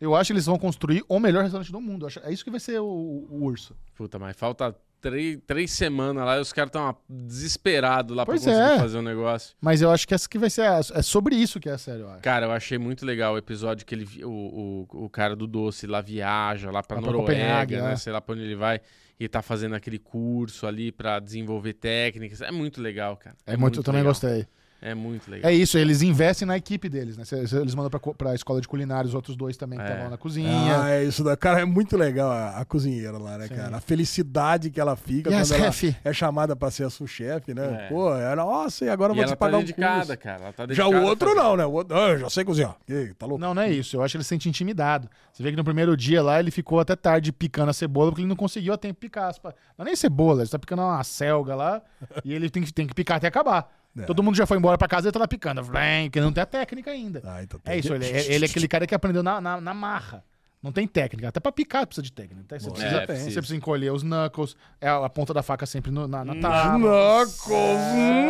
Eu 0.00 0.14
acho 0.14 0.28
que 0.28 0.32
eles 0.34 0.46
vão 0.46 0.58
construir 0.58 1.02
o 1.08 1.18
melhor 1.18 1.42
restaurante 1.42 1.72
do 1.72 1.80
mundo. 1.80 2.06
Acho- 2.06 2.20
É 2.22 2.32
isso 2.32 2.44
que 2.44 2.50
vai 2.50 2.60
ser 2.60 2.78
o, 2.80 2.84
o 2.84 3.44
Urso. 3.44 3.74
Puta, 3.94 4.18
mas 4.18 4.36
falta 4.36 4.76
três, 5.00 5.38
três 5.46 5.70
semanas 5.70 6.24
lá 6.24 6.36
e 6.36 6.40
os 6.40 6.52
caras 6.52 6.68
estão 6.68 6.94
desesperados 7.08 8.16
lá 8.16 8.24
Pois 8.26 8.42
pra 8.42 8.52
conseguir 8.52 8.74
é. 8.74 8.78
fazer 8.78 8.98
o 8.98 9.02
negócio. 9.02 9.54
Mas 9.60 9.80
eu 9.82 9.90
acho 9.90 10.06
que 10.06 10.14
essa 10.14 10.28
que 10.28 10.38
vai 10.38 10.50
ser. 10.50 10.62
a- 10.62 10.80
é 10.94 11.02
sobre 11.02 11.36
isso 11.36 11.60
que 11.60 11.68
é 11.68 11.72
a 11.72 11.78
série, 11.78 12.00
eu 12.00 12.08
acho. 12.10 12.22
Cara, 12.22 12.46
eu 12.46 12.52
achei 12.52 12.78
muito 12.78 13.04
legal 13.06 13.34
o 13.34 13.38
episódio 13.38 13.86
que 13.86 13.94
ele, 13.94 14.24
o, 14.24 14.86
o, 14.90 15.04
o 15.04 15.08
cara 15.10 15.34
do 15.36 15.46
doce 15.46 15.86
lá 15.86 16.00
viaja 16.00 16.70
lá 16.70 16.82
pra 16.82 16.96
Lá 16.96 17.02
pra 17.02 17.12
Noruega, 17.12 17.32
Copenhague, 17.32 17.76
né? 17.76 17.92
é. 17.92 17.96
Sei 17.96 18.12
lá 18.12 18.20
pra 18.20 18.34
onde 18.34 18.44
ele 18.44 18.56
vai. 18.56 18.80
E 19.18 19.26
tá 19.28 19.40
fazendo 19.40 19.74
aquele 19.74 19.98
curso 19.98 20.66
ali 20.66 20.92
pra 20.92 21.18
desenvolver 21.18 21.72
técnicas. 21.72 22.42
É 22.42 22.50
muito 22.50 22.82
legal, 22.82 23.16
cara. 23.16 23.34
É, 23.46 23.56
muito, 23.56 23.80
eu 23.80 23.82
também 23.84 24.02
legal. 24.02 24.12
gostei. 24.12 24.46
É 24.88 24.94
muito 24.94 25.28
legal. 25.30 25.50
É 25.50 25.54
isso, 25.54 25.76
eles 25.76 26.00
investem 26.02 26.46
na 26.46 26.56
equipe 26.56 26.88
deles, 26.88 27.16
né? 27.16 27.24
Eles 27.60 27.74
mandam 27.74 27.90
pra, 27.90 27.98
pra 28.14 28.34
escola 28.34 28.60
de 28.60 28.68
culinária 28.68 29.08
os 29.08 29.14
outros 29.14 29.36
dois 29.36 29.56
também 29.56 29.78
que 29.78 29.84
É. 29.84 29.88
estavam 29.88 30.10
na 30.10 30.16
cozinha. 30.16 30.82
Ah, 30.82 30.90
é 30.90 31.02
isso 31.04 31.24
da 31.24 31.36
cara, 31.36 31.60
é 31.60 31.64
muito 31.64 31.96
legal 31.96 32.30
a, 32.30 32.58
a 32.58 32.64
cozinheira 32.64 33.18
lá, 33.18 33.36
né, 33.36 33.48
Sim. 33.48 33.56
cara? 33.56 33.76
A 33.76 33.80
felicidade 33.80 34.70
que 34.70 34.80
ela 34.80 34.94
fica 34.94 35.30
Yes, 35.30 35.48
quando 35.50 35.60
ela 35.62 35.72
chefe. 35.72 35.96
é 36.04 36.12
chamada 36.12 36.54
pra 36.54 36.70
ser 36.70 36.84
a 36.84 36.90
sous-chefe, 36.90 37.52
né? 37.52 37.86
É. 37.86 37.88
Pô, 37.88 38.14
ela, 38.14 38.36
nossa, 38.36 38.84
e 38.84 38.88
agora 38.88 39.10
eu 39.10 39.14
vou 39.16 39.24
ela 39.24 39.32
te 39.32 39.36
tá 39.36 39.36
pagar 39.36 39.56
um 39.58 39.60
dedicada, 39.60 40.06
curso. 40.06 40.18
cara. 40.18 40.42
Ela 40.44 40.52
tá 40.52 40.62
Já 40.62 40.66
dedicada 40.84 40.90
o 40.90 40.98
a 40.98 41.10
outro 41.10 41.34
não, 41.34 41.56
né? 41.56 41.66
O 41.66 41.72
outro, 41.72 41.96
ah, 41.96 42.08
eu 42.10 42.18
já 42.18 42.30
sei 42.30 42.44
cozinhar. 42.44 42.76
Ih, 42.88 43.12
tá 43.18 43.26
louco? 43.26 43.40
Não, 43.40 43.52
não 43.54 43.62
é 43.62 43.70
isso. 43.70 43.96
Eu 43.96 44.02
acho 44.02 44.12
que 44.12 44.16
ele 44.18 44.24
se 44.24 44.28
sente 44.28 44.48
intimidado. 44.48 45.08
Você 45.32 45.42
vê 45.42 45.50
que 45.50 45.56
no 45.56 45.64
primeiro 45.64 45.96
dia 45.96 46.22
lá 46.22 46.38
ele 46.38 46.50
ficou 46.50 46.78
até 46.78 46.94
tarde 46.94 47.32
picando 47.32 47.70
a 47.70 47.74
cebola 47.74 48.10
porque 48.10 48.22
ele 48.22 48.28
não 48.28 48.36
conseguiu 48.36 48.72
a 48.72 48.78
tempo 48.78 49.00
picar. 49.00 49.34
Não 49.44 49.50
é 49.80 49.84
nem 49.84 49.96
cebola, 49.96 50.42
ele 50.42 50.48
tá 50.50 50.58
picando 50.58 50.82
uma 50.82 51.02
selga 51.02 51.54
lá 51.56 51.82
e 52.24 52.32
ele 52.32 52.48
tem 52.48 52.62
que, 52.62 52.72
tem 52.72 52.86
que 52.86 52.94
picar 52.94 53.16
até 53.16 53.26
acabar. 53.26 53.68
É. 53.98 54.02
Todo 54.04 54.22
mundo 54.22 54.36
já 54.36 54.46
foi 54.46 54.56
embora 54.58 54.76
pra 54.78 54.88
casa 54.88 55.06
e 55.06 55.08
ele 55.08 55.12
tá 55.12 55.18
lá 55.20 55.28
picando. 55.28 55.62
Porque 55.64 56.20
não 56.20 56.32
tem 56.32 56.42
a 56.42 56.46
técnica 56.46 56.90
ainda. 56.90 57.22
Ah, 57.24 57.42
então 57.42 57.58
É 57.64 57.70
tem 57.70 57.78
isso, 57.80 57.88
que- 57.88 57.94
ele, 57.94 58.04
é- 58.06 58.32
ele 58.34 58.44
é 58.44 58.48
aquele 58.48 58.68
cara 58.68 58.86
que 58.86 58.94
aprendeu 58.94 59.22
na, 59.22 59.40
na, 59.40 59.60
na 59.60 59.74
marra. 59.74 60.22
Não 60.62 60.72
tem 60.72 60.86
técnica. 60.88 61.28
Até 61.28 61.38
pra 61.38 61.52
picar 61.52 61.86
precisa 61.86 62.02
de 62.02 62.10
técnica. 62.10 62.42
Até 62.44 62.58
Você, 62.58 62.66
Bom, 62.68 62.74
precisa, 62.74 62.96
é, 62.96 63.06
precisa. 63.06 63.30
você 63.30 63.36
precisa 63.36 63.56
encolher 63.56 63.92
os 63.92 64.02
knuckles, 64.02 64.56
é 64.80 64.88
a, 64.88 65.08
ponta 65.08 65.32
da 65.32 65.42
faca 65.42 65.64
sempre 65.64 65.92
no- 65.92 66.08
na, 66.08 66.24
na 66.24 66.32
Hum, 66.32 66.40
tábua. 66.40 67.24
Knuckles! 67.26 67.78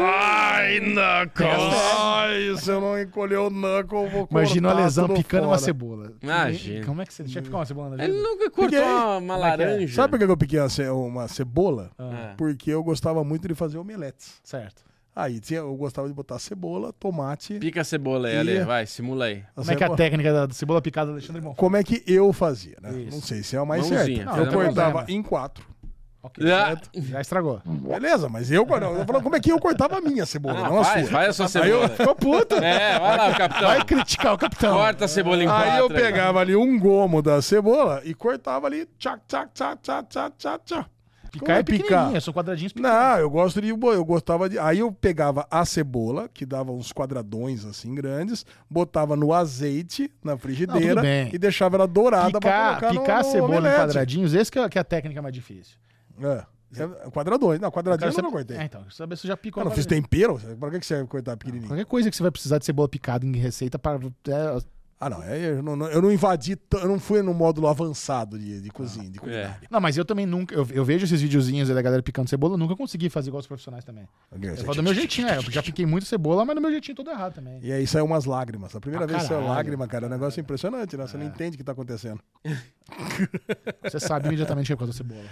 Ai, 0.04 0.80
Knuckles! 0.80 1.74
Ai, 1.98 2.56
se 2.58 2.70
eu 2.70 2.80
não 2.80 3.00
encolher 3.00 3.38
o 3.38 3.48
Knuckle, 3.48 4.04
eu 4.04 4.10
vou 4.10 4.28
Imagina 4.30 4.68
cortar 4.68 4.82
lesão 4.84 5.08
picando 5.08 5.44
uma 5.44 5.54
fora. 5.54 5.58
cebola. 5.64 6.12
Imagina. 6.22 6.84
Como 6.84 7.00
é 7.02 7.06
que 7.06 7.14
você 7.14 7.22
deixa 7.22 7.40
picar 7.40 7.60
uma 7.60 7.66
cebola 7.66 7.96
na 7.96 8.04
Ele 8.04 8.20
nunca 8.20 8.50
cortou 8.50 8.82
uma, 8.82 9.16
uma 9.18 9.34
é 9.34 9.36
é? 9.36 9.40
laranja. 9.40 9.94
Sabe 9.94 10.10
por 10.10 10.18
que 10.18 10.24
eu 10.30 10.36
piquei 10.36 10.58
uma 10.60 10.68
ce- 10.68 10.88
uma 10.90 11.28
cebola? 11.28 11.90
Ah, 11.98 12.30
É. 12.32 12.34
Porque 12.36 12.70
eu 12.70 12.82
gostava 12.82 13.24
muito 13.24 13.48
de 13.48 13.54
fazer 13.54 13.78
omeletes. 13.78 14.40
certo. 14.42 14.84
Aí 15.18 15.40
tinha, 15.40 15.60
eu 15.60 15.74
gostava 15.76 16.06
de 16.06 16.12
botar 16.12 16.38
cebola, 16.38 16.92
tomate. 16.92 17.58
Pica 17.58 17.80
a 17.80 17.84
cebola 17.84 18.28
aí, 18.28 18.34
E- 18.34 18.38
Ale. 18.38 18.64
Vai, 18.64 18.84
simula 18.86 19.24
aí. 19.24 19.42
a 19.56 19.60
Como 19.62 19.70
é 19.70 19.74
que 19.74 19.82
é 19.82 19.86
a 19.86 19.88
cebola- 19.88 19.96
técnica 19.96 20.32
da 20.46 20.54
cebola 20.54 20.82
picada 20.82 21.06
do 21.06 21.12
Alexandre 21.14 21.40
Bonfá? 21.40 21.56
Como 21.56 21.74
é 21.74 21.82
que 21.82 22.02
eu 22.06 22.30
fazia, 22.34 22.76
né? 22.82 22.92
Isso. 23.00 23.16
Não 23.16 23.22
sei 23.22 23.42
se 23.42 23.56
é 23.56 23.60
o 23.62 23.66
mais 23.66 23.88
Mãozinha, 23.88 24.24
certo. 24.24 24.26
Não, 24.26 24.44
eu 24.44 24.52
cortava 24.52 24.92
problema. 24.98 25.04
em 25.08 25.22
quatro. 25.22 25.64
Ok, 26.22 26.44
Ah. 26.52 26.66
certo. 26.76 26.90
Já 26.94 27.20
estragou. 27.22 27.62
Beleza, 27.64 28.28
mas 28.28 28.50
eu, 28.50 28.66
não, 28.66 28.94
eu 28.94 29.06
falando 29.06 29.22
como 29.22 29.36
é 29.36 29.40
que 29.40 29.50
eu 29.50 29.58
cortava 29.58 29.96
a 29.96 30.00
minha 30.02 30.26
cebola, 30.26 30.58
Ah, 30.66 30.68
não 30.68 30.80
a 30.80 30.82
vai, 30.82 31.02
sua. 31.04 31.10
vai 31.12 31.26
a 31.28 31.32
sua 31.32 31.46
Aí 31.62 31.70
eu 31.70 31.80
cebola. 31.80 31.88
ficou 31.88 32.14
puto. 32.14 32.54
É, 32.56 32.98
vai 32.98 33.16
lá, 33.16 33.34
capitão. 33.34 33.68
Vai 33.68 33.84
criticar 33.86 34.34
o 34.34 34.38
capitão. 34.38 34.76
Corta 34.76 35.04
a 35.06 35.08
cebola 35.08 35.42
em 35.42 35.48
Aí 35.48 35.78
eu 35.78 35.88
pegava 35.88 36.40
ali 36.40 36.54
um 36.54 36.78
gomo 36.78 37.22
da 37.22 37.40
cebola 37.40 38.02
e 38.04 38.12
cortava 38.12 38.66
ali, 38.66 38.86
tchac, 38.98 39.22
tchac, 39.26 39.50
tchac, 39.54 39.78
tchac, 39.82 40.08
tchac, 40.10 40.34
tchac, 40.36 40.64
tchac. 40.66 40.86
Picar 41.38 41.56
é 41.58 41.62
Como 41.64 41.78
pequenininho, 41.78 42.20
são 42.20 42.32
quadradinhos. 42.34 42.72
Não, 42.74 43.18
eu 43.18 43.30
gosto 43.30 43.60
de. 43.60 43.68
Eu 43.70 44.04
gostava 44.04 44.48
de. 44.48 44.58
Aí 44.58 44.78
eu 44.80 44.90
pegava 44.92 45.46
a 45.50 45.64
cebola, 45.64 46.28
que 46.32 46.44
dava 46.46 46.72
uns 46.72 46.92
quadradões 46.92 47.64
assim 47.64 47.94
grandes, 47.94 48.44
botava 48.68 49.16
no 49.16 49.32
azeite 49.32 50.10
na 50.24 50.36
frigideira 50.36 51.00
bem. 51.02 51.30
e 51.32 51.38
deixava 51.38 51.76
ela 51.76 51.86
dourada 51.86 52.38
pra 52.38 52.50
Picar, 52.50 52.68
colocar 52.80 52.92
no- 52.94 53.00
picar 53.00 53.16
a 53.16 53.22
no 53.22 53.30
cebola 53.30 53.68
em 53.68 53.74
quadradinhos, 53.76 54.34
esse 54.34 54.50
que 54.50 54.58
é, 54.58 54.68
que 54.68 54.78
é 54.78 54.80
a 54.80 54.84
técnica 54.84 55.20
mais 55.22 55.34
difícil. 55.34 55.76
É. 56.22 56.44
É, 56.78 57.10
Quadradões. 57.10 57.60
Não, 57.60 57.70
quadradinho 57.70 58.08
eu 58.08 58.12
saber- 58.12 58.28
cortei. 58.30 58.56
É, 58.58 58.64
então, 58.64 58.82
saber 58.90 59.14
se 59.16 59.22
você 59.22 59.28
já 59.28 59.36
picou. 59.36 59.62
Eu 59.62 59.68
não 59.68 59.74
fiz 59.74 59.86
tempero? 59.86 60.38
Pra 60.58 60.68
que 60.70 60.80
que 60.80 60.86
serve 60.86 61.06
cortar 61.06 61.36
pequenininho? 61.36 61.68
Qualquer 61.70 61.86
coisa 61.86 62.10
que 62.10 62.16
você 62.16 62.22
vai 62.24 62.32
precisar 62.32 62.58
de 62.58 62.64
cebola 62.66 62.88
picada 62.88 63.24
em 63.24 63.32
receita 63.36 63.78
para. 63.78 63.98
É, 63.98 64.58
Ah, 64.98 65.10
não. 65.10 65.22
é, 65.22 65.50
Eu 65.50 65.62
não, 65.62 65.76
não- 65.76 65.88
eu 65.88 66.00
não 66.00 66.10
invadi. 66.10 66.58
Eu 66.72 66.88
não 66.88 66.98
fui 66.98 67.20
no 67.20 67.34
módulo 67.34 67.68
avançado 67.68 68.38
de, 68.38 68.62
de 68.62 68.70
cozinha, 68.70 69.10
de 69.10 69.18
culinária. 69.18 69.60
Não, 69.70 69.78
mas 69.78 69.96
eu 69.98 70.04
também 70.06 70.24
nunca. 70.24 70.54
Eu, 70.54 70.66
eu 70.70 70.84
vejo 70.86 71.04
esses 71.04 71.20
videozinhos 71.20 71.68
da 71.68 71.82
galera 71.82 72.02
picando 72.02 72.30
cebola, 72.30 72.54
eu 72.54 72.58
nunca 72.58 72.74
consegui 72.74 73.10
fazer 73.10 73.28
igual 73.28 73.40
os 73.40 73.46
profissionais 73.46 73.84
também. 73.84 74.08
Eu 74.40 74.56
falo 74.58 74.76
do 74.76 74.82
meu 74.82 74.94
jeitinho, 74.94 75.28
é. 75.28 75.36
Eu 75.36 75.42
já 75.42 75.62
piquei 75.62 75.84
muito 75.84 76.06
cebola, 76.06 76.44
mas 76.46 76.54
do 76.54 76.62
meu 76.62 76.70
jeitinho 76.70 76.94
todo 76.96 77.10
errado 77.10 77.34
também. 77.34 77.58
E 77.62 77.70
aí 77.70 77.86
saiu 77.86 78.06
umas 78.06 78.24
lágrimas. 78.24 78.74
A 78.74 78.80
primeira 78.80 79.04
Ah, 79.04 79.08
vez 79.08 79.20
que 79.22 79.28
saiu 79.28 79.40
caralho. 79.40 79.54
lágrima, 79.56 79.86
cara, 79.86 80.06
é 80.06 80.08
um 80.08 80.10
negócio 80.12 80.40
impressionante, 80.40 80.96
né? 80.96 81.06
Você 81.06 81.18
não 81.18 81.26
entende 81.26 81.56
o 81.56 81.58
que 81.58 81.64
tá 81.64 81.72
acontecendo. 81.72 82.20
Você 83.82 84.00
sabe 84.00 84.28
imediatamente 84.28 84.66
que 84.66 84.72
é 84.72 84.76
por 84.76 84.86
causa 84.86 84.92
da 84.92 84.96
cebola. 84.96 85.28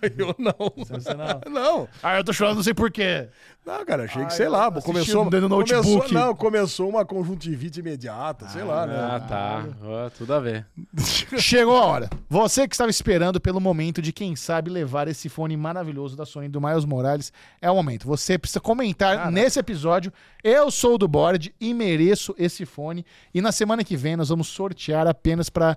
eu 0.16 0.34
não. 0.38 0.72
Você 0.86 1.14
não. 1.14 1.52
Não. 1.52 1.88
Ah, 2.02 2.16
eu 2.16 2.24
tô 2.24 2.32
chorando, 2.32 2.56
não 2.56 2.62
sei 2.62 2.74
porquê. 2.74 3.28
Não, 3.68 3.84
cara, 3.84 4.04
achei 4.04 4.22
que, 4.22 4.28
Ah, 4.28 4.30
sei 4.30 4.46
eu 4.46 4.50
lá, 4.50 4.70
começou, 4.80 5.28
dentro 5.28 5.46
do 5.46 5.56
começou, 5.56 5.76
notebook. 5.82 6.14
não, 6.14 6.34
começou 6.34 6.88
uma 6.88 7.04
conjuntivite 7.04 7.80
imediata, 7.80 8.48
sei 8.48 8.64
lá, 8.64 8.86
né? 8.86 8.94
Ah, 8.98 9.20
tá. 9.20 9.64
Ó, 9.84 10.08
tudo 10.08 10.32
a 10.32 10.40
ver. 10.40 10.64
Chegou 11.38 11.76
a 11.76 11.84
hora. 11.84 12.10
Você 12.30 12.66
que 12.66 12.74
estava 12.74 12.88
esperando 12.88 13.38
pelo 13.38 13.60
momento 13.60 14.00
de, 14.00 14.10
quem 14.10 14.34
sabe, 14.34 14.70
levar 14.70 15.06
esse 15.06 15.28
fone 15.28 15.54
maravilhoso 15.54 16.16
da 16.16 16.24
Sony 16.24 16.48
do 16.48 16.62
Miles 16.62 16.86
Morales, 16.86 17.30
é 17.60 17.70
o 17.70 17.74
momento. 17.74 18.06
Você 18.06 18.38
precisa 18.38 18.58
comentar 18.58 19.30
nesse 19.30 19.58
episódio. 19.58 20.10
Eu 20.42 20.70
sou 20.70 20.96
do 20.96 21.06
board 21.06 21.54
e 21.60 21.74
mereço 21.74 22.34
esse 22.38 22.64
fone. 22.64 23.04
E 23.34 23.42
na 23.42 23.52
semana 23.52 23.84
que 23.84 23.98
vem 23.98 24.16
nós 24.16 24.30
vamos 24.30 24.48
sortear 24.48 25.06
apenas 25.06 25.50
para 25.50 25.76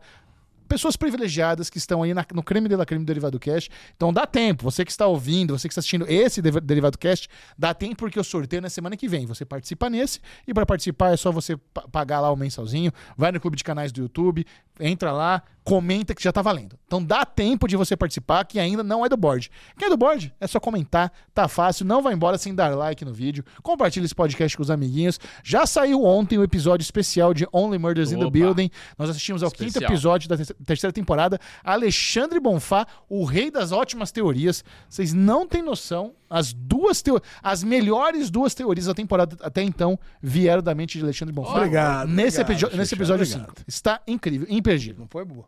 pessoas 0.72 0.96
privilegiadas 0.96 1.70
que 1.70 1.78
estão 1.78 2.02
aí 2.02 2.14
na- 2.14 2.26
no 2.34 2.42
creme 2.42 2.70
de 2.70 2.78
la 2.78 2.86
creme 2.86 3.04
do 3.04 3.08
Derivado 3.08 3.38
Cast. 3.38 3.70
Então 3.94 4.14
dá 4.14 4.26
tempo. 4.26 4.64
Você 4.64 4.86
que 4.86 4.92
está 4.92 5.06
ouvindo, 5.06 5.58
você 5.58 5.68
que 5.68 5.74
está 5.74 5.80
assistindo 5.80 6.06
esse 6.08 6.42
Derivado 6.42 6.98
Cast, 6.98 7.28
dá 7.58 7.74
tempo 7.74 7.98
porque 7.98 8.18
eu 8.18 8.24
sorteio 8.24 8.62
na 8.62 8.70
semana 8.70 8.96
que 8.96 9.06
vem. 9.06 9.26
Você 9.26 9.44
participa 9.44 9.90
nesse 9.90 10.22
e 10.48 10.54
para 10.54 10.66
participar 10.66 11.14
é 11.14 11.18
só 11.18 11.30
você 11.30 11.58
pa- 11.58 11.86
pagar 11.92 12.22
lá 12.22 12.32
o 12.32 12.38
mensalzinho, 12.38 12.94
vai 13.18 13.34
no 13.34 13.40
clube 13.42 13.58
de 13.58 13.64
canais 13.66 13.92
do 13.92 14.00
YouTube, 14.02 14.46
entra 14.80 15.12
lá, 15.12 15.44
comenta 15.64 16.14
que 16.16 16.24
já 16.24 16.32
tá 16.32 16.42
valendo. 16.42 16.78
Então 16.88 17.04
dá 17.04 17.24
tempo 17.26 17.68
de 17.68 17.76
você 17.78 17.96
participar 17.96 18.44
que 18.46 18.60
ainda 18.60 18.84
não 18.84 19.06
é 19.06 19.10
do 19.10 19.16
board. 19.16 19.50
Quem 19.78 19.88
é 19.88 19.90
do 19.90 19.98
board? 19.98 20.34
É 20.40 20.48
só 20.48 20.60
comentar, 20.60 21.12
tá 21.34 21.48
fácil, 21.48 21.86
não 21.86 22.02
vai 22.02 22.14
embora 22.14 22.38
sem 22.38 22.54
dar 22.54 22.76
like 22.76 23.06
no 23.06 23.14
vídeo. 23.14 23.44
Compartilha 23.62 24.04
esse 24.06 24.16
podcast 24.16 24.58
com 24.58 24.64
os 24.64 24.72
amiguinhos. 24.72 25.20
Já 25.44 25.66
saiu 25.66 26.04
ontem 26.04 26.38
o 26.38 26.44
episódio 26.44 26.84
especial 26.84 27.34
de 27.34 27.48
Only 27.54 27.78
Murders 27.78 28.12
in 28.12 28.18
the 28.18 28.26
Opa. 28.26 28.32
Building. 28.32 28.70
Nós 28.98 29.10
assistimos 29.10 29.44
ao 29.44 29.52
quinto 29.52 29.68
Especial. 29.68 29.92
episódio 29.92 30.28
da 30.30 30.38
te- 30.38 30.54
terceira 30.66 30.92
temporada. 30.92 31.40
Alexandre 31.64 32.40
Bonfá, 32.40 32.86
o 33.08 33.24
rei 33.24 33.50
das 33.52 33.72
ótimas 33.72 34.12
teorias. 34.12 34.64
Vocês 34.90 35.14
não 35.14 35.48
têm 35.48 35.62
noção. 35.62 36.14
As 36.30 36.54
duas 36.54 37.02
teo... 37.02 37.20
as 37.44 37.62
melhores 37.64 38.30
duas 38.30 38.56
teorias 38.56 38.86
da 38.86 38.94
temporada 38.94 39.38
até 39.42 39.62
então 39.62 40.00
vieram 40.22 40.64
da 40.64 40.74
mente 40.74 40.98
de 40.98 41.04
Alexandre 41.04 41.34
Bonfá. 41.34 41.58
Obrigado, 41.58 42.10
Nesse, 42.10 42.42
obrigado, 42.42 42.76
nesse 42.76 42.96
episódio 42.96 43.26
obrigado. 43.26 43.58
5. 43.58 43.64
Está 43.68 44.02
incrível, 44.08 44.48
imperdível. 44.50 45.00
Não 45.02 45.08
foi, 45.08 45.26
boa? 45.26 45.46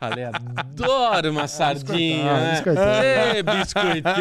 Ale 0.00 0.24
adora 0.24 1.30
uma 1.30 1.46
sardinha, 1.48 2.30
Ah, 2.30 2.40
né? 2.40 2.52
biscoiteiro. 2.52 3.36
Ê, 3.36 3.42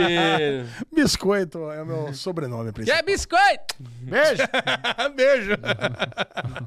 biscoiteiro. 0.01 0.67
Biscoito 0.95 1.71
é 1.71 1.81
o 1.81 1.85
meu 1.85 2.13
sobrenome 2.13 2.71
principal. 2.71 2.99
Quer 2.99 3.05
biscoito? 3.11 3.75
Beijo! 3.79 4.43
Beijo! 5.15 5.51